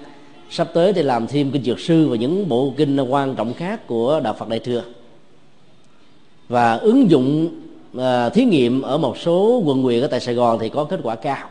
Sắp 0.51 0.69
tới 0.75 0.93
thì 0.93 1.03
làm 1.03 1.27
thêm 1.27 1.51
kinh 1.51 1.63
Dược 1.63 1.81
Sư 1.81 2.09
và 2.09 2.17
những 2.17 2.49
bộ 2.49 2.73
kinh 2.77 3.01
quan 3.01 3.35
trọng 3.35 3.55
khác 3.55 3.87
của 3.87 4.21
đạo 4.21 4.35
Phật 4.39 4.49
Đại 4.49 4.59
thừa. 4.59 4.83
Và 6.49 6.75
ứng 6.75 7.11
dụng 7.11 7.49
uh, 7.97 8.03
thí 8.35 8.45
nghiệm 8.45 8.83
ở 8.83 8.99
một 8.99 9.19
số 9.19 9.63
quận 9.65 9.83
huyện 9.83 10.01
ở 10.01 10.07
tại 10.07 10.21
Sài 10.21 10.35
Gòn 10.35 10.59
thì 10.59 10.69
có 10.69 10.85
kết 10.85 11.01
quả 11.03 11.15
cao. 11.15 11.49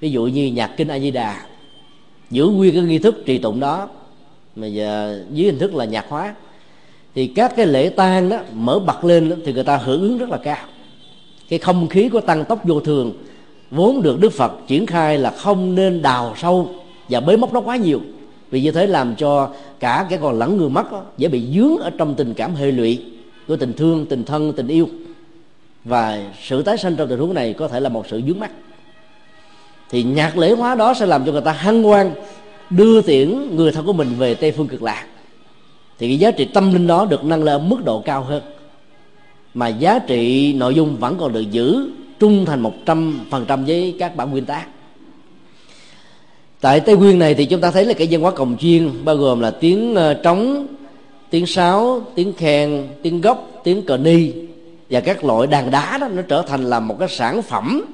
Ví 0.00 0.10
dụ 0.10 0.26
như 0.26 0.46
nhạc 0.46 0.70
kinh 0.76 0.88
A 0.88 0.98
Di 0.98 1.10
Đà 1.10 1.46
giữ 2.30 2.46
nguyên 2.46 2.74
cái 2.74 2.82
nghi 2.82 2.98
thức 2.98 3.22
trì 3.26 3.38
tụng 3.38 3.60
đó. 3.60 3.88
Mà 4.56 4.66
giờ 4.66 5.22
dưới 5.32 5.46
hình 5.46 5.58
thức 5.58 5.74
là 5.74 5.84
nhạc 5.84 6.06
hóa. 6.08 6.34
Thì 7.14 7.26
các 7.26 7.56
cái 7.56 7.66
lễ 7.66 7.88
tang 7.88 8.28
đó 8.28 8.38
mở 8.52 8.78
bật 8.78 9.04
lên 9.04 9.42
thì 9.44 9.52
người 9.52 9.64
ta 9.64 9.76
hưởng 9.76 10.02
ứng 10.02 10.18
rất 10.18 10.30
là 10.30 10.36
cao 10.36 10.66
cái 11.50 11.58
không 11.58 11.88
khí 11.88 12.08
của 12.08 12.20
tăng 12.20 12.44
tốc 12.44 12.64
vô 12.64 12.80
thường 12.80 13.12
vốn 13.70 14.02
được 14.02 14.20
đức 14.20 14.32
phật 14.32 14.52
triển 14.66 14.86
khai 14.86 15.18
là 15.18 15.30
không 15.30 15.74
nên 15.74 16.02
đào 16.02 16.34
sâu 16.36 16.68
và 17.08 17.20
bế 17.20 17.36
móc 17.36 17.52
nó 17.52 17.60
quá 17.60 17.76
nhiều. 17.76 18.00
Vì 18.50 18.60
như 18.62 18.72
thế 18.72 18.86
làm 18.86 19.14
cho 19.16 19.50
cả 19.80 20.06
cái 20.10 20.18
còn 20.22 20.38
lẫn 20.38 20.56
người 20.56 20.68
mất 20.68 20.92
đó, 20.92 21.02
dễ 21.16 21.28
bị 21.28 21.46
dướng 21.54 21.76
ở 21.76 21.90
trong 21.90 22.14
tình 22.14 22.34
cảm 22.34 22.54
hệ 22.54 22.70
lụy 22.70 23.04
của 23.48 23.56
tình 23.56 23.72
thương 23.72 24.06
tình 24.06 24.24
thân 24.24 24.52
tình 24.52 24.68
yêu. 24.68 24.88
Và 25.84 26.22
sự 26.42 26.62
tái 26.62 26.78
sanh 26.78 26.96
trong 26.96 27.08
tình 27.08 27.18
huống 27.18 27.34
này 27.34 27.52
có 27.52 27.68
thể 27.68 27.80
là 27.80 27.88
một 27.88 28.06
sự 28.10 28.22
dướng 28.26 28.40
mắt 28.40 28.50
thì 29.90 30.02
nhạc 30.02 30.38
lễ 30.38 30.52
hóa 30.52 30.74
đó 30.74 30.94
sẽ 30.94 31.06
làm 31.06 31.24
cho 31.26 31.32
người 31.32 31.40
ta 31.40 31.52
hăng 31.52 31.82
hoan 31.82 32.10
đưa 32.70 33.02
tiễn 33.02 33.56
người 33.56 33.72
thân 33.72 33.86
của 33.86 33.92
mình 33.92 34.14
về 34.18 34.34
tây 34.34 34.52
phương 34.52 34.68
cực 34.68 34.82
lạc. 34.82 35.06
Thì 35.98 36.08
cái 36.08 36.18
giá 36.18 36.30
trị 36.30 36.44
tâm 36.44 36.72
linh 36.72 36.86
đó 36.86 37.06
được 37.10 37.24
nâng 37.24 37.44
lên 37.44 37.68
mức 37.68 37.84
độ 37.84 38.02
cao 38.04 38.22
hơn 38.22 38.42
mà 39.54 39.68
giá 39.68 39.98
trị 39.98 40.52
nội 40.52 40.74
dung 40.74 40.96
vẫn 40.96 41.16
còn 41.18 41.32
được 41.32 41.50
giữ 41.50 41.90
trung 42.18 42.44
thành 42.44 42.60
một 42.60 42.74
trăm 42.86 43.20
phần 43.30 43.44
trăm 43.48 43.64
với 43.64 43.96
các 43.98 44.16
bản 44.16 44.30
nguyên 44.30 44.44
tác. 44.44 44.66
Tại 46.60 46.80
tây 46.80 46.96
nguyên 46.96 47.18
này 47.18 47.34
thì 47.34 47.44
chúng 47.44 47.60
ta 47.60 47.70
thấy 47.70 47.84
là 47.84 47.92
cái 47.92 48.08
văn 48.10 48.20
hóa 48.20 48.30
cồng 48.30 48.56
chiên 48.60 48.90
bao 49.04 49.16
gồm 49.16 49.40
là 49.40 49.50
tiếng 49.50 49.94
ờ, 49.94 50.14
trống, 50.14 50.66
tiếng 51.30 51.46
sáo, 51.46 52.02
tiếng 52.14 52.32
khen, 52.32 52.88
tiếng 53.02 53.20
gốc, 53.20 53.50
tiếng 53.64 53.82
cờ 53.82 53.96
ni 53.96 54.32
và 54.90 55.00
các 55.00 55.24
loại 55.24 55.46
đàn 55.46 55.70
đá 55.70 55.98
đó, 55.98 56.08
nó 56.08 56.22
trở 56.22 56.42
thành 56.42 56.64
là 56.70 56.80
một 56.80 56.96
cái 56.98 57.08
sản 57.08 57.42
phẩm 57.42 57.84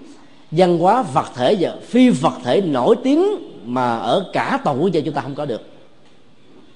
văn 0.50 0.78
hóa 0.78 1.02
vật 1.02 1.26
thể 1.34 1.56
và 1.60 1.74
phi 1.82 2.08
vật 2.08 2.34
thể 2.44 2.60
nổi 2.60 2.96
tiếng 3.04 3.24
mà 3.64 3.98
ở 3.98 4.30
cả 4.32 4.58
toàn 4.64 4.82
quốc 4.82 4.92
gia 4.92 5.00
chúng 5.00 5.14
ta 5.14 5.20
không 5.20 5.34
có 5.34 5.44
được. 5.44 5.62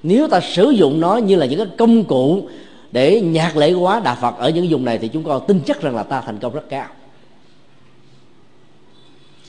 Nếu 0.03 0.28
ta 0.28 0.41
sử 0.41 0.70
dụng 0.70 1.01
nó 1.01 1.16
như 1.16 1.37
là 1.37 1.47
những 1.47 1.59
cái 1.59 1.68
công 1.78 2.05
cụ 2.05 2.49
để 2.93 3.20
nhạc 3.20 3.57
lễ 3.57 3.72
hóa 3.72 4.01
đạo 4.05 4.16
phật 4.20 4.34
ở 4.38 4.51
những 4.51 4.66
vùng 4.70 4.84
này 4.84 4.99
thì 4.99 5.09
chúng 5.09 5.24
con 5.24 5.47
tin 5.47 5.61
chắc 5.66 5.80
rằng 5.80 5.97
là 5.97 6.03
ta 6.03 6.20
thành 6.20 6.38
công 6.38 6.55
rất 6.55 6.68
cao. 6.68 6.86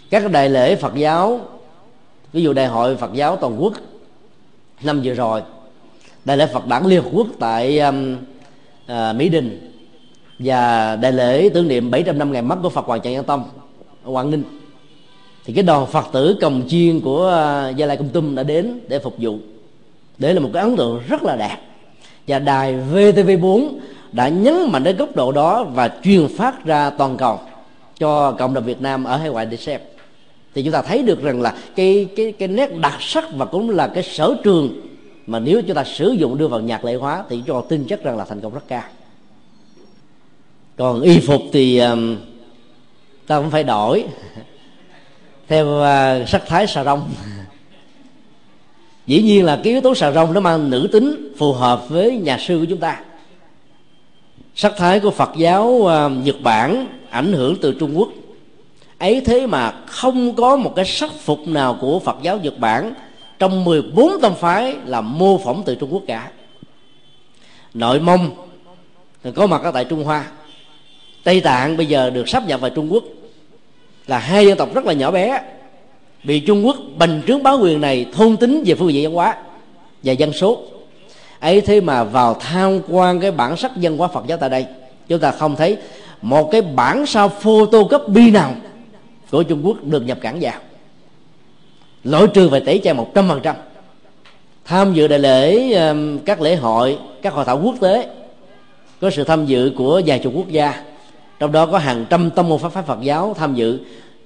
Các 0.10 0.32
đại 0.32 0.50
lễ 0.50 0.76
phật 0.76 0.96
giáo 0.96 1.40
ví 2.34 2.44
dụ 2.44 2.54
đại 2.54 2.68
hội 2.68 2.96
phật 2.96 3.14
giáo 3.14 3.36
toàn 3.36 3.64
quốc 3.64 3.74
năm 4.84 5.02
vừa 5.04 5.14
rồi 5.14 5.42
đại 6.26 6.38
lễ 6.38 6.48
phật 6.54 6.68
đản 6.68 6.86
liên 6.86 7.04
hợp 7.04 7.10
quốc 7.14 7.28
tại 7.40 7.80
um, 7.80 8.18
uh, 8.86 9.16
mỹ 9.16 9.30
đình 9.30 9.72
và 10.40 10.96
đại 10.96 11.12
lễ 11.12 11.50
tưởng 11.54 11.68
niệm 11.68 11.92
700 11.92 12.18
năm 12.18 12.32
ngày 12.32 12.42
mất 12.42 12.56
của 12.64 12.70
phật 12.70 12.86
hoàng 12.86 13.02
trần 13.02 13.14
nhân 13.14 13.26
tông 13.26 13.50
ở 14.04 14.12
quảng 14.12 14.32
ninh. 14.32 14.44
Thì 15.46 15.54
cái 15.54 15.64
đoàn 15.64 15.86
phật 15.88 16.06
tử 16.14 16.38
cồng 16.42 16.64
chiên 16.68 17.00
của 17.00 17.28
à, 17.28 17.70
gia 17.70 17.86
lai 17.86 17.98
công 17.98 18.10
tum 18.10 18.36
đã 18.36 18.44
đến 18.44 18.80
để 18.88 19.00
phục 19.00 19.16
vụ. 19.18 19.38
Để 20.18 20.34
là 20.34 20.40
một 20.40 20.50
cái 20.54 20.64
ấn 20.64 20.78
tượng 20.78 21.02
rất 21.08 21.24
là 21.24 21.36
đẹp 21.36 21.58
và 22.28 22.40
đài 22.40 22.76
VTV4 22.94 23.70
đã 24.12 24.28
nhấn 24.28 24.72
mạnh 24.72 24.84
đến 24.84 24.98
góc 24.98 25.16
độ 25.16 25.32
đó 25.32 25.64
và 25.64 25.90
truyền 26.04 26.28
phát 26.38 26.66
ra 26.66 26.90
toàn 26.90 27.18
cầu 27.18 27.40
cho 27.98 28.32
cộng 28.32 28.54
đồng 28.54 28.64
Việt 28.64 28.82
Nam 28.82 29.04
ở 29.04 29.18
hải 29.18 29.30
ngoại 29.30 29.46
để 29.46 29.58
xem. 29.58 29.82
Thì 30.56 30.64
chúng 30.64 30.74
ta 30.74 30.82
thấy 30.82 31.04
được 31.04 31.24
rằng 31.24 31.42
là 31.42 31.56
cái 31.76 32.08
cái 32.16 32.32
cái 32.32 32.48
nét 32.48 32.78
đặc 32.78 32.96
sắc 33.00 33.26
và 33.36 33.46
cũng 33.46 33.70
là 33.70 33.88
cái 33.88 34.04
sở 34.04 34.36
trường 34.44 34.82
mà 35.28 35.40
nếu 35.40 35.62
chúng 35.62 35.76
ta 35.76 35.84
sử 35.84 36.12
dụng 36.12 36.38
đưa 36.38 36.48
vào 36.48 36.60
nhạc 36.60 36.86
lễ 36.86 36.96
hóa 36.96 37.24
thì 37.30 37.44
cho 37.48 37.62
tin 37.62 37.86
chắc 37.90 38.04
rằng 38.04 38.18
là 38.18 38.26
thành 38.26 38.42
công 38.42 38.54
rất 38.54 38.64
cao. 38.68 38.84
Còn 40.78 41.02
y 41.02 41.20
phục 41.20 41.42
thì 41.54 41.80
um, 41.80 42.18
ta 43.28 43.38
cũng 43.38 43.52
phải 43.52 43.64
đổi 43.64 44.06
theo 45.48 45.66
uh, 45.66 46.30
sắc 46.30 46.42
thái 46.48 46.68
xà 46.68 46.84
rong 46.84 47.10
dĩ 49.12 49.22
nhiên 49.22 49.46
là 49.46 49.60
cái 49.64 49.74
yếu 49.74 49.82
tố 49.82 49.96
xà 49.96 50.12
rồng 50.12 50.34
nó 50.34 50.40
mang 50.40 50.70
nữ 50.70 50.90
tính 50.92 51.34
phù 51.38 51.54
hợp 51.54 51.90
với 51.90 52.18
nhà 52.18 52.38
sư 52.38 52.58
của 52.60 52.66
chúng 52.70 52.80
ta. 52.80 53.00
Sắc 54.56 54.74
thái 54.78 55.00
của 55.00 55.12
phật 55.12 55.30
giáo 55.38 55.68
uh, 55.68 55.92
nhật 56.26 56.36
bản 56.42 56.88
ảnh 57.10 57.34
hưởng 57.34 57.56
từ 57.62 57.76
trung 57.80 57.98
quốc. 57.98 58.10
Ấy 58.98 59.22
thế 59.26 59.48
mà 59.48 59.74
không 59.86 60.36
có 60.36 60.56
một 60.56 60.74
cái 60.76 60.86
sắc 60.86 61.12
phục 61.20 61.48
nào 61.48 61.78
của 61.82 62.00
phật 62.00 62.18
giáo 62.22 62.38
nhật 62.38 62.60
bản 62.60 62.94
trong 63.40 63.64
14 63.64 64.12
tông 64.22 64.36
phái 64.36 64.76
là 64.86 65.02
mô 65.02 65.38
phỏng 65.38 65.64
từ 65.66 65.76
trung 65.76 65.94
quốc 65.94 66.04
cả. 66.08 66.32
Nội 67.74 68.00
mông 68.00 68.30
có 69.36 69.48
mặt 69.48 69.62
ở 69.64 69.72
tại 69.72 69.86
trung 69.86 70.04
hoa. 70.04 70.26
Tây 71.24 71.42
tạng 71.42 71.78
bây 71.78 71.86
giờ 71.86 72.10
được 72.10 72.30
sắp 72.30 72.48
nhập 72.48 72.62
vào 72.62 72.70
trung 72.70 72.94
quốc. 72.94 73.04
Là 74.08 74.20
hai 74.20 74.46
dân 74.46 74.58
tộc 74.58 74.74
rất 74.74 74.86
là 74.86 74.94
nhỏ 74.94 75.12
bé 75.12 75.42
bị 76.24 76.40
trung 76.40 76.66
quốc 76.66 76.78
bành 76.98 77.22
trướng 77.28 77.44
báo 77.44 77.60
quyền 77.62 77.82
này 77.82 78.06
thôn 78.14 78.38
tính 78.38 78.64
về 78.66 78.76
phương 78.76 78.94
diện 78.94 79.04
văn 79.04 79.14
hóa 79.14 79.38
và 80.04 80.14
dân 80.14 80.34
số. 80.34 80.64
Ấy 81.40 81.62
thế 81.62 81.82
mà 81.82 82.04
vào 82.04 82.34
tham 82.34 82.80
quan 82.90 83.20
cái 83.20 83.32
bản 83.32 83.58
sắc 83.58 83.72
văn 83.76 83.98
hóa 83.98 84.08
phật 84.08 84.28
giáo 84.28 84.38
tại 84.38 84.50
đây, 84.50 84.66
chúng 85.08 85.20
ta 85.20 85.32
không 85.32 85.56
thấy 85.56 85.78
một 86.22 86.50
cái 86.52 86.62
bản 86.62 87.06
sao 87.06 87.30
photocopy 87.30 88.32
nào 88.32 88.56
của 89.32 89.44
trung 89.44 89.62
quốc 89.66 89.78
được 89.84 90.06
nhập 90.06 90.18
cảng 90.22 90.38
vào. 90.42 90.54
Lỗi 92.04 92.28
trừ 92.28 92.50
về 92.50 92.60
tẩy 92.60 92.82
chay 92.84 92.94
một 92.94 93.12
trăm 93.16 93.28
phần 93.28 93.40
trăm. 93.44 93.56
Tham 94.66 94.94
dự 94.94 95.08
đại 95.08 95.20
lễ 95.20 95.74
các 96.26 96.42
lễ 96.42 96.56
hội, 96.56 96.98
các 97.22 97.34
hội 97.34 97.46
thảo 97.46 97.62
quốc 97.64 97.76
tế, 97.82 98.10
có 99.02 99.10
sự 99.10 99.24
tham 99.24 99.46
dự 99.46 99.72
của 99.78 100.02
vài 100.06 100.20
chục 100.20 100.34
quốc 100.36 100.50
gia. 100.50 100.84
Trong 101.40 101.52
đó 101.52 101.66
có 101.66 101.78
hàng 101.78 102.06
trăm 102.10 102.30
tâm 102.30 102.50
môn 102.50 102.60
pháp 102.60 102.70
phái 102.70 102.84
Phật 102.84 103.02
giáo 103.02 103.36
tham 103.38 103.56
dự 103.56 103.80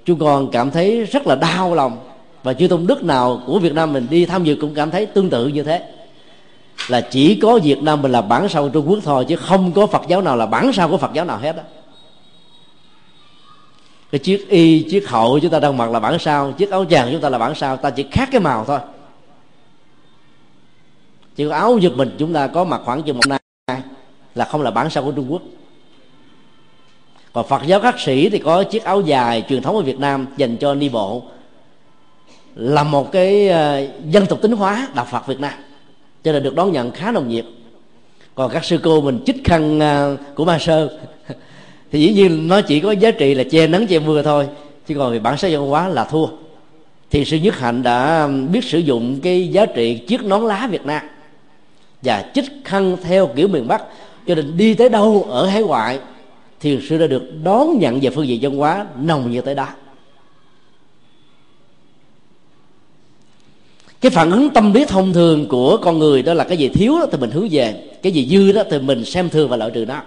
chúng 0.05 0.19
con 0.19 0.51
cảm 0.51 0.71
thấy 0.71 1.05
rất 1.05 1.27
là 1.27 1.35
đau 1.35 1.75
lòng. 1.75 1.97
Và 2.43 2.53
chư 2.53 2.67
tôn 2.67 2.87
đức 2.87 3.03
nào 3.03 3.41
của 3.45 3.59
Việt 3.59 3.73
Nam 3.73 3.93
mình 3.93 4.07
đi 4.09 4.25
tham 4.25 4.43
dự 4.43 4.57
cũng 4.61 4.73
cảm 4.73 4.91
thấy 4.91 5.05
tương 5.05 5.29
tự 5.29 5.47
như 5.47 5.63
thế. 5.63 5.89
Là 6.87 7.01
chỉ 7.01 7.39
có 7.41 7.59
Việt 7.63 7.83
Nam 7.83 8.01
mình 8.01 8.11
là 8.11 8.21
bản 8.21 8.49
sao 8.49 8.63
của 8.63 8.69
Trung 8.69 8.89
Quốc 8.89 8.99
thôi, 9.03 9.25
chứ 9.27 9.35
không 9.35 9.71
có 9.71 9.87
Phật 9.87 10.01
giáo 10.07 10.21
nào 10.21 10.37
là 10.37 10.45
bản 10.45 10.73
sao 10.73 10.89
của 10.89 10.97
Phật 10.97 11.13
giáo 11.13 11.25
nào 11.25 11.37
hết 11.37 11.55
đó 11.55 11.63
cái 14.15 14.19
chiếc 14.19 14.49
y, 14.49 14.83
chiếc 14.83 15.09
hậu 15.09 15.39
chúng 15.39 15.51
ta 15.51 15.59
đang 15.59 15.77
mặc 15.77 15.91
là 15.91 15.99
bản 15.99 16.19
sao, 16.19 16.51
chiếc 16.51 16.71
áo 16.71 16.85
vàng 16.89 17.09
chúng 17.11 17.21
ta 17.21 17.29
là 17.29 17.37
bản 17.37 17.55
sao, 17.55 17.77
ta 17.77 17.89
chỉ 17.89 18.05
khác 18.11 18.29
cái 18.31 18.41
màu 18.41 18.65
thôi. 18.65 18.79
Chứ 21.35 21.49
áo 21.49 21.77
giật 21.77 21.93
mình 21.95 22.15
chúng 22.19 22.33
ta 22.33 22.47
có 22.47 22.63
mặc 22.63 22.81
khoảng 22.85 23.03
chừng 23.03 23.17
một 23.17 23.27
năm 23.27 23.39
là 24.35 24.45
không 24.45 24.61
là 24.61 24.71
bản 24.71 24.89
sao 24.89 25.03
của 25.03 25.11
Trung 25.11 25.31
Quốc 25.31 25.41
còn 27.35 27.47
phật 27.47 27.61
giáo 27.65 27.79
khắc 27.79 27.99
sĩ 27.99 28.29
thì 28.29 28.39
có 28.39 28.63
chiếc 28.63 28.83
áo 28.83 29.01
dài 29.01 29.43
truyền 29.49 29.61
thống 29.61 29.75
ở 29.75 29.81
việt 29.81 29.99
nam 29.99 30.27
dành 30.37 30.57
cho 30.57 30.75
ni 30.75 30.89
bộ. 30.89 31.23
Là 32.55 32.83
một 32.83 33.11
cái 33.11 33.47
ờ, 33.47 33.87
dân 34.09 34.25
tộc 34.25 34.41
tính 34.41 34.51
hóa, 34.51 34.87
đạo 34.95 35.07
phật 35.11 35.27
việt 35.27 35.39
nam. 35.39 35.53
Cho 36.23 36.31
nên 36.31 36.43
được 36.43 36.55
đón 36.55 36.71
nhận 36.71 36.91
khá 36.91 37.11
nồng 37.11 37.29
nhiệt. 37.29 37.45
Còn 38.35 38.51
các 38.51 38.65
sư 38.65 38.79
cô 38.83 39.01
mình 39.01 39.19
chích 39.25 39.35
khăn 39.43 39.79
ờ, 39.79 40.17
của 40.35 40.45
ma 40.45 40.59
sơ. 40.59 40.99
Thì 41.91 41.99
dĩ 42.01 42.13
nhiên 42.13 42.47
nó 42.47 42.61
chỉ 42.61 42.79
có 42.79 42.91
giá 42.91 43.11
trị 43.11 43.33
là 43.33 43.43
che 43.51 43.67
nắng 43.67 43.87
che 43.87 43.99
mưa 43.99 44.21
thôi. 44.21 44.47
Chứ 44.87 44.95
còn 44.97 45.11
về 45.11 45.19
bản 45.19 45.37
sắc 45.37 45.51
văn 45.51 45.67
hóa 45.67 45.87
là 45.87 46.03
thua. 46.03 46.27
Thì 47.11 47.25
sư 47.25 47.37
nhất 47.37 47.59
hạnh 47.59 47.83
đã 47.83 48.27
biết 48.51 48.63
sử 48.63 48.79
dụng 48.79 49.19
cái 49.23 49.47
giá 49.47 49.65
trị 49.65 49.97
chiếc 49.97 50.23
nón 50.23 50.41
lá 50.41 50.67
việt 50.67 50.85
nam. 50.85 51.01
Và 52.01 52.25
chích 52.33 52.45
khăn 52.63 52.97
theo 53.03 53.27
kiểu 53.27 53.47
miền 53.47 53.67
bắc. 53.67 53.83
Cho 54.27 54.35
nên 54.35 54.57
đi 54.57 54.73
tới 54.73 54.89
đâu 54.89 55.25
ở 55.29 55.45
hải 55.45 55.63
ngoại 55.63 55.99
thiền 56.65 56.81
sư 56.81 56.97
đã 56.97 57.07
được 57.07 57.23
đón 57.43 57.79
nhận 57.79 57.99
về 57.99 58.09
phương 58.09 58.27
diện 58.27 58.39
văn 58.41 58.57
hóa 58.57 58.85
nồng 58.99 59.31
như 59.31 59.41
tới 59.41 59.55
đó. 59.55 59.67
Cái 64.01 64.09
phản 64.09 64.31
ứng 64.31 64.49
tâm 64.49 64.73
lý 64.73 64.85
thông 64.85 65.13
thường 65.13 65.47
của 65.47 65.77
con 65.77 65.99
người 65.99 66.21
đó 66.21 66.33
là 66.33 66.43
cái 66.43 66.57
gì 66.57 66.69
thiếu 66.69 66.99
đó 66.99 67.05
thì 67.11 67.17
mình 67.17 67.31
hướng 67.31 67.47
về, 67.51 67.83
cái 68.01 68.11
gì 68.11 68.25
dư 68.25 68.51
đó 68.51 68.63
thì 68.69 68.79
mình 68.79 69.05
xem 69.05 69.29
thường 69.29 69.49
và 69.49 69.57
loại 69.57 69.71
trừ 69.71 69.85
nó. 69.85 70.01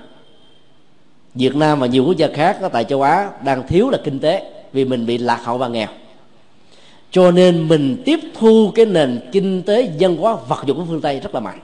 Việt 1.35 1.57
Nam 1.57 1.81
và 1.81 1.87
nhiều 1.87 2.05
quốc 2.05 2.17
gia 2.17 2.29
khác 2.29 2.59
ở 2.63 2.69
tại 2.69 2.85
châu 2.85 3.03
Á 3.03 3.31
đang 3.45 3.67
thiếu 3.67 3.91
là 3.91 3.99
kinh 4.05 4.19
tế 4.19 4.53
vì 4.73 4.85
mình 4.85 5.07
bị 5.07 5.19
lạc 5.19 5.41
hậu 5.45 5.59
và 5.59 5.69
nghèo. 5.69 5.89
Cho 7.11 7.31
nên 7.31 7.69
mình 7.69 8.03
tiếp 8.05 8.21
thu 8.39 8.73
cái 8.75 8.87
nền 8.87 9.21
kinh 9.33 9.63
tế 9.63 9.93
dân 9.99 10.17
hóa 10.17 10.37
vật 10.49 10.63
dụng 10.67 10.77
của 10.77 10.85
phương 10.89 11.01
Tây 11.01 11.21
rất 11.21 11.35
là 11.35 11.41
mạnh. 11.41 11.59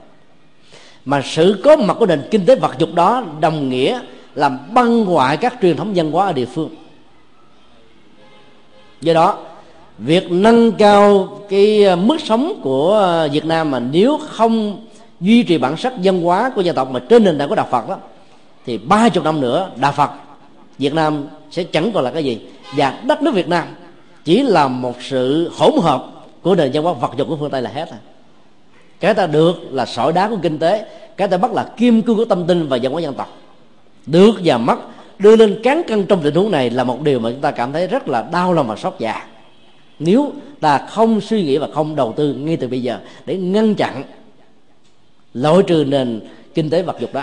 Mà 1.04 1.22
sự 1.24 1.60
có 1.64 1.76
mặt 1.76 1.96
của 2.00 2.06
nền 2.06 2.22
kinh 2.30 2.46
tế 2.46 2.56
vật 2.56 2.74
dụng 2.78 2.94
đó 2.94 3.24
đồng 3.40 3.68
nghĩa 3.68 4.00
làm 4.34 4.58
băng 4.74 5.04
hoại 5.04 5.36
các 5.36 5.54
truyền 5.62 5.76
thống 5.76 5.92
văn 5.94 6.12
hóa 6.12 6.26
ở 6.26 6.32
địa 6.32 6.46
phương. 6.46 6.70
Do 9.00 9.12
đó, 9.12 9.38
việc 9.98 10.30
nâng 10.30 10.72
cao 10.72 11.28
cái 11.48 11.84
ờ, 11.84 11.96
mức 11.96 12.16
sống 12.20 12.60
của 12.62 12.94
ờ, 12.94 13.28
Việt 13.32 13.44
Nam 13.44 13.70
mà 13.70 13.78
nếu 13.78 14.18
không 14.28 14.80
duy 15.20 15.42
trì 15.42 15.58
bản 15.58 15.76
sắc 15.76 15.92
văn 16.02 16.22
hóa 16.22 16.50
của 16.54 16.60
dân 16.60 16.76
tộc 16.76 16.90
mà 16.90 17.00
trên 17.08 17.24
nền 17.24 17.38
tảng 17.38 17.48
của 17.48 17.54
đạo 17.54 17.68
Phật 17.70 17.88
đó, 17.88 17.96
thì 18.66 18.78
ba 18.78 19.08
chục 19.08 19.24
năm 19.24 19.40
nữa 19.40 19.70
đạo 19.76 19.92
Phật 19.92 20.10
Việt 20.78 20.94
Nam 20.94 21.24
sẽ 21.50 21.64
chẳng 21.64 21.92
còn 21.92 22.04
là 22.04 22.10
cái 22.10 22.24
gì. 22.24 22.40
Và 22.76 23.00
đất 23.06 23.22
nước 23.22 23.34
Việt 23.34 23.48
Nam 23.48 23.64
chỉ 24.24 24.42
là 24.42 24.68
một 24.68 24.94
sự 25.00 25.50
hỗn 25.56 25.72
hợp 25.82 26.06
của 26.42 26.54
nền 26.54 26.70
văn 26.74 26.84
hóa 26.84 26.92
vật 26.92 27.10
dụng 27.16 27.28
của 27.28 27.36
phương 27.36 27.50
Tây 27.50 27.62
là 27.62 27.70
hết 27.74 27.88
à. 27.90 27.98
Cái 29.00 29.14
ta 29.14 29.26
được 29.26 29.54
là 29.70 29.86
sỏi 29.86 30.12
đá 30.12 30.28
của 30.28 30.38
kinh 30.42 30.58
tế, 30.58 30.86
cái 31.16 31.28
ta 31.28 31.36
bắt 31.36 31.52
là 31.52 31.72
kim 31.76 32.02
cương 32.02 32.16
của 32.16 32.24
tâm 32.24 32.46
tinh 32.46 32.68
và 32.68 32.78
văn 32.82 32.92
hóa 32.92 33.00
dân 33.00 33.14
tộc 33.14 33.36
được 34.06 34.34
và 34.44 34.58
mất 34.58 34.78
đưa 35.18 35.36
lên 35.36 35.60
cán 35.62 35.82
cân 35.86 36.06
trong 36.06 36.22
tình 36.22 36.34
huống 36.34 36.50
này 36.50 36.70
là 36.70 36.84
một 36.84 37.02
điều 37.02 37.18
mà 37.18 37.30
chúng 37.30 37.40
ta 37.40 37.50
cảm 37.50 37.72
thấy 37.72 37.86
rất 37.86 38.08
là 38.08 38.28
đau 38.32 38.52
lòng 38.52 38.66
và 38.66 38.76
xót 38.76 38.94
dạ 38.98 39.26
nếu 39.98 40.32
ta 40.60 40.78
không 40.78 41.20
suy 41.20 41.42
nghĩ 41.44 41.58
và 41.58 41.68
không 41.74 41.96
đầu 41.96 42.14
tư 42.16 42.34
ngay 42.34 42.56
từ 42.56 42.68
bây 42.68 42.82
giờ 42.82 42.98
để 43.26 43.36
ngăn 43.36 43.74
chặn 43.74 44.02
loại 45.34 45.62
trừ 45.66 45.84
nền 45.88 46.20
kinh 46.54 46.70
tế 46.70 46.82
vật 46.82 46.96
dục 47.00 47.12
đó. 47.12 47.22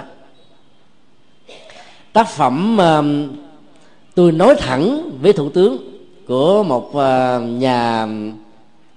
Tác 2.13 2.27
phẩm 2.27 2.77
uh, 2.79 3.05
tôi 4.15 4.32
nói 4.32 4.55
thẳng 4.59 5.11
với 5.21 5.34
thủ 5.34 5.49
tướng 5.49 5.77
của 6.27 6.63
một 6.63 6.88
uh, 6.88 7.49
nhà 7.59 8.07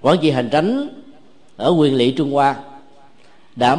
quản 0.01 0.17
trị 0.21 0.31
hành 0.31 0.49
tránh 0.51 0.87
ở 1.57 1.75
quyền 1.77 1.95
lỵ 1.95 2.11
trung 2.11 2.31
hoa 2.31 2.55
đã 3.55 3.77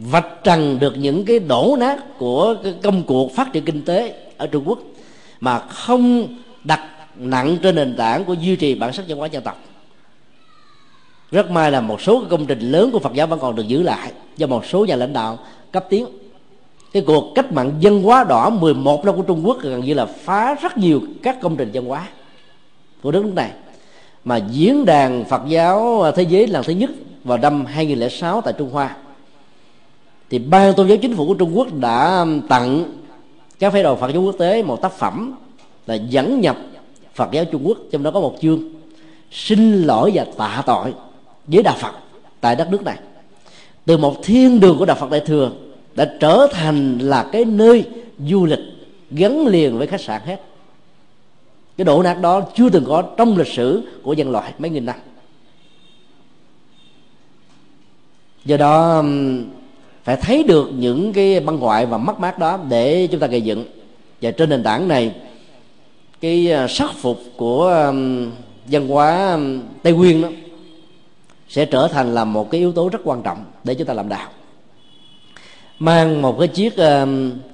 vạch 0.00 0.44
trần 0.44 0.78
được 0.80 0.96
những 0.96 1.24
cái 1.24 1.38
đổ 1.38 1.76
nát 1.80 2.18
của 2.18 2.56
cái 2.62 2.74
công 2.82 3.02
cuộc 3.02 3.34
phát 3.34 3.52
triển 3.52 3.64
kinh 3.64 3.82
tế 3.82 4.14
ở 4.36 4.46
trung 4.46 4.68
quốc 4.68 4.78
mà 5.40 5.58
không 5.58 6.28
đặt 6.64 6.80
nặng 7.16 7.56
trên 7.62 7.74
nền 7.74 7.96
tảng 7.96 8.24
của 8.24 8.34
duy 8.34 8.56
trì 8.56 8.74
bản 8.74 8.92
sắc 8.92 9.04
văn 9.08 9.18
hóa 9.18 9.26
dân 9.26 9.42
tộc. 9.42 9.58
Rất 11.30 11.50
may 11.50 11.70
là 11.70 11.80
một 11.80 12.00
số 12.00 12.24
công 12.30 12.46
trình 12.46 12.60
lớn 12.60 12.90
của 12.90 12.98
Phật 12.98 13.14
giáo 13.14 13.26
vẫn 13.26 13.38
còn 13.40 13.56
được 13.56 13.68
giữ 13.68 13.82
lại 13.82 14.12
do 14.36 14.46
một 14.46 14.66
số 14.66 14.84
nhà 14.84 14.96
lãnh 14.96 15.12
đạo 15.12 15.38
cấp 15.72 15.86
tiến. 15.90 16.06
Cái 16.92 17.02
cuộc 17.06 17.32
cách 17.34 17.52
mạng 17.52 17.72
dân 17.80 18.02
hóa 18.02 18.24
đỏ 18.24 18.50
11 18.50 19.04
năm 19.04 19.16
của 19.16 19.22
Trung 19.22 19.46
Quốc 19.46 19.58
gần 19.60 19.80
như 19.80 19.94
là 19.94 20.06
phá 20.06 20.54
rất 20.54 20.78
nhiều 20.78 21.00
các 21.22 21.40
công 21.40 21.56
trình 21.56 21.72
dân 21.72 21.84
hóa 21.84 22.08
của 23.02 23.10
đất 23.10 23.24
nước 23.24 23.32
này. 23.34 23.50
Mà 24.24 24.36
diễn 24.36 24.84
đàn 24.84 25.24
Phật 25.24 25.42
giáo 25.48 26.04
thế 26.16 26.22
giới 26.22 26.46
lần 26.46 26.64
thứ 26.64 26.72
nhất 26.72 26.90
vào 27.24 27.38
năm 27.38 27.64
2006 27.64 28.40
tại 28.40 28.54
Trung 28.58 28.70
Hoa 28.70 28.96
thì 30.34 30.38
ban 30.38 30.74
tôn 30.74 30.88
giáo 30.88 30.96
chính 30.96 31.16
phủ 31.16 31.26
của 31.26 31.34
Trung 31.34 31.58
Quốc 31.58 31.68
đã 31.80 32.18
um, 32.18 32.40
tặng 32.40 32.92
các 33.58 33.72
phái 33.72 33.82
đoàn 33.82 33.96
Phật 34.00 34.12
giáo 34.12 34.22
quốc 34.22 34.34
tế 34.38 34.62
một 34.62 34.82
tác 34.82 34.92
phẩm 34.92 35.34
là 35.86 35.94
dẫn 35.94 36.40
nhập 36.40 36.56
Phật 37.14 37.28
giáo 37.32 37.44
Trung 37.44 37.62
Quốc, 37.64 37.78
trong 37.92 38.02
đó 38.02 38.10
có 38.10 38.20
một 38.20 38.36
chương 38.40 38.62
xin 39.30 39.82
lỗi 39.82 40.10
và 40.14 40.26
tạ 40.38 40.62
tội 40.66 40.94
với 41.46 41.62
đạo 41.62 41.76
Phật 41.80 41.92
tại 42.40 42.56
đất 42.56 42.68
nước 42.70 42.82
này. 42.84 42.98
Từ 43.84 43.96
một 43.96 44.16
thiên 44.22 44.60
đường 44.60 44.78
của 44.78 44.84
đạo 44.84 44.96
Phật 45.00 45.10
Đại 45.10 45.20
thừa 45.20 45.50
đã 45.94 46.16
trở 46.20 46.46
thành 46.52 46.98
là 46.98 47.28
cái 47.32 47.44
nơi 47.44 47.84
du 48.28 48.44
lịch 48.44 48.60
gắn 49.10 49.46
liền 49.46 49.78
với 49.78 49.86
khách 49.86 50.00
sạn 50.00 50.22
hết. 50.24 50.40
Cái 51.76 51.84
độ 51.84 52.02
nát 52.02 52.14
đó 52.14 52.40
chưa 52.54 52.70
từng 52.70 52.84
có 52.84 53.02
trong 53.02 53.36
lịch 53.36 53.52
sử 53.52 53.82
của 54.02 54.12
nhân 54.12 54.30
loại 54.30 54.52
mấy 54.58 54.70
nghìn 54.70 54.86
năm. 54.86 54.96
Do 58.44 58.56
đó 58.56 58.96
um, 58.98 59.44
phải 60.04 60.16
thấy 60.16 60.42
được 60.42 60.70
những 60.74 61.12
cái 61.12 61.40
băng 61.40 61.58
hoại 61.58 61.86
và 61.86 61.98
mất 61.98 62.20
mát 62.20 62.38
đó 62.38 62.58
để 62.68 63.08
chúng 63.10 63.20
ta 63.20 63.26
gây 63.26 63.40
dựng. 63.40 63.64
Và 64.22 64.30
trên 64.30 64.50
nền 64.50 64.62
tảng 64.62 64.88
này, 64.88 65.14
cái 66.20 66.52
à, 66.52 66.66
sắc 66.68 66.90
phục 66.96 67.18
của 67.36 67.92
văn 68.66 68.88
hóa 68.88 69.38
tây 69.82 69.92
nguyên 69.92 70.22
đó 70.22 70.28
sẽ 71.48 71.64
trở 71.64 71.88
thành 71.88 72.14
là 72.14 72.24
một 72.24 72.50
cái 72.50 72.60
yếu 72.60 72.72
tố 72.72 72.88
rất 72.88 72.98
quan 73.04 73.22
trọng 73.22 73.44
để 73.64 73.74
chúng 73.74 73.86
ta 73.86 73.94
làm 73.94 74.08
đạo. 74.08 74.28
Mang 75.78 76.22
một 76.22 76.36
cái 76.38 76.48
chiếc 76.48 76.74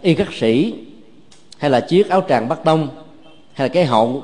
y 0.02 0.14
khắc 0.14 0.32
sĩ, 0.32 0.74
hay 1.58 1.70
là 1.70 1.80
chiếc 1.80 2.08
áo 2.08 2.22
tràng 2.28 2.48
bắt 2.48 2.58
tông 2.64 2.88
hay 3.52 3.68
là 3.68 3.74
cái 3.74 3.84
hậu 3.84 4.22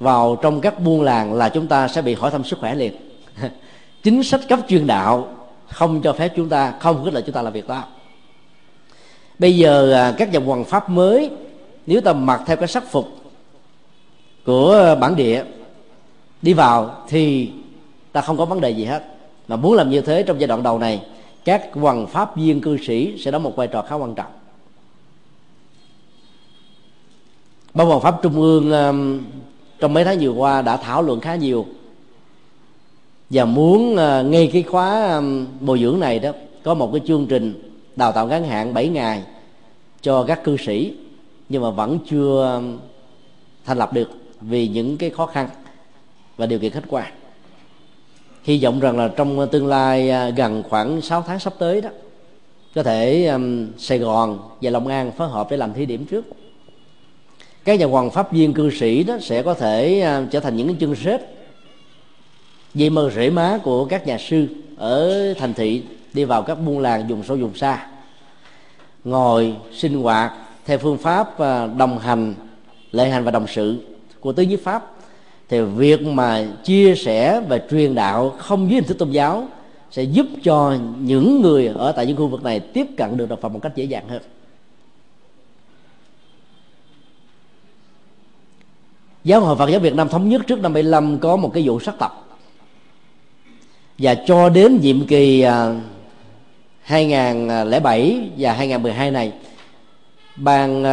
vào 0.00 0.36
trong 0.42 0.60
các 0.60 0.80
buôn 0.80 1.02
làng 1.02 1.34
là 1.34 1.48
chúng 1.48 1.66
ta 1.66 1.88
sẽ 1.88 2.02
bị 2.02 2.14
hỏi 2.14 2.30
thăm 2.30 2.44
sức 2.44 2.58
khỏe 2.58 2.74
liền. 2.74 2.92
Chính 4.02 4.22
sách 4.22 4.40
cấp 4.48 4.58
chuyên 4.68 4.86
đạo 4.86 5.28
không 5.68 6.02
cho 6.02 6.12
phép 6.12 6.32
chúng 6.36 6.48
ta, 6.48 6.74
không 6.80 7.02
khuyết 7.02 7.14
là 7.14 7.20
chúng 7.20 7.34
ta 7.34 7.42
làm 7.42 7.52
việc 7.52 7.68
đó. 7.68 7.84
Bây 9.38 9.56
giờ 9.56 9.92
à, 9.92 10.14
các 10.18 10.32
dòng 10.32 10.46
hoàng 10.46 10.64
pháp 10.64 10.90
mới, 10.90 11.30
nếu 11.86 12.00
ta 12.00 12.12
mặc 12.12 12.40
theo 12.46 12.56
cái 12.56 12.68
sắc 12.68 12.90
phục 12.90 13.08
của 14.44 14.96
bản 15.00 15.16
địa 15.16 15.44
đi 16.42 16.52
vào 16.52 17.04
thì 17.08 17.50
ta 18.12 18.20
không 18.20 18.36
có 18.36 18.44
vấn 18.44 18.60
đề 18.60 18.70
gì 18.70 18.84
hết. 18.84 19.02
Mà 19.48 19.56
muốn 19.56 19.74
làm 19.74 19.90
như 19.90 20.00
thế 20.00 20.22
trong 20.22 20.40
giai 20.40 20.48
đoạn 20.48 20.62
đầu 20.62 20.78
này, 20.78 21.06
các 21.44 21.62
hoàng 21.72 22.06
pháp 22.06 22.36
viên 22.36 22.60
cư 22.60 22.78
sĩ 22.86 23.18
sẽ 23.18 23.30
đóng 23.30 23.42
một 23.42 23.56
vai 23.56 23.66
trò 23.66 23.82
khá 23.82 23.94
quan 23.94 24.14
trọng. 24.14 24.32
Ban 27.74 27.86
hoàng 27.86 28.00
pháp 28.00 28.22
trung 28.22 28.34
ương 28.34 28.72
trong 29.78 29.94
mấy 29.94 30.04
tháng 30.04 30.18
vừa 30.20 30.30
qua 30.30 30.62
đã 30.62 30.76
thảo 30.76 31.02
luận 31.02 31.20
khá 31.20 31.34
nhiều 31.34 31.66
và 33.34 33.44
muốn 33.44 33.96
ờ, 33.96 34.22
ngay 34.22 34.50
cái 34.52 34.62
khóa 34.62 35.20
bồi 35.60 35.78
dưỡng 35.80 36.00
này 36.00 36.18
đó 36.18 36.30
có 36.62 36.74
một 36.74 36.90
cái 36.92 37.00
chương 37.06 37.26
trình 37.26 37.72
đào 37.96 38.12
tạo 38.12 38.26
ngắn 38.26 38.44
hạn 38.44 38.74
7 38.74 38.88
ngày 38.88 39.22
cho 40.02 40.24
các 40.24 40.44
cư 40.44 40.56
sĩ 40.56 40.92
nhưng 41.48 41.62
mà 41.62 41.70
vẫn 41.70 41.98
chưa 42.10 42.62
thành 43.64 43.78
lập 43.78 43.92
được 43.92 44.10
vì 44.40 44.68
những 44.68 44.96
cái 44.96 45.10
khó 45.10 45.26
khăn 45.26 45.48
và 46.36 46.46
điều 46.46 46.58
kiện 46.58 46.72
khách 46.72 46.84
quan. 46.88 47.12
Hy 48.42 48.64
vọng 48.64 48.80
rằng 48.80 48.98
là 48.98 49.08
trong 49.08 49.48
tương 49.52 49.66
lai 49.66 50.10
ờ, 50.10 50.30
gần 50.30 50.62
khoảng 50.70 51.00
6 51.00 51.24
tháng 51.26 51.38
sắp 51.38 51.52
tới 51.58 51.80
đó 51.80 51.90
có 52.74 52.82
thể 52.82 53.26
um, 53.26 53.68
Sài 53.78 53.98
Gòn 53.98 54.38
và 54.62 54.70
Long 54.70 54.86
An 54.86 55.12
phối 55.12 55.28
hợp 55.28 55.46
để 55.50 55.56
làm 55.56 55.74
thí 55.74 55.86
điểm 55.86 56.06
trước. 56.06 56.24
Các 57.64 57.78
nhà 57.78 57.86
hoàng 57.86 58.10
pháp 58.10 58.32
viên 58.32 58.52
cư 58.52 58.70
sĩ 58.70 59.02
đó 59.02 59.16
sẽ 59.20 59.42
có 59.42 59.54
thể 59.54 60.06
uh, 60.22 60.30
trở 60.30 60.40
thành 60.40 60.56
những 60.56 60.66
cái 60.66 60.76
chân 60.80 60.94
xếp 60.94 61.20
dây 62.74 62.90
mơ 62.90 63.10
rễ 63.14 63.30
má 63.30 63.58
của 63.62 63.84
các 63.84 64.06
nhà 64.06 64.18
sư 64.18 64.48
ở 64.76 65.34
thành 65.34 65.54
thị 65.54 65.82
đi 66.12 66.24
vào 66.24 66.42
các 66.42 66.54
buôn 66.54 66.78
làng 66.78 67.08
dùng 67.08 67.22
sâu 67.22 67.36
dùng 67.36 67.54
xa, 67.54 67.86
ngồi 69.04 69.54
sinh 69.72 70.02
hoạt 70.02 70.32
theo 70.64 70.78
phương 70.78 70.98
pháp 70.98 71.38
à, 71.38 71.66
đồng 71.66 71.98
hành 71.98 72.34
lệ 72.92 73.08
hành 73.08 73.24
và 73.24 73.30
đồng 73.30 73.46
sự 73.46 73.76
của 74.20 74.32
tứ 74.32 74.42
nhiếp 74.42 74.60
pháp. 74.60 74.90
Thì 75.48 75.60
việc 75.60 76.02
mà 76.02 76.44
chia 76.64 76.94
sẻ 76.94 77.40
và 77.48 77.58
truyền 77.70 77.94
đạo 77.94 78.30
không 78.38 78.70
dưới 78.70 78.74
hình 78.74 78.88
thức 78.88 78.98
tôn 78.98 79.10
giáo 79.10 79.48
sẽ 79.90 80.02
giúp 80.02 80.26
cho 80.42 80.76
những 81.00 81.42
người 81.42 81.66
ở 81.66 81.92
tại 81.92 82.06
những 82.06 82.16
khu 82.16 82.26
vực 82.26 82.42
này 82.42 82.60
tiếp 82.60 82.86
cận 82.96 83.16
được 83.16 83.28
đạo 83.28 83.38
Phật 83.42 83.48
một 83.48 83.60
cách 83.62 83.72
dễ 83.76 83.84
dàng 83.84 84.08
hơn. 84.08 84.22
Giáo 89.24 89.40
hội 89.40 89.56
Phật 89.56 89.70
giáo 89.70 89.80
Việt 89.80 89.94
Nam 89.94 90.08
thống 90.08 90.28
nhất 90.28 90.42
trước 90.46 90.60
năm 90.60 90.72
75 90.72 91.18
có 91.18 91.36
một 91.36 91.50
cái 91.54 91.62
vụ 91.66 91.80
sắc 91.80 91.98
tập 91.98 92.23
và 93.98 94.14
cho 94.14 94.48
đến 94.48 94.80
nhiệm 94.80 95.06
kỳ 95.06 95.40
à, 95.40 95.80
2007 96.82 98.30
và 98.38 98.52
2012 98.52 99.10
này, 99.10 99.32
ban 100.36 100.84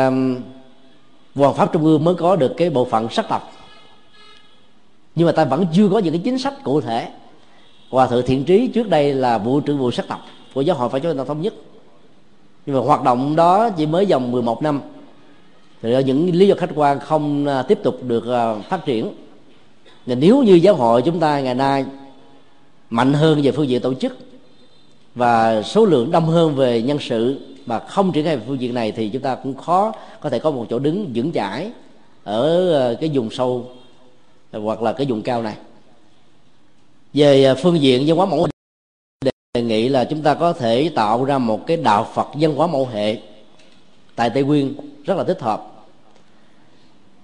Hoàng 1.35 1.53
pháp 1.55 1.73
Trung 1.73 1.85
ương 1.85 2.03
mới 2.03 2.15
có 2.15 2.35
được 2.35 2.53
cái 2.57 2.69
bộ 2.69 2.85
phận 2.85 3.09
sắc 3.09 3.25
tập 3.29 3.51
nhưng 5.15 5.25
mà 5.25 5.31
ta 5.31 5.45
vẫn 5.45 5.65
chưa 5.73 5.89
có 5.89 5.99
những 5.99 6.13
cái 6.13 6.21
chính 6.23 6.37
sách 6.37 6.53
cụ 6.63 6.81
thể. 6.81 7.09
Hòa 7.89 8.07
thượng 8.07 8.25
thiện 8.25 8.43
trí 8.43 8.67
trước 8.67 8.89
đây 8.89 9.13
là 9.13 9.37
vụ 9.37 9.59
trưởng 9.59 9.77
vụ 9.77 9.91
sắc 9.91 10.07
tộc 10.07 10.19
của 10.53 10.61
giáo 10.61 10.75
hội 10.75 10.89
phải 10.89 10.99
cho 10.99 11.13
ta 11.13 11.23
thống 11.23 11.41
nhất. 11.41 11.53
Nhưng 12.65 12.75
mà 12.75 12.81
hoạt 12.81 13.03
động 13.03 13.35
đó 13.35 13.69
chỉ 13.69 13.85
mới 13.85 14.05
vòng 14.05 14.31
11 14.31 14.63
năm. 14.63 14.81
Thì 15.81 15.91
do 15.91 15.99
những 15.99 16.35
lý 16.35 16.47
do 16.47 16.55
khách 16.55 16.69
quan 16.75 16.99
không 16.99 17.45
à, 17.45 17.61
tiếp 17.61 17.79
tục 17.83 17.99
được 18.03 18.27
à, 18.27 18.55
phát 18.69 18.85
triển. 18.85 19.13
Và 20.05 20.15
nếu 20.15 20.43
như 20.43 20.53
giáo 20.53 20.75
hội 20.75 21.01
chúng 21.01 21.19
ta 21.19 21.39
ngày 21.39 21.55
nay 21.55 21.85
mạnh 22.91 23.13
hơn 23.13 23.41
về 23.41 23.51
phương 23.51 23.69
diện 23.69 23.81
tổ 23.81 23.93
chức 23.93 24.17
và 25.15 25.61
số 25.61 25.85
lượng 25.85 26.11
đông 26.11 26.25
hơn 26.25 26.55
về 26.55 26.81
nhân 26.81 26.97
sự 26.99 27.39
mà 27.65 27.79
không 27.79 28.11
triển 28.11 28.25
khai 28.25 28.37
về 28.37 28.43
phương 28.47 28.61
diện 28.61 28.73
này 28.73 28.91
thì 28.91 29.09
chúng 29.09 29.21
ta 29.21 29.35
cũng 29.35 29.57
khó 29.57 29.93
có 30.19 30.29
thể 30.29 30.39
có 30.39 30.51
một 30.51 30.65
chỗ 30.69 30.79
đứng 30.79 31.11
vững 31.15 31.31
chãi 31.31 31.71
ở 32.23 32.71
ờ, 32.71 32.95
cái 33.01 33.11
vùng 33.13 33.29
sâu 33.29 33.71
hoặc 34.51 34.81
là 34.81 34.93
cái 34.93 35.07
vùng 35.09 35.21
cao 35.21 35.43
này. 35.43 35.55
Về 37.13 37.43
ờ, 37.43 37.55
phương 37.55 37.81
diện 37.81 38.03
văn 38.07 38.17
hóa 38.17 38.25
mẫu 38.25 38.47
đề 39.53 39.61
nghị 39.61 39.89
là 39.89 40.05
chúng 40.05 40.21
ta 40.21 40.33
có 40.33 40.53
thể 40.53 40.91
tạo 40.95 41.25
ra 41.25 41.37
một 41.37 41.67
cái 41.67 41.77
đạo 41.77 42.07
Phật 42.13 42.27
văn 42.39 42.55
hóa 42.55 42.67
mẫu 42.67 42.85
hệ 42.85 43.17
tại 44.15 44.29
Tây 44.29 44.43
Nguyên 44.43 44.73
rất 45.05 45.17
là 45.17 45.23
thích 45.23 45.41
hợp. 45.41 45.67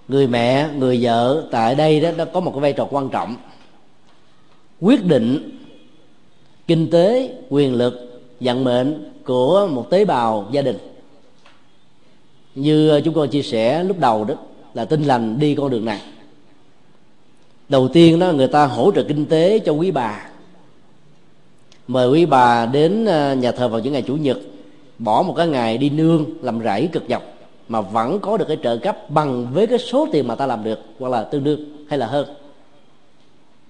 Người 0.07 0.27
mẹ, 0.27 0.69
người 0.77 0.99
vợ 1.01 1.47
tại 1.51 1.75
đây 1.75 1.99
đó, 1.99 2.11
nó 2.17 2.25
có 2.25 2.39
một 2.39 2.51
cái 2.51 2.61
vai 2.61 2.73
trò 2.73 2.87
quan 2.91 3.09
trọng. 3.09 3.35
Quyết 4.81 5.05
định 5.05 5.56
kinh 6.67 6.89
tế, 6.89 7.33
quyền 7.49 7.73
lực, 7.73 8.21
vận 8.39 8.63
mệnh 8.63 9.11
của 9.25 9.67
một 9.71 9.89
tế 9.89 10.05
bào 10.05 10.47
gia 10.51 10.61
đình. 10.61 10.77
Như 12.55 13.01
chúng 13.01 13.13
con 13.13 13.29
chia 13.29 13.41
sẻ 13.41 13.83
lúc 13.83 13.99
đầu 13.99 14.23
đó, 14.23 14.35
là 14.73 14.85
tinh 14.85 15.03
lành 15.03 15.39
đi 15.39 15.55
con 15.55 15.69
đường 15.69 15.85
này. 15.85 16.01
Đầu 17.69 17.87
tiên 17.87 18.19
đó, 18.19 18.31
người 18.31 18.47
ta 18.47 18.65
hỗ 18.65 18.91
trợ 18.91 19.03
kinh 19.03 19.25
tế 19.25 19.59
cho 19.59 19.71
quý 19.71 19.91
bà. 19.91 20.29
Mời 21.87 22.09
quý 22.09 22.25
bà 22.25 22.65
đến 22.65 23.05
à, 23.05 23.33
nhà 23.33 23.51
thờ 23.51 23.67
vào 23.67 23.79
những 23.79 23.93
ngày 23.93 24.01
chủ 24.01 24.15
nhật, 24.15 24.37
bỏ 24.99 25.21
một 25.21 25.33
cái 25.37 25.47
ngày 25.47 25.77
đi 25.77 25.89
nương 25.89 26.25
làm 26.41 26.63
rẫy 26.63 26.89
cực 26.91 27.09
nhọc, 27.09 27.23
mà 27.67 27.81
vẫn 27.81 28.19
có 28.19 28.37
được 28.37 28.45
cái 28.47 28.57
trợ 28.63 28.77
cấp 28.77 29.09
bằng 29.09 29.47
với 29.53 29.67
cái 29.67 29.79
số 29.79 30.07
tiền 30.11 30.27
mà 30.27 30.35
ta 30.35 30.45
làm 30.45 30.63
được, 30.63 30.79
hoặc 30.99 31.09
là 31.09 31.23
tương 31.23 31.43
đương 31.43 31.85
hay 31.89 31.99
là 31.99 32.07
hơn. 32.07 32.27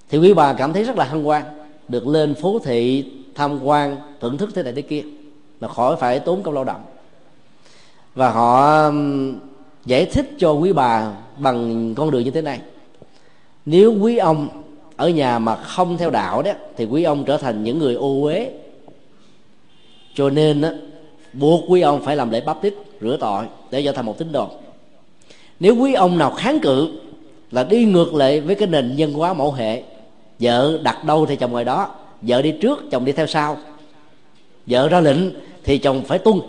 Thì 0.09 0.17
quý 0.17 0.33
bà 0.33 0.53
cảm 0.53 0.73
thấy 0.73 0.83
rất 0.83 0.97
là 0.97 1.03
hân 1.03 1.23
hoan 1.23 1.43
được 1.87 2.07
lên 2.07 2.35
phố 2.35 2.59
thị 2.59 3.05
tham 3.35 3.63
quan 3.63 3.97
thưởng 4.21 4.37
thức 4.37 4.49
thế 4.55 4.63
này 4.63 4.73
thế 4.73 4.81
kia 4.81 5.03
mà 5.59 5.67
khỏi 5.67 5.95
phải 5.95 6.19
tốn 6.19 6.43
công 6.43 6.53
lao 6.53 6.63
động. 6.63 6.81
Và 8.15 8.29
họ 8.29 8.91
giải 9.85 10.05
thích 10.05 10.29
cho 10.37 10.51
quý 10.51 10.73
bà 10.73 11.13
bằng 11.37 11.93
con 11.95 12.11
đường 12.11 12.23
như 12.23 12.31
thế 12.31 12.41
này. 12.41 12.59
Nếu 13.65 13.97
quý 14.01 14.17
ông 14.17 14.47
ở 14.95 15.09
nhà 15.09 15.39
mà 15.39 15.55
không 15.55 15.97
theo 15.97 16.09
đạo 16.09 16.41
đó 16.41 16.51
thì 16.77 16.85
quý 16.85 17.03
ông 17.03 17.23
trở 17.25 17.37
thành 17.37 17.63
những 17.63 17.79
người 17.79 17.93
ô 17.93 18.23
uế. 18.23 18.51
Cho 20.13 20.29
nên 20.29 20.61
đó, 20.61 20.69
buộc 21.33 21.63
quý 21.67 21.81
ông 21.81 22.01
phải 22.03 22.15
làm 22.15 22.29
lễ 22.29 22.41
bắp 22.41 22.61
tít 22.61 22.73
rửa 23.01 23.17
tội 23.19 23.45
để 23.71 23.83
trở 23.83 23.91
thành 23.91 24.05
một 24.05 24.17
tín 24.17 24.31
đồ. 24.31 24.47
Nếu 25.59 25.75
quý 25.75 25.93
ông 25.93 26.17
nào 26.17 26.31
kháng 26.31 26.59
cự 26.59 26.99
là 27.51 27.63
đi 27.63 27.85
ngược 27.85 28.13
lại 28.13 28.41
với 28.41 28.55
cái 28.55 28.67
nền 28.67 28.95
nhân 28.95 29.13
hóa 29.13 29.33
mẫu 29.33 29.51
hệ 29.51 29.83
vợ 30.39 30.79
đặt 30.83 31.03
đâu 31.03 31.25
thì 31.25 31.35
chồng 31.35 31.51
ngồi 31.51 31.65
đó. 31.65 31.95
Vợ 32.21 32.41
đi 32.41 32.51
trước 32.51 32.83
chồng 32.91 33.05
đi 33.05 33.11
theo 33.11 33.27
sau. 33.27 33.57
Vợ 34.67 34.89
ra 34.89 34.99
lệnh 34.99 35.17
thì 35.63 35.77
chồng 35.77 36.03
phải 36.03 36.19
tuân. 36.19 36.39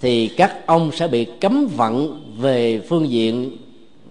Thì 0.00 0.28
các 0.28 0.66
ông 0.66 0.90
sẽ 0.92 1.08
bị 1.08 1.24
cấm 1.24 1.68
vận 1.76 2.22
về 2.38 2.80
phương 2.88 3.10
diện 3.10 3.56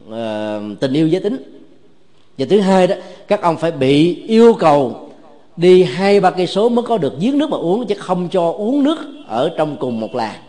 uh, 0.09 0.79
tình 0.79 0.93
yêu 0.93 1.07
giới 1.07 1.21
tính. 1.21 1.61
Và 2.37 2.45
thứ 2.49 2.59
hai 2.59 2.87
đó 2.87 2.95
các 3.27 3.41
ông 3.41 3.57
phải 3.57 3.71
bị 3.71 4.23
yêu 4.27 4.53
cầu 4.53 5.09
đi 5.57 5.83
hai 5.83 6.19
ba 6.19 6.31
cây 6.31 6.47
số 6.47 6.69
mới 6.69 6.83
có 6.83 6.97
được 6.97 7.13
giếng 7.19 7.37
nước 7.37 7.49
mà 7.49 7.57
uống 7.57 7.87
chứ 7.87 7.95
không 7.95 8.29
cho 8.31 8.51
uống 8.51 8.83
nước 8.83 8.97
ở 9.27 9.51
trong 9.57 9.77
cùng 9.79 9.99
một 9.99 10.15
làng. 10.15 10.39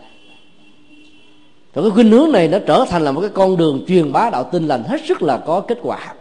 Và 1.73 1.81
cái 1.81 1.91
khuynh 1.91 2.11
hướng 2.11 2.31
này 2.31 2.47
nó 2.47 2.59
trở 2.59 2.85
thành 2.89 3.01
là 3.01 3.11
một 3.11 3.21
cái 3.21 3.29
con 3.33 3.57
đường 3.57 3.85
truyền 3.87 4.11
bá 4.11 4.29
đạo 4.29 4.43
tin 4.43 4.67
lành 4.67 4.83
hết 4.83 5.01
sức 5.07 5.21
là 5.21 5.37
có 5.37 5.59
kết 5.59 5.77
quả 5.81 6.13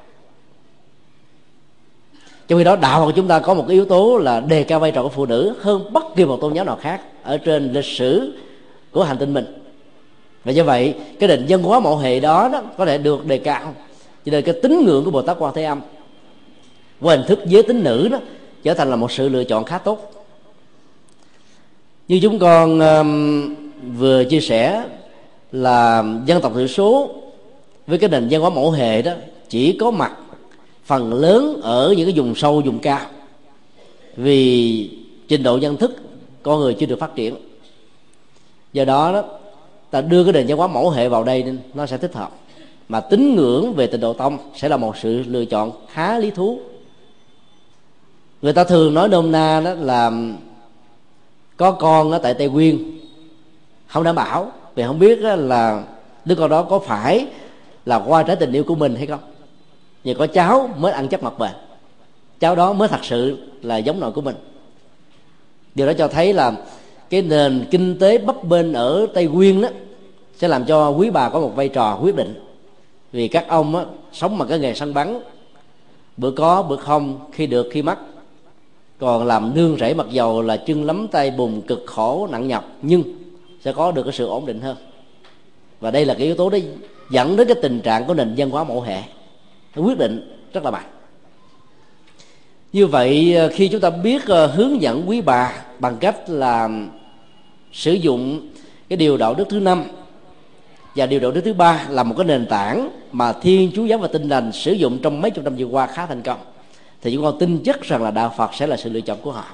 trong 2.48 2.58
khi 2.58 2.64
đó 2.64 2.76
đạo 2.76 3.04
của 3.04 3.12
chúng 3.12 3.28
ta 3.28 3.38
có 3.38 3.54
một 3.54 3.64
cái 3.68 3.74
yếu 3.74 3.84
tố 3.84 4.18
là 4.18 4.40
đề 4.40 4.62
cao 4.62 4.80
vai 4.80 4.92
trò 4.92 5.02
của 5.02 5.08
phụ 5.08 5.26
nữ 5.26 5.54
hơn 5.60 5.92
bất 5.92 6.04
kỳ 6.16 6.24
một 6.24 6.38
tôn 6.40 6.54
giáo 6.54 6.64
nào 6.64 6.78
khác 6.80 7.00
ở 7.22 7.38
trên 7.38 7.72
lịch 7.72 7.84
sử 7.84 8.32
của 8.90 9.04
hành 9.04 9.18
tinh 9.18 9.34
mình. 9.34 9.44
Và 10.44 10.52
do 10.52 10.64
vậy 10.64 10.94
cái 11.20 11.28
định 11.28 11.46
dân 11.46 11.62
hóa 11.62 11.80
mẫu 11.80 11.96
hệ 11.96 12.20
đó, 12.20 12.48
đó 12.52 12.62
có 12.78 12.86
thể 12.86 12.98
được 12.98 13.26
đề 13.26 13.38
cao. 13.38 13.74
Cho 14.24 14.32
nên 14.32 14.44
cái 14.44 14.54
tín 14.62 14.84
ngưỡng 14.84 15.04
của 15.04 15.10
bồ 15.10 15.22
tát 15.22 15.36
quan 15.40 15.54
thế 15.54 15.64
âm 15.64 15.80
qua 17.00 17.16
hình 17.16 17.26
thức 17.26 17.38
giới 17.46 17.62
tính 17.62 17.84
nữ 17.84 18.08
đó 18.08 18.18
trở 18.62 18.74
thành 18.74 18.90
là 18.90 18.96
một 18.96 19.12
sự 19.12 19.28
lựa 19.28 19.44
chọn 19.44 19.64
khá 19.64 19.78
tốt. 19.78 20.12
Như 22.08 22.18
chúng 22.22 22.38
con 22.38 22.80
um, 22.80 23.54
vừa 23.98 24.24
chia 24.24 24.40
sẻ 24.40 24.84
là 25.52 26.04
dân 26.26 26.40
tộc 26.42 26.52
thiểu 26.54 26.66
số 26.66 27.10
với 27.86 27.98
cái 27.98 28.10
nền 28.10 28.28
văn 28.30 28.40
hóa 28.40 28.50
mẫu 28.50 28.70
hệ 28.70 29.02
đó 29.02 29.12
chỉ 29.48 29.76
có 29.80 29.90
mặt 29.90 30.12
phần 30.86 31.14
lớn 31.14 31.60
ở 31.62 31.94
những 31.96 32.06
cái 32.06 32.14
vùng 32.18 32.34
sâu, 32.34 32.62
vùng 32.64 32.78
cao. 32.78 33.06
Vì 34.16 34.90
trình 35.28 35.42
độ 35.42 35.58
nhận 35.58 35.76
thức 35.76 35.96
con 36.42 36.60
người 36.60 36.74
chưa 36.74 36.86
được 36.86 36.98
phát 36.98 37.14
triển. 37.14 37.34
Do 38.72 38.84
đó 38.84 39.12
đó, 39.12 39.24
ta 39.90 40.00
đưa 40.00 40.24
cái 40.24 40.32
nền 40.32 40.46
văn 40.46 40.58
hóa 40.58 40.66
mẫu 40.66 40.90
hệ 40.90 41.08
vào 41.08 41.24
đây 41.24 41.42
nên 41.42 41.58
nó 41.74 41.86
sẽ 41.86 41.98
thích 41.98 42.14
hợp. 42.14 42.30
Mà 42.88 43.00
tín 43.00 43.34
ngưỡng 43.36 43.72
về 43.72 43.86
tịnh 43.86 44.00
độ 44.00 44.12
tông 44.12 44.38
sẽ 44.54 44.68
là 44.68 44.76
một 44.76 44.96
sự 44.96 45.22
lựa 45.26 45.44
chọn 45.44 45.72
khá 45.88 46.18
lý 46.18 46.30
thú. 46.30 46.58
Người 48.42 48.52
ta 48.52 48.64
thường 48.64 48.94
nói 48.94 49.08
nôm 49.08 49.32
na 49.32 49.60
đó 49.60 49.74
là, 49.74 50.12
có 51.56 51.72
con 51.72 52.10
ở 52.10 52.18
tại 52.18 52.34
tây 52.34 52.48
nguyên, 52.48 53.00
không 53.86 54.04
đảm 54.04 54.14
bảo. 54.14 54.52
Vì 54.74 54.82
không 54.82 54.98
biết 54.98 55.18
là 55.18 55.84
đứa 56.24 56.34
con 56.34 56.50
đó 56.50 56.62
có 56.62 56.78
phải 56.78 57.26
là 57.86 57.96
qua 57.96 58.22
trái 58.22 58.36
tình 58.36 58.52
yêu 58.52 58.64
của 58.64 58.74
mình 58.74 58.94
hay 58.96 59.06
không 59.06 59.20
nhờ 60.06 60.14
có 60.14 60.26
cháu 60.26 60.70
mới 60.76 60.92
ăn 60.92 61.08
chắc 61.08 61.22
mặt 61.22 61.38
bền. 61.38 61.50
Cháu 62.40 62.56
đó 62.56 62.72
mới 62.72 62.88
thật 62.88 63.04
sự 63.04 63.38
là 63.62 63.76
giống 63.76 64.00
nội 64.00 64.12
của 64.12 64.20
mình. 64.20 64.36
Điều 65.74 65.86
đó 65.86 65.92
cho 65.98 66.08
thấy 66.08 66.32
là 66.32 66.52
cái 67.10 67.22
nền 67.22 67.64
kinh 67.70 67.98
tế 67.98 68.18
bấp 68.18 68.44
bênh 68.44 68.72
ở 68.72 69.06
tây 69.14 69.26
nguyên 69.26 69.62
đó 69.62 69.68
sẽ 70.36 70.48
làm 70.48 70.64
cho 70.64 70.88
quý 70.88 71.10
bà 71.10 71.28
có 71.28 71.40
một 71.40 71.52
vai 71.56 71.68
trò 71.68 71.98
quyết 72.02 72.16
định. 72.16 72.34
Vì 73.12 73.28
các 73.28 73.48
ông 73.48 73.76
á, 73.76 73.84
sống 74.12 74.38
bằng 74.38 74.48
cái 74.48 74.58
nghề 74.58 74.74
săn 74.74 74.94
bắn 74.94 75.20
bữa 76.16 76.30
có 76.30 76.62
bữa 76.62 76.76
không 76.76 77.20
khi 77.32 77.46
được 77.46 77.66
khi 77.72 77.82
mất 77.82 77.96
còn 78.98 79.26
làm 79.26 79.54
nương 79.54 79.76
rẫy 79.76 79.94
mặc 79.94 80.06
dầu 80.10 80.42
là 80.42 80.56
chân 80.56 80.84
lắm 80.84 81.08
tay 81.08 81.30
bùn 81.30 81.60
cực 81.60 81.82
khổ 81.86 82.28
nặng 82.30 82.48
nhọc 82.48 82.64
nhưng 82.82 83.02
sẽ 83.64 83.72
có 83.72 83.90
được 83.90 84.02
cái 84.02 84.12
sự 84.12 84.26
ổn 84.26 84.46
định 84.46 84.60
hơn. 84.60 84.76
Và 85.80 85.90
đây 85.90 86.04
là 86.04 86.14
cái 86.14 86.26
yếu 86.26 86.34
tố 86.34 86.50
đấy 86.50 86.64
dẫn 87.10 87.36
đến 87.36 87.48
cái 87.48 87.56
tình 87.62 87.80
trạng 87.80 88.04
của 88.04 88.14
nền 88.14 88.34
văn 88.36 88.50
hóa 88.50 88.64
mẫu 88.64 88.80
hệ 88.80 89.02
cái 89.76 89.84
quyết 89.84 89.98
định 89.98 90.38
rất 90.52 90.64
là 90.64 90.70
mạnh 90.70 90.86
như 92.72 92.86
vậy 92.86 93.34
ờ, 93.36 93.48
khi 93.48 93.68
chúng 93.68 93.80
ta 93.80 93.90
biết 93.90 94.26
ờ, 94.26 94.46
hướng 94.46 94.82
dẫn 94.82 95.08
quý 95.08 95.20
bà 95.20 95.52
bằng 95.78 95.96
cách 96.00 96.16
là 96.28 96.68
sử 97.72 97.92
dụng 97.92 98.48
cái 98.88 98.96
điều 98.96 99.16
đạo 99.16 99.34
đức 99.34 99.44
thứ 99.50 99.60
năm 99.60 99.84
và 100.96 101.06
điều 101.06 101.20
đạo 101.20 101.30
đức 101.30 101.40
thứ 101.40 101.54
ba 101.54 101.86
là 101.88 102.02
một 102.02 102.14
cái 102.18 102.24
nền 102.24 102.46
tảng 102.46 102.90
mà 103.12 103.32
thiên 103.32 103.70
chúa 103.74 103.84
giáo 103.84 103.98
và 103.98 104.08
tinh 104.08 104.28
lành 104.28 104.52
sử 104.52 104.72
dụng 104.72 104.98
trong 105.02 105.20
mấy 105.20 105.30
chục 105.30 105.44
năm 105.44 105.54
vừa 105.58 105.66
qua 105.66 105.86
khá 105.86 106.06
thành 106.06 106.22
công. 106.22 106.38
Thì 107.02 107.14
chúng 107.14 107.22
con 107.22 107.38
tin 107.38 107.62
chắc 107.64 107.82
rằng 107.82 108.02
là 108.02 108.10
đạo 108.10 108.34
phật 108.36 108.54
sẽ 108.54 108.66
là 108.66 108.76
sự 108.76 108.90
lựa 108.90 109.00
chọn 109.00 109.18
của 109.22 109.32
họ. 109.32 109.44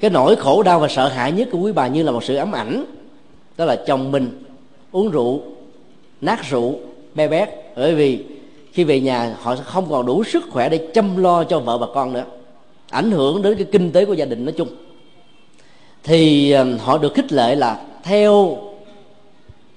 Cái 0.00 0.10
nỗi 0.10 0.36
khổ 0.36 0.62
đau 0.62 0.80
và 0.80 0.88
sợ 0.88 1.08
hãi 1.08 1.32
nhất 1.32 1.48
của 1.52 1.58
quý 1.58 1.72
bà 1.72 1.86
như 1.86 2.02
là 2.02 2.12
một 2.12 2.24
sự 2.24 2.36
ám 2.36 2.52
ảnh, 2.52 2.84
đó 3.56 3.64
là 3.64 3.76
chồng 3.86 4.12
mình 4.12 4.42
uống 4.92 5.10
rượu, 5.10 5.42
nát 6.20 6.50
rượu, 6.50 6.78
be 7.14 7.28
bét 7.28 7.48
bởi 7.80 7.94
vì 7.94 8.18
khi 8.72 8.84
về 8.84 9.00
nhà, 9.00 9.36
họ 9.40 9.56
sẽ 9.56 9.62
không 9.62 9.86
còn 9.90 10.06
đủ 10.06 10.24
sức 10.24 10.44
khỏe 10.50 10.68
để 10.68 10.78
chăm 10.94 11.16
lo 11.16 11.44
cho 11.44 11.58
vợ 11.58 11.78
và 11.78 11.86
con 11.94 12.12
nữa. 12.12 12.24
Ảnh 12.90 13.10
hưởng 13.10 13.42
đến 13.42 13.56
cái 13.56 13.66
kinh 13.72 13.92
tế 13.92 14.04
của 14.04 14.12
gia 14.12 14.24
đình 14.24 14.44
nói 14.44 14.52
chung. 14.52 14.68
Thì 16.04 16.50
ờ, 16.50 16.66
họ 16.78 16.98
được 16.98 17.14
khích 17.14 17.32
lệ 17.32 17.54
là 17.54 17.80
theo 18.02 18.58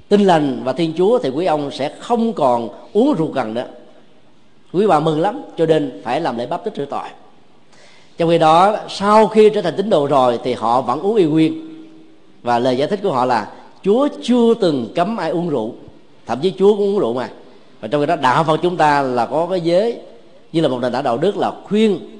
tin 0.09 0.21
lành 0.21 0.61
và 0.63 0.73
thiên 0.73 0.93
chúa 0.97 1.19
thì 1.19 1.29
quý 1.29 1.45
ông 1.45 1.71
sẽ 1.71 1.91
không 1.99 2.33
còn 2.33 2.69
uống 2.93 3.13
rượu 3.13 3.31
cần 3.35 3.53
nữa. 3.53 3.67
Quý 4.73 4.87
bà 4.87 4.99
mừng 4.99 5.21
lắm, 5.21 5.41
cho 5.57 5.65
nên 5.65 6.01
phải 6.03 6.21
làm 6.21 6.37
lễ 6.37 6.47
bắp 6.47 6.63
tích 6.63 6.73
rửa 6.75 6.85
tội. 6.85 7.07
Trong 8.17 8.29
khi 8.29 8.37
đó, 8.37 8.77
sau 8.89 9.27
khi 9.27 9.49
trở 9.49 9.61
thành 9.61 9.73
tín 9.77 9.89
đồ 9.89 10.07
rồi 10.07 10.39
thì 10.43 10.53
họ 10.53 10.81
vẫn 10.81 11.01
uống 11.01 11.15
y 11.15 11.25
nguyên. 11.25 11.67
Và 12.41 12.59
lời 12.59 12.77
giải 12.77 12.87
thích 12.87 12.99
của 13.03 13.11
họ 13.11 13.25
là, 13.25 13.51
chúa 13.83 14.07
chưa 14.21 14.53
từng 14.53 14.87
cấm 14.95 15.17
ai 15.17 15.29
uống 15.29 15.49
rượu, 15.49 15.73
thậm 16.25 16.39
chí 16.41 16.53
chúa 16.57 16.75
cũng 16.75 16.95
uống 16.95 16.99
rượu 16.99 17.13
mà 17.13 17.29
và 17.83 17.87
trong 17.87 18.01
khi 18.01 18.05
đó, 18.05 18.15
đạo 18.15 18.43
phật 18.43 18.59
chúng 18.63 18.77
ta 18.77 19.01
là 19.01 19.25
có 19.25 19.47
cái 19.49 19.61
giới, 19.61 19.99
như 20.51 20.61
là 20.61 20.67
một 20.67 20.79
nền 20.81 20.91
tảng 20.91 21.03
đạo 21.03 21.17
đức 21.17 21.37
là 21.37 21.51
khuyên, 21.63 22.19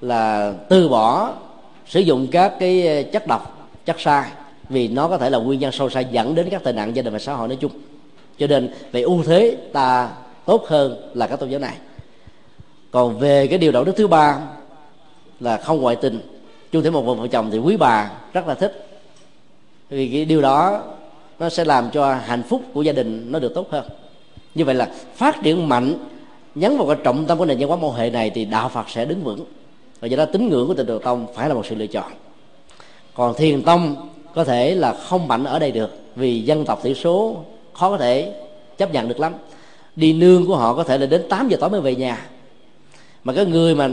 là 0.00 0.52
từ 0.68 0.88
bỏ 0.88 1.32
sử 1.86 2.00
dụng 2.00 2.26
các 2.30 2.52
cái 2.60 2.86
ờ, 2.86 3.02
chất 3.02 3.26
độc, 3.26 3.68
chất 3.84 4.00
sai, 4.00 4.30
vì 4.68 4.88
nó 4.88 5.08
có 5.08 5.18
thể 5.18 5.30
là 5.30 5.38
nguyên 5.38 5.60
nhân 5.60 5.72
sâu 5.72 5.90
xa 5.90 6.00
dẫn 6.00 6.34
đến 6.34 6.48
các 6.50 6.64
tệ 6.64 6.72
nạn 6.72 6.96
gia 6.96 7.02
đình 7.02 7.12
và 7.12 7.18
xã 7.18 7.34
hội 7.34 7.48
nói 7.48 7.58
chung. 7.60 7.72
Cho 8.38 8.46
nên, 8.46 8.74
về 8.92 9.02
ưu 9.02 9.22
thế 9.22 9.56
ta 9.72 10.10
tốt 10.44 10.64
hơn 10.68 11.10
là 11.14 11.26
các 11.26 11.40
tôn 11.40 11.48
giáo 11.50 11.60
này. 11.60 11.74
Còn 12.90 13.18
về 13.18 13.46
cái 13.46 13.58
điều 13.58 13.72
đạo 13.72 13.84
đức 13.84 13.92
thứ 13.96 14.06
ba 14.06 14.40
là 15.40 15.56
không 15.56 15.80
ngoại 15.80 15.96
tình. 15.96 16.20
Chung 16.72 16.82
thể 16.82 16.90
một 16.90 17.02
vợ 17.02 17.26
chồng 17.26 17.50
thì 17.52 17.58
quý 17.58 17.76
bà 17.76 18.10
rất 18.32 18.48
là 18.48 18.54
thích. 18.54 18.86
Vì 19.88 20.08
cái 20.12 20.24
điều 20.24 20.42
đó 20.42 20.82
nó 21.38 21.48
sẽ 21.48 21.64
làm 21.64 21.90
cho 21.90 22.14
hạnh 22.14 22.42
phúc 22.48 22.62
của 22.74 22.82
gia 22.82 22.92
đình 22.92 23.32
nó 23.32 23.38
được 23.38 23.54
tốt 23.54 23.66
hơn 23.70 23.84
như 24.54 24.64
vậy 24.64 24.74
là 24.74 24.90
phát 25.16 25.42
triển 25.42 25.68
mạnh 25.68 25.94
nhấn 26.54 26.76
vào 26.76 26.86
cái 26.86 26.96
trọng 27.04 27.24
tâm 27.24 27.38
của 27.38 27.44
nền 27.44 27.58
văn 27.58 27.68
hóa 27.68 27.76
mẫu 27.76 27.92
hệ 27.92 28.10
này 28.10 28.30
thì 28.30 28.44
đạo 28.44 28.68
phật 28.68 28.90
sẽ 28.90 29.04
đứng 29.04 29.24
vững. 29.24 29.44
Và 30.00 30.08
do 30.08 30.16
đó 30.16 30.24
tín 30.24 30.48
ngưỡng 30.48 30.68
của 30.68 30.74
tịnh 30.74 30.86
độ 30.86 30.98
tông 30.98 31.26
phải 31.34 31.48
là 31.48 31.54
một 31.54 31.66
sự 31.66 31.74
lựa 31.74 31.86
chọn. 31.86 32.12
Còn 33.14 33.34
thiền 33.34 33.62
tông 33.62 34.08
có 34.34 34.44
thể 34.44 34.74
là 34.74 34.92
không 34.92 35.28
mạnh 35.28 35.44
ở 35.44 35.58
đây 35.58 35.72
được 35.72 35.90
vì 36.16 36.40
dân 36.40 36.64
tộc 36.64 36.82
thiểu 36.82 36.94
số 36.94 37.36
khó 37.72 37.90
có 37.90 37.98
thể 37.98 38.34
chấp 38.78 38.92
nhận 38.92 39.08
được 39.08 39.20
lắm. 39.20 39.32
Đi 39.96 40.12
nương 40.12 40.46
của 40.46 40.56
họ 40.56 40.74
có 40.74 40.84
thể 40.84 40.98
là 40.98 41.06
đến 41.06 41.22
8 41.28 41.48
giờ 41.48 41.56
tối 41.60 41.70
mới 41.70 41.80
về 41.80 41.94
nhà. 41.94 42.26
Mà 43.24 43.32
cái 43.32 43.46
người 43.46 43.74
mà 43.74 43.90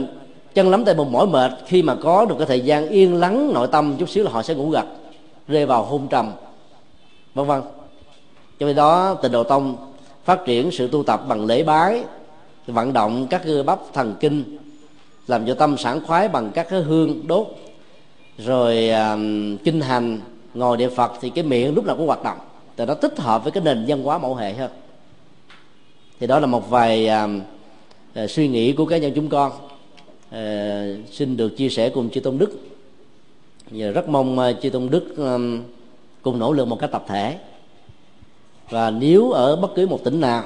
chân 0.54 0.70
lắm 0.70 0.84
tay 0.84 0.94
một 0.94 1.08
mỏi 1.10 1.26
mệt, 1.26 1.50
khi 1.66 1.82
mà 1.82 1.94
có 1.94 2.24
được 2.24 2.34
cái 2.38 2.46
thời 2.46 2.60
gian 2.60 2.88
yên 2.88 3.14
lắng 3.14 3.52
nội 3.54 3.68
tâm 3.72 3.96
chút 3.96 4.08
xíu 4.08 4.24
là 4.24 4.30
họ 4.30 4.42
sẽ 4.42 4.54
ngủ 4.54 4.70
gật, 4.70 4.84
rơi 5.48 5.66
vào 5.66 5.84
hôn 5.84 6.08
trầm, 6.08 6.32
vân 7.34 7.46
vân. 7.46 7.62
Cho 8.60 8.66
nên 8.66 8.76
đó, 8.76 9.14
tịnh 9.14 9.32
độ 9.32 9.44
tông 9.44 9.76
phát 10.30 10.44
triển 10.44 10.70
sự 10.70 10.88
tu 10.88 11.02
tập 11.02 11.22
bằng 11.28 11.46
lễ 11.46 11.62
bái 11.62 12.04
vận 12.66 12.92
động 12.92 13.26
các 13.30 13.42
cơ 13.44 13.62
bắp 13.62 13.78
thần 13.92 14.14
kinh 14.20 14.58
làm 15.26 15.46
cho 15.46 15.54
tâm 15.54 15.76
sảng 15.78 16.00
khoái 16.06 16.28
bằng 16.28 16.50
các 16.54 16.66
cái 16.70 16.82
hương 16.82 17.26
đốt 17.26 17.46
rồi 18.38 18.90
um, 18.90 19.56
kinh 19.56 19.80
hành 19.80 20.20
ngồi 20.54 20.76
niệm 20.76 20.90
phật 20.96 21.12
thì 21.20 21.30
cái 21.30 21.44
miệng 21.44 21.74
lúc 21.74 21.84
nào 21.84 21.96
cũng 21.96 22.06
hoạt 22.06 22.22
động. 22.24 22.38
Thì 22.76 22.84
nó 22.84 22.94
thích 22.94 23.18
hợp 23.18 23.42
với 23.42 23.52
cái 23.52 23.62
nền 23.64 23.84
văn 23.88 24.02
hóa 24.02 24.18
mẫu 24.18 24.34
hệ 24.34 24.52
hơn 24.52 24.70
thì 26.20 26.26
đó 26.26 26.38
là 26.38 26.46
một 26.46 26.70
vài 26.70 27.10
uh, 28.24 28.30
suy 28.30 28.48
nghĩ 28.48 28.72
của 28.72 28.86
cá 28.86 28.98
nhân 28.98 29.12
chúng 29.14 29.28
con. 29.28 29.52
Xin 31.10 31.36
được 31.36 31.56
chia 31.56 31.68
sẻ 31.68 31.88
cùng 31.88 32.10
chư 32.10 32.20
tôn 32.20 32.38
đức. 32.38 32.50
Và 33.70 33.90
rất 33.90 34.08
mong 34.08 34.38
chư 34.62 34.70
tôn 34.70 34.90
đức 34.90 35.14
cùng 36.22 36.38
nỗ 36.38 36.52
lực 36.52 36.68
một 36.68 36.78
cách 36.80 36.90
tập 36.92 37.04
thể 37.08 37.38
và 38.70 38.90
nếu 38.90 39.30
ở 39.30 39.56
bất 39.56 39.74
cứ 39.74 39.86
một 39.86 40.04
tỉnh 40.04 40.20
nào 40.20 40.44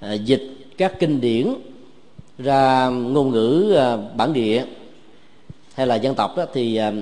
à, 0.00 0.12
dịch 0.12 0.56
các 0.76 0.98
kinh 0.98 1.20
điển 1.20 1.54
ra 2.38 2.88
ngôn 2.88 3.30
ngữ 3.30 3.74
à, 3.78 3.96
bản 4.16 4.32
địa 4.32 4.64
hay 5.74 5.86
là 5.86 5.94
dân 5.94 6.14
tộc 6.14 6.36
đó, 6.36 6.44
thì 6.52 6.76
à, 6.76 6.92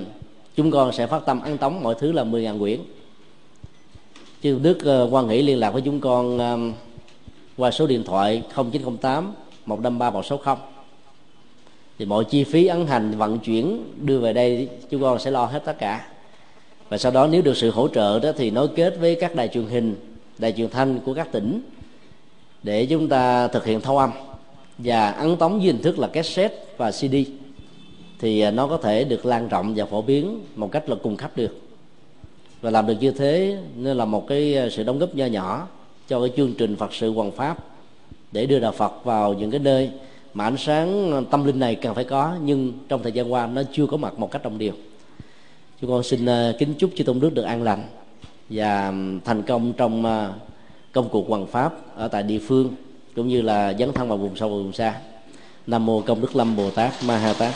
chúng 0.55 0.71
con 0.71 0.91
sẽ 0.91 1.07
phát 1.07 1.25
tâm 1.25 1.41
ăn 1.41 1.57
tống 1.57 1.83
mọi 1.83 1.95
thứ 1.99 2.11
là 2.11 2.23
10.000 2.23 2.59
quyển. 2.59 2.79
Chứ 4.41 4.59
Đức 4.61 5.07
quan 5.11 5.27
nghĩ 5.27 5.41
liên 5.41 5.59
lạc 5.59 5.71
với 5.71 5.81
chúng 5.81 5.99
con 6.01 6.39
qua 7.57 7.71
số 7.71 7.87
điện 7.87 8.03
thoại 8.03 8.43
0908 8.55 9.33
153 9.65 10.09
160 10.09 10.55
thì 11.99 12.05
mọi 12.05 12.25
chi 12.25 12.43
phí 12.43 12.65
ấn 12.65 12.87
hành 12.87 13.17
vận 13.17 13.39
chuyển 13.39 13.83
đưa 14.01 14.19
về 14.19 14.33
đây 14.33 14.69
chúng 14.89 15.01
con 15.01 15.19
sẽ 15.19 15.31
lo 15.31 15.45
hết 15.45 15.61
tất 15.65 15.75
cả 15.79 16.07
và 16.89 16.97
sau 16.97 17.11
đó 17.11 17.27
nếu 17.27 17.41
được 17.41 17.57
sự 17.57 17.71
hỗ 17.71 17.87
trợ 17.87 18.19
đó 18.19 18.31
thì 18.37 18.51
nối 18.51 18.67
kết 18.75 18.99
với 18.99 19.15
các 19.15 19.35
đài 19.35 19.47
truyền 19.47 19.65
hình, 19.65 19.95
đài 20.37 20.51
truyền 20.51 20.69
thanh 20.69 20.99
của 20.99 21.13
các 21.13 21.31
tỉnh 21.31 21.61
để 22.63 22.85
chúng 22.85 23.09
ta 23.09 23.47
thực 23.47 23.65
hiện 23.65 23.81
thâu 23.81 23.97
âm 23.97 24.11
và 24.77 25.11
ấn 25.11 25.37
tống 25.37 25.63
dưới 25.63 25.73
hình 25.73 25.81
thức 25.81 25.99
là 25.99 26.07
cassette 26.07 26.55
và 26.77 26.91
cd 26.91 27.15
thì 28.19 28.41
à, 28.41 28.51
nó 28.51 28.67
có 28.67 28.77
thể 28.77 29.03
được 29.03 29.25
lan 29.25 29.47
rộng 29.47 29.73
và 29.75 29.85
phổ 29.85 30.01
biến 30.01 30.39
một 30.55 30.71
cách 30.71 30.89
là 30.89 30.95
cung 31.03 31.17
cấp 31.17 31.31
được. 31.35 31.59
Và 32.61 32.69
làm 32.69 32.87
được 32.87 32.95
như 32.99 33.11
thế 33.11 33.57
nên 33.75 33.97
là 33.97 34.05
một 34.05 34.27
cái 34.27 34.57
à, 34.57 34.69
sự 34.71 34.83
đóng 34.83 34.99
góp 34.99 35.15
nho 35.15 35.25
nhỏ 35.25 35.67
cho 36.07 36.19
cái 36.19 36.29
chương 36.37 36.53
trình 36.53 36.75
Phật 36.75 36.93
sự 36.93 37.11
Hoàng 37.11 37.31
pháp 37.31 37.57
để 38.31 38.45
đưa 38.45 38.59
đạo 38.59 38.71
Phật 38.71 39.03
vào 39.03 39.33
những 39.33 39.51
cái 39.51 39.59
nơi 39.59 39.89
mà 40.33 40.43
ánh 40.43 40.57
sáng 40.57 41.25
tâm 41.31 41.45
linh 41.45 41.59
này 41.59 41.75
cần 41.75 41.95
phải 41.95 42.03
có, 42.03 42.35
nhưng 42.43 42.73
trong 42.89 43.03
thời 43.03 43.11
gian 43.11 43.33
qua 43.33 43.47
nó 43.47 43.61
chưa 43.71 43.85
có 43.85 43.97
mặt 43.97 44.19
một 44.19 44.31
cách 44.31 44.43
đồng 44.43 44.57
đều 44.57 44.73
chúng 45.81 45.89
con 45.89 46.03
xin 46.03 46.25
ờ, 46.25 46.53
kính 46.59 46.73
chúc 46.77 46.91
chư 46.95 47.03
tôn 47.03 47.19
đức 47.19 47.33
được 47.33 47.41
an 47.41 47.63
lành 47.63 47.83
và 48.49 48.93
thành 49.25 49.43
công 49.47 49.73
trong 49.73 50.05
ờ, 50.05 50.33
công 50.91 51.09
cuộc 51.09 51.29
hoàn 51.29 51.47
pháp 51.47 51.95
ở 51.95 52.07
tại 52.07 52.23
địa 52.23 52.39
phương 52.39 52.75
cũng 53.15 53.27
như 53.27 53.41
là 53.41 53.73
dấn 53.79 53.93
thân 53.93 54.07
vào 54.07 54.17
vùng 54.17 54.35
sâu 54.35 54.49
và 54.49 54.55
vùng 54.55 54.73
xa. 54.73 54.95
Nam 55.67 55.85
mô 55.85 56.01
công 56.01 56.21
đức 56.21 56.35
lâm 56.35 56.55
bồ 56.55 56.71
tát 56.71 56.93
ma 57.05 57.17
ha 57.17 57.33
tát. 57.33 57.53